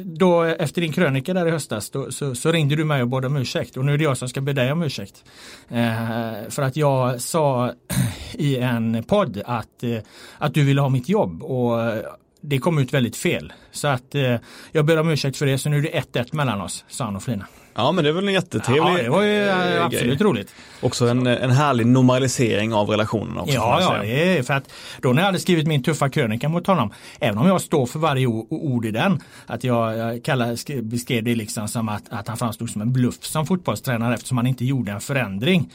då 0.03 0.43
efter 0.43 0.81
din 0.81 0.93
krönika 0.93 1.33
där 1.33 1.47
i 1.47 1.51
höstas 1.51 1.89
då, 1.89 2.11
så, 2.11 2.35
så, 2.35 2.51
ringde 2.51 2.75
du 2.75 2.83
mig 2.83 3.01
och 3.01 3.07
bad 3.07 3.25
om 3.25 3.37
ursäkt 3.37 3.77
och 3.77 3.85
nu 3.85 3.93
är 3.93 3.97
det 3.97 4.03
jag 4.03 4.17
som 4.17 4.29
ska 4.29 4.41
be 4.41 4.53
dig 4.53 4.71
om 4.71 4.83
ursäkt. 4.83 5.23
Eh, 5.69 6.49
för 6.49 6.61
att 6.61 6.75
jag 6.75 7.21
sa 7.21 7.73
i 8.33 8.57
en 8.57 9.03
podd 9.03 9.41
att, 9.45 9.83
eh, 9.83 9.97
att 10.37 10.53
du 10.53 10.63
ville 10.63 10.81
ha 10.81 10.89
mitt 10.89 11.09
jobb 11.09 11.43
och 11.43 11.81
eh, 11.81 12.03
det 12.41 12.57
kom 12.57 12.77
ut 12.77 12.93
väldigt 12.93 13.15
fel. 13.15 13.53
Så 13.71 13.87
att 13.87 14.15
eh, 14.15 14.35
jag 14.71 14.85
ber 14.85 14.99
om 14.99 15.09
ursäkt 15.09 15.37
för 15.37 15.45
det 15.45 15.57
så 15.57 15.69
nu 15.69 15.77
är 15.77 15.81
det 15.81 16.19
1-1 16.19 16.35
mellan 16.35 16.61
oss, 16.61 16.85
sa 16.87 17.05
han 17.05 17.15
och 17.15 17.23
flinade. 17.23 17.49
Ja 17.75 17.91
men 17.91 18.03
det 18.03 18.09
är 18.09 18.13
väl 18.13 18.27
en 18.27 18.33
jättetrevlig 18.33 18.81
Ja 18.81 19.03
det 19.03 19.09
var 19.09 19.21
ju 19.21 19.47
äh, 19.47 19.85
absolut 19.85 20.19
grej. 20.19 20.27
roligt. 20.27 20.55
Också 20.81 21.07
en, 21.07 21.27
en 21.27 21.51
härlig 21.51 21.87
normalisering 21.87 22.73
av 22.73 22.89
relationerna. 22.89 23.41
Också, 23.41 23.53
ja, 23.53 23.81
ja 23.81 24.01
det 24.01 24.37
är 24.37 24.43
för 24.43 24.53
att 24.53 24.73
då 25.01 25.13
när 25.13 25.21
jag 25.21 25.25
hade 25.25 25.39
skrivit 25.39 25.67
min 25.67 25.83
tuffa 25.83 26.09
krönika 26.09 26.49
mot 26.49 26.67
honom, 26.67 26.93
även 27.19 27.37
om 27.37 27.47
jag 27.47 27.61
står 27.61 27.85
för 27.85 27.99
varje 27.99 28.27
ord 28.27 28.85
i 28.85 28.91
den, 28.91 29.21
att 29.45 29.63
jag, 29.63 29.97
jag 29.97 30.23
kallar, 30.23 30.81
beskrev 30.81 31.23
det 31.23 31.35
liksom 31.35 31.67
som 31.67 31.89
att, 31.89 32.03
att 32.09 32.27
han 32.27 32.37
framstod 32.37 32.69
som 32.69 32.81
en 32.81 32.93
bluff 32.93 33.25
som 33.25 33.45
fotbollstränare 33.45 34.13
eftersom 34.13 34.37
han 34.37 34.47
inte 34.47 34.65
gjorde 34.65 34.91
en 34.91 35.01
förändring. 35.01 35.69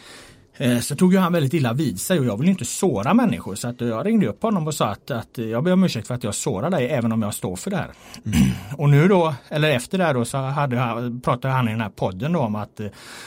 Eh, 0.58 0.78
så 0.78 0.96
tog 0.96 1.12
ju 1.12 1.18
han 1.18 1.32
väldigt 1.32 1.54
illa 1.54 1.72
vid 1.72 2.00
sig 2.00 2.18
och 2.18 2.26
jag 2.26 2.38
vill 2.38 2.48
inte 2.48 2.64
såra 2.64 3.14
människor 3.14 3.54
så 3.54 3.68
att 3.68 3.80
jag 3.80 4.06
ringde 4.06 4.26
upp 4.26 4.42
honom 4.42 4.66
och 4.66 4.74
sa 4.74 4.86
att, 4.86 5.10
att 5.10 5.38
jag 5.38 5.64
ber 5.64 5.72
om 5.72 5.84
ursäkt 5.84 6.06
för 6.06 6.14
att 6.14 6.24
jag 6.24 6.34
sårar 6.34 6.70
dig 6.70 6.88
även 6.88 7.12
om 7.12 7.22
jag 7.22 7.34
står 7.34 7.56
för 7.56 7.70
det 7.70 7.76
här. 7.76 7.90
Mm. 8.26 8.48
Och 8.76 8.88
nu 8.90 9.08
då, 9.08 9.34
eller 9.48 9.70
efter 9.70 9.98
det 9.98 10.04
här 10.04 10.14
då 10.14 10.24
så 10.24 10.38
hade, 10.38 10.76
pratade 11.24 11.54
han 11.54 11.68
i 11.68 11.70
den 11.70 11.80
här 11.80 11.88
podden 11.88 12.32
då 12.32 12.40
om 12.40 12.56
att, 12.56 12.80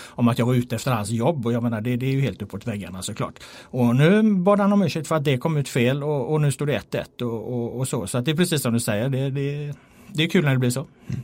om 0.07 0.27
att 0.27 0.39
jag 0.39 0.45
var 0.45 0.53
ute 0.53 0.75
efter 0.75 0.91
hans 0.91 1.09
jobb 1.09 1.45
och 1.45 1.53
jag 1.53 1.63
menar 1.63 1.81
det, 1.81 1.95
det 1.95 2.05
är 2.05 2.11
ju 2.11 2.21
helt 2.21 2.41
uppåt 2.41 2.67
väggarna 2.67 3.01
såklart. 3.01 3.39
Och 3.63 3.95
nu 3.95 4.23
bad 4.23 4.59
han 4.59 4.73
om 4.73 4.81
ursäkt 4.81 5.07
för 5.07 5.15
att 5.15 5.23
det 5.23 5.37
kom 5.37 5.57
ut 5.57 5.69
fel 5.69 6.03
och, 6.03 6.33
och 6.33 6.41
nu 6.41 6.51
står 6.51 6.65
det 6.65 6.79
1-1 6.91 7.21
och, 7.21 7.53
och, 7.53 7.79
och, 7.79 7.87
så. 7.87 8.07
Så 8.07 8.17
att 8.17 8.25
det 8.25 8.31
är 8.31 8.35
precis 8.35 8.61
som 8.61 8.73
du 8.73 8.79
säger, 8.79 9.09
det, 9.09 9.29
det, 9.29 9.73
det 10.07 10.23
är 10.23 10.27
kul 10.27 10.45
när 10.45 10.51
det 10.51 10.59
blir 10.59 10.69
så. 10.69 10.87
Mm. 11.07 11.21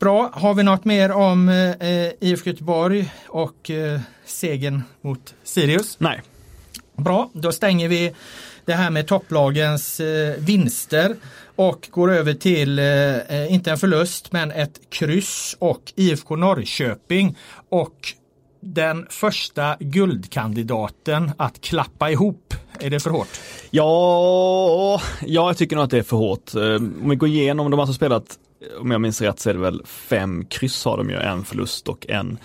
Bra, 0.00 0.30
har 0.32 0.54
vi 0.54 0.62
något 0.62 0.84
mer 0.84 1.12
om 1.12 1.48
eh, 1.48 2.10
IFK 2.20 2.50
Göteborg 2.50 3.12
och 3.28 3.70
eh, 3.70 4.00
segern 4.24 4.82
mot 5.00 5.34
Sirius? 5.44 5.96
Nej. 6.00 6.22
Bra, 6.96 7.30
då 7.32 7.52
stänger 7.52 7.88
vi 7.88 8.14
det 8.64 8.72
här 8.72 8.90
med 8.90 9.06
topplagens 9.06 10.00
eh, 10.00 10.36
vinster 10.38 11.16
och 11.56 11.88
går 11.90 12.12
över 12.12 12.34
till, 12.34 12.78
eh, 12.78 12.84
eh 12.84 13.52
inte 13.52 13.70
en 13.70 13.78
förlust, 13.78 14.32
men 14.32 14.50
ett 14.50 14.80
kryss 14.90 15.56
och 15.58 15.92
IFK 15.96 16.36
Norrköping 16.36 17.36
och 17.68 17.96
den 18.60 19.06
första 19.10 19.76
guldkandidaten 19.80 21.30
att 21.36 21.60
klappa 21.60 22.10
ihop. 22.10 22.54
Är 22.78 22.90
det 22.90 23.00
för 23.00 23.10
hårt? 23.10 23.40
Ja, 23.70 25.00
ja 25.26 25.48
jag 25.48 25.56
tycker 25.56 25.76
nog 25.76 25.84
att 25.84 25.90
det 25.90 25.98
är 25.98 26.02
för 26.02 26.16
hårt. 26.16 26.54
Eh, 26.54 26.74
om 26.74 27.10
vi 27.10 27.16
går 27.16 27.28
igenom, 27.28 27.70
de 27.70 27.78
har 27.78 27.82
alltså 27.82 27.94
spelat 27.94 28.38
om 28.80 28.90
jag 28.90 29.00
minns 29.00 29.20
rätt 29.20 29.40
så 29.40 29.50
är 29.50 29.54
det 29.54 29.60
väl 29.60 29.82
fem 29.84 30.44
kryss 30.44 30.84
har 30.84 30.96
de 30.96 31.10
ju, 31.10 31.16
en 31.16 31.44
förlust 31.44 31.88
och 31.88 32.06
en 32.08 32.38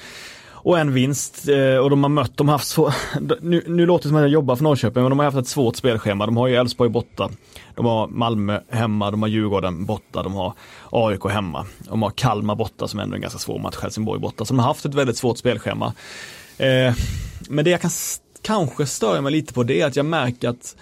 och 0.65 0.79
en 0.79 0.93
vinst 0.93 1.47
eh, 1.47 1.77
och 1.77 1.89
de 1.89 2.03
har 2.03 2.09
mött, 2.09 2.37
de 2.37 2.47
har 2.47 2.53
haft 2.53 2.67
så, 2.67 2.93
nu, 3.41 3.63
nu 3.67 3.85
låter 3.85 4.03
det 4.03 4.09
som 4.09 4.17
att 4.17 4.21
jag 4.21 4.29
jobbar 4.29 4.55
för 4.55 4.63
Norrköping, 4.63 5.03
men 5.03 5.09
de 5.09 5.19
har 5.19 5.25
haft 5.25 5.37
ett 5.37 5.47
svårt 5.47 5.75
spelschema. 5.75 6.25
De 6.25 6.37
har 6.37 6.47
ju 6.47 6.55
Elfsborg 6.55 6.89
borta, 6.89 7.29
de 7.75 7.85
har 7.85 8.07
Malmö 8.07 8.59
hemma, 8.69 9.11
de 9.11 9.21
har 9.21 9.29
Djurgården 9.29 9.85
borta, 9.85 10.23
de 10.23 10.33
har 10.33 10.53
AIK 10.91 11.25
hemma, 11.25 11.65
de 11.79 12.01
har 12.01 12.09
Kalmar 12.09 12.55
borta 12.55 12.87
som 12.87 12.99
ändå 12.99 13.13
är 13.13 13.15
en 13.15 13.21
ganska 13.21 13.39
svår 13.39 13.59
match, 13.59 13.75
Helsingborg 13.81 14.19
borta. 14.19 14.45
Så 14.45 14.53
de 14.53 14.59
har 14.59 14.67
haft 14.67 14.85
ett 14.85 14.93
väldigt 14.93 15.17
svårt 15.17 15.37
spelschema. 15.37 15.93
Eh, 16.57 16.93
men 17.49 17.65
det 17.65 17.71
jag 17.71 17.81
kan 17.81 17.91
kanske 18.41 18.85
störa 18.85 19.21
mig 19.21 19.31
lite 19.31 19.53
på 19.53 19.63
det 19.63 19.81
är 19.81 19.87
att 19.87 19.95
jag 19.95 20.05
märker 20.05 20.49
att 20.49 20.75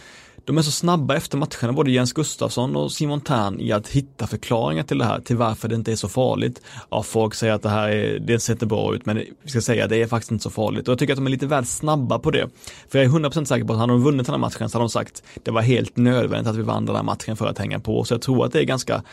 de 0.46 0.58
är 0.58 0.62
så 0.62 0.72
snabba 0.72 1.16
efter 1.16 1.38
matcherna, 1.38 1.74
både 1.74 1.92
Jens 1.92 2.14
Gustafsson 2.14 2.76
och 2.76 2.92
Simon 2.92 3.22
Tern 3.22 3.60
i 3.60 3.72
att 3.72 3.88
hitta 3.88 4.28
förklaringar 4.28 4.84
till 4.84 4.98
det 4.98 5.06
här, 5.06 5.20
till 5.20 5.38
varför 5.38 5.68
det 5.68 5.76
inte 5.76 5.92
är 5.92 5.96
så 5.96 6.10
farligt. 6.10 6.62
Ja, 6.90 7.04
folk 7.04 7.34
säger 7.34 7.54
att 7.54 7.62
det 7.62 7.70
här 7.70 7.90
är, 7.90 8.20
det 8.20 8.40
ser 8.40 8.54
inte 8.54 8.66
bra 8.66 8.96
ut, 8.96 9.06
men 9.06 9.18
vi 9.44 9.50
ska 9.50 9.62
säga 9.62 9.84
att 9.84 9.90
det 9.90 10.02
är 10.02 10.08
faktiskt 10.08 10.32
inte 10.32 10.44
så 10.44 10.50
farligt. 10.50 10.88
Och 10.88 10.92
jag 10.92 11.00
tycker 11.00 11.14
att 11.14 11.18
de 11.18 11.26
är 11.26 11.32
lite 11.32 11.48
väl 11.48 11.66
snabba 11.66 12.20
på 12.20 12.32
det. 12.32 12.50
För 12.90 13.00
jag 13.00 13.06
är 13.06 13.10
100% 13.10 13.46
säker 13.46 13.66
på 13.66 13.74
att 13.74 13.80
hade 13.80 13.94
de 13.94 14.04
vunnit 14.04 14.26
den 14.26 14.34
här 14.34 14.40
matchen 14.40 14.70
så 14.70 14.78
hade 14.78 14.84
de 14.84 14.90
sagt 14.90 15.24
det 15.44 15.52
var 15.52 15.62
helt 15.62 15.98
nödvändigt 15.98 16.48
att 16.48 16.56
vi 16.56 16.62
vann 16.62 16.86
den 16.86 16.96
här 16.96 17.04
matchen 17.04 17.38
för 17.38 17.48
att 17.48 17.58
hänga 17.58 17.80
på. 17.80 18.04
Så 18.04 18.14
jag 18.14 18.22
tror 18.22 18.46
att 18.46 18.54
det 18.54 18.60
är 18.60 18.64
ganska 18.64 19.04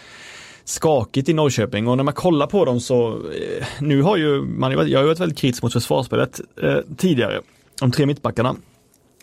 skakigt 0.64 1.28
i 1.28 1.32
Norrköping 1.32 1.88
och 1.88 1.96
när 1.96 2.04
man 2.04 2.14
kollar 2.14 2.46
på 2.46 2.64
dem 2.64 2.80
så, 2.80 3.08
eh, 3.10 3.66
nu 3.80 4.02
har 4.02 4.16
ju, 4.16 4.42
man, 4.42 4.72
jag 4.72 4.78
har 4.78 5.02
ju 5.02 5.08
varit 5.08 5.20
väldigt 5.20 5.38
kritisk 5.38 5.62
mot 5.62 5.72
försvarsspelet 5.72 6.40
eh, 6.62 6.78
tidigare, 6.96 7.40
de 7.80 7.90
tre 7.90 8.06
mittbackarna. 8.06 8.56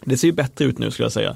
Det 0.05 0.17
ser 0.17 0.27
ju 0.27 0.31
bättre 0.31 0.65
ut 0.65 0.79
nu 0.79 0.91
skulle 0.91 1.05
jag 1.05 1.11
säga. 1.11 1.35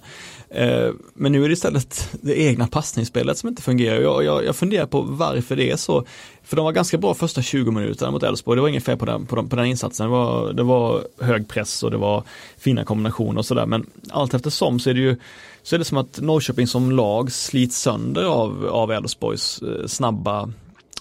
Eh, 0.54 0.90
men 1.14 1.32
nu 1.32 1.44
är 1.44 1.48
det 1.48 1.54
istället 1.54 2.10
det 2.22 2.40
egna 2.40 2.68
passningsspelet 2.68 3.38
som 3.38 3.50
inte 3.50 3.62
fungerar. 3.62 4.02
Jag, 4.02 4.24
jag, 4.24 4.46
jag 4.46 4.56
funderar 4.56 4.86
på 4.86 5.02
varför 5.02 5.56
det 5.56 5.72
är 5.72 5.76
så. 5.76 6.06
För 6.44 6.56
de 6.56 6.66
var 6.66 6.72
ganska 6.72 6.98
bra 6.98 7.14
första 7.14 7.42
20 7.42 7.72
minuterna 7.72 8.12
mot 8.12 8.24
Elfsborg. 8.24 8.58
Det 8.58 8.62
var 8.62 8.70
inget 8.70 8.84
fel 8.84 8.98
på 8.98 9.06
den, 9.06 9.26
på, 9.26 9.36
den, 9.36 9.50
på 9.50 9.56
den 9.56 9.66
insatsen. 9.66 10.06
Det 10.06 10.12
var, 10.12 10.54
det 10.54 10.64
var 10.64 11.04
hög 11.20 11.48
press 11.48 11.84
och 11.84 11.92
det 11.92 11.98
var 11.98 12.24
fina 12.58 12.84
kombinationer 12.84 13.40
och 13.40 13.46
sådär. 13.46 13.66
Men 13.66 13.86
allt 14.10 14.34
eftersom 14.34 14.80
så 14.80 14.90
är 14.90 14.94
det 14.94 15.00
ju 15.00 15.16
så 15.64 15.76
är 15.76 15.80
det 15.80 15.86
som 15.86 15.98
att 15.98 16.20
Norrköping 16.22 16.68
som 16.68 16.92
lag 16.92 17.32
slits 17.32 17.82
sönder 17.82 18.24
av, 18.24 18.68
av 18.68 18.92
Elfsborgs 18.92 19.62
eh, 19.62 19.88
snabba 19.88 20.50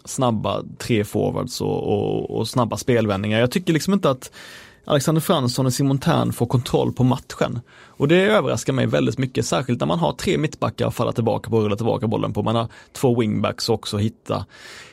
snabba 0.04 0.62
tre 0.78 1.04
forwards 1.04 1.60
och, 1.60 1.82
och, 1.82 2.38
och 2.38 2.48
snabba 2.48 2.76
spelvändningar. 2.76 3.40
Jag 3.40 3.50
tycker 3.50 3.72
liksom 3.72 3.92
inte 3.92 4.10
att 4.10 4.30
Alexander 4.90 5.20
Fransson 5.20 5.66
och 5.66 5.72
Simon 5.72 5.98
Tern 5.98 6.32
får 6.32 6.46
kontroll 6.46 6.92
på 6.92 7.04
matchen. 7.04 7.60
Och 7.86 8.08
det 8.08 8.22
överraskar 8.22 8.72
mig 8.72 8.86
väldigt 8.86 9.18
mycket, 9.18 9.46
särskilt 9.46 9.80
när 9.80 9.86
man 9.86 9.98
har 9.98 10.12
tre 10.12 10.38
mittbackar 10.38 10.86
att 10.86 10.94
falla 10.94 11.12
tillbaka 11.12 11.50
på 11.50 11.56
och 11.56 11.62
rulla 11.62 11.76
tillbaka 11.76 12.06
bollen 12.06 12.32
på. 12.32 12.42
Man 12.42 12.56
har 12.56 12.68
två 12.92 13.20
wingbacks 13.20 13.68
också 13.68 13.96
att 13.96 14.02
hitta, 14.02 14.46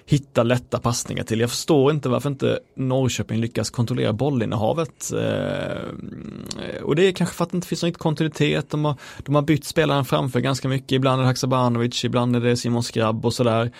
hitta 0.05 0.43
lätta 0.43 0.79
passningar 0.79 1.23
till. 1.23 1.39
Jag 1.39 1.49
förstår 1.49 1.91
inte 1.91 2.09
varför 2.09 2.29
inte 2.29 2.59
Norrköping 2.75 3.39
lyckas 3.39 3.69
kontrollera 3.69 4.13
bollinnehavet. 4.13 5.11
Eh, 5.13 6.81
och 6.83 6.95
det 6.95 7.07
är 7.07 7.11
kanske 7.11 7.35
för 7.35 7.43
att 7.43 7.51
det 7.51 7.57
inte 7.57 7.67
finns 7.67 7.83
någon 7.83 7.93
kontinuitet. 7.93 8.69
De 8.69 8.85
har, 8.85 8.95
de 9.25 9.35
har 9.35 9.41
bytt 9.41 9.65
spelaren 9.65 10.05
framför 10.05 10.39
ganska 10.39 10.67
mycket. 10.67 10.91
Ibland 10.91 11.19
är 11.19 11.23
det 11.23 11.27
Haksabanovic, 11.27 12.05
ibland 12.05 12.35
är 12.35 12.39
det 12.39 12.57
Simon 12.57 12.83
Skrabb 12.83 13.25
och 13.25 13.33
sådär. 13.33 13.71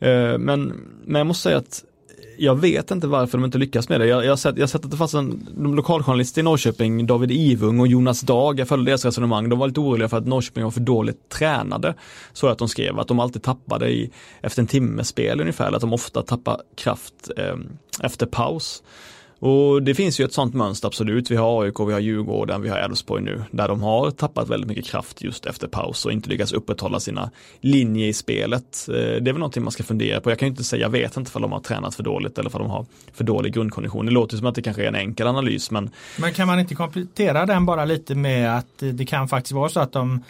Eh, 0.00 0.38
men, 0.38 0.72
men 1.04 1.18
jag 1.18 1.26
måste 1.26 1.42
säga 1.42 1.58
att 1.58 1.84
jag 2.38 2.54
vet 2.54 2.90
inte 2.90 3.06
varför 3.06 3.38
de 3.38 3.44
inte 3.44 3.58
lyckas 3.58 3.88
med 3.88 4.00
det. 4.00 4.06
Jag, 4.06 4.24
jag, 4.24 4.30
har, 4.30 4.36
sett, 4.36 4.56
jag 4.56 4.62
har 4.62 4.68
sett 4.68 4.84
att 4.84 4.90
det 4.90 4.96
fanns 4.96 5.14
en 5.14 5.48
de 5.56 5.74
lokaljournalist 5.74 6.38
i 6.38 6.42
Norrköping, 6.42 7.06
David 7.06 7.30
Ivung 7.30 7.80
och 7.80 7.86
Jonas 7.86 8.20
Dag, 8.20 8.60
jag 8.60 8.68
följde 8.68 8.90
deras 8.90 9.04
resonemang, 9.04 9.48
de 9.48 9.58
var 9.58 9.66
lite 9.66 9.80
oroliga 9.80 10.08
för 10.08 10.16
att 10.16 10.26
Norrköping 10.26 10.64
var 10.64 10.70
för 10.70 10.80
dåligt 10.80 11.28
tränade. 11.28 11.94
Så 12.32 12.48
att 12.48 12.58
de 12.58 12.68
skrev, 12.68 12.98
att 12.98 13.08
de 13.08 13.20
alltid 13.20 13.42
tappade 13.42 13.88
i, 13.90 14.10
efter 14.40 14.62
en 14.62 14.66
timme 14.66 15.04
spel 15.04 15.40
ungefär, 15.40 15.72
att 15.72 15.80
de 15.80 15.92
ofta 15.92 16.22
tappar 16.22 16.60
kraft 16.76 17.30
eh, 17.36 17.56
efter 18.02 18.26
paus. 18.26 18.82
Och 19.44 19.82
det 19.82 19.94
finns 19.94 20.20
ju 20.20 20.24
ett 20.24 20.32
sånt 20.32 20.54
mönster 20.54 20.88
absolut. 20.88 21.30
Vi 21.30 21.36
har 21.36 21.62
AIK, 21.64 21.80
vi 21.80 21.92
har 21.92 22.00
Djurgården, 22.00 22.62
vi 22.62 22.68
har 22.68 22.76
Elfsborg 22.76 23.22
nu, 23.22 23.42
där 23.50 23.68
de 23.68 23.82
har 23.82 24.10
tappat 24.10 24.48
väldigt 24.48 24.68
mycket 24.68 24.84
kraft 24.84 25.22
just 25.22 25.46
efter 25.46 25.68
paus 25.68 26.06
och 26.06 26.12
inte 26.12 26.28
lyckats 26.28 26.52
upprätthålla 26.52 27.00
sina 27.00 27.30
linjer 27.60 28.08
i 28.08 28.12
spelet. 28.12 28.88
Eh, 28.88 28.94
det 28.94 29.00
är 29.00 29.20
väl 29.20 29.34
någonting 29.34 29.62
man 29.62 29.72
ska 29.72 29.82
fundera 29.82 30.20
på. 30.20 30.30
Jag 30.30 30.38
kan 30.38 30.46
ju 30.46 30.50
inte 30.50 30.64
säga, 30.64 30.82
jag 30.82 30.90
vet 30.90 31.16
inte 31.16 31.30
för 31.30 31.40
de 31.40 31.52
har 31.52 31.60
tränat 31.60 31.94
för 31.94 32.02
dåligt 32.02 32.38
eller 32.38 32.50
för 32.50 32.58
de 32.58 32.70
har 32.70 32.86
för 33.12 33.24
dålig 33.24 33.54
grundkondition. 33.54 34.06
Det 34.06 34.12
låter 34.12 34.36
som 34.36 34.46
att 34.46 34.54
det 34.54 34.62
kanske 34.62 34.82
är 34.82 34.88
en 34.88 34.94
enkel 34.94 35.26
analys, 35.26 35.70
men 35.70 35.90
Men 36.18 36.32
kan 36.32 36.46
man 36.46 36.60
inte 36.60 36.74
komplettera 36.74 37.46
den 37.46 37.66
bara 37.66 37.84
lite 37.84 38.14
med 38.14 38.58
att 38.58 38.78
det 38.78 39.06
kan 39.06 39.28
faktiskt 39.28 39.52
vara 39.52 39.68
så 39.68 39.80
att 39.80 39.92
de 39.92 40.22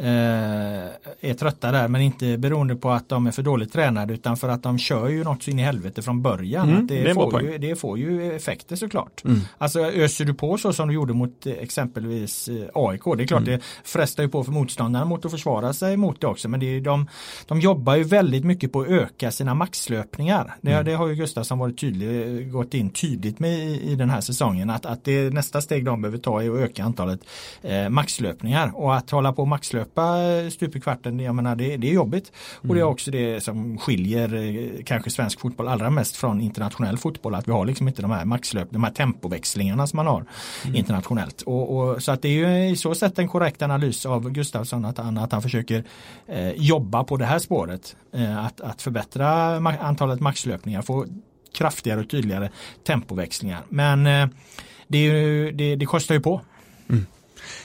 är 0.00 1.34
trötta 1.34 1.72
där 1.72 1.88
men 1.88 2.00
inte 2.00 2.38
beroende 2.38 2.76
på 2.76 2.90
att 2.90 3.08
de 3.08 3.26
är 3.26 3.30
för 3.30 3.42
dåligt 3.42 3.72
tränade 3.72 4.14
utan 4.14 4.36
för 4.36 4.48
att 4.48 4.62
de 4.62 4.78
kör 4.78 5.08
ju 5.08 5.24
något 5.24 5.42
så 5.42 5.50
in 5.50 5.58
i 5.58 5.62
helvete 5.62 6.02
från 6.02 6.22
början. 6.22 6.70
Mm, 6.70 6.86
det, 6.86 7.02
det 7.02 7.14
får 7.14 7.42
ju, 7.42 7.58
det, 7.58 7.76
får 7.76 7.98
ju, 7.98 8.36
effekter 8.36 8.76
såklart. 8.76 9.24
Mm. 9.24 9.40
Alltså 9.58 9.80
öser 9.80 10.24
du 10.24 10.34
på 10.34 10.58
så 10.58 10.72
som 10.72 10.88
du 10.88 10.94
gjorde 10.94 11.12
mot 11.12 11.46
eh, 11.46 11.52
exempelvis 11.52 12.48
eh, 12.48 12.54
AIK, 12.74 13.02
det 13.16 13.22
är 13.22 13.26
klart 13.26 13.42
mm. 13.42 13.58
det 13.58 13.64
frestar 13.84 14.22
ju 14.22 14.28
på 14.28 14.44
för 14.44 14.52
motståndarna 14.52 15.04
mot 15.04 15.24
att 15.24 15.30
försvara 15.30 15.72
sig 15.72 15.96
mot 15.96 16.20
det 16.20 16.26
också 16.26 16.48
men 16.48 16.60
det 16.60 16.66
är, 16.66 16.80
de, 16.80 17.08
de 17.46 17.60
jobbar 17.60 17.96
ju 17.96 18.04
väldigt 18.04 18.44
mycket 18.44 18.72
på 18.72 18.80
att 18.80 18.88
öka 18.88 19.30
sina 19.30 19.54
maxlöpningar. 19.54 20.56
Det, 20.60 20.72
mm. 20.72 20.84
det 20.84 20.92
har 20.92 21.08
ju 21.08 21.14
Gustafsson 21.14 21.58
varit 21.58 21.80
tydlig, 21.80 22.52
gått 22.52 22.74
in 22.74 22.90
tydligt 22.90 23.38
med 23.38 23.58
i, 23.58 23.92
i 23.92 23.94
den 23.94 24.10
här 24.10 24.20
säsongen 24.20 24.70
att, 24.70 24.86
att 24.86 25.04
det 25.04 25.30
nästa 25.30 25.60
steg 25.60 25.84
de 25.84 26.02
behöver 26.02 26.18
ta 26.18 26.42
är 26.42 26.50
att 26.50 26.58
öka 26.58 26.84
antalet 26.84 27.20
eh, 27.62 27.88
maxlöpningar 27.88 28.72
och 28.74 28.96
att 28.96 29.10
hålla 29.10 29.32
på 29.32 29.44
maxlöp 29.44 29.87
löpa 29.88 30.50
stup 30.50 30.76
i 30.76 30.80
kvarten, 30.80 31.20
jag 31.20 31.34
menar 31.34 31.56
det, 31.56 31.76
det 31.76 31.88
är 31.88 31.92
jobbigt. 31.92 32.32
Och 32.54 32.74
det 32.74 32.80
är 32.80 32.82
mm. 32.82 32.92
också 32.92 33.10
det 33.10 33.40
som 33.40 33.78
skiljer 33.78 34.34
eh, 34.34 34.84
kanske 34.84 35.10
svensk 35.10 35.40
fotboll 35.40 35.68
allra 35.68 35.90
mest 35.90 36.16
från 36.16 36.40
internationell 36.40 36.98
fotboll. 36.98 37.34
Att 37.34 37.48
vi 37.48 37.52
har 37.52 37.66
liksom 37.66 37.88
inte 37.88 38.02
de 38.02 38.10
här 38.10 38.24
maxlöp, 38.24 38.68
de 38.70 38.84
här 38.84 38.90
tempoväxlingarna 38.90 39.86
som 39.86 39.96
man 39.96 40.06
har 40.06 40.24
mm. 40.64 40.76
internationellt. 40.76 41.42
Och, 41.42 41.78
och, 41.78 42.02
så 42.02 42.12
att 42.12 42.22
det 42.22 42.28
är 42.28 42.32
ju 42.32 42.70
i 42.70 42.76
så 42.76 42.94
sätt 42.94 43.18
en 43.18 43.28
korrekt 43.28 43.62
analys 43.62 44.06
av 44.06 44.30
Gustafsson 44.30 44.84
att 44.84 44.98
han, 44.98 45.18
att 45.18 45.32
han 45.32 45.42
försöker 45.42 45.84
eh, 46.26 46.50
jobba 46.50 47.04
på 47.04 47.16
det 47.16 47.26
här 47.26 47.38
spåret. 47.38 47.96
Eh, 48.12 48.46
att, 48.46 48.60
att 48.60 48.82
förbättra 48.82 49.28
antalet 49.80 50.20
maxlöpningar, 50.20 50.82
få 50.82 51.06
kraftigare 51.54 52.00
och 52.00 52.10
tydligare 52.10 52.50
tempoväxlingar. 52.86 53.62
Men 53.68 54.06
eh, 54.06 54.28
det, 54.88 54.98
ju, 54.98 55.52
det, 55.52 55.76
det 55.76 55.86
kostar 55.86 56.14
ju 56.14 56.20
på. 56.20 56.40
Mm. 56.88 57.06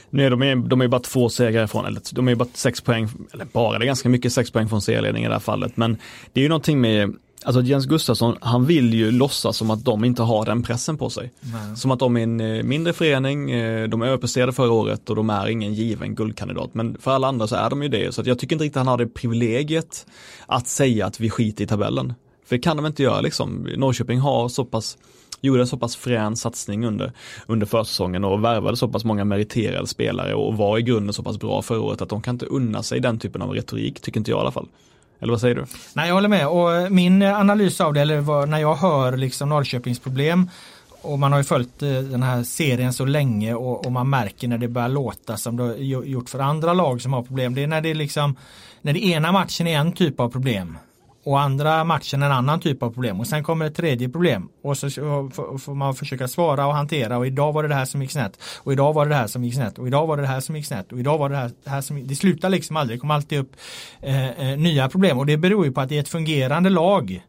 Nu 0.10 0.26
är 0.26 0.30
de, 0.30 0.70
de 0.70 0.82
är 0.82 0.88
bara 0.88 1.02
två 1.02 1.30
segrar 1.30 1.64
ifrån, 1.64 1.86
eller 1.86 2.02
de 2.12 2.28
är 2.28 2.36
bara 2.36 2.50
sex 2.54 2.82
poäng, 2.82 3.10
eller 3.34 3.46
bara, 3.46 3.80
det 3.80 3.86
är 3.86 3.88
ganska 3.88 4.10
mycket 4.10 4.34
sex 4.34 4.52
poäng 4.52 4.70
från 4.70 4.82
serieledning 4.82 5.24
i 5.24 5.28
det 5.28 5.34
här 5.34 5.40
fallet. 5.40 5.78
Men 5.78 5.98
det 6.34 6.40
är 6.40 6.44
ju 6.44 6.50
någonting 6.50 6.82
med, 6.82 7.16
alltså 7.44 7.62
Jens 7.62 7.86
Gustafsson, 7.86 8.38
han 8.42 8.66
vill 8.66 8.94
ju 8.94 9.12
låtsas 9.12 9.58
som 9.58 9.72
att 9.72 9.86
de 9.86 10.04
inte 10.04 10.22
har 10.22 10.46
den 10.46 10.64
pressen 10.64 10.98
på 10.98 11.10
sig. 11.10 11.32
Nej. 11.42 11.76
Som 11.76 11.92
att 11.92 12.00
de 12.00 12.18
är 12.18 12.24
en 12.24 12.42
eh, 12.42 12.64
mindre 12.64 12.94
förening, 12.94 13.52
eh, 13.52 13.90
de 13.90 14.02
överpresterade 14.02 14.54
förra 14.54 14.72
året 14.72 15.10
och 15.10 15.16
de 15.16 15.30
är 15.30 15.48
ingen 15.48 15.74
given 15.74 16.16
guldkandidat. 16.16 16.74
Men 16.74 16.98
för 17.00 17.12
alla 17.12 17.28
andra 17.28 17.48
så 17.48 17.56
är 17.56 17.70
de 17.70 17.84
ju 17.84 17.90
det, 17.90 18.16
så 18.16 18.22
jag 18.26 18.40
tycker 18.40 18.56
inte 18.56 18.66
riktigt 18.66 18.78
han 18.78 18.88
har 18.88 18.98
det 18.98 19.08
privilegiet 19.08 20.06
att 20.46 20.68
säga 20.68 21.06
att 21.06 21.20
vi 21.20 21.30
skiter 21.30 21.64
i 21.64 21.68
tabellen. 21.68 22.14
För 22.46 22.56
det 22.56 22.62
kan 22.62 22.78
de 22.78 22.86
inte 22.86 23.04
göra 23.04 23.22
liksom. 23.22 23.68
Norrköping 23.78 24.20
har 24.20 24.50
så 24.50 24.66
pass 24.66 24.98
gjorde 25.48 25.62
en 25.62 25.68
så 25.68 25.78
pass 25.78 25.96
frän 25.96 26.36
satsning 26.36 26.86
under, 26.86 27.12
under 27.48 27.66
försäsongen 27.66 28.24
och 28.24 28.44
värvade 28.44 28.78
så 28.78 28.88
pass 28.88 29.06
många 29.06 29.26
meriterade 29.26 29.88
spelare 29.88 30.34
och 30.34 30.58
var 30.58 30.78
i 30.78 30.82
grunden 30.82 31.14
så 31.14 31.24
pass 31.24 31.40
bra 31.40 31.62
förra 31.62 31.82
året 31.82 32.02
att 32.02 32.10
de 32.10 32.22
kan 32.22 32.36
inte 32.36 32.46
unna 32.46 32.84
sig 32.84 33.00
den 33.00 33.20
typen 33.20 33.42
av 33.42 33.50
retorik, 33.50 34.02
tycker 34.02 34.20
inte 34.20 34.32
jag 34.32 34.38
i 34.38 34.42
alla 34.42 34.52
fall. 34.52 34.68
Eller 35.20 35.32
vad 35.32 35.42
säger 35.42 35.56
du? 35.56 35.66
Nej, 35.94 36.08
jag 36.08 36.16
håller 36.16 36.30
med 36.30 36.48
och 36.48 36.74
eh, 36.74 36.90
min 36.90 37.22
eh, 37.22 37.40
analys 37.40 37.82
av 37.82 37.94
det, 37.94 38.02
eller 38.02 38.46
när 38.46 38.60
jag 38.60 38.76
hör 38.76 39.18
liksom 39.18 39.50
Norrköpings 39.50 40.00
problem 40.00 40.50
och 41.04 41.20
man 41.20 41.32
har 41.32 41.40
ju 41.40 41.44
följt 41.44 41.82
eh, 41.82 41.90
den 41.90 42.24
här 42.24 42.44
serien 42.44 42.94
så 42.94 43.06
länge 43.06 43.54
och, 43.54 43.86
och, 43.86 43.92
man 43.92 44.10
märker 44.10 44.48
när 44.48 44.58
det 44.58 44.68
börjar 44.68 44.90
låta 44.90 45.38
som 45.38 45.58
det 45.58 45.64
har 45.64 45.74
gjort 46.04 46.30
för 46.30 46.40
andra 46.40 46.74
lag 46.74 47.02
som 47.02 47.14
har 47.14 47.24
problem. 47.24 47.56
Det 47.56 47.64
är 47.64 47.68
när 47.68 47.82
det 47.82 47.94
liksom 47.94 48.36
när 48.82 48.94
det 48.94 49.06
ena 49.06 49.32
matchen 49.32 49.68
är 49.68 49.78
en 49.80 49.92
typ 49.92 50.20
av 50.20 50.30
problem 50.30 50.78
och 51.24 51.42
andra 51.42 51.84
matchen 51.84 52.24
en 52.24 52.32
annan 52.32 52.60
typ 52.60 52.84
av 52.84 52.92
problem. 52.92 53.20
Och 53.20 53.28
sen 53.28 53.44
kommer 53.44 53.66
ett 53.66 53.76
tredje 53.76 54.10
problem. 54.10 54.50
Och 54.64 54.78
så 54.78 54.90
får 55.60 55.74
man 55.74 55.96
försöka 55.96 56.28
svara 56.28 56.68
och 56.68 56.74
hantera. 56.74 57.18
Och 57.18 57.28
idag 57.28 57.54
var 57.54 57.64
det 57.64 57.70
det 57.70 57.76
här 57.76 57.86
som 57.86 58.02
gick 58.02 58.12
snett. 58.12 58.40
Och 58.58 58.74
idag 58.74 58.94
var 58.94 59.06
det 59.06 59.12
det 59.12 59.16
här 59.16 59.28
som 59.28 59.44
gick 59.44 59.56
snett. 59.56 59.78
Och 59.78 59.88
idag 59.88 60.08
var 60.08 60.18
det 60.18 60.24
det 60.24 60.28
här 60.28 60.40
som 60.40 60.56
gick 60.56 60.66
snett. 60.66 60.92
Och 60.92 61.00
idag 61.00 61.18
var 61.18 61.30
det 61.30 61.36
det 61.36 61.42
här, 61.42 61.52
det 61.64 61.70
här 61.70 61.82
som 61.82 62.08
det 62.08 62.16
slutar 62.16 62.50
liksom 62.50 62.78
aldrig, 62.78 62.98
det 62.98 63.02
kommer 63.02 63.14
alltid 63.14 63.40
upp 63.40 63.56
eh, 64.02 64.30
eh 64.30 64.58
nya 64.58 64.90
problem. 64.90 65.20
Och 65.20 65.26
det 65.26 65.38
beror 65.38 65.66
ju 65.66 65.72
på 65.72 65.82
att 65.82 65.92
i 65.92 65.98
ett 65.98 66.10
fungerande 66.10 66.70
lag 66.70 67.24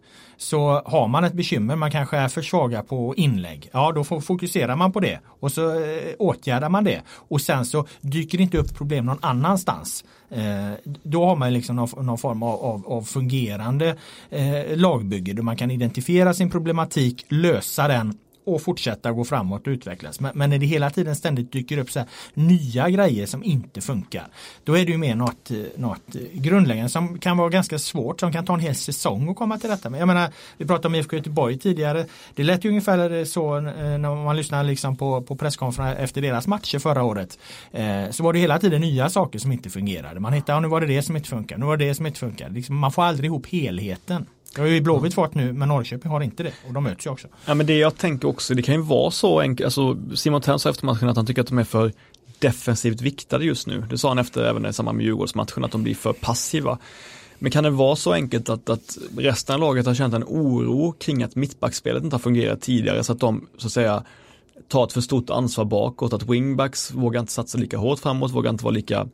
så 0.45 0.83
har 0.85 1.09
man 1.09 1.25
ett 1.25 1.33
bekymmer, 1.33 1.77
man 1.77 1.91
kanske 1.91 2.17
är 2.17 2.29
för 2.29 2.43
svaga 2.43 2.83
på 2.83 3.15
inlägg. 3.17 3.71
Ja, 3.73 3.93
då 3.93 4.05
fokuserar 4.05 4.77
man 4.77 4.93
på 4.93 5.01
det 5.01 5.21
och 5.27 5.53
så 5.53 5.71
eh, 5.71 6.15
åtgärdar 6.19 6.69
man 6.69 6.85
det. 6.85 7.03
Och 7.09 7.41
sen 7.41 7.67
så 7.67 7.87
dyker 8.01 8.39
det 8.39 8.45
inte 8.45 8.59
upp 8.59 8.75
problem 8.75 9.07
någon 9.07 9.19
annanstans. 9.21 10.05
Eh, 10.31 10.93
då 11.03 11.27
har 11.27 11.37
man 11.37 11.53
liksom 11.53 11.77
någon, 11.77 12.07
någon 12.07 12.19
form 12.19 12.43
av, 12.43 12.65
av, 12.65 12.87
av 12.87 13.03
fungerande 13.03 13.97
eh, 14.31 14.77
lagbygge 14.77 15.33
där 15.33 15.43
man 15.43 15.57
kan 15.57 15.71
identifiera 15.71 16.35
sin 16.35 16.51
problematik, 16.51 17.27
lösa 17.29 17.89
den 17.89 18.19
och 18.45 18.63
fortsätta 18.63 19.13
gå 19.13 19.25
framåt 19.25 19.67
och 19.67 19.71
utvecklas. 19.71 20.21
Men, 20.21 20.33
men 20.35 20.51
när 20.51 20.59
det 20.59 20.67
hela 20.67 20.91
tiden 20.91 21.17
ständigt 21.17 21.53
dyker 21.53 21.79
upp 21.79 21.91
så 21.91 21.99
här, 21.99 22.09
nya 22.35 22.91
grejer 22.91 23.27
som 23.27 23.45
inte 23.45 23.81
funkar. 23.81 24.27
Då 24.65 24.79
är 24.79 24.85
det 24.85 24.93
ju 24.93 24.99
mer 24.99 25.15
något, 25.15 25.51
något 25.77 26.17
grundläggande 26.33 26.89
som 26.89 27.19
kan 27.19 27.37
vara 27.37 27.49
ganska 27.49 27.79
svårt, 27.79 28.21
som 28.21 28.33
kan 28.33 28.45
ta 28.45 28.55
en 28.55 28.61
hel 28.61 28.75
säsong 28.75 29.29
att 29.29 29.37
komma 29.37 29.59
till 29.59 29.71
rätta 29.71 29.91
med. 29.91 30.01
Jag 30.01 30.07
menar, 30.07 30.31
vi 30.57 30.67
pratade 30.67 30.89
om 30.89 30.95
IFK 30.95 31.17
Göteborg 31.17 31.59
tidigare. 31.59 32.07
Det 32.35 32.43
lät 32.43 32.65
ju 32.65 32.69
ungefär 32.69 33.25
så 33.25 33.57
eh, 33.57 33.63
när 33.63 34.25
man 34.25 34.37
lyssnar 34.37 34.65
liksom 34.65 34.97
på, 34.97 35.23
på 35.23 35.37
presskonferenser 35.37 36.05
efter 36.05 36.23
deras 36.23 36.47
matcher 36.47 36.79
förra 36.79 37.03
året. 37.03 37.39
Eh, 37.73 38.11
så 38.11 38.23
var 38.23 38.33
det 38.33 38.39
hela 38.39 38.59
tiden 38.59 38.81
nya 38.81 39.11
saker 39.11 39.39
som 39.39 39.53
inte 39.53 39.71
fungerade. 39.71 40.21
Man 40.21 40.33
hittade, 40.33 40.57
ja, 40.57 40.61
nu 40.61 40.69
var 40.69 40.81
det 40.81 40.87
det 40.87 41.03
som 41.03 41.17
inte 41.17 41.29
funkar, 41.29 41.59
nu 41.59 41.67
var 41.67 41.77
det 41.77 41.89
det 41.89 41.95
som 41.95 42.07
inte 42.07 42.19
funkar. 42.19 42.49
Liksom, 42.49 42.77
man 42.77 42.93
får 42.93 43.03
aldrig 43.03 43.29
ihop 43.29 43.47
helheten. 43.47 44.27
Det 44.55 44.61
har 44.61 44.69
ju 44.69 44.81
Blåvitt 44.81 45.15
fått 45.15 45.35
nu 45.35 45.53
men 45.53 45.69
Norrköping 45.69 46.11
har 46.11 46.21
inte 46.21 46.43
det 46.43 46.53
och 46.67 46.73
de 46.73 46.85
möts 46.85 47.07
ju 47.07 47.11
också. 47.11 47.29
Ja 47.47 47.55
men 47.55 47.67
det 47.67 47.79
jag 47.79 47.97
tänker 47.99 48.29
också, 48.29 48.55
det 48.55 48.63
kan 48.63 48.75
ju 48.75 48.81
vara 48.81 49.11
så 49.11 49.41
enkelt, 49.41 49.65
alltså 49.65 49.97
Simon 50.15 50.41
Thern 50.41 50.59
sa 50.59 50.71
efter 50.71 50.87
matchen 50.87 51.09
att 51.09 51.17
han 51.17 51.27
tycker 51.27 51.43
att 51.43 51.49
de 51.49 51.59
är 51.59 51.65
för 51.65 51.93
defensivt 52.39 53.01
viktade 53.01 53.45
just 53.45 53.67
nu. 53.67 53.85
Det 53.91 53.99
sa 53.99 54.09
han 54.09 54.19
efter 54.19 54.45
även 54.45 54.67
i 54.67 54.73
samband 54.73 54.97
med 54.97 55.07
Djurgårdsmatchen 55.07 55.65
att 55.65 55.73
de 55.73 55.83
blir 55.83 55.95
för 55.95 56.13
passiva. 56.13 56.79
Men 57.39 57.51
kan 57.51 57.65
det 57.65 57.71
vara 57.71 57.97
så 57.97 58.13
enkelt 58.13 58.49
att, 58.49 58.71
att 58.71 58.99
resten 59.17 59.55
av 59.55 59.61
laget 59.61 59.87
har 59.87 59.95
känt 59.95 60.15
en 60.15 60.25
oro 60.25 60.93
kring 60.93 61.23
att 61.23 61.37
mittbackspelet 61.37 62.05
inte 62.05 62.17
har 62.17 62.21
fungerat 62.21 62.61
tidigare 62.61 63.05
så 63.05 63.13
att 63.13 63.21
de 63.21 63.47
så 63.59 63.67
att 63.67 63.73
säga 63.73 64.05
tar 64.69 64.85
ett 64.85 64.93
för 64.93 65.01
stort 65.01 65.31
ansvar 65.31 65.65
bakåt, 65.65 66.13
att 66.13 66.23
wingbacks 66.23 66.91
vågar 66.95 67.21
inte 67.21 67.33
satsa 67.33 67.59
lika 67.59 67.77
hårt 67.77 67.99
framåt, 67.99 68.33
vågar 68.33 68.51
inte 68.51 68.65
vara 68.65 68.75
lika 68.75 69.07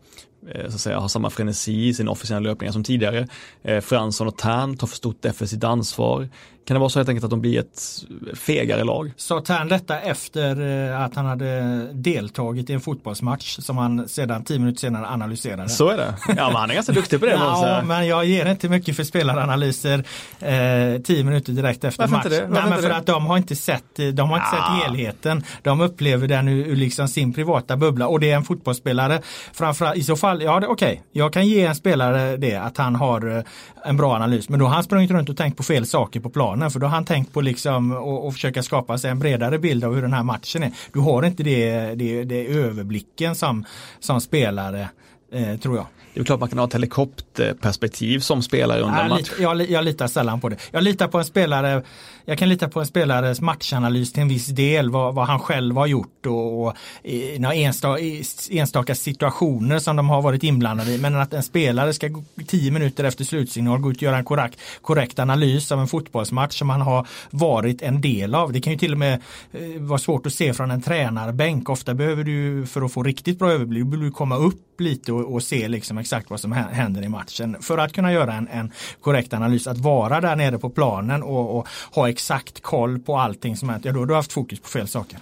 så 0.68 0.74
att 0.74 0.80
säga, 0.80 0.98
har 0.98 1.08
samma 1.08 1.30
frenesi 1.30 1.86
i 1.88 1.94
sina 1.94 2.10
officiella 2.10 2.40
löpningar 2.40 2.72
som 2.72 2.84
tidigare. 2.84 3.28
Eh, 3.62 3.80
Fransson 3.80 4.28
och 4.28 4.36
Tern 4.36 4.76
tar 4.76 4.86
för 4.86 4.96
stort 4.96 5.22
defensivt 5.22 5.64
ansvar. 5.64 6.28
Kan 6.70 6.74
det 6.74 6.78
vara 6.78 6.90
så 6.90 6.98
helt 6.98 7.08
enkelt 7.08 7.24
att 7.24 7.30
de 7.30 7.40
blir 7.40 7.60
ett 7.60 8.04
fegare 8.34 8.84
lag? 8.84 9.12
Sa 9.16 9.40
Tern 9.40 9.68
detta 9.68 10.00
efter 10.00 10.60
eh, 10.90 11.00
att 11.00 11.14
han 11.14 11.26
hade 11.26 11.86
deltagit 11.92 12.70
i 12.70 12.72
en 12.72 12.80
fotbollsmatch 12.80 13.58
som 13.58 13.76
han 13.76 14.08
sedan 14.08 14.44
tio 14.44 14.58
minuter 14.58 14.80
senare 14.80 15.06
analyserade? 15.06 15.68
Så 15.68 15.88
är 15.88 15.96
det. 15.96 16.14
Ja, 16.28 16.34
men 16.34 16.56
han 16.56 16.70
är 16.70 16.74
ganska 16.74 16.92
duktig 16.92 17.20
på 17.20 17.26
det. 17.26 17.32
ja, 17.38 17.82
men 17.84 18.06
jag 18.06 18.24
ger 18.24 18.46
inte 18.46 18.68
mycket 18.68 18.96
för 18.96 19.04
spelaranalyser 19.04 20.04
eh, 20.38 21.02
tio 21.02 21.24
minuter 21.24 21.52
direkt 21.52 21.84
efter 21.84 22.02
Varför 22.02 22.16
match. 22.16 22.24
Inte 22.24 22.40
det? 22.40 22.48
Nej, 22.48 22.62
men 22.68 22.82
för 22.82 22.88
det? 22.88 22.96
att 22.96 23.06
de 23.06 23.26
har 23.26 23.36
inte 23.36 23.56
sett, 23.56 23.96
de 24.12 24.30
har 24.30 24.36
inte 24.36 24.48
ja. 24.52 24.78
sett 24.78 24.82
helheten. 24.82 25.44
De 25.62 25.80
upplever 25.80 26.28
den 26.28 26.48
ur, 26.48 26.66
ur 26.66 26.76
liksom 26.76 27.08
sin 27.08 27.32
privata 27.32 27.76
bubbla 27.76 28.06
och 28.06 28.20
det 28.20 28.30
är 28.30 28.36
en 28.36 28.44
fotbollsspelare. 28.44 29.20
Framförallt 29.52 29.96
i 29.96 30.02
så 30.02 30.16
fall, 30.16 30.29
ja 30.34 30.56
okej, 30.56 30.68
okay. 30.68 30.98
jag 31.12 31.32
kan 31.32 31.46
ge 31.48 31.64
en 31.64 31.74
spelare 31.74 32.36
det 32.36 32.56
att 32.56 32.76
han 32.76 32.96
har 32.96 33.36
eh, 33.36 33.44
en 33.84 33.96
bra 33.96 34.14
analys. 34.14 34.48
Men 34.48 34.60
då 34.60 34.66
har 34.66 34.74
han 34.74 34.84
sprungit 34.84 35.10
runt 35.10 35.28
och 35.28 35.36
tänkt 35.36 35.56
på 35.56 35.62
fel 35.62 35.86
saker 35.86 36.20
på 36.20 36.30
planen. 36.30 36.70
För 36.70 36.80
då 36.80 36.86
har 36.86 36.94
han 36.94 37.04
tänkt 37.04 37.32
på 37.32 37.40
liksom 37.40 37.92
och, 37.92 38.32
försöka 38.32 38.62
skapa 38.62 38.98
sig 38.98 39.10
en 39.10 39.18
bredare 39.18 39.58
bild 39.58 39.84
av 39.84 39.94
hur 39.94 40.02
den 40.02 40.12
här 40.12 40.22
matchen 40.22 40.62
är. 40.62 40.72
Du 40.92 41.00
har 41.00 41.22
inte 41.22 41.42
det, 41.42 41.94
det, 41.94 42.24
det 42.24 42.46
överblicken 42.46 43.34
som, 43.34 43.64
som 44.00 44.20
spelare, 44.20 44.88
eh, 45.32 45.56
tror 45.56 45.76
jag. 45.76 45.86
Det 46.14 46.20
är 46.20 46.24
klart 46.24 46.40
man 46.40 46.48
kan 46.48 46.58
ha 46.58 46.66
ett 46.66 46.74
helikopterperspektiv 46.74 48.18
som 48.18 48.42
spelare 48.42 48.80
under 48.80 49.02
en 49.02 49.08
match. 49.08 49.30
Jag, 49.38 49.70
jag, 49.70 49.84
litar 49.84 50.06
sällan 50.06 50.40
på 50.40 50.48
det. 50.48 50.56
Jag 50.70 50.82
litar 50.82 51.08
på 51.08 51.18
en 51.18 51.24
spelare, 51.24 51.82
jag 52.24 52.38
kan 52.38 52.48
lita 52.48 52.68
på 52.68 52.80
en 52.80 52.86
spelares 52.86 53.40
matchanalys 53.40 54.12
till 54.12 54.22
en 54.22 54.28
viss 54.28 54.46
del, 54.46 54.90
vad, 54.90 55.14
vad 55.14 55.26
han 55.26 55.38
själv 55.40 55.76
har 55.76 55.86
gjort 55.86 56.26
och, 56.26 56.66
och 56.66 56.74
i, 57.02 57.44
enstaka, 57.44 58.02
enstaka 58.50 58.94
situationer 58.94 59.78
som 59.78 59.96
de 59.96 60.08
har 60.08 60.22
varit 60.22 60.44
inblandade 60.44 60.92
i. 60.92 60.98
Men 60.98 61.16
att 61.16 61.34
en 61.34 61.42
spelare 61.42 61.92
ska 61.92 62.22
tio 62.46 62.70
minuter 62.70 63.04
efter 63.04 63.24
slutsignal 63.24 63.80
gå 63.80 63.90
ut 63.90 63.96
och 63.96 64.02
göra 64.02 64.18
en 64.18 64.24
korrekt, 64.24 64.60
korrekt 64.82 65.18
analys 65.18 65.72
av 65.72 65.80
en 65.80 65.88
fotbollsmatch 65.88 66.58
som 66.58 66.70
han 66.70 66.80
har 66.80 67.06
varit 67.30 67.82
en 67.82 68.00
del 68.00 68.34
av. 68.34 68.52
Det 68.52 68.60
kan 68.60 68.72
ju 68.72 68.78
till 68.78 68.92
och 68.92 68.98
med 68.98 69.20
eh, 69.52 69.80
vara 69.80 69.98
svårt 69.98 70.26
att 70.26 70.32
se 70.32 70.54
från 70.54 70.70
en 70.70 70.82
tränarbänk. 70.82 71.68
Ofta 71.68 71.94
behöver 71.94 72.24
du 72.24 72.66
för 72.66 72.82
att 72.82 72.92
få 72.92 73.02
riktigt 73.02 73.38
bra 73.38 73.52
överblick, 73.52 73.84
behöver 73.84 74.04
du 74.04 74.10
komma 74.10 74.36
upp 74.36 74.80
lite 74.80 75.12
och, 75.12 75.34
och 75.34 75.42
se 75.42 75.68
liksom 75.68 75.98
exakt 75.98 76.30
vad 76.30 76.40
som 76.40 76.52
händer 76.52 77.02
i 77.02 77.08
matchen. 77.08 77.56
För 77.60 77.78
att 77.78 77.92
kunna 77.92 78.12
göra 78.12 78.34
en, 78.34 78.48
en 78.48 78.72
korrekt 79.00 79.32
analys, 79.32 79.66
att 79.66 79.78
vara 79.78 80.20
där 80.20 80.36
nere 80.36 80.58
på 80.58 80.70
planen 80.70 81.22
och, 81.22 81.58
och 81.58 81.68
ha 81.94 82.08
exakt 82.10 82.62
koll 82.62 82.98
på 82.98 83.18
allting 83.18 83.56
som 83.56 83.68
händer, 83.68 83.88
ja, 83.88 83.92
då 83.92 83.98
har 83.98 84.06
du 84.06 84.14
haft 84.14 84.32
fokus 84.32 84.60
på 84.60 84.68
fel 84.68 84.88
saker. 84.88 85.18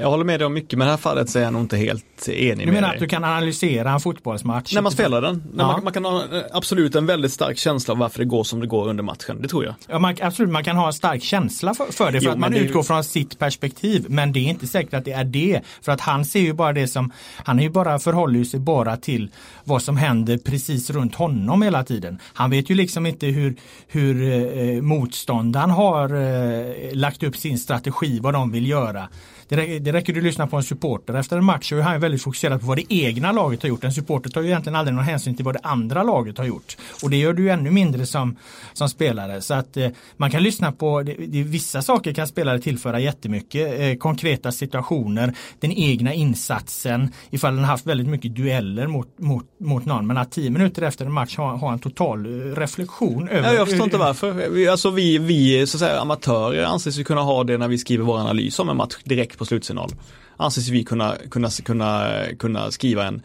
Jag 0.00 0.10
håller 0.10 0.24
med 0.24 0.40
dig 0.40 0.46
om 0.46 0.54
mycket 0.54 0.78
men 0.78 0.86
i 0.86 0.88
det 0.88 0.90
här 0.90 0.98
fallet 0.98 1.30
så 1.30 1.38
är 1.38 1.42
jag 1.42 1.52
nog 1.52 1.62
inte 1.62 1.76
helt 1.76 2.28
enig 2.28 2.48
med 2.48 2.58
dig. 2.58 2.66
Du 2.66 2.72
menar 2.72 2.94
att 2.94 2.98
du 2.98 3.06
kan 3.06 3.24
analysera 3.24 3.90
en 3.90 4.00
fotbollsmatch? 4.00 4.74
När 4.74 4.82
man 4.82 4.92
spelar 4.92 5.22
den. 5.22 5.42
Ja. 5.56 5.66
man, 5.66 5.84
man, 5.84 5.92
kan 5.92 6.04
ha 6.04 6.22
eh, 6.22 6.42
absolut 6.52 6.94
en 6.94 7.06
väldigt 7.06 7.32
stark 7.32 7.58
känsla 7.58 7.92
av 7.92 7.98
varför 7.98 8.18
det 8.18 8.24
går 8.24 8.44
som 8.44 8.60
det 8.60 8.66
går 8.66 8.88
under 8.88 9.02
matchen. 9.02 9.42
Det 9.42 9.48
tror 9.48 9.64
jag. 9.64 9.74
Ja, 9.88 9.98
man, 9.98 10.16
absolut, 10.22 10.50
man 10.50 10.64
kan 10.64 10.76
ha 10.76 10.86
en 10.86 10.92
stark 10.92 11.22
känsla 11.22 11.74
för, 11.74 11.92
för 11.92 12.12
det 12.12 12.20
för 12.20 12.26
jo, 12.26 12.32
att 12.32 12.38
man 12.38 12.52
det... 12.52 12.58
utgår 12.58 12.82
från 12.82 13.04
sitt 13.04 13.38
perspektiv. 13.38 14.06
Men 14.08 14.32
det 14.32 14.40
är 14.40 14.48
inte 14.48 14.66
säkert 14.66 14.94
att 14.94 15.04
det 15.04 15.12
är 15.12 15.24
det. 15.24 15.60
För 15.82 15.92
att 15.92 16.00
han 16.00 16.24
ser 16.24 16.40
ju 16.40 16.52
bara 16.52 16.72
det 16.72 16.88
som, 16.88 17.12
han 17.36 17.58
är 17.58 17.62
ju 17.62 17.70
bara, 17.70 17.98
förhåller 17.98 18.44
sig 18.44 18.60
bara 18.60 18.96
till 18.96 19.30
vad 19.64 19.82
som 19.82 19.96
händer 19.96 20.38
precis 20.38 20.90
runt 20.90 21.14
honom 21.14 21.62
hela 21.62 21.84
tiden. 21.84 22.18
Han 22.34 22.50
vet 22.50 22.70
ju 22.70 22.74
liksom 22.74 23.06
inte 23.06 23.26
hur, 23.26 23.56
hur 23.88 24.32
eh, 24.32 24.82
motståndaren 24.82 25.70
har 25.70 26.14
eh, 26.14 26.92
lagt 26.92 27.22
upp 27.22 27.36
sin 27.36 27.58
strategi, 27.58 28.20
vad 28.20 28.34
de 28.34 28.52
vill 28.52 28.68
göra. 28.68 29.08
Det 29.48 29.56
räcker, 29.56 29.80
det 29.80 29.92
räcker 29.92 30.12
du 30.12 30.20
lyssna 30.20 30.46
på 30.46 30.56
en 30.56 30.62
supporter 30.62 31.14
efter 31.14 31.36
en 31.36 31.44
match 31.44 31.72
och 31.72 31.78
han 31.78 31.94
är 31.94 31.98
väldigt 31.98 32.22
fokuserad 32.22 32.60
på 32.60 32.66
vad 32.66 32.76
det 32.78 32.84
egna 32.88 33.32
laget 33.32 33.62
har 33.62 33.68
gjort. 33.68 33.84
En 33.84 33.92
supporter 33.92 34.30
tar 34.30 34.42
ju 34.42 34.48
egentligen 34.48 34.76
aldrig 34.76 34.94
någon 34.94 35.04
hänsyn 35.04 35.36
till 35.36 35.44
vad 35.44 35.54
det 35.54 35.60
andra 35.62 36.02
laget 36.02 36.38
har 36.38 36.44
gjort. 36.44 36.76
Och 37.02 37.10
det 37.10 37.16
gör 37.16 37.32
du 37.32 37.50
ännu 37.50 37.70
mindre 37.70 38.06
som, 38.06 38.36
som 38.72 38.88
spelare. 38.88 39.40
Så 39.40 39.54
att 39.54 39.76
eh, 39.76 39.88
man 40.16 40.30
kan 40.30 40.42
lyssna 40.42 40.72
på, 40.72 41.02
det, 41.02 41.14
det, 41.14 41.42
vissa 41.42 41.82
saker 41.82 42.14
kan 42.14 42.26
spelare 42.26 42.58
tillföra 42.58 43.00
jättemycket. 43.00 43.80
Eh, 43.80 43.94
konkreta 43.94 44.52
situationer, 44.52 45.34
den 45.60 45.72
egna 45.72 46.14
insatsen, 46.14 47.12
ifall 47.30 47.54
den 47.54 47.64
har 47.64 47.70
haft 47.70 47.86
väldigt 47.86 48.08
mycket 48.08 48.36
dueller 48.36 48.86
mot, 48.86 49.18
mot, 49.18 49.44
mot 49.60 49.84
någon. 49.84 50.06
Men 50.06 50.16
att 50.16 50.32
tio 50.32 50.50
minuter 50.50 50.82
efter 50.82 51.06
en 51.06 51.12
match 51.12 51.36
ha, 51.36 51.56
ha 51.56 51.72
en 51.72 51.78
total 51.78 52.26
eh, 52.26 52.56
reflektion 52.56 53.28
över. 53.28 53.48
Ja, 53.48 53.54
jag 53.54 53.68
förstår 53.68 53.84
inte 53.84 53.98
varför. 53.98 54.32
Vi, 54.32 54.68
alltså 54.68 54.90
vi, 54.90 55.18
vi 55.18 55.66
så 55.66 55.76
att 55.76 55.80
säga, 55.80 56.00
amatörer 56.00 56.64
anses 56.64 56.98
ju 56.98 57.04
kunna 57.04 57.20
ha 57.20 57.44
det 57.44 57.58
när 57.58 57.68
vi 57.68 57.78
skriver 57.78 58.04
vår 58.04 58.18
analys 58.18 58.58
om 58.58 58.68
en 58.68 58.76
match 58.76 58.96
direkt 59.04 59.37
på 59.38 59.44
slutsignal. 59.44 59.90
Anses 60.36 60.68
vi 60.68 60.84
kunna, 60.84 61.16
kunna, 61.30 61.48
kunna, 61.64 62.12
kunna 62.38 62.70
skriva 62.70 63.04
en 63.04 63.22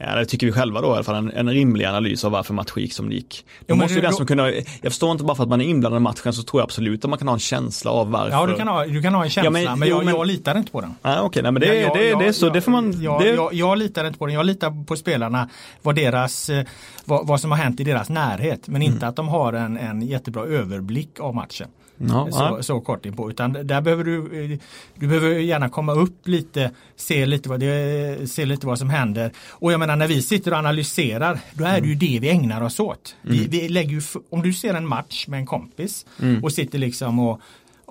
Ja, 0.00 0.16
det 0.16 0.24
tycker 0.24 0.46
vi 0.46 0.52
själva 0.52 0.80
då 0.80 0.88
i 0.88 0.90
alla 0.90 1.02
fall, 1.02 1.14
en, 1.14 1.30
en 1.30 1.50
rimlig 1.50 1.84
analys 1.84 2.24
av 2.24 2.32
varför 2.32 2.54
matchen 2.54 2.82
gick 2.82 2.92
som 2.92 3.08
det 3.08 3.14
gick. 3.14 3.46
Jo, 3.66 3.76
måste 3.76 3.94
du, 3.94 4.00
den 4.00 4.12
som 4.12 4.26
kunna, 4.26 4.50
jag 4.50 4.64
förstår 4.82 5.12
inte 5.12 5.24
bara 5.24 5.34
för 5.34 5.42
att 5.42 5.48
man 5.48 5.60
är 5.60 5.64
inblandad 5.64 6.00
i 6.00 6.02
matchen 6.02 6.32
så 6.32 6.42
tror 6.42 6.60
jag 6.60 6.64
absolut 6.64 7.04
att 7.04 7.10
man 7.10 7.18
kan 7.18 7.28
ha 7.28 7.34
en 7.34 7.40
känsla 7.40 7.90
av 7.90 8.10
varför. 8.10 8.30
Ja, 8.30 8.46
du 8.46 8.54
kan 8.54 8.68
ha, 8.68 8.84
du 8.84 9.02
kan 9.02 9.14
ha 9.14 9.24
en 9.24 9.30
känsla, 9.30 9.60
ja, 9.60 9.70
men, 9.70 9.78
men, 9.78 9.88
jag, 9.88 10.04
men, 10.04 10.14
jag 10.14 10.26
litar 10.26 10.58
inte 10.58 10.72
på 10.72 10.80
den. 10.80 10.94
Nej, 11.02 11.12
okej, 11.12 11.26
okay, 11.26 11.42
nej, 11.42 11.52
men 11.52 11.60
det, 11.60 11.66
jag, 11.80 11.96
det, 11.96 12.08
jag, 12.08 12.18
det, 12.18 12.26
är 12.26 12.32
så, 12.32 12.48
det 12.48 12.60
får 12.60 12.70
man... 12.70 13.02
Jag, 13.02 13.20
det... 13.20 13.28
jag, 13.28 13.54
jag, 13.54 13.78
litar 13.78 14.04
inte 14.04 14.18
på 14.18 14.26
den, 14.26 14.34
jag 14.34 14.46
litar 14.46 14.84
på 14.84 14.96
spelarna, 14.96 15.48
vad, 15.82 15.94
deras, 15.94 16.50
eh, 16.50 16.64
vad, 17.04 17.26
vad 17.26 17.40
som 17.40 17.50
har 17.50 17.58
hänt 17.58 17.80
i 17.80 17.84
deras 17.84 18.08
närhet, 18.08 18.68
men 18.68 18.82
inte 18.82 18.96
mm. 18.96 19.08
att 19.08 19.16
de 19.16 19.28
har 19.28 19.52
en, 19.52 19.76
en 19.76 20.02
jättebra 20.02 20.44
överblick 20.44 21.20
av 21.20 21.34
matchen. 21.34 21.68
Ja, 21.98 22.28
så, 22.30 22.38
ja. 22.38 22.62
så 22.62 22.80
kort 22.80 23.06
in 23.06 23.16
på. 23.16 23.30
Utan 23.30 23.52
där 23.52 23.80
behöver 23.80 24.04
du, 24.04 24.58
du 24.94 25.06
behöver 25.06 25.30
gärna 25.30 25.68
komma 25.68 25.92
upp 25.92 26.28
lite, 26.28 26.70
se 26.96 27.26
lite, 27.26 27.48
vad 27.48 27.60
det, 27.60 28.30
se 28.30 28.44
lite 28.44 28.66
vad 28.66 28.78
som 28.78 28.90
händer. 28.90 29.32
Och 29.48 29.72
jag 29.72 29.80
menar 29.80 29.96
när 29.96 30.08
vi 30.08 30.22
sitter 30.22 30.52
och 30.52 30.58
analyserar, 30.58 31.40
då 31.52 31.64
är 31.64 31.80
det 31.80 31.86
ju 31.86 31.92
mm. 31.92 31.98
det 31.98 32.18
vi 32.20 32.30
ägnar 32.30 32.62
oss 32.62 32.80
åt. 32.80 33.16
Mm. 33.24 33.36
Vi, 33.36 33.46
vi 33.46 33.68
lägger 33.68 33.90
ju, 33.90 34.00
om 34.30 34.42
du 34.42 34.52
ser 34.52 34.74
en 34.74 34.86
match 34.86 35.26
med 35.28 35.38
en 35.38 35.46
kompis 35.46 36.06
mm. 36.22 36.44
och 36.44 36.52
sitter 36.52 36.78
liksom 36.78 37.18
och 37.18 37.40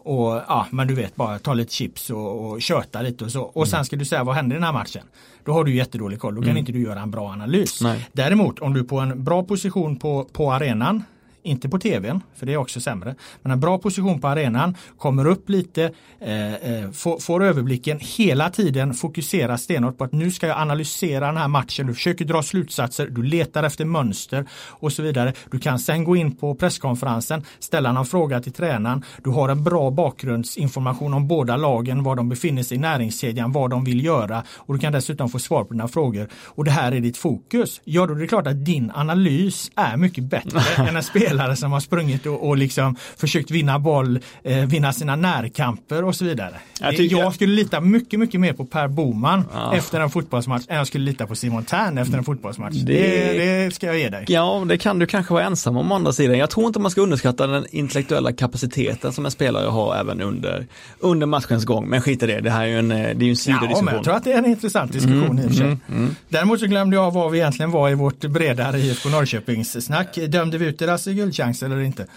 och 0.08 0.42
ja, 0.48 0.68
men 0.72 0.88
du 0.88 0.94
vet 0.94 1.16
bara 1.16 1.40
ta 1.40 1.54
lite 1.54 1.74
chips 1.74 2.10
och, 2.10 2.46
och 2.46 2.62
köta 2.62 3.02
lite 3.02 3.26
och 3.26 3.32
så. 3.32 3.42
Och 3.42 3.56
mm. 3.56 3.68
sen 3.68 3.86
ska 3.86 3.96
du 3.96 4.06
säga 4.06 4.24
vad 4.24 4.36
händer 4.36 4.56
i 4.56 4.58
den 4.58 4.64
här 4.64 4.74
matchen? 4.74 5.04
Då 5.46 5.54
har 5.54 5.64
du 5.64 5.76
jättedålig 5.76 6.20
koll, 6.20 6.36
då 6.36 6.42
kan 6.42 6.50
mm. 6.50 6.58
inte 6.58 6.72
du 6.72 6.82
göra 6.82 7.02
en 7.02 7.12
bra 7.12 7.30
analys. 7.30 7.82
Nej. 7.82 8.10
Däremot 8.12 8.60
om 8.60 8.74
du 8.74 8.80
är 8.80 8.84
på 8.84 9.00
en 9.00 9.24
bra 9.24 9.44
position 9.44 9.96
på, 9.96 10.24
på 10.24 10.52
arenan 10.52 11.04
inte 11.48 11.70
på 11.70 11.80
tvn, 11.80 12.22
för 12.36 12.46
det 12.46 12.54
är 12.54 12.58
också 12.58 12.80
sämre. 12.80 13.16
Men 13.42 13.52
en 13.52 13.60
bra 13.60 13.78
position 13.78 14.22
på 14.22 14.28
arenan, 14.28 14.76
kommer 14.98 15.26
upp 15.26 15.50
lite, 15.50 15.92
eh, 16.20 16.54
eh, 16.54 16.92
får, 16.92 17.20
får, 17.20 17.44
överblicken, 17.44 18.00
hela 18.02 18.50
tiden 18.50 18.94
fokuserar 18.94 19.58
stenhårt 19.58 19.98
på 19.98 20.04
att 20.04 20.12
nu 20.12 20.32
ska 20.32 20.48
jag 20.48 20.58
analysera 20.58 21.26
den 21.26 21.38
här 21.38 21.48
matchen, 21.48 21.88
du 21.88 21.94
försöker 21.94 22.26
dra 22.26 22.44
slutsatser, 22.44 23.08
du 23.08 23.24
letar 23.24 23.64
efter 23.64 23.86
mönster 23.86 24.46
och 24.68 24.94
så 24.94 25.04
vidare. 25.04 25.34
Du 25.52 25.60
kan 25.60 25.80
sen 25.80 26.04
gå 26.04 26.16
in 26.16 26.36
på 26.36 26.56
presskonferensen, 26.56 27.44
ställa 27.60 27.92
någon 27.92 28.06
fråga 28.06 28.42
till 28.42 28.54
tränaren, 28.54 29.04
du 29.24 29.30
har 29.30 29.50
en 29.50 29.64
bra 29.64 29.92
bakgrundsinformation 29.92 31.14
om 31.14 31.28
båda 31.28 31.58
lagen, 31.58 32.04
var 32.04 32.16
de 32.16 32.30
befinner 32.30 32.64
sig 32.64 32.78
i 32.78 32.80
näringskedjan, 32.80 33.52
vad 33.52 33.70
de 33.70 33.84
vill 33.84 34.06
göra 34.06 34.44
och 34.56 34.74
du 34.74 34.80
kan 34.80 34.94
dessutom 34.94 35.30
få 35.30 35.40
svar 35.40 35.64
på 35.64 35.74
dina 35.74 35.88
frågor. 35.88 36.30
Och 36.46 36.66
det 36.66 36.72
här 36.72 36.92
är 36.92 37.00
ditt 37.00 37.18
fokus. 37.18 37.82
Ja, 37.84 38.06
då 38.06 38.14
är 38.14 38.20
det 38.20 38.28
klart 38.28 38.48
att 38.48 38.66
din 38.66 38.92
analys 38.96 39.72
är 39.76 39.98
mycket 39.98 40.24
bättre 40.24 40.60
än 40.88 40.96
en 40.96 41.04
spelare 41.04 41.37
spelare 41.38 41.56
som 41.56 41.72
har 41.72 41.80
sprungit 41.80 42.26
och, 42.26 42.48
och 42.48 42.58
liksom 42.58 42.96
försökt 43.18 43.52
vinna 43.52 43.80
boll, 43.80 44.20
eh, 44.44 44.58
vinna 44.66 44.94
sina 44.94 45.16
närkamper 45.16 46.04
och 46.04 46.16
så 46.16 46.26
vidare. 46.26 46.54
Jag 46.80 46.88
Jag, 46.94 46.98
tycker- 46.98 47.32
skulle 47.32 47.54
lita 47.56 47.82
mycket, 47.82 48.20
mycket 48.20 48.40
mer 48.40 48.54
på 48.54 48.66
Per 48.66 48.88
Boman 48.88 49.44
Ja. 49.54 49.76
efter 49.76 50.00
en 50.00 50.10
fotbollsmatch 50.10 50.64
än 50.68 50.78
jag 50.78 50.88
skulle 50.88 51.06
lita 51.06 51.28
på 51.28 51.36
Simon 51.36 51.64
Tern 51.66 51.98
efter 51.98 52.18
en 52.18 52.24
fotbollsmatch. 52.24 52.74
Det, 52.76 52.94
Det- 52.94 53.64
det 53.66 53.76
ska 53.76 53.86
jag 53.88 53.98
ge 54.00 54.10
dig. 54.10 54.26
Ja, 54.28 54.64
det 54.68 54.78
kan 54.78 55.00
du 55.00 55.06
kanske 55.06 55.34
vara 55.34 55.44
ensam 55.44 55.78
om 55.78 55.92
å 55.92 55.96
andra 55.96 56.14
sidan. 56.14 56.38
Jag 56.38 56.50
tror 56.50 56.68
inte 56.68 56.80
man 56.80 56.92
ska 56.92 57.02
underskatta 57.02 57.48
den 57.48 57.66
intellektuella 57.72 58.32
kapaciteten 58.34 59.14
som 59.14 59.26
en 59.26 59.32
spelare 59.32 59.68
har 59.70 59.96
även 59.96 60.22
under, 60.22 60.68
under 61.00 61.28
matchens 61.28 61.66
gång. 61.66 61.90
Men 61.90 62.02
skit 62.02 62.24
i 62.24 62.28
det, 62.28 62.40
det 62.42 62.50
här 62.52 62.64
är 62.64 62.68
ju 62.68 62.80
en, 62.80 62.92
eh, 62.92 62.98
det 62.98 63.04
är 63.04 63.12
en 63.12 63.28
Ja, 63.28 63.36
sidodiskussion. 63.36 63.86
men 63.86 63.96
jag 63.96 64.04
tror 64.04 64.16
att 64.16 64.24
det 64.24 64.32
är 64.34 64.38
en 64.38 64.46
intressant 64.46 64.92
diskussion 64.94 65.40
i 65.40 65.46
och 65.46 65.50
för 65.50 65.58
sig. 65.58 65.78
mm. 65.90 66.16
Däremot 66.30 66.60
så 66.60 66.66
glömde 66.68 66.96
jag 66.96 67.12
var 67.14 67.30
vi 67.30 67.38
egentligen 67.40 67.72
var 67.72 67.90
i 67.90 67.94
vårt 67.96 68.20
bredare 68.20 68.80
IFK 68.80 69.10
Norrköpings-snack. 69.10 70.18
Dömde 70.28 70.58
vi 70.58 70.66
ut 70.66 70.80
deras 70.80 71.08
guldchans 71.28 71.64
eller 71.64 71.82
inte? 71.82 72.08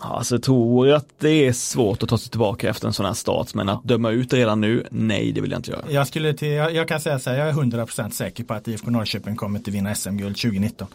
Alltså, 0.00 0.34
jag 0.34 0.42
tror 0.42 0.92
att 0.92 1.08
det 1.18 1.46
är 1.46 1.52
svårt 1.52 2.02
att 2.02 2.08
ta 2.08 2.18
sig 2.18 2.30
tillbaka 2.30 2.70
efter 2.70 2.86
en 2.86 2.92
sån 2.92 3.06
här 3.06 3.14
start, 3.14 3.54
men 3.54 3.68
att 3.68 3.84
döma 3.84 4.10
ut 4.10 4.32
redan 4.32 4.60
nu, 4.60 4.86
nej 4.90 5.32
det 5.32 5.40
vill 5.40 5.50
jag 5.50 5.58
inte 5.58 5.70
göra. 5.70 5.84
Jag, 5.90 6.06
skulle 6.06 6.34
till, 6.34 6.48
jag, 6.48 6.74
jag 6.74 6.88
kan 6.88 7.00
säga 7.00 7.18
så 7.18 7.30
här, 7.30 7.38
jag 7.38 7.48
är 7.48 7.52
100% 7.52 8.10
säker 8.10 8.44
på 8.44 8.54
att 8.54 8.68
IFK 8.68 8.90
Norrköping 8.90 9.36
kommer 9.36 9.58
att 9.58 9.68
vinna 9.68 9.94
SM-guld 9.94 10.36
2019. 10.36 10.88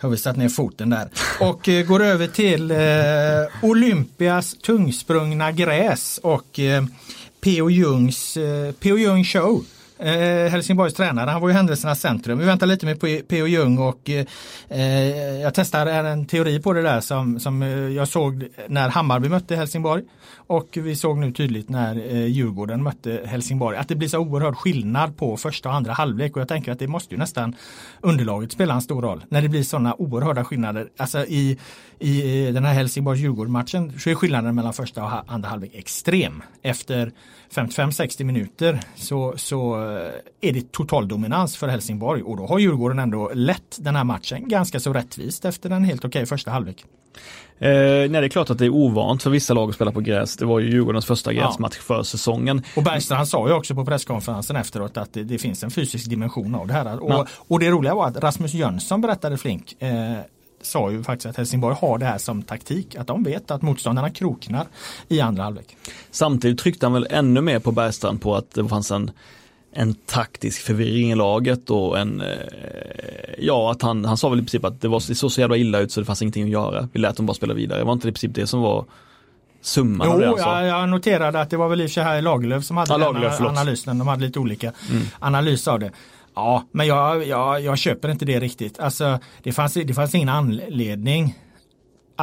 Har 0.00 0.08
vi 0.08 0.16
satt 0.16 0.36
ner 0.36 0.48
foten 0.48 0.90
där. 0.90 1.08
Och 1.40 1.68
eh, 1.68 1.86
går 1.86 2.02
över 2.02 2.26
till 2.26 2.70
eh, 2.70 2.78
Olympias 3.62 4.54
tungsprungna 4.54 5.52
gräs 5.52 6.20
och 6.22 6.58
eh, 6.58 6.84
P.O. 7.40 7.70
Jungs 7.70 8.36
eh, 8.36 8.72
P.O. 8.72 8.98
Jung 8.98 9.24
show. 9.24 9.64
Eh, 10.02 10.50
Helsingborgs 10.50 10.94
tränare, 10.94 11.30
han 11.30 11.40
var 11.40 11.48
ju 11.48 11.54
händelsernas 11.54 12.00
centrum. 12.00 12.38
Vi 12.38 12.44
väntar 12.44 12.66
lite 12.66 12.86
med 12.86 13.00
P.O. 13.00 13.46
Jung 13.46 13.78
och 13.78 14.10
eh, 14.10 14.86
jag 15.40 15.54
testar 15.54 15.86
en, 15.86 16.26
teori 16.26 16.60
på 16.60 16.72
det 16.72 16.82
där 16.82 17.00
som, 17.00 17.40
som 17.40 17.62
eh, 17.62 17.68
jag 17.68 18.08
såg 18.08 18.48
när 18.68 18.88
Hammarby 18.88 19.28
mötte 19.28 19.56
Helsingborg 19.56 20.02
och 20.50 20.68
vi 20.76 20.96
såg 20.96 21.18
nu 21.18 21.32
tydligt 21.32 21.68
när 21.68 21.96
eh, 21.96 22.26
Djurgården 22.26 22.82
mötte 22.82 23.22
Helsingborg 23.26 23.76
att 23.76 23.88
det 23.88 23.94
blir 23.94 24.08
så 24.08 24.18
oerhörd 24.18 24.56
skillnad 24.56 25.16
på 25.16 25.36
första 25.36 25.68
och 25.68 25.74
andra 25.74 25.92
halvlek 25.92 26.36
och 26.36 26.40
jag 26.40 26.48
tänker 26.48 26.72
att 26.72 26.78
det 26.78 26.88
måste 26.88 27.14
ju 27.14 27.18
nästan 27.18 27.54
underlaget 28.00 28.52
spela 28.52 28.74
en 28.74 28.80
stor 28.82 29.02
roll 29.02 29.24
när 29.28 29.42
det 29.42 29.48
blir 29.48 29.62
sådana 29.62 29.94
oerhörda 29.94 30.44
skillnader. 30.44 30.88
Alltså 30.96 31.24
i, 31.24 31.58
i 31.98 32.46
eh, 32.46 32.54
den 32.54 32.64
här 32.64 32.74
Helsingborg-Djurgården-matchen 32.74 33.98
så 33.98 34.10
är 34.10 34.14
skillnaden 34.14 34.54
mellan 34.54 34.72
första 34.72 35.04
och 35.04 35.10
andra 35.26 35.48
halvlek 35.48 35.74
extrem. 35.74 36.42
Efter 36.62 37.12
55-60 37.54 38.24
minuter 38.24 38.80
så, 38.94 39.34
så 39.36 39.74
eh, 39.74 40.48
är 40.48 40.52
det 40.52 40.72
total 40.72 41.08
dominans 41.08 41.56
för 41.56 41.68
Helsingborg 41.68 42.22
och 42.22 42.36
då 42.36 42.46
har 42.46 42.58
Djurgården 42.58 42.98
ändå 42.98 43.30
lett 43.34 43.78
den 43.80 43.96
här 43.96 44.04
matchen 44.04 44.48
ganska 44.48 44.80
så 44.80 44.92
rättvist 44.92 45.44
efter 45.44 45.70
en 45.70 45.84
helt 45.84 46.04
okej 46.04 46.26
första 46.26 46.50
halvlek. 46.50 46.84
Eh, 47.58 47.70
nej, 47.70 48.08
det 48.08 48.18
är 48.18 48.28
klart 48.28 48.50
att 48.50 48.58
det 48.58 48.64
är 48.64 48.70
ovant 48.70 49.22
för 49.22 49.30
vissa 49.30 49.54
lag 49.54 49.68
att 49.68 49.74
spela 49.74 49.92
på 49.92 50.00
gräs. 50.00 50.36
Det 50.36 50.44
var 50.44 50.58
ju 50.60 50.70
Djurgårdens 50.70 51.06
första 51.06 51.32
Ja. 51.32 51.42
gräsmatch 51.46 51.76
för 51.78 52.02
säsongen. 52.02 52.62
Och 52.76 52.82
Bergstrand 52.82 53.28
sa 53.28 53.48
ju 53.48 53.54
också 53.54 53.74
på 53.74 53.84
presskonferensen 53.84 54.56
efteråt 54.56 54.96
att 54.96 55.12
det, 55.12 55.24
det 55.24 55.38
finns 55.38 55.64
en 55.64 55.70
fysisk 55.70 56.10
dimension 56.10 56.54
av 56.54 56.66
det 56.66 56.72
här. 56.72 57.02
Och, 57.02 57.10
Ja. 57.10 57.26
och 57.48 57.60
det 57.60 57.70
roliga 57.70 57.94
var 57.94 58.06
att 58.06 58.16
Rasmus 58.16 58.54
Jönsson 58.54 59.00
berättade 59.00 59.38
flink 59.38 59.76
eh, 59.82 59.90
sa 60.62 60.90
ju 60.90 61.02
faktiskt 61.02 61.26
att 61.26 61.36
Helsingborg 61.36 61.76
har 61.80 61.98
det 61.98 62.06
här 62.06 62.18
som 62.18 62.42
taktik. 62.42 62.94
Att 62.96 63.06
de 63.06 63.22
vet 63.22 63.50
att 63.50 63.62
motståndarna 63.62 64.10
kroknar 64.10 64.66
i 65.08 65.20
andra 65.20 65.42
halvlek. 65.42 65.76
Samtidigt 66.10 66.58
tryckte 66.58 66.86
han 66.86 66.92
väl 66.92 67.06
ännu 67.10 67.40
mer 67.40 67.58
på 67.58 67.72
Bergstrand 67.72 68.22
på 68.22 68.36
att 68.36 68.50
det 68.54 68.68
fanns 68.68 68.90
en, 68.90 69.10
en 69.72 69.94
taktisk 69.94 70.62
förvirring 70.62 71.10
i 71.10 71.14
laget 71.14 71.70
och 71.70 71.98
en, 71.98 72.20
eh, 72.20 72.26
ja 73.38 73.70
att 73.70 73.82
han, 73.82 74.04
han 74.04 74.16
sa 74.16 74.28
väl 74.28 74.38
i 74.38 74.42
princip 74.42 74.64
att 74.64 74.80
det, 74.80 74.88
var, 74.88 75.02
det 75.08 75.14
såg 75.14 75.32
så 75.32 75.40
jävla 75.40 75.56
illa 75.56 75.78
ut 75.78 75.92
så 75.92 76.00
det 76.00 76.06
fanns 76.06 76.22
ingenting 76.22 76.44
att 76.44 76.50
göra. 76.50 76.88
Vi 76.92 77.00
lät 77.00 77.16
dem 77.16 77.26
bara 77.26 77.34
spela 77.34 77.54
vidare. 77.54 77.84
Var 77.84 77.92
inte 77.92 78.06
det 78.06 78.10
i 78.10 78.12
princip 78.12 78.34
det 78.34 78.46
som 78.46 78.60
var 78.60 78.84
summan 79.62 80.08
av 80.08 80.18
det 80.18 80.24
Jo, 80.26 80.30
han 80.30 80.38
sa? 80.44 80.64
jag, 80.64 80.88
noterade 80.88 81.40
att 81.40 81.50
det 81.50 81.56
var 81.56 81.68
väl 81.68 81.80
i 81.80 81.86
och 81.86 81.90
för 81.90 82.02
sig 82.04 82.22
Lagerlöf 82.22 82.64
som 82.64 82.76
hade 82.76 82.92
Ja, 82.92 82.98
den 82.98 83.06
Lagerlöf, 83.06 83.34
förlåt. 83.36 83.52
analysen. 83.52 83.98
De 83.98 84.08
hade 84.08 84.22
lite 84.22 84.38
olika 84.38 84.72
analys 85.18 85.68
av 85.68 85.80
det. 85.80 85.90
Ja, 86.34 86.64
men 86.72 86.86
jag, 86.86 87.26
jag, 87.26 87.60
jag 87.60 87.78
köper 87.78 88.10
inte 88.10 88.24
det 88.24 88.40
riktigt. 88.40 88.80
Alltså, 88.80 89.18
det, 89.42 89.52
fanns, 89.52 89.74
det 89.74 89.94
fanns 89.94 90.14
ingen 90.14 90.28
anledning 90.28 91.38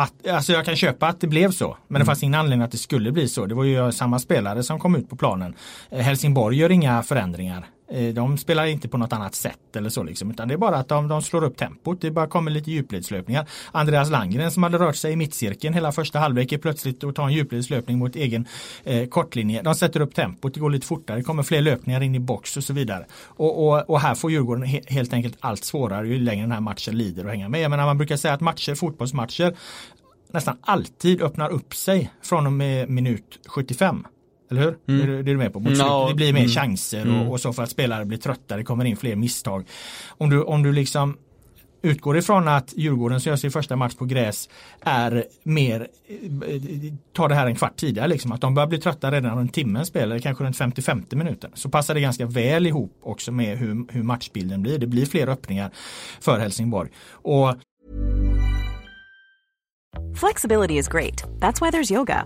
att, 0.02 0.28
alltså 0.28 0.54
jag 0.54 0.66
kan 0.66 0.76
köpa 0.76 1.08
att 1.08 1.22
det 1.22 1.28
blev 1.28 1.52
så, 1.52 1.78
men 1.88 2.00
det 2.00 2.06
fanns 2.06 2.24
ingen 2.24 2.40
anledning 2.40 2.66
att 2.66 2.72
det 2.72 2.78
skulle 2.78 3.12
bli 3.12 3.28
så. 3.28 3.46
Det 3.46 3.56
var 3.56 3.64
ju 3.64 3.92
samma 3.92 4.20
spelare 4.20 4.64
som 4.64 4.80
kom 4.80 4.96
ut 4.96 5.10
på 5.10 5.16
planen. 5.16 5.56
Eh, 5.90 6.00
Helsingborg 6.00 6.58
gör 6.58 6.72
inga 6.72 7.04
förändringar. 7.04 7.66
Eh, 7.92 8.14
de 8.14 8.38
spelar 8.38 8.66
inte 8.66 8.88
på 8.88 8.98
något 8.98 9.14
annat 9.14 9.36
sätt 9.36 9.76
eller 9.76 9.90
så 9.90 10.04
liksom, 10.04 10.32
utan 10.32 10.48
det 10.48 10.54
är 10.54 10.58
bara 10.58 10.78
att 10.78 10.88
de, 10.88 11.08
de 11.08 11.22
slår 11.22 11.44
upp 11.44 11.58
tempot. 11.58 12.02
Det 12.02 12.12
bara 12.12 12.28
kommer 12.28 12.52
lite 12.52 12.72
djupledslöpningar. 12.72 13.50
Andreas 13.72 14.10
Landgren 14.10 14.52
som 14.52 14.64
hade 14.64 14.78
rört 14.78 14.96
sig 14.96 15.14
i 15.14 15.16
mittcirkeln 15.16 15.74
hela 15.74 15.92
första 15.92 16.20
halvlek 16.20 16.52
är 16.52 16.58
plötsligt 16.58 17.04
och 17.04 17.16
tar 17.16 17.24
en 17.24 17.34
djupledslöpning 17.34 17.98
mot 17.98 18.16
egen 18.16 18.46
eh, 18.84 19.08
kortlinje. 19.08 19.62
De 19.62 19.76
sätter 19.76 20.00
upp 20.00 20.16
tempot, 20.16 20.54
det 20.54 20.60
går 20.60 20.70
lite 20.70 20.88
fortare, 20.88 21.18
det 21.18 21.24
kommer 21.24 21.44
fler 21.44 21.62
löpningar 21.62 22.02
in 22.04 22.16
i 22.16 22.20
box 22.20 22.58
och 22.58 22.64
så 22.64 22.74
vidare. 22.74 23.06
Och, 23.26 23.68
och, 23.68 23.90
och 23.90 24.00
här 24.00 24.16
får 24.16 24.32
Djurgården 24.32 24.64
he, 24.64 24.82
helt 24.88 25.14
enkelt 25.14 25.38
allt 25.40 25.64
svårare 25.64 26.08
ju 26.08 26.20
längre 26.20 26.44
den 26.44 26.52
här 26.52 26.62
matchen 26.62 26.98
lider 26.98 27.26
och 27.26 27.32
hänga 27.32 27.50
med. 27.50 27.62
Jag 27.62 27.70
menar, 27.70 27.86
man 27.86 27.98
brukar 27.98 28.18
säga 28.18 28.34
att 28.34 28.42
matcher, 28.42 28.76
fotbollsmatcher 28.76 29.56
nästan 30.32 30.58
alltid 30.62 31.22
öppnar 31.22 31.50
upp 31.50 31.76
sig 31.76 32.12
från 32.22 32.46
och 32.46 32.54
med 32.54 32.90
minut 32.90 33.40
75. 33.48 34.06
Eller 34.52 34.62
hur? 34.62 34.78
Det, 34.86 35.04
är, 35.04 35.08
det 35.08 35.14
är 35.14 35.24
du 35.24 35.38
med 35.38 35.54
på? 35.54 35.60
Mot 35.60 35.68
Mm, 35.68 35.76
slutet. 35.76 35.92
ja, 35.92 36.08
det 36.10 36.16
blir 36.16 36.34
mer 36.34 36.40
mm. 36.40 36.52
chanser 36.52 37.20
och, 37.22 37.32
och 37.32 37.40
så 37.42 37.54
för 37.54 37.64
att 37.64 37.70
spelare 37.70 38.06
blir 38.06 38.18
trötta, 38.18 38.58
det 38.58 38.64
kommer 38.64 38.86
in 38.86 38.98
fler 38.98 39.16
misstag. 39.16 39.64
Om 40.08 40.30
du, 40.30 40.42
om 40.44 40.64
du 40.64 40.72
liksom 40.72 41.18
utgår 41.82 42.18
ifrån 42.18 42.48
att 42.48 42.74
Djurgården 42.78 43.22
som 43.22 43.30
gör 43.30 43.38
sin 43.38 43.52
första 43.52 43.76
match 43.76 43.96
på 43.96 44.06
gräs 44.06 44.50
är 44.82 45.24
mer, 45.44 45.88
tar 47.14 47.30
det 47.30 47.36
här 47.36 47.46
en 47.48 47.56
kvart 47.56 47.76
tidigare, 47.76 48.08
liksom, 48.08 48.32
att 48.32 48.42
de 48.42 48.54
börjar 48.54 48.68
bli 48.68 48.78
trötta 48.78 49.12
redan 49.12 49.38
runt 49.38 49.54
timmen 49.54 49.86
spel, 49.86 50.04
eller 50.04 50.20
kanske 50.20 50.44
runt 50.44 50.58
50-50 50.58 51.16
minuter. 51.16 51.50
Så 51.54 51.70
passar 51.70 51.94
det 51.94 52.02
ganska 52.02 52.26
väl 52.26 52.68
ihop 52.68 52.98
också 53.04 53.32
med 53.32 53.58
hur, 53.58 53.86
hur 53.94 54.04
matchbilden 54.04 54.62
blir. 54.62 54.78
Det 54.78 54.88
blir 54.88 55.06
fler 55.06 55.28
öppningar 55.28 55.72
för 56.20 56.40
Helsingborg. 56.40 56.90
Och 57.12 57.56
Flexibility 60.16 60.78
is 60.78 60.88
great. 60.88 61.24
That's 61.40 61.62
why 61.62 61.70
there's 61.72 61.92
yoga. 61.94 62.26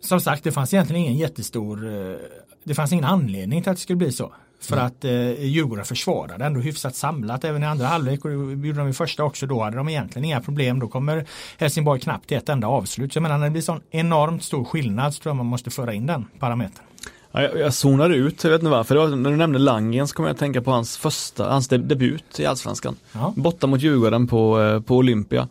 som 0.00 0.20
sagt, 0.20 0.44
det 0.44 0.52
fanns 0.52 0.74
egentligen 0.74 1.02
ingen 1.02 1.16
jättestor, 1.16 1.86
eh, 1.86 2.16
det 2.64 2.74
fanns 2.74 2.92
ingen 2.92 3.04
anledning 3.04 3.62
till 3.62 3.70
att 3.70 3.76
det 3.76 3.82
skulle 3.82 3.96
bli 3.96 4.12
så. 4.12 4.32
För 4.62 4.76
att 4.76 5.04
eh, 5.04 5.44
Djurgården 5.44 5.84
försvarade 5.84 6.44
ändå 6.44 6.60
hyfsat 6.60 6.96
samlat 6.96 7.44
även 7.44 7.62
i 7.62 7.66
andra 7.66 7.86
halvlek 7.86 8.24
och 8.24 8.30
det 8.30 8.36
gjorde 8.36 8.78
de 8.78 8.88
i 8.88 8.92
första 8.92 9.24
också. 9.24 9.46
Då 9.46 9.62
hade 9.62 9.76
de 9.76 9.88
egentligen 9.88 10.24
inga 10.24 10.40
problem. 10.40 10.78
Då 10.78 10.88
kommer 10.88 11.26
Helsingborg 11.58 12.00
knappt 12.00 12.28
till 12.28 12.36
ett 12.36 12.48
enda 12.48 12.66
avslut. 12.66 13.12
Så 13.12 13.16
jag 13.16 13.22
menar 13.22 13.38
när 13.38 13.44
det 13.46 13.50
blir 13.50 13.62
sån 13.62 13.80
enormt 13.90 14.44
stor 14.44 14.64
skillnad 14.64 15.14
så 15.14 15.22
tror 15.22 15.30
jag 15.30 15.36
man 15.36 15.46
måste 15.46 15.70
föra 15.70 15.94
in 15.94 16.06
den 16.06 16.24
parametern. 16.38 16.84
Ja, 17.32 17.42
jag, 17.42 17.58
jag 17.58 17.74
zonade 17.74 18.14
ut, 18.14 18.44
jag 18.44 18.50
vet 18.50 18.60
inte 18.60 18.70
varför. 18.70 18.96
Var, 18.96 19.08
när 19.08 19.30
du 19.30 19.36
nämnde 19.36 19.58
Langen 19.58 20.08
så 20.08 20.14
kom 20.14 20.24
jag 20.24 20.32
att 20.32 20.38
tänka 20.38 20.62
på 20.62 20.70
hans 20.70 20.96
första, 20.96 21.52
hans 21.52 21.70
deb- 21.70 21.86
debut 21.86 22.40
i 22.40 22.46
Allsvenskan. 22.46 22.96
Ja. 23.12 23.34
Borta 23.36 23.66
mot 23.66 23.80
Djurgården 23.80 24.26
på, 24.26 24.60
eh, 24.60 24.80
på 24.80 24.96
Olympia. 24.96 25.48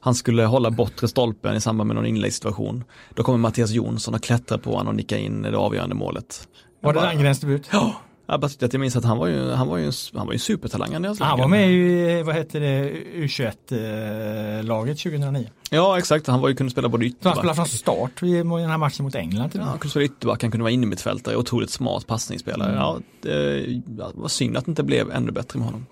Han 0.00 0.14
skulle 0.14 0.44
hålla 0.44 0.70
bortre 0.70 1.08
stolpen 1.08 1.56
i 1.56 1.60
samband 1.60 1.86
med 1.88 1.96
någon 1.96 2.06
inläggssituation. 2.06 2.84
Då 3.14 3.22
kommer 3.22 3.38
Mattias 3.38 3.70
Jonsson 3.70 4.14
och 4.14 4.22
klättrar 4.22 4.58
på 4.58 4.70
honom 4.70 4.88
och 4.88 4.94
nickar 4.94 5.16
in 5.16 5.42
det 5.42 5.56
avgörande 5.56 5.94
målet. 5.94 6.48
Var 6.82 6.92
det 6.92 7.00
Landgrens 7.00 7.40
debut? 7.40 7.68
Ja, 7.72 7.94
jag 8.26 8.40
bara 8.40 8.48
tyckte 8.48 8.66
att 8.66 8.72
jag 8.72 8.80
minns 8.80 8.96
att 8.96 9.04
han 9.04 9.18
var 9.18 9.26
ju, 9.26 9.50
han 9.50 9.68
var 9.68 9.76
ju, 9.78 9.92
han 10.14 10.26
var 10.26 10.32
ju 10.32 10.38
supertalang 10.38 10.94
Andreas 10.94 11.20
Han 11.20 11.38
var 11.38 11.48
med 11.48 11.70
i, 11.72 12.22
vad 12.22 12.34
heter 12.34 12.60
det, 12.60 12.90
U21-laget 13.14 14.98
2009. 14.98 15.48
Ja 15.70 15.98
exakt, 15.98 16.26
han 16.26 16.40
var 16.40 16.48
ju, 16.48 16.54
kunde 16.54 16.70
spela 16.72 16.88
både 16.88 17.10
Så 17.10 17.28
han 17.28 17.36
spelade 17.36 17.52
ytterback. 17.52 17.56
från 17.56 17.66
start 17.66 18.22
i 18.22 18.32
den 18.62 18.70
här 18.70 18.78
matchen 18.78 19.04
mot 19.04 19.14
England. 19.14 19.50
Till 19.50 19.60
Ja, 19.60 19.66
han 19.66 19.78
kunde 19.78 19.90
spela 19.90 20.04
ytterback, 20.04 20.42
han 20.42 20.50
kunde 20.50 20.62
vara 20.62 20.72
innermittfältare, 20.72 21.36
otroligt 21.36 21.70
smart 21.70 22.06
passningsspelare. 22.06 22.74
Ja, 22.74 22.98
det, 23.22 23.60
ja, 23.98 24.10
det 24.14 24.20
var 24.20 24.28
synd 24.28 24.56
att 24.56 24.64
det 24.64 24.70
inte 24.70 24.82
blev 24.82 25.10
ännu 25.10 25.32
bättre 25.32 25.58
med 25.58 25.66
honom. 25.66 25.86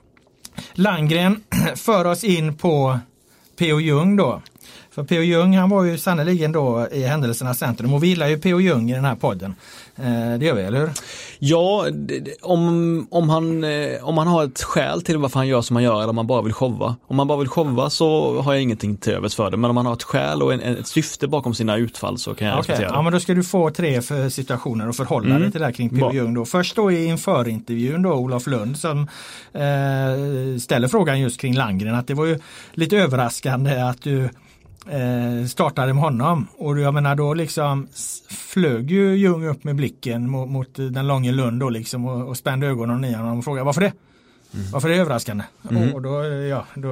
Landgren 0.73 1.41
för 1.77 2.05
oss 2.05 2.25
in 2.25 2.55
på 2.57 2.99
P.O. 3.59 3.81
Jung 3.81 4.17
då. 4.17 4.43
För 4.91 5.05
P.O. 5.05 5.23
Jung 5.23 5.57
han 5.57 5.71
var 5.71 5.85
ju 5.85 5.99
sannerligen 5.99 6.53
då 6.53 6.89
i 6.93 7.03
händelsernas 7.03 7.59
centrum 7.59 7.95
och 7.95 8.03
vi 8.03 8.09
gillar 8.09 8.29
ju 8.29 8.39
P.O. 8.39 8.61
Jung 8.61 8.91
i 8.91 8.95
den 8.95 9.05
här 9.05 9.15
podden. 9.15 9.55
Eh, 10.01 10.39
det 10.39 10.47
gör 10.47 10.55
vi, 10.55 10.63
eller 10.63 10.81
hur? 10.81 10.91
Ja, 11.39 11.87
om, 12.43 13.07
om, 13.11 13.29
han, 13.29 13.65
eh, 13.65 14.09
om 14.09 14.19
han 14.19 14.27
har 14.27 14.45
ett 14.45 14.63
skäl 14.63 15.03
till 15.03 15.19
varför 15.19 15.39
han 15.39 15.49
gör 15.49 15.63
som 15.63 15.77
han 15.77 15.83
gör 15.83 15.97
eller 15.97 16.09
om 16.09 16.17
han 16.17 16.27
bara 16.27 16.43
vill 16.43 16.53
showa. 16.53 16.97
Om 17.07 17.19
han 17.19 17.29
bara 17.29 17.39
vill 17.39 17.49
showa 17.49 17.91
så 17.91 18.41
har 18.43 18.53
jag 18.53 18.63
ingenting 18.63 18.97
till 18.97 19.13
övers 19.13 19.35
för 19.35 19.51
det. 19.51 19.57
Men 19.57 19.71
om 19.71 19.77
han 19.77 19.87
har 19.87 19.93
ett 19.93 20.03
skäl 20.03 20.43
och 20.43 20.53
en, 20.53 20.61
ett 20.61 20.87
syfte 20.87 21.29
bakom 21.29 21.55
sina 21.55 21.77
utfall 21.77 22.19
så 22.19 22.35
kan 22.35 22.49
jag 22.49 22.59
okay. 22.59 22.61
respektera 22.61 22.89
det. 22.89 22.95
Ja, 22.97 23.03
men 23.03 23.13
då 23.13 23.21
ska 23.21 23.35
du 23.35 23.45
få 23.45 23.71
tre 23.71 24.03
situationer 24.31 24.89
och 24.89 24.97
förhålla 24.97 25.31
mm. 25.31 25.43
dig 25.43 25.51
till 25.51 25.61
det 25.61 25.67
här 25.67 25.73
kring 25.73 25.91
P.O. 25.91 26.13
Jung. 26.13 26.35
Då. 26.35 26.45
Först 26.45 26.77
då 26.77 26.93
i 26.93 27.05
införintervjun 27.05 28.03
då 28.03 28.13
Olof 28.13 28.47
Lund 28.47 28.79
som 28.79 29.09
eh, 29.53 30.59
ställer 30.61 30.89
frågan 30.89 31.21
just 31.21 31.41
kring 31.41 31.55
Langren 31.55 31.95
att 31.95 32.07
det 32.07 32.15
var 32.15 32.27
ju 32.27 32.39
lite 32.73 32.97
överraskande 32.97 33.81
att 33.81 34.03
du 34.03 34.29
eh, 34.91 35.47
startade 35.47 35.95
med 35.95 36.03
honom. 36.03 36.49
Och 36.59 36.79
jag 36.79 36.95
menar 36.95 37.15
då 37.15 37.35
liksom 37.35 37.89
flög 38.31 38.91
ju 38.91 39.17
Ljung 39.17 39.47
upp 39.47 39.65
med 39.65 39.77
blicken 39.77 40.31
mot, 40.31 40.49
mot 40.49 40.75
den 40.75 41.07
långe 41.07 41.33
Lund 41.33 41.61
då 41.61 41.71
liksom 41.71 42.07
och, 42.07 42.29
och 42.29 42.37
spände 42.37 42.67
ögonen 42.67 43.05
i 43.05 43.15
honom 43.15 43.39
och 43.39 43.45
frågade 43.45 43.65
varför 43.65 43.81
det? 43.81 43.93
Mm. 44.55 44.71
Varför 44.73 44.89
är 44.89 44.95
det 44.95 45.01
överraskande? 45.01 45.45
Mm. 45.71 45.89
Och, 45.89 45.95
och, 45.95 46.03
då, 46.03 46.25
ja, 46.25 46.67
då 46.75 46.89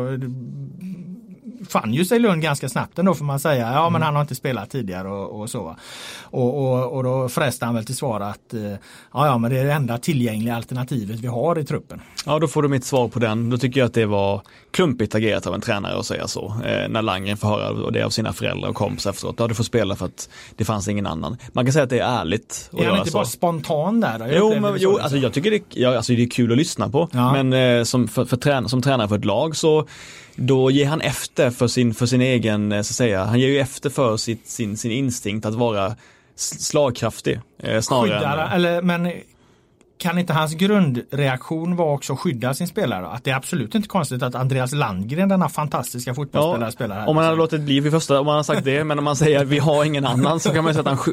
fann 1.68 1.94
ju 1.94 2.04
sig 2.04 2.18
Lund 2.18 2.42
ganska 2.42 2.68
snabbt 2.68 2.98
ändå 2.98 3.14
får 3.14 3.24
man 3.24 3.40
säga. 3.40 3.72
Ja 3.72 3.82
men 3.90 3.96
mm. 3.96 4.02
han 4.02 4.14
har 4.14 4.22
inte 4.22 4.34
spelat 4.34 4.70
tidigare 4.70 5.08
och, 5.08 5.40
och 5.40 5.50
så. 5.50 5.76
Och, 6.22 6.58
och, 6.58 6.92
och 6.92 7.04
då 7.04 7.28
frestade 7.28 7.66
han 7.66 7.74
väl 7.74 7.84
till 7.84 7.96
svar 7.96 8.20
att 8.20 8.54
eh, 8.54 8.70
ja, 9.12 9.26
ja 9.26 9.38
men 9.38 9.50
det 9.50 9.58
är 9.58 9.64
det 9.64 9.72
enda 9.72 9.98
tillgängliga 9.98 10.56
alternativet 10.56 11.20
vi 11.20 11.26
har 11.26 11.58
i 11.58 11.64
truppen. 11.64 12.00
Ja 12.26 12.38
då 12.38 12.48
får 12.48 12.62
du 12.62 12.68
mitt 12.68 12.84
svar 12.84 13.08
på 13.08 13.18
den. 13.18 13.50
Då 13.50 13.58
tycker 13.58 13.80
jag 13.80 13.86
att 13.86 13.94
det 13.94 14.06
var 14.06 14.42
klumpigt 14.70 15.14
agerat 15.14 15.46
av 15.46 15.54
en 15.54 15.60
tränare 15.60 15.98
att 15.98 16.06
säga 16.06 16.28
så. 16.28 16.54
Eh, 16.64 16.88
när 16.88 17.02
Langen 17.02 17.36
får 17.36 17.48
höra 17.48 17.90
det 17.90 18.02
av 18.02 18.10
sina 18.10 18.32
föräldrar 18.32 18.68
och 18.68 18.76
kompisar 18.76 19.10
efteråt. 19.10 19.36
Ja 19.38 19.48
du 19.48 19.54
får 19.54 19.64
spela 19.64 19.96
för 19.96 20.06
att 20.06 20.28
det 20.56 20.64
fanns 20.64 20.88
ingen 20.88 21.06
annan. 21.06 21.36
Man 21.52 21.64
kan 21.64 21.72
säga 21.72 21.82
att 21.82 21.90
det 21.90 21.98
är 21.98 22.20
ärligt. 22.20 22.70
Är 22.78 22.86
han 22.86 22.98
inte 22.98 23.10
så. 23.10 23.18
bara 23.18 23.24
spontan 23.24 24.00
där? 24.00 24.18
Då? 24.18 24.26
Jo, 24.30 24.60
men, 24.60 24.76
jo 24.78 24.98
alltså, 24.98 25.16
jag 25.16 25.32
tycker 25.32 25.50
det, 25.50 25.62
ja, 25.68 25.96
alltså, 25.96 26.12
det 26.12 26.22
är 26.22 26.30
kul 26.30 26.52
att 26.52 26.58
lyssna 26.58 26.88
på. 26.88 27.08
Ja. 27.12 27.32
Men 27.32 27.52
eh, 27.52 27.84
som, 27.84 28.08
för, 28.08 28.24
för 28.24 28.36
trän 28.36 28.68
som 28.68 28.82
tränare 28.82 29.08
för 29.08 29.16
ett 29.16 29.24
lag 29.24 29.56
så 29.56 29.86
då 30.36 30.70
ger 30.70 30.86
han 30.86 31.00
efter 31.00 31.50
för 31.50 31.68
sin, 31.68 31.94
för 31.94 32.06
sin 32.06 32.20
egen, 32.20 32.72
eh, 32.72 32.76
så 32.76 32.80
att 32.80 32.96
säga, 32.96 33.24
han 33.24 33.40
ger 33.40 33.48
ju 33.48 33.60
efter 33.60 33.90
för 33.90 34.16
sitt, 34.16 34.48
sin, 34.48 34.76
sin 34.76 34.90
instinkt 34.90 35.46
att 35.46 35.54
vara 35.54 35.96
slagkraftig. 36.36 37.40
Eh, 37.62 37.80
snarare 37.80 38.02
Skyddar, 38.02 38.46
än, 38.46 38.52
eller, 38.52 38.82
men 38.82 39.12
kan 39.98 40.18
inte 40.18 40.32
hans 40.32 40.54
grundreaktion 40.54 41.76
vara 41.76 41.92
också 41.92 42.12
att 42.12 42.18
skydda 42.18 42.54
sin 42.54 42.68
spelare? 42.68 43.06
Att 43.06 43.24
det 43.24 43.30
är 43.30 43.34
absolut 43.34 43.74
inte 43.74 43.88
konstigt 43.88 44.22
att 44.22 44.34
Andreas 44.34 44.72
Landgren, 44.72 45.28
denna 45.28 45.48
fantastiska 45.48 46.14
fotbollsspelare, 46.14 46.64
ja, 46.64 46.70
spelar 46.70 47.00
här. 47.00 47.08
Om 47.08 47.16
man 47.16 47.24
hade 47.24 47.36
låtit 47.36 47.60
bli 47.60 47.80
vid 47.80 47.92
första, 47.92 48.20
om 48.20 48.26
man 48.26 48.32
hade 48.32 48.44
sagt 48.44 48.64
det, 48.64 48.84
men 48.84 48.98
om 48.98 49.04
man 49.04 49.16
säger 49.16 49.44
vi 49.44 49.58
har 49.58 49.84
ingen 49.84 50.06
annan 50.06 50.40
så 50.40 50.50
kan 50.50 50.64
man 50.64 50.74
säga 50.74 50.80
att 50.80 50.86
han, 50.86 50.96
sk 50.96 51.08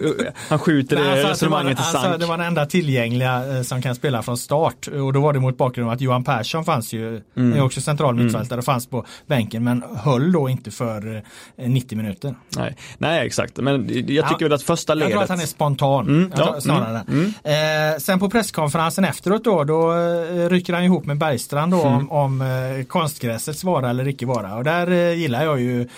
han 0.49 0.59
skjuter 0.59 0.95
Nej, 0.95 1.23
det 1.23 1.29
resonemanget 1.29 1.79
i 1.79 1.83
sank. 1.83 2.05
Alltså, 2.05 2.17
det 2.17 2.25
var 2.25 2.37
den 2.37 2.47
enda 2.47 2.65
tillgängliga 2.65 3.57
eh, 3.57 3.61
som 3.61 3.81
kan 3.81 3.95
spela 3.95 4.21
från 4.21 4.37
start 4.37 4.87
och 4.87 5.13
då 5.13 5.21
var 5.21 5.33
det 5.33 5.39
mot 5.39 5.57
bakgrund 5.57 5.89
av 5.89 5.93
att 5.93 6.01
Johan 6.01 6.23
Persson 6.23 6.65
fanns 6.65 6.93
ju, 6.93 7.21
mm. 7.37 7.53
är 7.53 7.61
också 7.61 7.81
central 7.81 8.15
mittfältare, 8.15 8.53
mm. 8.53 8.63
fanns 8.63 8.87
på 8.87 9.05
bänken 9.27 9.63
men 9.63 9.83
höll 10.03 10.31
då 10.31 10.49
inte 10.49 10.71
för 10.71 11.23
90 11.55 11.95
eh, 11.95 12.03
minuter. 12.03 12.35
Nej, 12.57 12.77
Nej 12.97 13.27
exakt, 13.27 13.57
men 13.57 13.87
jag 13.93 14.05
tycker 14.05 14.25
ja, 14.29 14.37
väl 14.39 14.53
att 14.53 14.63
första 14.63 14.93
ledet. 14.93 15.09
Jag 15.09 15.17
tror 15.17 15.23
att 15.23 15.29
han 15.29 15.39
är 15.39 15.45
spontan, 15.45 16.07
mm, 16.07 16.31
ja, 16.37 16.61
snarare. 16.61 17.03
Mm, 17.07 17.33
mm. 17.43 17.93
Eh, 17.93 17.99
sen 17.99 18.19
på 18.19 18.29
presskonferensen 18.29 18.72
efteråt 19.05 19.43
då, 19.43 19.63
då 19.63 19.93
eh, 19.93 20.49
rycker 20.49 20.73
han 20.73 20.83
ihop 20.83 21.05
med 21.05 21.17
Bergstrand 21.17 21.71
då 21.71 21.81
mm. 21.81 21.93
om, 21.93 22.11
om 22.11 22.41
eh, 22.41 22.85
konstgräsets 22.85 23.63
vara 23.63 23.89
eller 23.89 24.07
icke 24.07 24.25
vara. 24.25 24.55
Och 24.55 24.63
där 24.63 24.91
eh, 24.91 25.13
gillar 25.13 25.43
jag 25.43 25.61
ju 25.61 25.89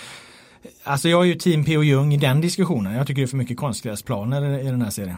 Alltså 0.84 1.10
jag 1.10 1.22
är 1.22 1.26
ju 1.26 1.36
team 1.36 1.66
P.O. 1.66 1.84
Jung 1.84 2.14
i 2.14 2.18
den 2.18 2.42
diskussionen. 2.42 2.94
Jag 2.94 3.08
tycker 3.08 3.22
det 3.22 3.26
är 3.26 3.28
för 3.28 3.38
mycket 3.38 3.58
konstgräsplaner 3.58 4.60
i 4.60 4.66
den 4.66 4.82
här 4.82 4.90
serien. 4.90 5.18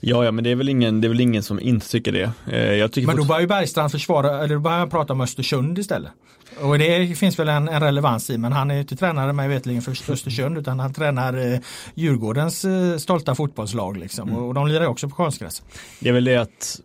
Ja, 0.00 0.24
ja, 0.24 0.32
men 0.32 0.44
det 0.44 0.50
är 0.50 0.54
väl 0.54 0.68
ingen, 0.68 1.00
det 1.00 1.06
är 1.06 1.08
väl 1.08 1.20
ingen 1.20 1.42
som 1.42 1.60
inte 1.60 1.88
tycker 1.88 2.12
det. 2.12 2.32
Jag 2.76 2.92
tycker 2.92 3.06
men 3.06 3.16
då 3.16 3.24
börjar 3.24 3.40
ju 3.40 3.46
Bergstrand 3.46 3.92
försvara, 3.92 4.44
eller 4.44 4.54
då 4.54 4.60
börjar 4.60 4.78
han 4.78 4.90
prata 4.90 5.12
om 5.12 5.20
Östersund 5.20 5.78
istället. 5.78 6.12
Och 6.60 6.78
det 6.78 7.18
finns 7.18 7.38
väl 7.38 7.48
en, 7.48 7.68
en 7.68 7.80
relevans 7.80 8.30
i, 8.30 8.38
men 8.38 8.52
han 8.52 8.70
är 8.70 8.80
inte 8.80 8.96
tränare 8.96 9.32
mig 9.32 9.48
vetligen 9.48 9.82
för 9.82 10.12
Östersund 10.12 10.58
utan 10.58 10.80
han 10.80 10.92
tränar 10.94 11.52
eh, 11.52 11.60
Djurgårdens 11.94 12.64
eh, 12.64 12.96
stolta 12.96 13.34
fotbollslag 13.34 13.96
liksom. 13.96 14.28
Mm. 14.28 14.42
Och 14.42 14.54
de 14.54 14.68
lirar 14.68 14.86
också 14.86 15.08
på 15.08 15.14
konstgräs. 15.14 15.62
Det 16.00 16.08
är 16.08 16.12
väl 16.12 16.24
det 16.24 16.36
att 16.36 16.80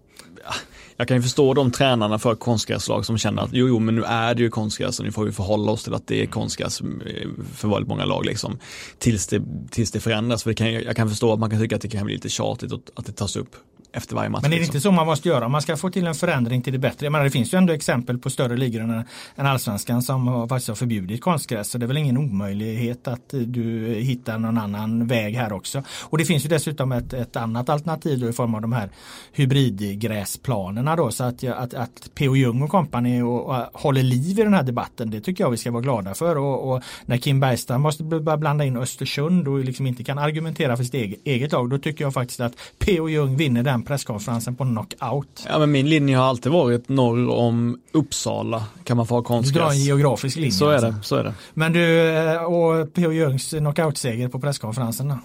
jag 0.97 1.07
kan 1.07 1.17
ju 1.17 1.23
förstå 1.23 1.53
de 1.53 1.71
tränarna 1.71 2.19
för 2.19 2.35
konstgräslag 2.35 3.05
som 3.05 3.17
känner 3.17 3.41
att 3.41 3.49
jo, 3.53 3.67
jo, 3.67 3.79
men 3.79 3.95
nu 3.95 4.03
är 4.03 4.35
det 4.35 4.41
ju 4.41 4.49
konstgräs 4.49 4.99
och 4.99 5.05
nu 5.05 5.11
får 5.11 5.25
vi 5.25 5.31
förhålla 5.31 5.71
oss 5.71 5.83
till 5.83 5.93
att 5.93 6.07
det 6.07 6.21
är 6.21 6.25
konstgräs 6.25 6.81
mm, 6.81 7.45
för 7.55 7.67
väldigt 7.67 7.87
många 7.87 8.05
lag 8.05 8.25
liksom. 8.25 8.59
Tills 8.97 9.27
det, 9.27 9.41
tills 9.71 9.91
det 9.91 9.99
förändras. 9.99 10.43
För 10.43 10.49
det 10.49 10.55
kan, 10.55 10.73
jag 10.73 10.95
kan 10.95 11.09
förstå 11.09 11.33
att 11.33 11.39
man 11.39 11.49
kan 11.49 11.59
tycka 11.59 11.75
att 11.75 11.81
det 11.81 11.87
kan 11.87 12.05
bli 12.05 12.13
lite 12.13 12.29
tjatigt 12.29 12.73
att 12.73 13.05
det 13.05 13.11
tas 13.11 13.35
upp 13.35 13.55
efter 13.95 14.15
varje 14.15 14.29
match. 14.29 14.41
Men 14.41 14.51
är 14.51 14.55
det 14.55 14.59
liksom. 14.61 14.75
inte 14.75 14.83
så 14.83 14.91
man 14.91 15.05
måste 15.05 15.29
göra? 15.29 15.47
Man 15.47 15.61
ska 15.61 15.77
få 15.77 15.89
till 15.89 16.07
en 16.07 16.15
förändring 16.15 16.61
till 16.61 16.73
det 16.73 16.79
bättre. 16.79 17.05
Jag 17.05 17.11
menar, 17.11 17.25
det 17.25 17.31
finns 17.31 17.53
ju 17.53 17.57
ändå 17.57 17.73
exempel 17.73 18.17
på 18.17 18.29
större 18.29 18.57
ligor 18.57 18.81
än, 18.81 19.03
än 19.35 19.45
allsvenskan 19.45 20.01
som 20.01 20.27
har, 20.27 20.47
faktiskt 20.47 20.67
har 20.67 20.75
förbjudit 20.75 21.21
konstgräs. 21.21 21.69
Så 21.69 21.77
det 21.77 21.85
är 21.85 21.87
väl 21.87 21.97
ingen 21.97 22.17
omöjlighet 22.17 23.07
att 23.07 23.29
du 23.29 23.93
hittar 23.93 24.37
någon 24.37 24.57
annan 24.57 25.07
väg 25.07 25.35
här 25.35 25.53
också. 25.53 25.83
Och 26.01 26.17
det 26.17 26.25
finns 26.25 26.45
ju 26.45 26.49
dessutom 26.49 26.91
ett, 26.91 27.13
ett 27.13 27.35
annat 27.35 27.69
alternativ 27.69 28.19
då 28.19 28.29
i 28.29 28.33
form 28.33 28.55
av 28.55 28.61
de 28.61 28.73
här 28.73 28.89
hybridgräsplanerna 29.33 30.95
då. 30.95 31.11
Så 31.11 31.23
att, 31.23 31.43
att, 31.43 31.73
att 31.73 32.09
P.O. 32.15 32.35
Jung 32.35 32.61
och 32.61 32.69
kompani 32.69 33.21
och, 33.21 33.49
och, 33.49 33.55
håller 33.73 34.03
liv 34.03 34.39
i 34.39 34.43
den 34.43 34.53
här 34.53 34.63
debatten 34.63 35.09
det 35.09 35.21
tycker 35.21 35.43
jag 35.43 35.51
vi 35.51 35.57
ska 35.57 35.71
vara 35.71 35.81
glada 35.81 36.13
för. 36.13 36.37
Och, 36.37 36.71
och 36.71 36.83
när 37.05 37.17
Kim 37.17 37.39
Bergstrand 37.39 37.83
måste 37.83 38.03
börja 38.03 38.37
blanda 38.37 38.65
in 38.65 38.77
Östersund 38.77 39.47
och 39.47 39.59
liksom 39.59 39.87
inte 39.87 40.03
kan 40.03 40.17
argumentera 40.17 40.77
för 40.77 40.83
sitt 40.83 40.93
eget, 40.93 41.19
eget 41.25 41.51
lag 41.51 41.69
då 41.69 41.77
tycker 41.77 42.03
jag 42.03 42.13
faktiskt 42.13 42.39
att 42.39 42.53
P.O. 42.79 43.09
Jung 43.09 43.37
vinner 43.37 43.63
den 43.63 43.83
presskonferensen 43.85 44.55
på 44.55 44.63
knockout. 44.63 45.45
Ja 45.49 45.59
men 45.59 45.71
min 45.71 45.89
linje 45.89 46.17
har 46.17 46.25
alltid 46.25 46.51
varit 46.51 46.89
norr 46.89 47.29
om 47.29 47.79
Uppsala 47.91 48.63
kan 48.83 48.97
man 48.97 49.07
få 49.07 49.15
ha 49.15 49.21
konstgräs. 49.21 49.53
Du 49.53 49.59
drar 49.59 49.71
en 49.71 49.83
geografisk 49.83 50.35
linje. 50.35 50.51
Så 50.51 50.69
är 50.69 50.73
alltså. 50.73 50.91
det, 50.91 51.03
så 51.03 51.15
är 51.15 51.23
det. 51.23 51.33
Men 51.53 51.73
du, 51.73 52.09
eh, 52.09 52.43
och 52.43 52.93
P.O. 52.93 53.11
Jungs 53.11 53.49
knockoutseger 53.49 54.27
på 54.27 54.39
presskonferensen 54.39 55.07
då? 55.07 55.17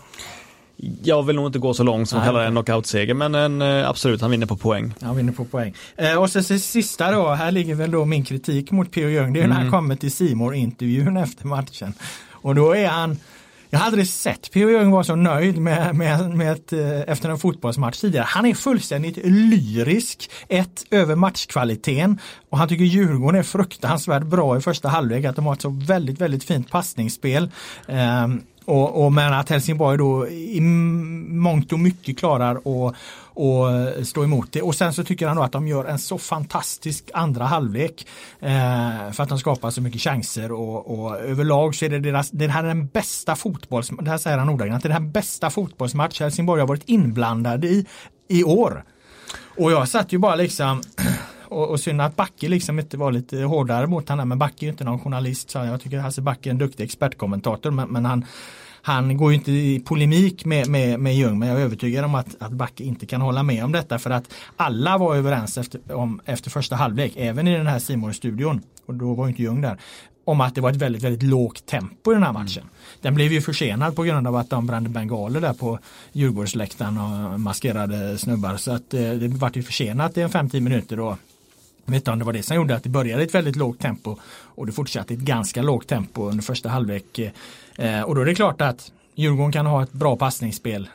Jag 1.02 1.22
vill 1.22 1.36
nog 1.36 1.46
inte 1.46 1.58
gå 1.58 1.74
så 1.74 1.82
långt 1.82 2.08
som 2.08 2.18
att 2.18 2.24
kalla 2.24 2.40
det 2.40 2.46
en 2.46 2.52
knockoutseger 2.52 3.14
men 3.14 3.34
en, 3.34 3.62
eh, 3.62 3.88
absolut 3.88 4.20
han 4.20 4.30
vinner 4.30 4.46
på 4.46 4.56
poäng. 4.56 4.94
Han 5.00 5.16
vinner 5.16 5.32
på 5.32 5.44
poäng. 5.44 5.74
Eh, 5.96 6.14
och 6.14 6.30
så 6.30 6.42
sista 6.42 7.10
då, 7.10 7.28
här 7.28 7.50
ligger 7.50 7.74
väl 7.74 7.90
då 7.90 8.04
min 8.04 8.24
kritik 8.24 8.70
mot 8.70 8.90
P.O. 8.90 9.08
Jung. 9.08 9.32
Det 9.32 9.40
är 9.40 9.44
mm. 9.44 9.48
när 9.48 9.56
han 9.56 9.66
mm. 9.66 9.72
kommer 9.72 9.96
till 9.96 10.12
Simor 10.12 10.54
intervjun 10.54 11.16
efter 11.26 11.46
matchen. 11.46 11.94
Och 12.30 12.54
då 12.54 12.76
är 12.76 12.88
han 12.88 13.18
jag 13.70 13.78
har 13.78 13.86
aldrig 13.86 14.08
sett 14.08 14.50
P.O. 14.52 14.70
Jung 14.70 14.90
vara 14.90 15.04
så 15.04 15.16
nöjd 15.16 15.58
med, 15.58 15.94
med, 15.94 16.30
med 16.30 16.52
ett, 16.52 16.72
eh, 16.72 17.00
efter 17.00 17.28
en 17.28 17.38
fotbollsmatch 17.38 18.00
tidigare. 18.00 18.24
Han 18.28 18.46
är 18.46 18.54
fullständigt 18.54 19.16
lyrisk. 19.24 20.30
Ett 20.48 20.84
över 20.90 21.16
matchkvaliteten 21.16 22.18
och 22.50 22.58
han 22.58 22.68
tycker 22.68 22.84
Djurgården 22.84 23.38
är 23.38 23.42
fruktansvärt 23.42 24.22
bra 24.22 24.58
i 24.58 24.60
första 24.60 24.88
halvlek. 24.88 25.24
Att 25.24 25.36
de 25.36 25.46
har 25.46 25.52
ett 25.52 25.62
så 25.62 25.68
väldigt, 25.86 26.20
väldigt 26.20 26.44
fint 26.44 26.70
passningsspel. 26.70 27.50
Ehm, 27.88 28.42
och, 28.64 29.04
och 29.04 29.12
men 29.12 29.32
att 29.32 29.48
Helsingborg 29.48 29.98
då 29.98 30.28
i 30.28 30.60
mångt 30.60 31.72
och 31.72 31.80
mycket 31.80 32.18
klarar 32.18 32.56
att 32.56 32.94
och 33.34 33.70
eh, 33.70 34.02
stå 34.02 34.24
emot 34.24 34.52
det. 34.52 34.62
Och 34.62 34.74
sen 34.74 34.92
så 34.92 35.04
tycker 35.04 35.26
han 35.26 35.36
då 35.36 35.42
att 35.42 35.52
de 35.52 35.68
gör 35.68 35.84
en 35.84 35.98
så 35.98 36.18
fantastisk 36.18 37.10
andra 37.14 37.44
halvlek 37.44 38.06
eh, 38.40 39.12
för 39.12 39.22
att 39.22 39.28
de 39.28 39.38
skapar 39.38 39.70
så 39.70 39.82
mycket 39.82 40.00
chanser 40.00 40.52
och, 40.52 41.00
och 41.00 41.18
överlag 41.18 41.74
så 41.74 41.84
är 41.84 41.88
det 41.88 41.98
deras, 41.98 42.30
det 42.30 42.48
här 42.48 42.64
är 42.64 42.68
den 42.68 42.86
bästa 42.86 43.36
fotbolls, 43.36 43.90
det 44.00 44.10
här 44.10 44.18
säger 44.18 44.38
han 44.38 44.48
ordagrant, 44.48 44.82
det 44.82 44.88
är 44.88 44.92
den 44.92 45.10
bästa 45.10 45.50
fotbollsmatch 45.50 46.20
Helsingborg 46.20 46.60
har 46.60 46.68
varit 46.68 46.88
inblandad 46.88 47.64
i 47.64 47.86
i 48.30 48.44
år. 48.44 48.84
Och 49.56 49.72
jag 49.72 49.88
satt 49.88 50.12
ju 50.12 50.18
bara 50.18 50.34
liksom 50.34 50.82
och, 51.44 51.68
och 51.68 51.80
synd 51.80 52.00
att 52.00 52.16
Backe 52.16 52.48
liksom 52.48 52.78
inte 52.78 52.96
var 52.96 53.12
lite 53.12 53.36
hårdare 53.36 53.86
mot 53.86 54.08
honom. 54.08 54.28
Men 54.28 54.38
Backe 54.38 54.64
är 54.64 54.66
ju 54.66 54.70
inte 54.70 54.84
någon 54.84 55.00
journalist. 55.00 55.50
Så 55.50 55.58
jag 55.58 55.80
tycker 55.80 55.98
Hasse 55.98 56.22
Backe 56.22 56.48
är 56.48 56.50
en 56.50 56.58
duktig 56.58 56.84
expertkommentator. 56.84 57.70
Men, 57.70 57.88
men 57.88 58.04
han, 58.04 58.24
han 58.82 59.16
går 59.16 59.30
ju 59.32 59.38
inte 59.38 59.52
i 59.52 59.80
polemik 59.80 60.44
med, 60.44 60.68
med, 60.68 61.00
med 61.00 61.16
Ljung 61.16 61.38
men 61.38 61.48
jag 61.48 61.60
är 61.60 61.64
övertygad 61.64 62.04
om 62.04 62.14
att, 62.14 62.36
att 62.38 62.52
Backe 62.52 62.84
inte 62.84 63.06
kan 63.06 63.20
hålla 63.20 63.42
med 63.42 63.64
om 63.64 63.72
detta 63.72 63.98
för 63.98 64.10
att 64.10 64.34
alla 64.56 64.98
var 64.98 65.16
överens 65.16 65.58
efter, 65.58 65.92
om, 65.92 66.20
efter 66.24 66.50
första 66.50 66.76
halvlek, 66.76 67.12
även 67.16 67.48
i 67.48 67.56
den 67.56 67.66
här 67.66 67.78
simon 67.78 68.14
studion 68.14 68.62
och 68.86 68.94
då 68.94 69.14
var 69.14 69.28
inte 69.28 69.42
Ljung 69.42 69.60
där, 69.60 69.78
om 70.24 70.40
att 70.40 70.54
det 70.54 70.60
var 70.60 70.70
ett 70.70 70.76
väldigt, 70.76 71.02
väldigt 71.02 71.22
lågt 71.22 71.66
tempo 71.66 72.12
i 72.12 72.14
den 72.14 72.22
här 72.22 72.32
matchen. 72.32 72.62
Mm. 72.62 72.74
Den 73.00 73.14
blev 73.14 73.32
ju 73.32 73.40
försenad 73.40 73.96
på 73.96 74.02
grund 74.02 74.26
av 74.26 74.36
att 74.36 74.50
de 74.50 74.66
brände 74.66 74.90
bengaler 74.90 75.40
där 75.40 75.52
på 75.52 75.78
Djurgårdsläktaren 76.12 76.98
och 76.98 77.40
maskerade 77.40 78.18
snubbar 78.18 78.56
så 78.56 78.72
att 78.72 78.94
eh, 78.94 79.10
det 79.10 79.28
var 79.28 79.50
ju 79.54 79.62
försenat 79.62 80.16
i 80.16 80.20
en 80.20 80.30
50 80.30 80.60
minuter 80.60 81.00
och 81.00 81.16
jag 81.90 81.92
vet 81.92 82.00
inte 82.00 82.10
om 82.10 82.18
det 82.18 82.24
var 82.24 82.32
det 82.32 82.42
som 82.42 82.56
gjorde 82.56 82.76
att 82.76 82.82
det 82.82 82.88
började 82.88 83.22
i 83.22 83.26
ett 83.26 83.34
väldigt 83.34 83.56
lågt 83.56 83.78
tempo 83.78 84.16
och 84.42 84.66
det 84.66 84.72
fortsatte 84.72 85.14
i 85.14 85.16
ett 85.16 85.22
ganska 85.22 85.62
lågt 85.62 85.86
tempo 85.86 86.28
under 86.28 86.42
första 86.42 86.68
halvlek. 86.68 87.18
Eh, 87.76 88.02
och 88.02 88.14
då 88.14 88.20
är 88.20 88.24
det 88.24 88.34
klart 88.34 88.60
att 88.60 88.92
Djurgården 89.14 89.52
kan 89.52 89.66
ha 89.66 89.82
ett 89.82 89.92
bra 89.92 90.16
passningsspel 90.16 90.88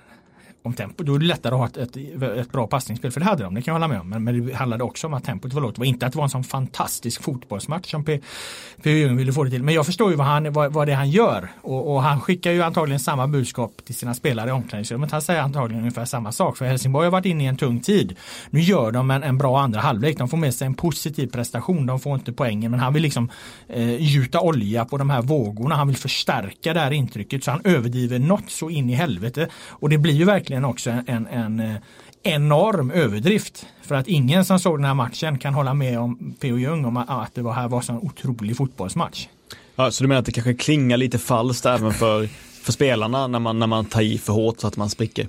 om 0.66 0.74
tempo. 0.74 1.04
Då 1.04 1.16
är 1.16 1.20
det 1.20 1.26
lättare 1.26 1.54
att 1.54 1.60
ha 1.60 1.68
ett, 1.68 1.78
ett, 1.78 1.98
ett, 2.24 2.52
bra 2.52 2.68
passningsspel. 2.68 3.12
För 3.12 3.20
det 3.20 3.26
hade 3.26 3.44
de, 3.44 3.56
det 3.56 3.62
kan 3.62 3.72
jag 3.72 3.76
hålla 3.80 3.88
med 3.88 4.00
om. 4.00 4.10
Men, 4.10 4.24
men 4.24 4.48
det 4.48 4.54
handlade 4.54 4.84
också 4.84 5.08
om 5.08 5.14
att 5.14 5.24
tempot 5.24 5.54
var 5.54 5.62
lågt. 5.62 5.76
Det 5.76 5.80
var 5.80 5.86
inte 5.86 6.06
att 6.06 6.12
det 6.12 6.18
var 6.18 6.24
en 6.24 6.30
sån 6.30 6.44
fantastisk 6.44 7.22
fotbollsmatch 7.24 7.92
som 7.92 8.06
P.O. 8.06 8.90
Ljung 8.90 9.18
ville 9.18 9.34
få 9.34 9.44
det 9.44 9.50
till. 9.50 9.64
Men 9.64 9.74
jag 9.74 9.86
förstår 9.86 10.12
ju 10.12 10.18
vad, 10.18 10.28
han, 10.28 10.54
vad, 10.54 10.74
vad 10.74 10.88
det 10.88 10.92
är 10.92 10.98
han 10.98 11.10
gör. 11.10 11.52
Och, 11.62 11.94
och, 11.94 12.02
han 12.02 12.22
skickar 12.22 12.52
ju 12.52 12.62
antagligen 12.62 13.00
samma 13.00 13.28
budskap 13.28 13.72
till 13.86 13.96
sina 13.96 14.14
spelare 14.14 14.50
i 14.50 14.52
omklädningsrummet. 14.52 15.12
Han 15.12 15.22
säger 15.22 15.42
antagligen 15.42 15.82
ungefär 15.82 16.06
samma 16.06 16.32
sak. 16.32 16.58
För 16.58 16.66
Helsingborg 16.66 17.06
har 17.06 17.12
varit 17.12 17.26
inne 17.26 17.44
i 17.44 17.48
en 17.48 17.58
tung 17.58 17.80
tid. 17.80 18.16
Nu 18.50 18.60
gör 18.60 18.92
de 18.92 19.12
en, 19.12 19.24
en 19.24 19.38
bra 19.38 19.60
andra 19.60 19.80
halvlek. 19.80 20.18
De 20.18 20.30
får 20.30 20.38
med 20.38 20.54
sig 20.54 20.68
en 20.68 20.74
positiv 20.74 21.28
prestation. 21.28 21.86
De 21.86 22.00
får 22.00 22.16
inte 22.16 22.32
poängen. 22.32 22.72
Men 22.72 22.80
han 22.80 22.94
vill 22.94 23.04
liksom 23.04 23.30
eh, 23.68 24.02
gjuta 24.02 24.40
olja 24.40 24.86
på 24.86 24.98
de 24.98 25.10
här 25.10 25.22
vågorna. 25.22 25.76
Han 25.76 25.88
vill 25.88 25.98
förstärka 25.98 26.74
det 26.74 26.80
här 26.80 26.92
intrycket. 26.92 27.44
Så 27.44 27.52
han 27.52 27.62
överdriver 27.64 28.20
något 28.20 28.52
så 28.52 28.70
in 28.70 28.90
i 28.90 28.94
helvete. 28.94 29.48
Och 29.70 29.90
det 29.90 29.98
blir 29.98 30.14
ju 30.14 30.26
verkligen 30.26 30.55
också 30.64 30.90
en, 31.08 31.28
en, 31.28 31.60
eh, 31.60 31.76
enorm 32.24 32.92
överdrift. 32.92 33.66
För 33.82 33.96
att 33.96 34.08
ingen 34.08 34.46
som 34.46 34.60
såg 34.60 34.78
den 34.78 34.86
här 34.86 34.94
matchen 34.94 35.40
kan 35.40 35.54
hålla 35.54 35.74
med 35.74 36.00
om 36.00 36.36
P.O. 36.40 36.58
Ljung 36.58 36.86
om 36.86 36.98
att 36.98 37.36
det 37.36 37.42
var 37.42 37.54
här 37.54 37.68
var 37.68 37.90
en 37.90 37.98
otrolig 37.98 38.58
fotbollsmatch. 38.58 39.28
Ja, 39.76 39.92
så 39.92 40.04
du 40.04 40.08
menar 40.08 40.20
att 40.20 40.26
det 40.26 40.32
kanske 40.32 40.54
klingar 40.54 40.98
lite 40.98 41.18
falskt 41.18 41.66
även 41.66 41.94
för, 41.94 42.28
för 42.62 42.72
spelarna 42.72 43.28
när 43.28 43.40
man, 43.40 43.60
när 43.60 43.68
man 43.68 43.86
tar 43.86 44.02
i 44.02 44.18
för 44.18 44.34
hårt 44.34 44.60
så 44.60 44.68
att 44.68 44.78
man 44.78 44.90
spricker? 44.90 45.28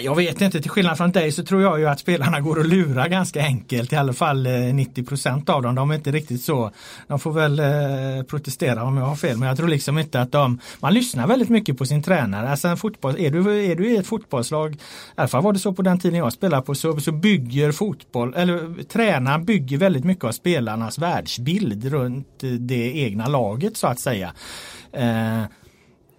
Jag 0.00 0.14
vet 0.14 0.40
inte, 0.40 0.60
till 0.60 0.70
skillnad 0.70 0.96
från 0.96 1.10
dig 1.10 1.32
så 1.32 1.44
tror 1.44 1.62
jag 1.62 1.78
ju 1.78 1.86
att 1.86 2.00
spelarna 2.00 2.40
går 2.40 2.60
att 2.60 2.66
lura 2.66 3.08
ganska 3.08 3.42
enkelt. 3.42 3.92
I 3.92 3.96
alla 3.96 4.12
fall 4.12 4.46
eh, 4.46 4.52
90 4.52 5.04
% 5.04 5.48
av 5.48 5.62
dem. 5.62 5.74
De 5.74 5.90
är 5.90 5.94
inte 5.94 6.12
riktigt 6.12 6.42
så. 6.42 6.70
De 7.06 7.18
får 7.18 7.32
väl 7.32 7.58
eh, 7.58 8.22
protestera 8.26 8.84
om 8.84 8.96
jag 8.96 9.04
har 9.04 9.16
fel. 9.16 9.36
Men 9.38 9.48
jag 9.48 9.56
tror 9.56 9.68
liksom 9.68 9.98
inte 9.98 10.20
att 10.20 10.32
de, 10.32 10.60
man 10.80 10.94
lyssnar 10.94 11.26
väldigt 11.26 11.48
mycket 11.48 11.78
på 11.78 11.86
sin 11.86 12.02
tränare. 12.02 12.50
Alltså 12.50 12.68
en 12.68 12.76
fotboll, 12.76 13.16
är, 13.18 13.30
du, 13.30 13.70
är 13.70 13.76
du 13.76 13.90
i 13.90 13.96
ett 13.96 14.06
fotbollslag, 14.06 14.74
i 14.74 14.78
alla 15.14 15.28
fall 15.28 15.42
var 15.42 15.52
det 15.52 15.58
så 15.58 15.72
på 15.72 15.82
den 15.82 15.98
tiden 15.98 16.18
jag 16.18 16.32
spelade 16.32 16.62
på, 16.62 16.74
så, 16.74 17.00
så 17.00 17.12
bygger 17.12 17.72
fotboll, 17.72 18.34
eller 18.36 18.82
tränaren 18.82 19.44
bygger 19.44 19.78
väldigt 19.78 20.04
mycket 20.04 20.24
av 20.24 20.32
spelarnas 20.32 20.98
världsbild 20.98 21.84
runt 21.84 22.28
det 22.58 22.98
egna 22.98 23.26
laget 23.26 23.76
så 23.76 23.86
att 23.86 24.00
säga. 24.00 24.32
Eh, 24.92 25.42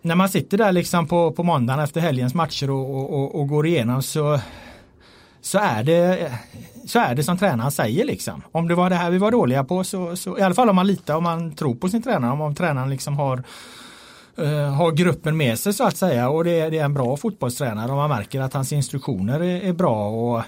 när 0.08 0.16
man 0.16 0.30
sitter 0.30 0.58
där 0.58 0.72
liksom 0.72 1.08
på, 1.08 1.32
på 1.32 1.44
måndagen 1.44 1.80
efter 1.80 2.02
helgens 2.02 2.34
matcher 2.34 2.70
och, 2.70 3.14
och, 3.14 3.36
och, 3.40 3.48
går 3.48 3.68
igenom 3.68 4.04
så, 4.04 4.40
så, 5.42 5.58
är 5.58 5.84
det, 5.84 6.32
så 6.86 7.00
är 7.00 7.16
det 7.16 7.24
som 7.24 7.38
tränaren 7.38 7.72
säger. 7.72 8.06
Liksom. 8.06 8.44
Om 8.52 8.68
det 8.68 8.76
var 8.76 8.90
det 8.90 8.96
här 8.96 9.12
vi 9.12 9.18
var 9.18 9.32
dåliga 9.32 9.64
på 9.64 9.84
så, 9.84 10.16
så 10.16 10.38
i 10.38 10.42
alla 10.42 10.56
fall 10.56 10.70
om 10.70 10.76
man 10.76 10.88
litar 10.88 11.16
och 11.16 11.24
man 11.24 11.56
tror 11.56 11.76
på 11.76 11.90
sin 11.90 12.02
tränare. 12.02 12.32
Om, 12.32 12.42
om 12.42 12.56
tränaren 12.56 12.90
liksom 12.90 13.18
har 13.18 13.44
uh, 14.40 14.70
har 14.70 14.92
gruppen 14.92 15.38
med 15.38 15.60
sig 15.60 15.74
så 15.74 15.84
att 15.84 15.98
säga. 15.98 16.30
Och 16.30 16.44
det, 16.44 16.70
det, 16.70 16.78
är 16.78 16.86
en 16.86 16.94
bra 16.94 17.18
fotbollstränare. 17.18 17.92
Och 17.92 17.98
man 17.98 18.10
märker 18.10 18.42
att 18.42 18.54
hans 18.54 18.74
instruktioner 18.74 19.40
är, 19.40 19.62
är 19.62 19.74
bra. 19.74 20.10
Och, 20.10 20.44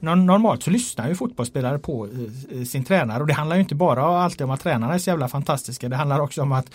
ja, 0.00 0.14
normalt 0.14 0.62
så 0.62 0.70
lyssnar 0.70 1.08
ju 1.08 1.14
fotbollsspelare 1.14 1.78
på 1.78 2.06
eh, 2.06 2.58
eh, 2.58 2.64
sin 2.64 2.84
tränare. 2.84 3.20
Och 3.20 3.26
det 3.26 3.34
handlar 3.34 3.56
ju 3.56 3.62
inte 3.62 3.74
bara 3.74 4.22
alltid 4.22 4.42
om 4.42 4.50
att 4.50 4.60
tränarna 4.60 4.94
är 4.94 4.98
så 4.98 5.10
jävla 5.10 5.28
fantastiska. 5.28 5.88
Det 5.88 5.96
handlar 5.96 6.20
också 6.20 6.42
om 6.42 6.52
att 6.52 6.66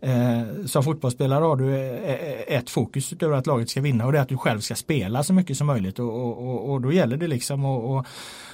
eh, 0.00 0.64
som 0.66 0.82
fotbollsspelare 0.82 1.44
har 1.44 1.56
du 1.56 1.76
eh, 1.76 2.56
ett 2.56 2.70
fokus 2.70 3.12
utöver 3.12 3.36
att 3.36 3.46
laget 3.46 3.70
ska 3.70 3.80
vinna. 3.80 4.06
Och 4.06 4.12
det 4.12 4.18
är 4.18 4.22
att 4.22 4.28
du 4.28 4.36
själv 4.36 4.60
ska 4.60 4.74
spela 4.74 5.22
så 5.22 5.32
mycket 5.32 5.56
som 5.56 5.66
möjligt. 5.66 5.98
Och, 5.98 6.08
och, 6.08 6.48
och, 6.48 6.72
och 6.72 6.80
då 6.80 6.92
gäller 6.92 7.16
det 7.16 7.26
liksom 7.26 7.64
att 7.64 8.06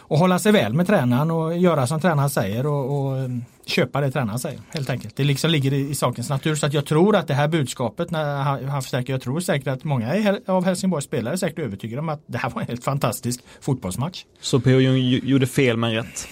och 0.09 0.19
hålla 0.19 0.39
sig 0.39 0.53
väl 0.53 0.75
med 0.75 0.87
tränaren 0.87 1.31
och 1.31 1.57
göra 1.57 1.87
som 1.87 2.01
tränaren 2.01 2.31
säger 2.31 2.67
och, 2.67 3.07
och 3.07 3.19
mm, 3.19 3.45
köpa 3.67 4.01
det 4.01 4.11
tränaren 4.11 4.39
säger. 4.39 4.61
Helt 4.71 4.91
enkelt. 4.91 5.17
Det 5.17 5.25
liksom 5.25 5.51
ligger 5.51 5.73
i, 5.73 5.91
i, 5.91 5.95
sakens 5.95 6.29
natur. 6.29 6.55
Så 6.55 6.67
att 6.67 6.73
jag 6.73 6.87
tror 6.87 7.17
att 7.17 7.27
det 7.29 7.35
här 7.35 7.49
budskapet 7.49 8.11
när 8.11 8.37
han, 8.37 8.65
han 8.65 8.83
förstärker, 8.83 9.13
jag 9.13 9.23
tror 9.23 9.41
säkert 9.41 9.69
att 9.69 9.85
många 9.85 10.39
av 10.47 10.65
Helsingborgs 10.65 11.05
spelare 11.05 11.35
är 11.35 11.37
säkert 11.37 11.59
övertygade 11.59 12.01
om 12.01 12.09
att 12.09 12.23
det 12.27 12.39
här 12.39 12.51
var 12.51 12.61
en 12.61 12.69
helt 12.69 12.85
fantastisk 12.85 13.41
fotbollsmatch. 13.61 14.25
Så 14.41 14.61
P.O. 14.61 14.81
gjorde 14.81 15.47
fel 15.47 15.77
men 15.77 15.95
rätt? 15.95 16.29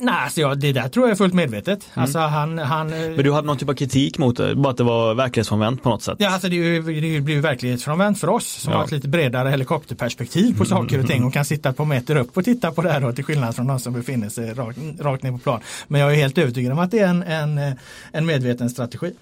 Nej, 0.00 0.14
alltså 0.14 0.40
ja, 0.40 0.54
det 0.54 0.72
där 0.72 0.88
tror 0.88 1.06
jag 1.06 1.12
är 1.12 1.16
fullt 1.16 1.34
medvetet. 1.34 1.88
Mm. 1.94 2.02
Alltså 2.02 2.18
han, 2.18 2.58
han, 2.58 2.88
Men 2.88 3.16
du 3.16 3.32
hade 3.32 3.46
någon 3.46 3.58
typ 3.58 3.68
av 3.68 3.74
kritik 3.74 4.18
mot 4.18 4.36
det? 4.36 4.54
Bara 4.54 4.70
att 4.70 4.76
det 4.76 4.84
var 4.84 5.14
verklighetsfrånvänt 5.14 5.82
på 5.82 5.88
något 5.88 6.02
sätt? 6.02 6.16
Ja, 6.18 6.30
alltså 6.30 6.48
det, 6.48 6.56
är 6.56 7.14
det 7.14 7.20
blir 7.20 7.40
verklighetsfrånvänt 7.40 8.20
för 8.20 8.28
oss 8.28 8.46
som 8.46 8.72
ja. 8.72 8.78
har 8.78 8.84
ett 8.84 8.92
lite 8.92 9.08
bredare 9.08 9.48
helikopterperspektiv 9.48 10.58
på 10.58 10.64
saker 10.64 11.00
och 11.00 11.06
ting 11.06 11.24
och 11.24 11.32
kan 11.32 11.44
sitta 11.44 11.72
på 11.72 11.84
meter 11.84 12.16
upp 12.16 12.36
och 12.36 12.44
titta 12.44 12.72
på 12.72 12.82
det 12.82 12.92
här 12.92 13.00
då, 13.00 13.12
till 13.12 13.24
skillnad 13.24 13.56
från 13.56 13.66
de 13.66 13.80
som 13.80 13.92
befinner 13.92 14.28
sig 14.28 14.54
rakt, 14.54 14.78
rakt 15.00 15.22
ner 15.22 15.32
på 15.32 15.38
plan. 15.38 15.60
Men 15.88 16.00
jag 16.00 16.12
är 16.12 16.16
helt 16.16 16.38
övertygad 16.38 16.72
om 16.72 16.78
att 16.78 16.90
det 16.90 16.98
är 16.98 17.08
en, 17.08 17.22
en, 17.22 17.76
en 18.12 18.26
medveten 18.26 18.70
strategi. 18.70 19.12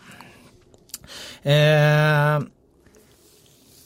Eh, 1.42 2.40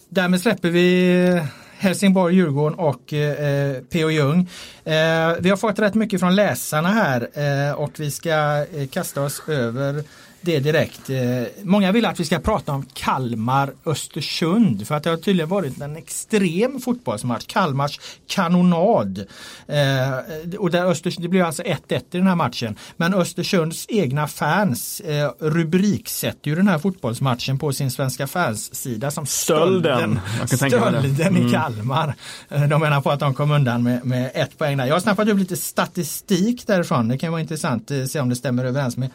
därmed 0.08 0.40
släpper 0.40 0.70
vi 0.70 1.42
Helsingborg, 1.78 2.35
Djurgården 2.35 2.78
och 2.78 3.12
eh, 3.12 3.77
P.O. 3.90 4.11
Ljung. 4.11 4.48
Eh, 4.85 5.32
vi 5.40 5.51
har 5.51 5.57
fått 5.57 5.78
rätt 5.78 5.94
mycket 5.94 6.20
från 6.20 6.35
läsarna 6.35 6.89
här 6.89 7.28
eh, 7.35 7.73
och 7.73 8.01
vi 8.01 8.11
ska 8.11 8.66
eh, 8.74 8.89
kasta 8.90 9.23
oss 9.23 9.43
över 9.48 10.05
det 10.40 10.60
direkt. 10.60 11.10
Eh, 11.10 11.18
många 11.62 11.92
vill 11.92 12.06
att 12.06 12.20
vi 12.20 12.24
ska 12.24 12.38
prata 12.38 12.72
om 12.72 12.86
Kalmar-Östersund 12.94 14.86
för 14.86 14.94
att 14.94 15.02
det 15.02 15.10
har 15.10 15.16
tydligen 15.16 15.48
varit 15.48 15.80
en 15.80 15.96
extrem 15.96 16.80
fotbollsmatch. 16.80 17.46
Kalmars 17.46 18.00
kanonad. 18.26 19.18
Eh, 19.66 20.58
och 20.58 20.70
där 20.70 20.84
Östersund, 20.84 21.24
det 21.24 21.28
blev 21.28 21.46
alltså 21.46 21.62
1-1 21.62 21.98
i 21.98 22.02
den 22.10 22.26
här 22.26 22.34
matchen. 22.34 22.76
Men 22.96 23.14
Östersunds 23.14 23.86
egna 23.88 24.28
fans 24.28 25.00
eh, 25.00 25.30
rubriksätter 25.38 26.50
ju 26.50 26.56
den 26.56 26.68
här 26.68 26.78
fotbollsmatchen 26.78 27.58
på 27.58 27.72
sin 27.72 27.90
svenska 27.90 28.26
fans-sida 28.26 29.10
som 29.10 29.26
stölden, 29.26 30.20
stölden 30.46 30.94
mm. 31.20 31.46
i 31.46 31.52
Kalmar. 31.52 32.14
De 32.48 32.80
menar 32.80 33.00
på 33.00 33.10
att 33.10 33.20
de 33.20 33.34
kom 33.34 33.50
undan 33.50 33.82
med, 33.82 34.04
med 34.04 34.30
ett 34.34 34.58
poäng 34.58 34.76
där. 34.76 34.86
Jag 34.86 34.94
har 34.94 35.00
snappat 35.00 35.28
upp 35.28 35.38
lite 35.38 35.56
statistik 35.56 36.66
därifrån. 36.66 37.08
Det 37.08 37.18
kan 37.18 37.32
vara 37.32 37.40
intressant 37.40 37.90
att 37.90 38.10
se 38.10 38.20
om 38.20 38.28
det 38.28 38.36
stämmer 38.36 38.64
överens 38.64 38.96
med 38.96 39.10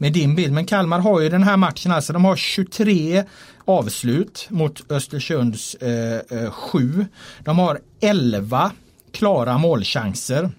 med 0.00 0.12
din 0.12 0.34
bild. 0.34 0.52
Men 0.52 0.66
Kalmar 0.66 0.98
har 0.98 1.20
ju 1.20 1.28
den 1.28 1.42
här 1.42 1.56
matchen, 1.56 1.92
alltså 1.92 2.12
de 2.12 2.24
har 2.24 2.36
23 2.36 3.24
avslut 3.64 4.46
mot 4.50 4.92
Östersunds 4.92 5.76
7. 6.50 7.00
Eh, 7.00 7.00
eh 7.00 7.06
de 7.44 7.58
har 7.58 7.80
11 8.00 8.72
klara 9.12 9.58
målchanser. 9.58 10.50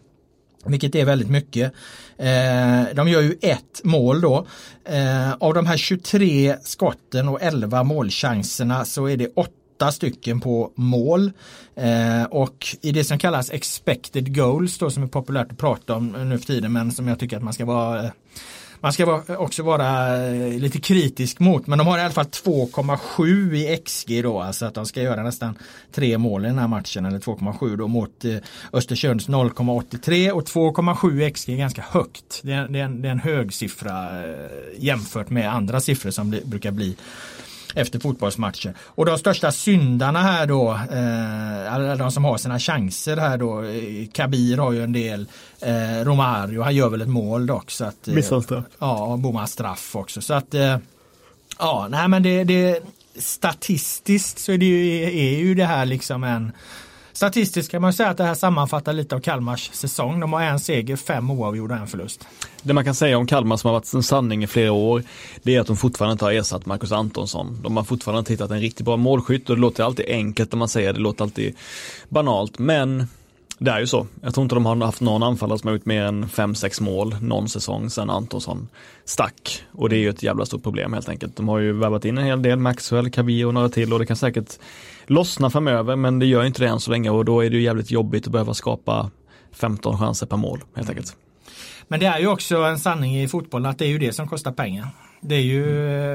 Vilket 0.65 0.95
är 0.95 1.05
väldigt 1.05 1.29
mycket. 1.29 1.73
Eh, 2.17 2.95
de 2.95 3.07
gör 3.09 3.21
ju 3.21 3.37
ett 3.41 3.81
mål 3.83 4.21
då. 4.21 4.47
Eh, 4.85 5.33
av 5.33 5.53
de 5.53 5.65
här 5.65 5.77
23 5.77 6.55
skotten 6.63 7.27
och 7.27 7.41
11 7.41 7.83
målchanserna 7.83 8.85
så 8.85 9.09
är 9.09 9.17
det 9.17 9.27
8 9.35 9.91
stycken 9.91 10.41
på 10.41 10.71
mål. 10.75 11.31
Eh, 11.75 12.23
och 12.23 12.75
i 12.81 12.91
det 12.91 13.03
som 13.03 13.19
kallas 13.19 13.51
expected 13.51 14.35
goals 14.35 14.77
då 14.77 14.89
som 14.89 15.03
är 15.03 15.07
populärt 15.07 15.51
att 15.51 15.57
prata 15.57 15.95
om 15.95 16.29
nu 16.29 16.37
för 16.37 16.45
tiden 16.45 16.71
men 16.71 16.91
som 16.91 17.07
jag 17.07 17.19
tycker 17.19 17.37
att 17.37 17.43
man 17.43 17.53
ska 17.53 17.65
vara 17.65 18.03
eh, 18.03 18.11
man 18.81 18.93
ska 18.93 19.21
också 19.37 19.63
vara 19.63 20.17
eh, 20.27 20.59
lite 20.59 20.79
kritisk 20.79 21.39
mot, 21.39 21.67
men 21.67 21.77
de 21.77 21.87
har 21.87 21.97
i 21.97 22.01
alla 22.01 22.13
fall 22.13 22.25
2,7 22.25 23.55
i 23.55 23.77
XG 23.77 24.23
då, 24.23 24.41
alltså 24.41 24.65
att 24.65 24.73
de 24.73 24.85
ska 24.85 25.01
göra 25.01 25.23
nästan 25.23 25.57
tre 25.91 26.17
mål 26.17 26.45
i 26.45 26.47
den 26.47 26.59
här 26.59 26.67
matchen, 26.67 27.05
eller 27.05 27.19
2,7 27.19 27.77
då 27.77 27.87
mot 27.87 28.25
eh, 28.25 28.35
Östersunds 28.73 29.29
0,83 29.29 30.31
och 30.31 30.43
2,7 30.43 31.29
XG 31.29 31.49
är 31.49 31.57
ganska 31.57 31.85
högt. 31.89 32.41
Det 32.43 32.53
är, 32.53 32.67
det, 32.67 32.79
är 32.79 32.83
en, 32.83 33.01
det 33.01 33.07
är 33.07 33.11
en 33.11 33.19
hög 33.19 33.53
siffra 33.53 34.23
eh, 34.23 34.35
jämfört 34.77 35.29
med 35.29 35.53
andra 35.53 35.79
siffror 35.79 36.11
som 36.11 36.31
det 36.31 36.45
brukar 36.45 36.71
bli 36.71 36.95
efter 37.75 37.99
fotbollsmatcher. 37.99 38.73
Och 38.85 39.05
de 39.05 39.17
största 39.17 39.51
syndarna 39.51 40.21
här 40.21 40.45
då, 40.45 40.71
eh, 40.71 41.97
de 41.97 42.11
som 42.11 42.25
har 42.25 42.37
sina 42.37 42.59
chanser 42.59 43.17
här 43.17 43.37
då, 43.37 43.63
eh, 43.63 44.07
Kabir 44.13 44.57
har 44.57 44.71
ju 44.71 44.83
en 44.83 44.93
del, 44.93 45.27
eh, 45.59 46.05
Romario, 46.05 46.61
han 46.61 46.75
gör 46.75 46.89
väl 46.89 47.01
ett 47.01 47.07
mål 47.07 47.45
dock. 47.45 47.71
Så 47.71 47.85
att, 47.85 48.07
eh, 48.07 48.13
Missar 48.13 48.41
straff. 48.41 48.63
Ja, 48.79 49.17
bommar 49.19 49.45
straff 49.45 49.95
också. 49.95 50.21
Så 50.21 50.33
att, 50.33 50.53
eh, 50.53 50.77
ja, 51.59 51.87
nej 51.89 52.07
men 52.07 52.23
det, 52.23 52.43
det 52.43 52.83
statistiskt 53.15 54.39
så 54.39 54.51
är 54.51 54.57
det 54.57 54.65
ju, 54.65 55.03
är 55.03 55.39
ju 55.39 55.55
det 55.55 55.65
här 55.65 55.85
liksom 55.85 56.23
en 56.23 56.51
Statistiskt 57.13 57.71
kan 57.71 57.81
man 57.81 57.93
säga 57.93 58.09
att 58.09 58.17
det 58.17 58.23
här 58.23 58.33
sammanfattar 58.33 58.93
lite 58.93 59.15
av 59.15 59.19
Kalmars 59.19 59.69
säsong. 59.73 60.19
De 60.19 60.33
har 60.33 60.41
en 60.41 60.59
seger, 60.59 60.95
fem 60.95 61.31
oavgjorda 61.31 61.75
och 61.75 61.81
en 61.81 61.87
förlust. 61.87 62.27
Det 62.63 62.73
man 62.73 62.85
kan 62.85 62.95
säga 62.95 63.17
om 63.17 63.27
Kalmar 63.27 63.57
som 63.57 63.67
har 63.67 63.73
varit 63.73 63.93
en 63.93 64.03
sanning 64.03 64.43
i 64.43 64.47
flera 64.47 64.71
år, 64.71 65.03
det 65.43 65.55
är 65.55 65.61
att 65.61 65.67
de 65.67 65.77
fortfarande 65.77 66.11
inte 66.11 66.25
har 66.25 66.31
ersatt 66.31 66.65
Marcus 66.65 66.91
Antonsson. 66.91 67.59
De 67.63 67.77
har 67.77 67.83
fortfarande 67.83 68.19
inte 68.19 68.33
hittat 68.33 68.51
en 68.51 68.59
riktigt 68.59 68.85
bra 68.85 68.97
målskytt 68.97 69.49
och 69.49 69.55
det 69.55 69.61
låter 69.61 69.83
alltid 69.83 70.05
enkelt 70.09 70.51
när 70.51 70.57
man 70.57 70.67
säger 70.67 70.93
det, 70.93 70.99
det 70.99 71.03
låter 71.03 71.23
alltid 71.23 71.55
banalt, 72.09 72.59
men 72.59 73.07
det 73.61 73.71
är 73.71 73.79
ju 73.79 73.87
så. 73.87 74.07
Jag 74.21 74.33
tror 74.33 74.43
inte 74.43 74.55
de 74.55 74.65
har 74.65 74.75
haft 74.75 75.01
någon 75.01 75.23
anfallare 75.23 75.59
som 75.59 75.67
har 75.67 75.73
gjort 75.73 75.85
mer 75.85 76.03
än 76.03 76.25
5-6 76.25 76.83
mål 76.83 77.15
någon 77.21 77.49
säsong 77.49 77.89
sedan 77.89 78.09
Antonsson 78.09 78.67
stack. 79.05 79.63
Och 79.71 79.89
det 79.89 79.95
är 79.95 79.99
ju 79.99 80.09
ett 80.09 80.23
jävla 80.23 80.45
stort 80.45 80.63
problem 80.63 80.93
helt 80.93 81.09
enkelt. 81.09 81.35
De 81.35 81.47
har 81.47 81.59
ju 81.59 81.73
värvat 81.73 82.05
in 82.05 82.17
en 82.17 82.25
hel 82.25 82.41
del, 82.41 82.59
Maxwell, 82.59 83.11
Cabio 83.11 83.45
och 83.45 83.53
några 83.53 83.69
till 83.69 83.93
och 83.93 83.99
det 83.99 84.05
kan 84.05 84.15
säkert 84.15 84.59
lossna 85.05 85.49
framöver 85.49 85.95
men 85.95 86.19
det 86.19 86.25
gör 86.25 86.43
inte 86.43 86.61
det 86.61 86.67
än 86.67 86.79
så 86.79 86.91
länge 86.91 87.09
och 87.09 87.25
då 87.25 87.43
är 87.43 87.49
det 87.49 87.55
ju 87.55 87.61
jävligt 87.63 87.91
jobbigt 87.91 88.25
att 88.25 88.31
behöva 88.31 88.53
skapa 88.53 89.11
15 89.51 89.97
chanser 89.97 90.25
per 90.25 90.37
mål 90.37 90.63
helt 90.75 90.89
enkelt. 90.89 91.13
Mm. 91.13 91.21
Men 91.87 91.99
det 91.99 92.05
är 92.05 92.19
ju 92.19 92.27
också 92.27 92.57
en 92.57 92.79
sanning 92.79 93.21
i 93.21 93.27
fotbollen 93.27 93.71
att 93.71 93.77
det 93.77 93.85
är 93.85 93.89
ju 93.89 93.99
det 93.99 94.13
som 94.13 94.27
kostar 94.27 94.51
pengar. 94.51 94.87
Det 95.21 95.35
är 95.35 95.41
ju, 95.41 95.65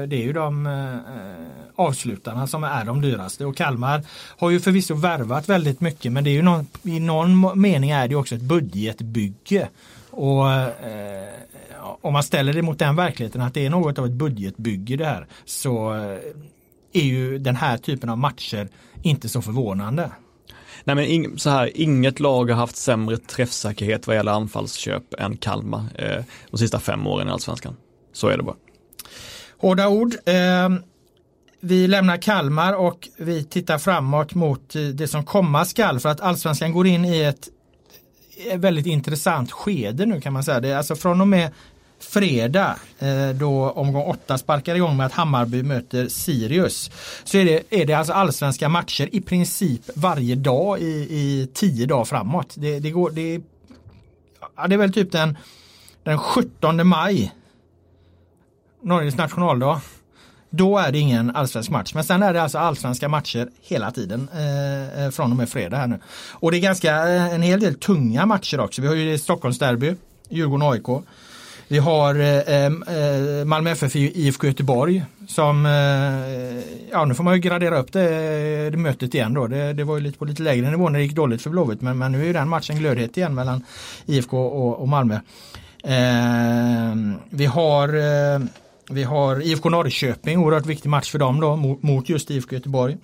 det 0.07 0.15
är 0.15 0.23
ju 0.23 0.33
de 0.33 0.67
eh, 0.67 1.85
avslutarna 1.85 2.47
som 2.47 2.63
är 2.63 2.85
de 2.85 3.01
dyraste 3.01 3.45
och 3.45 3.57
Kalmar 3.57 4.03
har 4.37 4.49
ju 4.49 4.59
förvisso 4.59 4.95
värvat 4.95 5.49
väldigt 5.49 5.81
mycket 5.81 6.11
men 6.11 6.23
det 6.23 6.29
är 6.29 6.33
ju 6.33 6.41
någon, 6.41 6.67
i 6.83 6.99
någon 6.99 7.61
mening 7.61 7.89
är 7.89 8.07
det 8.07 8.15
också 8.15 8.35
ett 8.35 8.41
budgetbygge. 8.41 9.69
Och 10.11 10.51
eh, 10.51 11.29
om 12.01 12.13
man 12.13 12.23
ställer 12.23 12.53
det 12.53 12.61
mot 12.61 12.79
den 12.79 12.95
verkligheten 12.95 13.41
att 13.41 13.53
det 13.53 13.65
är 13.65 13.69
något 13.69 13.99
av 13.99 14.05
ett 14.05 14.11
budgetbygge 14.11 14.95
det 14.95 15.05
här 15.05 15.27
så 15.45 15.93
eh, 15.93 16.19
är 16.93 17.05
ju 17.05 17.37
den 17.37 17.55
här 17.55 17.77
typen 17.77 18.09
av 18.09 18.17
matcher 18.17 18.69
inte 19.01 19.29
så 19.29 19.41
förvånande. 19.41 20.11
Nej 20.83 20.95
men 20.95 21.05
ing, 21.05 21.39
så 21.39 21.49
här, 21.49 21.71
inget 21.75 22.19
lag 22.19 22.49
har 22.49 22.57
haft 22.57 22.75
sämre 22.75 23.17
träffsäkerhet 23.17 24.07
vad 24.07 24.15
gäller 24.15 24.31
anfallsköp 24.31 25.13
än 25.19 25.37
Kalmar 25.37 25.85
eh, 25.95 26.23
de 26.51 26.57
sista 26.57 26.79
fem 26.79 27.07
åren 27.07 27.27
i 27.27 27.31
Allsvenskan. 27.31 27.75
Så 28.13 28.27
är 28.27 28.37
det 28.37 28.43
bara. 28.43 28.55
Hårda 29.59 29.87
ord. 29.87 30.15
Eh, 30.25 30.69
vi 31.59 31.87
lämnar 31.87 32.17
Kalmar 32.17 32.73
och 32.73 33.07
vi 33.17 33.43
tittar 33.43 33.77
framåt 33.77 34.35
mot 34.35 34.75
eh, 34.75 34.81
det 34.81 35.07
som 35.07 35.23
komma 35.23 35.65
skall 35.65 35.99
för 35.99 36.09
att 36.09 36.21
Allsvenskan 36.21 36.71
går 36.71 36.87
in 36.87 37.05
i 37.05 37.21
ett 37.21 37.49
eh, 38.51 38.57
väldigt 38.57 38.85
intressant 38.85 39.51
skede 39.51 40.05
nu 40.05 40.21
kan 40.21 40.33
man 40.33 40.43
säga. 40.43 40.59
Det 40.59 40.69
är 40.69 40.77
alltså 40.77 40.95
från 40.95 41.21
och 41.21 41.27
med 41.27 41.51
fredag 41.99 42.75
eh, 42.99 43.29
då 43.29 43.69
omgång 43.69 44.03
8 44.03 44.37
sparkar 44.37 44.75
igång 44.75 44.97
med 44.97 45.05
att 45.05 45.13
Hammarby 45.13 45.63
möter 45.63 46.07
Sirius. 46.07 46.91
Så 47.23 47.37
är 47.37 47.45
det, 47.45 47.63
är 47.69 47.85
det 47.85 47.93
alltså 47.93 48.13
allsvenska 48.13 48.69
matcher 48.69 49.09
i 49.11 49.21
princip 49.21 49.81
varje 49.95 50.35
dag 50.35 50.79
i, 50.79 51.07
i 51.09 51.49
tio 51.53 51.85
dagar 51.85 52.05
framåt. 52.05 52.53
Det, 52.57 52.79
det, 52.79 52.91
går, 52.91 53.11
det, 53.11 53.41
ja, 54.55 54.67
det 54.67 54.75
är 54.75 54.79
väl 54.79 54.93
typ 54.93 55.11
den, 55.11 55.37
den 56.03 56.17
17 56.17 56.87
maj 56.87 57.33
Norges 58.87 59.17
nationaldag. 59.17 59.81
Då 60.49 60.77
är 60.77 60.91
det 60.91 60.99
ingen 60.99 61.35
allsvensk 61.35 61.69
match. 61.69 61.93
Men 61.93 62.03
sen 62.03 62.23
är 62.23 62.33
det 62.33 62.41
alltså 62.41 62.57
allsvenska 62.57 63.09
matcher 63.09 63.49
hela 63.61 63.91
tiden 63.91 64.29
eh, 64.33 65.03
eh 65.03 65.11
från 65.11 65.31
och 65.31 65.37
med 65.37 65.49
fredag 65.49 65.77
här 65.77 65.87
nu. 65.87 65.99
Och 66.31 66.51
det 66.51 66.57
är 66.57 66.61
ganska 66.61 67.09
eh, 67.09 67.33
en 67.33 67.41
hel 67.41 67.59
del 67.59 67.75
tunga 67.75 68.25
matcher 68.25 68.59
också. 68.59 68.81
Vi 68.81 68.87
har 68.87 68.95
ju 68.95 69.17
Stockholmsderby, 69.17 69.95
Djurgården-AIK. 70.29 71.03
Vi 71.67 71.77
har 71.77 72.15
eh, 72.15 72.39
eh, 72.39 72.65
eh 72.65 73.45
Malmö 73.45 73.71
FF 73.71 73.95
IFK 73.95 74.47
Göteborg 74.47 75.05
som, 75.27 75.65
eh, 75.65 76.91
ja 76.91 77.05
nu 77.05 77.15
får 77.15 77.23
man 77.23 77.33
ju 77.33 77.39
gradera 77.39 77.79
upp 77.79 77.93
det, 77.93 78.69
det 78.69 78.77
mötet 78.77 79.13
igen 79.13 79.33
då. 79.33 79.47
Det, 79.47 79.73
det, 79.73 79.83
var 79.83 79.97
ju 79.97 80.03
lite 80.03 80.17
på 80.17 80.25
lite 80.25 80.43
lägre 80.43 80.71
nivå 80.71 80.89
när 80.89 80.99
det 80.99 81.05
gick 81.05 81.15
dåligt 81.15 81.41
för 81.41 81.49
Blåvitt 81.49 81.81
men, 81.81 81.97
men 81.97 82.11
nu 82.11 82.21
är 82.21 82.25
ju 82.25 82.33
den 82.33 82.49
matchen 82.49 82.77
glödhet 82.77 83.17
igen 83.17 83.35
mellan 83.35 83.65
IFK 84.05 84.37
och, 84.37 84.81
och 84.81 84.87
Malmö. 84.87 85.19
Eh, 85.83 86.95
vi 87.29 87.45
har 87.45 87.87
eh, 87.87 88.39
vi 88.89 89.03
har 89.03 89.41
IFK 89.41 89.69
Norrköping, 89.69 90.37
oerhört 90.37 90.65
viktig 90.65 90.89
match 90.89 91.11
för 91.11 91.19
dem 91.19 91.39
då 91.39 91.55
mot, 91.81 92.09
just 92.09 92.31
IFK 92.31 92.55
Göteborg 92.55 92.97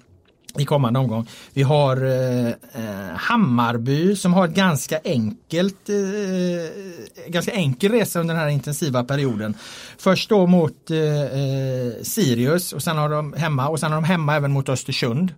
i 0.58 0.66
kommande 0.66 1.00
omgång. 1.00 1.28
Vi 1.54 1.64
har 1.64 2.06
eh, 2.06 2.48
eh, 2.48 3.16
Hammarby 3.16 4.16
som 4.16 4.34
har 4.34 4.48
ett 4.48 4.56
ganska 4.56 5.00
enkelt 5.04 5.90
eh, 5.90 7.28
ganska 7.28 7.52
enkel 7.52 7.92
resa 7.92 8.20
under 8.20 8.34
den 8.34 8.44
här 8.44 8.50
intensiva 8.50 9.04
perioden. 9.04 9.54
Först 9.98 10.30
då 10.30 10.48
mot 10.48 10.92
eh, 10.92 11.00
eh, 11.00 11.94
Sirius 12.02 12.74
och 12.74 12.84
sen 12.84 12.98
har 12.98 13.10
de 13.10 13.34
hemma 13.34 13.68
och 13.68 13.80
sen 13.80 13.92
har 13.92 14.02
de 14.02 14.04
hemma 14.04 14.36
även 14.36 14.52
mot 14.52 14.70
Östersund. 14.70 15.34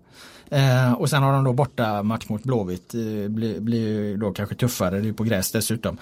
Eh, 0.50 0.94
och 0.94 1.10
sen 1.10 1.24
har 1.24 1.34
de 1.34 1.44
då 1.44 1.54
borta 1.54 2.04
match 2.04 2.26
mot 2.28 2.44
Blåvitt. 2.44 2.94
Eh, 2.94 3.30
blir, 3.30 3.60
blir 3.60 4.18
då 4.18 4.32
kanske 4.32 4.56
tuffare, 4.56 5.00
det 5.00 5.10
är 5.10 5.14
på 5.14 5.24
gräs 5.24 5.52
dessutom. 5.52 5.98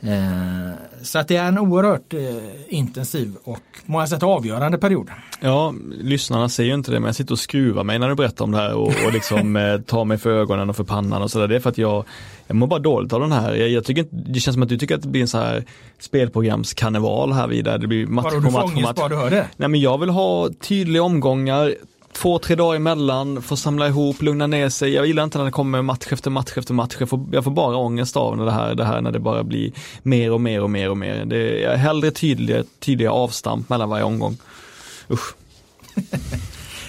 Eh, 0.00 0.70
så 1.02 1.18
att 1.18 1.28
det 1.28 1.36
är 1.36 1.48
en 1.48 1.58
oerhört 1.58 2.14
eh, 2.14 2.20
intensiv 2.68 3.36
och 3.44 3.62
många 3.86 4.06
sätt 4.06 4.22
avgörande 4.22 4.78
period. 4.78 5.08
Ja, 5.40 5.74
lyssnarna 5.90 6.48
ser 6.48 6.64
ju 6.64 6.74
inte 6.74 6.90
det 6.90 7.00
men 7.00 7.08
jag 7.08 7.14
sitter 7.16 7.32
och 7.32 7.38
skruvar 7.38 7.84
mig 7.84 7.98
när 7.98 8.08
du 8.08 8.14
berättar 8.14 8.44
om 8.44 8.50
det 8.50 8.58
här 8.58 8.74
och, 8.74 8.86
och 9.06 9.12
liksom 9.12 9.56
eh, 9.56 9.80
tar 9.80 10.04
mig 10.04 10.18
för 10.18 10.30
ögonen 10.30 10.70
och 10.70 10.76
för 10.76 10.84
pannan 10.84 11.22
och 11.22 11.30
sådär. 11.30 11.48
Det 11.48 11.56
är 11.56 11.60
för 11.60 11.70
att 11.70 11.78
jag, 11.78 12.04
jag 12.46 12.56
mår 12.56 12.66
bara 12.66 12.80
dåligt 12.80 13.12
av 13.12 13.20
den 13.20 13.32
här. 13.32 13.54
Jag, 13.54 13.68
jag 13.68 13.84
tycker 13.84 14.06
det 14.10 14.40
känns 14.40 14.54
som 14.54 14.62
att 14.62 14.68
du 14.68 14.78
tycker 14.78 14.94
att 14.94 15.02
det 15.02 15.08
blir 15.08 15.22
en 15.22 15.28
så 15.28 15.38
här 15.38 15.64
spelprogramskarneval 15.98 17.32
här 17.32 17.48
vidare. 17.48 17.78
Det 17.78 17.86
blir 17.86 18.06
match 18.06 18.34
på 18.34 18.40
match 18.40 18.74
på 18.74 18.80
match. 18.80 18.96
Bara 18.96 19.08
du 19.08 19.16
hör 19.16 19.30
det? 19.30 19.46
Nej 19.56 19.68
men 19.68 19.80
jag 19.80 19.98
vill 19.98 20.10
ha 20.10 20.48
tydliga 20.60 21.02
omgångar, 21.02 21.74
två, 22.16 22.38
tre 22.38 22.54
dagar 22.54 22.76
emellan, 22.76 23.42
få 23.42 23.56
samla 23.56 23.88
ihop, 23.88 24.22
lugna 24.22 24.46
ner 24.46 24.68
sig. 24.68 24.92
Jag 24.94 25.06
gillar 25.06 25.24
inte 25.24 25.38
när 25.38 25.44
det 25.44 25.50
kommer 25.50 25.82
match 25.82 26.06
efter 26.10 26.30
match 26.30 26.52
efter 26.56 26.74
match. 26.74 26.96
Jag 26.98 27.08
får, 27.08 27.26
jag 27.32 27.44
får 27.44 27.50
bara 27.50 27.76
ångest 27.76 28.16
av 28.16 28.36
det 28.36 28.52
här, 28.52 28.74
det 28.74 28.84
här 28.84 29.00
när 29.00 29.12
det 29.12 29.18
bara 29.18 29.44
blir 29.44 29.72
mer 30.02 30.32
och 30.32 30.40
mer 30.40 30.62
och 30.62 30.70
mer 30.70 30.90
och 30.90 30.96
mer. 30.96 31.24
Det 31.24 31.64
är 31.64 31.76
hellre 31.76 32.10
tydliga, 32.10 32.64
tydliga 32.78 33.12
avstamp 33.12 33.68
mellan 33.68 33.88
varje 33.88 34.04
omgång. 34.04 34.36
Usch. 35.10 35.34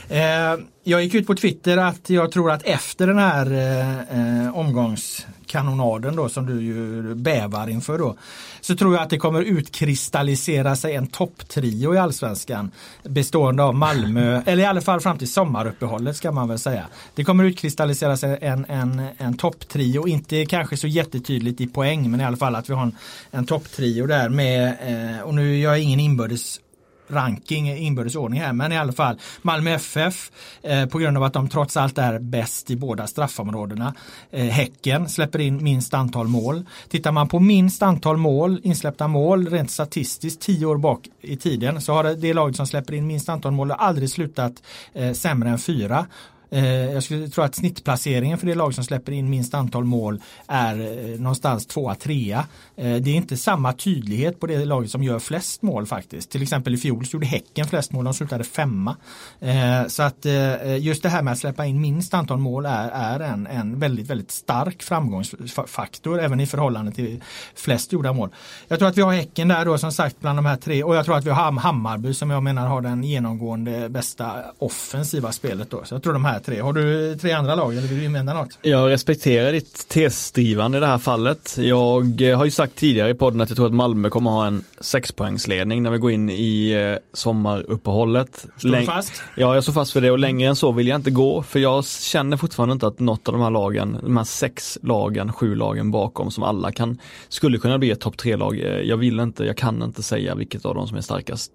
Eh, 0.10 0.58
jag 0.90 1.04
gick 1.04 1.16
ut 1.16 1.28
på 1.28 1.36
Twitter 1.36 1.78
att 1.78 2.10
jag 2.10 2.32
tror 2.32 2.52
att 2.52 2.64
efter 2.64 3.08
den 3.08 3.18
här 3.18 3.52
eh, 3.52 4.46
eh, 4.46 4.58
omgångskanonaden 4.58 6.16
då 6.16 6.30
som 6.30 6.46
du 6.46 6.62
ju 6.62 7.16
bävar 7.16 7.70
inför 7.70 7.98
då. 7.98 8.16
Så 8.62 8.76
tror 8.76 8.94
jag 8.94 9.04
att 9.04 9.10
det 9.10 9.18
kommer 9.18 9.42
utkristallisera 9.42 10.76
sig 10.76 10.96
en 10.96 11.08
topptrio 11.08 11.96
i 11.96 11.98
allsvenskan. 11.98 12.72
Bestående 13.04 13.64
av 13.64 13.76
Malmö, 13.76 14.42
eller 14.46 14.64
i 14.64 14.66
alla 14.66 14.82
fall 14.82 15.00
fram 15.00 15.18
till 15.18 15.32
sommaruppehållet 15.32 16.16
ska 16.16 16.32
man 16.32 16.48
väl 16.48 16.60
säga. 16.60 16.88
Det 17.16 17.24
kommer 17.24 17.44
utkristallisera 17.44 18.18
sig 18.18 18.38
en, 18.42 18.66
en, 18.66 19.02
en 19.18 19.38
topptrio, 19.38 20.08
inte 20.08 20.46
kanske 20.46 20.78
så 20.78 20.88
jättetydligt 20.88 21.62
i 21.62 21.68
poäng 21.68 22.12
men 22.12 22.22
i 22.22 22.26
alla 22.26 22.38
fall 22.38 22.56
att 22.56 22.70
vi 22.70 22.74
har 22.74 22.84
en, 22.84 22.98
en 23.32 23.46
topptrio 23.46 24.08
där 24.08 24.30
med, 24.30 24.68
eh, 24.68 25.22
och 25.22 25.34
nu 25.34 25.58
gör 25.58 25.72
jag 25.72 25.80
ingen 25.80 26.00
inbördes 26.00 26.60
ranking 27.08 27.78
inbördes 27.78 28.16
ordning 28.16 28.40
här 28.40 28.54
men 28.54 28.72
i 28.72 28.78
alla 28.78 28.94
fall 28.94 29.20
Malmö 29.42 29.72
FF 29.72 30.32
eh, 30.62 30.86
på 30.86 31.00
grund 31.00 31.18
av 31.18 31.24
att 31.24 31.34
de 31.34 31.50
trots 31.50 31.78
allt 31.78 31.98
är 31.98 32.20
bäst 32.20 32.72
i 32.72 32.76
båda 32.76 33.08
straffområdena. 33.08 33.94
Eh, 34.32 34.46
häcken 34.46 35.10
släpper 35.10 35.40
in 35.40 35.64
minst 35.64 35.94
antal 35.94 36.28
mål. 36.28 36.66
Tittar 36.90 37.12
man 37.12 37.28
på 37.28 37.40
minst 37.40 37.84
antal 37.84 38.18
mål, 38.18 38.62
insläppta 38.64 39.08
mål 39.08 39.48
rent 39.48 39.72
statistiskt 39.72 40.42
tio 40.42 40.66
år 40.66 40.78
bak 40.78 41.08
i 41.22 41.38
tiden 41.38 41.82
så 41.82 41.94
har 41.94 42.04
det, 42.04 42.16
det 42.16 42.34
laget 42.34 42.56
som 42.56 42.68
släpper 42.68 42.94
in 42.94 43.08
minst 43.08 43.30
antal 43.30 43.52
mål 43.52 43.72
aldrig 43.72 44.10
slutat 44.10 44.64
eh, 44.94 45.14
sämre 45.14 45.50
än 45.50 45.60
fyra. 45.60 46.06
Eh, 46.50 46.92
jag 46.94 47.04
skulle 47.04 47.28
tro 47.28 47.44
att 47.44 47.56
snittplaceringen 47.56 48.38
för 48.38 48.48
det 48.48 48.56
lag 48.56 48.74
som 48.74 48.84
släpper 48.84 49.12
in 49.12 49.30
minst 49.30 49.54
antal 49.54 49.84
mål 49.84 50.22
är 50.48 50.80
eh, 50.80 51.20
någonstans 51.20 51.66
tvåa, 51.66 51.96
trea. 51.96 52.46
Eh, 52.76 52.96
det 52.96 53.10
är 53.10 53.16
inte 53.16 53.38
samma 53.38 53.74
tydlighet 53.74 54.40
på 54.40 54.48
det 54.48 54.66
laget 54.66 54.92
som 54.92 55.04
gör 55.04 55.20
flest 55.20 55.62
mål 55.62 55.86
faktiskt. 55.86 56.32
Till 56.32 56.44
exempel 56.44 56.74
i 56.74 56.78
fjol 56.78 57.06
så 57.06 57.16
gjorde 57.16 57.26
Häcken 57.26 57.68
flest 57.68 57.92
mål, 57.92 58.06
de 58.06 58.14
slutade 58.14 58.44
femma. 58.44 58.96
Eh, 59.40 59.88
så 59.88 60.04
att 60.04 60.26
eh, 60.26 60.78
just 60.78 61.04
det 61.04 61.10
här 61.10 61.22
med 61.22 61.32
att 61.32 61.40
släppa 61.40 61.66
in 61.66 61.82
minst 61.82 62.14
antal 62.14 62.38
mål 62.38 62.66
är, 62.66 62.90
är 62.90 63.20
en, 63.20 63.48
en 63.48 63.80
väldigt, 63.80 64.10
väldigt 64.10 64.32
stark 64.32 64.84
framgångsfaktor 64.84 66.20
även 66.20 66.40
i 66.40 66.48
förhållande 66.48 66.92
till 66.92 67.24
flest 67.56 67.94
gjorda 67.94 68.14
mål. 68.14 68.30
Jag 68.68 68.80
tror 68.80 68.90
att 68.90 68.98
vi 68.98 69.02
har 69.02 69.14
Häcken 69.14 69.48
där 69.48 69.66
då 69.66 69.78
som 69.78 69.92
sagt 69.92 70.20
bland 70.20 70.38
de 70.38 70.46
här 70.46 70.56
tre 70.56 70.84
och 70.84 70.96
jag 70.96 71.06
tror 71.06 71.18
att 71.18 71.26
vi 71.26 71.30
har 71.30 71.52
Hammarby 71.52 72.14
som 72.14 72.30
jag 72.30 72.44
menar 72.44 72.68
har 72.68 72.82
den 72.82 73.04
genomgående 73.04 73.90
bästa 73.90 74.44
offensiva 74.58 75.32
spelet 75.32 75.70
då. 75.70 75.84
Så 75.84 75.96
jag 75.96 76.04
tror 76.04 76.14
de 76.14 76.26
här 76.26 76.37
här 76.38 76.44
tre. 76.44 76.62
Har 76.62 76.74
du 76.74 77.16
tre 77.16 77.32
andra 77.32 77.56
lag 77.56 77.72
eller 77.78 77.88
vill 77.88 78.00
du 78.00 78.06
invända 78.06 78.34
något? 78.34 78.60
Jag 78.62 78.90
respekterar 78.90 79.52
ditt 79.52 79.88
tesdrivande 79.88 80.78
i 80.78 80.82
det 80.82 80.88
här 80.88 80.98
fallet. 80.98 81.58
Jag 81.60 82.22
eh, 82.22 82.38
har 82.38 82.46
ju 82.46 82.52
sagt 82.52 82.76
tidigare 82.76 83.10
i 83.10 83.14
podden 83.14 83.42
att 83.42 83.50
jag 83.50 83.56
tror 83.56 83.66
att 83.68 83.74
Malmö 83.74 84.10
kommer 84.10 84.32
ha 84.32 84.48
en 84.48 84.64
sexpoängsledning 84.80 85.84
när 85.84 85.92
vi 85.92 85.98
går 85.98 86.12
in 86.12 86.30
i 86.30 86.72
eh, 86.72 87.04
sommaruppehållet. 87.14 88.46
Står 88.58 88.70
du 88.70 88.86
fast? 88.86 89.22
Ja, 89.36 89.54
jag 89.54 89.64
står 89.64 89.74
fast 89.74 89.94
för 89.94 90.02
det 90.02 90.12
och 90.12 90.20
längre 90.20 90.50
än 90.50 90.56
så 90.56 90.72
vill 90.72 90.88
jag 90.88 90.96
inte 90.96 91.12
gå 91.12 91.44
för 91.44 91.60
jag 91.60 91.86
känner 91.86 92.38
fortfarande 92.38 92.74
inte 92.74 92.88
att 92.88 93.00
något 93.00 93.28
av 93.28 93.34
de 93.34 93.42
här 93.42 93.52
lagen, 93.52 93.98
de 94.04 94.18
här 94.18 94.24
sex 94.24 94.78
lagen, 94.82 95.34
sju 95.34 95.56
lagen 95.56 95.92
bakom 95.92 96.32
som 96.32 96.44
alla 96.44 96.72
kan, 96.72 97.00
skulle 97.30 97.58
kunna 97.58 97.78
bli 97.78 97.92
ett 97.92 98.00
topp 98.00 98.18
tre-lag. 98.18 98.60
Eh, 98.60 98.66
jag 98.66 98.98
vill 98.98 99.20
inte, 99.20 99.46
jag 99.46 99.58
kan 99.58 99.84
inte 99.84 100.04
säga 100.04 100.36
vilket 100.36 100.66
av 100.66 100.76
dem 100.76 100.88
som 100.88 100.98
är 100.98 101.02
starkast. 101.02 101.52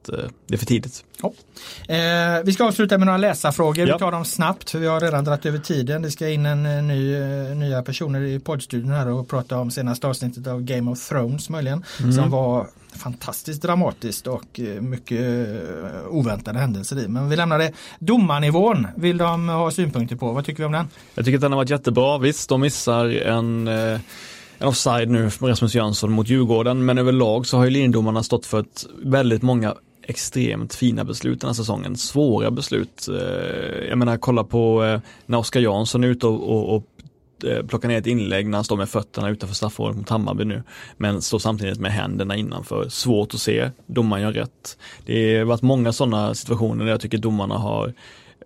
Det 0.47 0.55
är 0.55 0.59
för 0.59 0.67
tidigt. 0.67 1.05
Ja. 1.23 1.33
Eh, 1.95 2.43
vi 2.45 2.53
ska 2.53 2.65
avsluta 2.65 2.99
med 2.99 3.07
några 3.07 3.19
läsarfrågor. 3.19 3.89
Ja. 3.89 3.95
Vi 3.95 3.99
tar 3.99 4.13
dem 4.13 4.25
snabbt 4.25 4.72
för 4.73 4.79
vi 4.79 4.87
har 4.87 5.01
redan 5.01 5.25
dragit 5.25 5.47
över 5.47 5.59
tiden. 5.59 6.03
Det 6.03 6.11
ska 6.11 6.29
in 6.29 6.47
en, 6.47 6.67
en 6.67 6.89
ny, 6.89 7.17
uh, 7.17 7.57
nya 7.57 7.83
personer 7.83 8.21
i 8.21 8.41
poddstudion 8.41 8.91
här 8.91 9.09
och 9.09 9.29
prata 9.29 9.59
om 9.59 9.71
senaste 9.71 10.07
avsnittet 10.07 10.47
av 10.47 10.63
Game 10.63 10.91
of 10.91 11.09
Thrones 11.09 11.51
möjligen. 11.51 11.85
Mm. 12.01 12.13
Som 12.13 12.31
var 12.31 12.67
fantastiskt 12.93 13.63
dramatiskt 13.63 14.27
och 14.27 14.61
uh, 14.61 14.81
mycket 14.81 15.21
oväntade 16.09 16.59
händelser 16.59 17.05
i. 17.05 17.09
Men 17.09 17.29
vi 17.29 17.37
lämnar 17.37 17.59
det. 17.59 17.73
Domarnivån 17.99 18.87
vill 18.97 19.19
de 19.19 19.49
ha 19.49 19.71
synpunkter 19.71 20.17
på. 20.17 20.33
Vad 20.33 20.45
tycker 20.45 20.59
vi 20.59 20.67
om 20.67 20.73
den? 20.73 20.89
Jag 21.15 21.25
tycker 21.25 21.39
att 21.39 21.43
den 21.43 21.53
har 21.53 21.57
varit 21.57 21.71
jättebra. 21.71 22.19
Visst, 22.19 22.49
de 22.49 22.61
missar 22.61 23.07
en 23.07 23.69
en 24.59 24.69
offside 24.69 25.11
nu 25.11 25.31
för 25.31 25.47
Rasmus 25.47 25.75
Jönsson 25.75 26.13
mot 26.13 26.29
Djurgården 26.29 26.85
men 26.85 26.99
överlag 26.99 27.47
så 27.47 27.57
har 27.57 27.65
ju 27.65 27.71
linjedomarna 27.71 28.23
stått 28.23 28.47
för 28.47 28.61
ett 28.61 28.87
väldigt 29.05 29.43
många 29.43 29.75
extremt 30.03 30.75
fina 30.75 31.05
beslut 31.05 31.41
den 31.41 31.49
här 31.49 31.55
säsongen. 31.55 31.97
Svåra 31.97 32.51
beslut. 32.51 33.09
Eh, 33.09 33.89
jag 33.89 33.99
menar 33.99 34.17
kolla 34.17 34.45
på 34.45 34.85
eh, 34.85 35.01
när 35.27 35.39
Oskar 35.39 35.61
Jansson 35.61 36.05
är 36.05 36.09
ute 36.09 36.27
och, 36.27 36.51
och, 36.51 36.77
och 36.77 36.85
eh, 37.45 37.67
plockar 37.67 37.89
ner 37.89 37.99
ett 37.99 38.07
inlägg 38.07 38.47
när 38.47 38.59
han 38.59 38.65
står 38.65 38.77
med 38.77 38.89
fötterna 38.89 39.31
utanför 39.31 39.55
straffområdet 39.55 39.99
mot 39.99 40.09
Hammarby 40.09 40.45
nu. 40.45 40.63
Men 40.97 41.23
står 41.23 41.39
samtidigt 41.39 41.81
med 41.81 41.93
händerna 41.93 42.37
innanför. 42.37 42.89
Svårt 42.89 43.35
att 43.35 43.41
se, 43.41 43.71
domaren 43.87 44.23
gör 44.23 44.33
rätt. 44.33 44.79
Det 45.07 45.39
har 45.39 45.45
varit 45.45 45.63
många 45.63 45.93
sådana 45.93 46.35
situationer 46.35 46.85
där 46.85 46.93
jag 46.93 47.01
tycker 47.01 47.19
domarna 47.19 47.55
har 47.55 47.93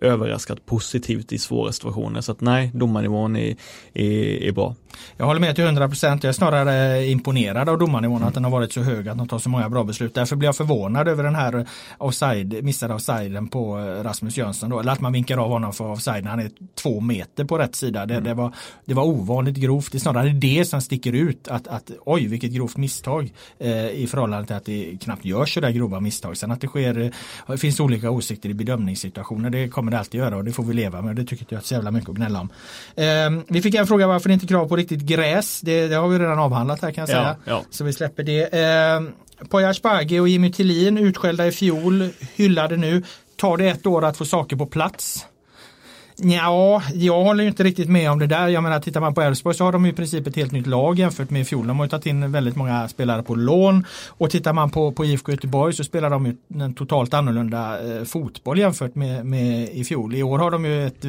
överraskat 0.01 0.67
positivt 0.67 1.33
i 1.33 1.39
svåra 1.39 1.73
situationer. 1.73 2.21
Så 2.21 2.33
att 2.33 2.41
nej, 2.41 2.71
domarnivån 2.75 3.37
är, 3.37 3.57
är, 3.95 4.43
är 4.43 4.53
bra. 4.53 4.75
Jag 5.17 5.27
håller 5.27 5.41
med 5.41 5.55
till 5.55 5.65
100 5.65 5.89
procent. 5.89 6.25
Jag 6.25 6.29
är 6.29 6.33
snarare 6.33 7.07
imponerad 7.07 7.69
av 7.69 7.79
domarnivån 7.79 8.23
att 8.23 8.35
den 8.35 8.45
har 8.45 8.51
varit 8.51 8.73
så 8.73 8.81
hög 8.81 9.09
att 9.09 9.19
de 9.19 9.29
tar 9.29 9.39
så 9.39 9.49
många 9.49 9.69
bra 9.69 9.85
beslut. 9.85 10.15
Därför 10.15 10.37
blir 10.37 10.49
jag 10.49 10.57
förvånad 10.57 11.09
över 11.09 11.25
den 11.25 11.35
här 11.35 11.67
offside, 11.99 12.65
missade 12.65 12.95
offsiden 12.95 13.49
på 13.49 13.77
Rasmus 13.77 14.37
Jönsson. 14.37 14.71
Då. 14.71 14.81
Eller 14.81 14.93
att 14.93 15.01
man 15.01 15.13
vinkar 15.13 15.39
av 15.39 15.49
honom 15.49 15.73
för 15.73 15.85
offside 15.85 16.27
han 16.27 16.41
är 16.41 16.51
två 16.75 17.01
meter 17.01 17.45
på 17.45 17.59
rätt 17.59 17.75
sida. 17.75 18.07
Det, 18.07 18.15
mm. 18.15 18.25
det, 18.25 18.35
var, 18.35 18.55
det 18.85 18.95
var 18.95 19.05
ovanligt 19.05 19.57
grovt. 19.57 19.93
Det 19.93 19.99
är 19.99 20.01
snarare 20.01 20.29
det 20.29 20.65
som 20.65 20.81
sticker 20.81 21.13
ut. 21.13 21.49
Att, 21.49 21.69
att 21.69 21.91
oj, 22.05 22.27
vilket 22.27 22.51
grovt 22.51 22.77
misstag 22.77 23.33
eh, 23.59 23.91
i 23.91 24.07
förhållande 24.11 24.47
till 24.47 24.57
att 24.57 24.65
det 24.65 24.99
knappt 25.01 25.25
görs 25.25 25.55
så 25.55 25.61
där 25.61 25.71
grova 25.71 26.01
misstag. 26.01 26.37
Sen 26.37 26.51
att 26.51 26.61
det 26.61 26.67
sker, 26.67 27.01
eh, 27.01 27.11
det 27.47 27.59
finns 27.59 27.81
olika 27.81 28.11
åsikter 28.11 28.49
i 28.49 28.55
bedömningssituationer. 28.55 29.51
Det 29.51 29.69
kommer 29.69 29.91
det 29.91 29.99
alltid 29.99 30.21
göra 30.21 30.37
och 30.37 30.45
det 30.45 30.53
får 30.53 30.65
vi 30.65 30.75
leva 30.75 31.03
med. 31.03 31.17
Det 31.17 31.25
tycker 31.25 31.47
jag 31.49 31.59
inte 31.59 31.69
så 31.69 31.75
jävla 31.75 31.91
mycket 31.91 32.11
att 32.11 32.17
gnälla 32.17 32.41
om. 32.41 32.49
Eh, 32.95 33.43
vi 33.49 33.63
fick 33.63 33.75
en 33.75 33.87
fråga 33.87 34.07
varför 34.07 34.29
det 34.29 34.35
inte 34.35 34.47
krav 34.47 34.69
på 34.69 34.77
riktigt 34.91 35.09
gräs. 35.09 35.61
Det, 35.61 35.89
det, 35.89 35.97
har 35.97 36.09
vi 36.09 36.19
redan 36.19 36.39
avhandlat 36.39 36.83
här 36.83 36.91
kan 36.91 37.03
jag 37.03 37.09
säga. 37.09 37.37
Ja, 37.45 37.53
ja. 37.53 37.65
Så 37.71 37.85
vi 37.85 37.93
släpper 37.93 38.23
det. 38.23 38.55
Eh, 38.55 39.01
Poya 39.49 39.69
Asbaghi 39.69 40.19
och 40.19 40.29
Jimmy 40.29 40.53
Tillin 40.53 40.99
utskällda 40.99 41.47
i 41.47 41.53
fjol, 41.53 42.09
hyllade 42.35 42.77
nu. 42.77 43.03
Tar 43.37 43.57
det 43.57 43.69
ett 43.69 43.87
år 43.87 44.05
att 44.05 44.17
få 44.17 44.25
saker 44.25 44.57
på 44.57 44.67
plats? 44.67 45.27
Ja, 46.19 46.83
jag 46.95 47.25
håller 47.25 47.45
inte 47.45 47.65
riktigt 47.65 47.89
med 47.89 48.11
om 48.11 48.19
det 48.19 48.27
där. 48.27 48.49
Jag 48.49 48.63
menar, 48.63 48.81
tittar 48.81 49.01
man 49.01 49.15
på 49.15 49.23
Elfsborg 49.23 49.57
så 49.57 49.65
har 49.65 49.73
de 49.73 49.87
i 49.87 49.93
princip 49.93 50.27
ett 50.27 50.37
helt 50.37 50.53
nytt 50.53 50.67
lag 50.67 50.99
jämfört 50.99 51.31
med 51.31 51.43
i 51.43 51.45
fjol. 51.45 51.67
De 51.67 51.79
har 51.79 51.87
ju 51.87 51.91
tagit 51.91 52.07
in 52.07 52.33
väldigt 52.33 52.57
många 52.57 52.89
spelare 52.89 53.23
på 53.23 53.35
lån. 53.35 53.85
Och 54.09 54.31
tittar 54.31 54.53
man 54.53 54.71
på, 54.71 54.93
på 54.93 55.05
IFK 55.05 55.33
Göteborg 55.33 55.75
så 55.75 55.85
spelar 55.85 56.11
de 56.11 56.27
ju 56.27 56.37
en 56.61 56.75
totalt 56.75 57.15
annorlunda 57.15 57.97
eh, 57.97 58.05
fotboll 58.05 58.59
jämfört 58.59 58.95
med, 58.95 59.27
med 59.27 59.69
i 59.69 59.85
fjol. 59.85 60.15
I 60.15 60.23
år 60.23 60.39
har 60.39 60.51
de 60.51 60.65
ju 60.65 60.87
ett, 60.87 61.05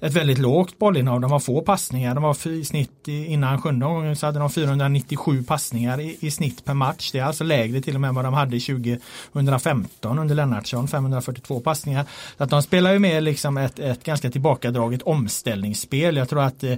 ett 0.00 0.12
väldigt 0.12 0.38
lågt 0.38 0.78
bollinnehav. 0.78 1.20
De 1.20 1.30
har 1.30 1.40
få 1.40 1.60
passningar. 1.60 2.14
De 2.14 2.24
har 2.24 2.48
i 2.48 2.64
snitt 2.64 3.08
innan 3.08 3.62
sjunde 3.62 3.86
gången 3.86 4.16
så 4.16 4.26
hade 4.26 4.38
de 4.38 4.50
497 4.50 5.42
passningar 5.42 6.00
i, 6.00 6.16
i, 6.20 6.30
snitt 6.30 6.64
per 6.64 6.74
match. 6.74 7.12
Det 7.12 7.18
är 7.18 7.24
alltså 7.24 7.44
lägre 7.44 7.80
till 7.80 7.94
och 7.94 8.00
med 8.00 8.14
vad 8.14 8.24
de 8.24 8.34
hade 8.34 8.60
2015 8.60 10.18
under 10.18 10.34
Lennartsson, 10.34 10.88
542 10.88 11.60
passningar. 11.60 12.04
Så 12.36 12.44
att 12.44 12.50
de 12.50 12.62
spelar 12.62 12.92
ju 12.92 12.98
med 12.98 13.22
liksom 13.22 13.56
ett, 13.56 13.78
ett 13.78 14.04
ganska 14.04 14.30
tillbakadraget 14.36 15.02
omställningsspel. 15.02 16.16
Jag 16.16 16.28
tror 16.28 16.42
att 16.42 16.64
eh, 16.64 16.74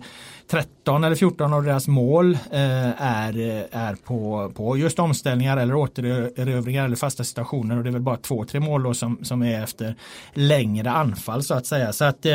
13 0.51 1.05
eller 1.05 1.17
14 1.17 1.53
av 1.53 1.65
deras 1.65 1.89
mål 1.89 2.35
eh, 2.35 3.03
är, 3.03 3.39
eh, 3.39 3.65
är 3.71 3.95
på, 3.95 4.53
på 4.55 4.77
just 4.77 4.99
omställningar 4.99 5.57
eller 5.57 5.75
återerövringar 5.75 6.85
eller 6.85 6.97
fasta 6.97 7.25
situationer 7.25 7.77
och 7.77 7.85
det 7.85 7.91
är 7.91 7.93
väl 7.93 8.03
bara 8.03 8.17
två, 8.17 8.45
tre 8.45 8.61
mål 8.61 8.83
då 8.83 8.95
som, 8.95 9.19
som 9.23 9.43
är 9.43 9.63
efter 9.63 9.95
längre 10.35 10.91
anfall 10.91 11.43
så 11.43 11.55
att 11.55 11.67
säga. 11.67 11.93
Så 11.93 12.05
att 12.05 12.27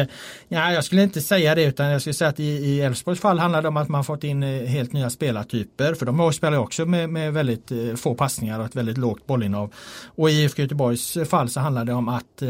ja, 0.47 0.71
jag 0.71 0.83
skulle 0.83 1.03
inte 1.03 1.21
säga 1.21 1.55
det 1.55 1.63
utan 1.63 1.85
jag 1.85 2.01
skulle 2.01 2.13
säga 2.13 2.29
att 2.29 2.39
i 2.39 2.81
Elfsborgs 2.81 3.19
fall 3.19 3.39
handlar 3.39 3.61
det 3.61 3.67
om 3.67 3.77
att 3.77 3.89
man 3.89 4.03
fått 4.03 4.23
in 4.23 4.43
helt 4.43 4.93
nya 4.93 5.09
spelartyper 5.09 5.93
för 5.93 6.05
de 6.05 6.33
spelar 6.33 6.57
också 6.57 6.85
med, 6.85 7.09
med 7.09 7.33
väldigt 7.33 7.71
få 7.95 8.15
passningar 8.15 8.59
och 8.59 8.65
ett 8.65 8.75
väldigt 8.75 8.97
lågt 8.97 9.27
bollinnehav. 9.27 9.73
Och 10.15 10.29
i 10.29 10.33
IFK 10.33 10.61
Göteborgs 10.61 11.17
fall 11.29 11.49
så 11.49 11.59
handlar 11.59 11.85
det 11.85 11.93
om 11.93 12.09
att 12.09 12.43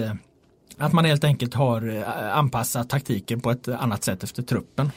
att 0.77 0.93
man 0.93 1.05
helt 1.05 1.23
enkelt 1.23 1.53
har 1.53 2.03
anpassat 2.33 2.89
taktiken 2.89 3.39
på 3.41 3.51
ett 3.51 3.67
annat 3.67 4.03
sätt 4.03 4.23
efter 4.23 4.43
truppen. 4.43 4.91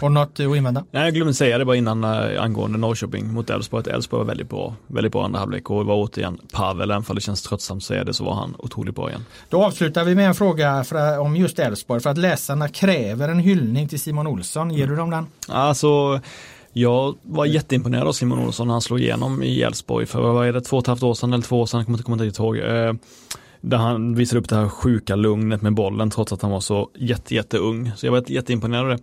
Har 0.00 0.08
du 0.08 0.14
något 0.14 0.40
att 0.40 0.56
invända? 0.56 0.84
Nej, 0.90 1.04
jag 1.04 1.14
glömde 1.14 1.34
säga 1.34 1.58
det 1.58 1.64
bara 1.64 1.76
innan 1.76 2.04
äh, 2.04 2.42
angående 2.42 2.78
Norrköping 2.78 3.32
mot 3.32 3.50
Elfsborg. 3.50 3.80
Att 3.80 3.86
Elfsborg 3.86 4.18
var 4.18 4.26
väldigt 4.26 4.48
bra, 4.48 4.74
väldigt 4.86 5.12
bra 5.12 5.24
andra 5.24 5.38
halvlek 5.38 5.70
och 5.70 5.86
var 5.86 5.94
återigen 5.94 6.38
Pavel, 6.52 6.90
även 6.90 7.04
om 7.08 7.14
det 7.14 7.20
känns 7.20 7.42
tröttsamt 7.42 7.78
att 7.78 7.84
säga 7.84 8.04
det 8.04 8.14
så 8.14 8.24
var 8.24 8.34
han 8.34 8.54
otroligt 8.58 8.94
bra 8.94 9.08
igen. 9.08 9.24
Då 9.48 9.64
avslutar 9.64 10.04
vi 10.04 10.14
med 10.14 10.26
en 10.26 10.34
fråga 10.34 10.84
för, 10.84 11.18
om 11.18 11.36
just 11.36 11.58
Elfsborg. 11.58 12.00
För 12.00 12.10
att 12.10 12.18
läsarna 12.18 12.68
kräver 12.68 13.28
en 13.28 13.38
hyllning 13.38 13.88
till 13.88 14.00
Simon 14.00 14.26
Olsson. 14.26 14.70
Ger 14.70 14.86
du 14.86 14.96
dem 14.96 15.10
den? 15.10 15.26
Alltså 15.48 16.20
jag 16.72 17.14
var 17.22 17.44
jätteimponerad 17.44 18.08
av 18.08 18.12
Simon 18.12 18.38
Olsson 18.46 18.66
när 18.66 18.74
han 18.74 18.82
slog 18.82 19.00
igenom 19.00 19.42
i 19.42 19.62
Elfsborg 19.62 20.06
för 20.06 20.20
vad 20.20 20.48
är 20.48 20.52
det, 20.52 20.60
två 20.60 20.76
och 20.76 20.82
ett 20.82 20.86
halvt 20.86 21.02
år 21.02 21.14
sedan 21.14 21.32
eller 21.32 21.44
två 21.44 21.60
år 21.60 21.66
sedan, 21.66 21.78
jag 21.78 21.86
kommer 21.86 21.98
inte 21.98 22.04
komma 22.04 22.16
riktigt 22.16 22.38
ihåg. 22.38 22.56
Där 23.60 23.76
han 23.76 24.14
visade 24.14 24.40
upp 24.40 24.48
det 24.48 24.56
här 24.56 24.68
sjuka 24.68 25.16
lugnet 25.16 25.62
med 25.62 25.74
bollen 25.74 26.10
trots 26.10 26.32
att 26.32 26.42
han 26.42 26.50
var 26.50 26.60
så 26.60 26.90
jätte, 26.94 27.34
jätte 27.34 27.58
ung. 27.58 27.92
Så 27.96 28.06
jag 28.06 28.12
var 28.12 28.24
jätteimponerad 28.26 28.84
av 28.84 28.88
det. 28.90 28.98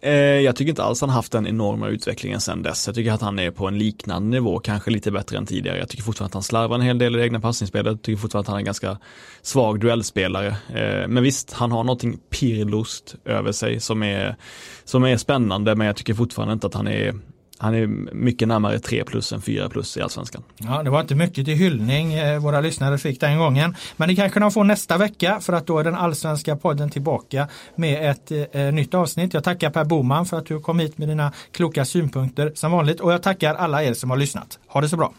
Eh, 0.00 0.40
jag 0.40 0.56
tycker 0.56 0.70
inte 0.70 0.82
alls 0.82 1.00
han 1.00 1.10
haft 1.10 1.32
den 1.32 1.46
enorma 1.46 1.88
utvecklingen 1.88 2.40
sedan 2.40 2.62
dess. 2.62 2.86
Jag 2.86 2.94
tycker 2.94 3.12
att 3.12 3.20
han 3.20 3.38
är 3.38 3.50
på 3.50 3.68
en 3.68 3.78
liknande 3.78 4.28
nivå, 4.28 4.58
kanske 4.58 4.90
lite 4.90 5.10
bättre 5.10 5.38
än 5.38 5.46
tidigare. 5.46 5.78
Jag 5.78 5.88
tycker 5.88 6.02
fortfarande 6.02 6.28
att 6.28 6.34
han 6.34 6.42
slarvar 6.42 6.74
en 6.76 6.82
hel 6.82 6.98
del 6.98 7.14
i 7.14 7.18
det 7.18 7.24
egna 7.24 7.40
passningsspelet. 7.40 7.86
Jag 7.86 8.02
tycker 8.02 8.20
fortfarande 8.20 8.46
att 8.46 8.48
han 8.48 8.56
är 8.56 8.60
en 8.60 8.64
ganska 8.64 8.98
svag 9.42 9.80
duellspelare. 9.80 10.46
Eh, 10.48 11.08
men 11.08 11.22
visst, 11.22 11.52
han 11.52 11.72
har 11.72 11.84
någonting 11.84 12.18
pirrlust 12.30 13.14
över 13.24 13.52
sig 13.52 13.80
som 13.80 14.02
är, 14.02 14.36
som 14.84 15.04
är 15.04 15.16
spännande, 15.16 15.76
men 15.76 15.86
jag 15.86 15.96
tycker 15.96 16.14
fortfarande 16.14 16.52
inte 16.52 16.66
att 16.66 16.74
han 16.74 16.88
är 16.88 17.14
han 17.58 17.74
är 17.74 17.86
mycket 18.14 18.48
närmare 18.48 18.78
3 18.78 19.04
plus 19.04 19.32
än 19.32 19.40
4 19.40 19.68
plus 19.68 19.96
i 19.96 20.02
allsvenskan. 20.02 20.42
Ja, 20.56 20.82
det 20.82 20.90
var 20.90 21.00
inte 21.00 21.14
mycket 21.14 21.44
till 21.44 21.56
hyllning 21.56 22.14
eh, 22.14 22.38
våra 22.38 22.60
lyssnare 22.60 22.98
fick 22.98 23.20
den 23.20 23.38
gången. 23.38 23.76
Men 23.96 24.08
det 24.08 24.16
kanske 24.16 24.40
de 24.40 24.50
får 24.50 24.64
nästa 24.64 24.98
vecka 24.98 25.40
för 25.40 25.52
att 25.52 25.66
då 25.66 25.78
är 25.78 25.84
den 25.84 25.94
allsvenska 25.94 26.56
podden 26.56 26.90
tillbaka 26.90 27.48
med 27.74 28.10
ett 28.10 28.30
eh, 28.30 28.62
eh, 28.62 28.72
nytt 28.72 28.94
avsnitt. 28.94 29.34
Jag 29.34 29.44
tackar 29.44 29.70
Per 29.70 29.84
Boman 29.84 30.26
för 30.26 30.38
att 30.38 30.46
du 30.46 30.60
kom 30.60 30.78
hit 30.78 30.98
med 30.98 31.08
dina 31.08 31.32
kloka 31.52 31.84
synpunkter 31.84 32.52
som 32.54 32.72
vanligt 32.72 33.00
och 33.00 33.12
jag 33.12 33.22
tackar 33.22 33.54
alla 33.54 33.84
er 33.84 33.94
som 33.94 34.10
har 34.10 34.16
lyssnat. 34.16 34.58
Ha 34.66 34.80
det 34.80 34.88
så 34.88 34.96
bra! 34.96 35.12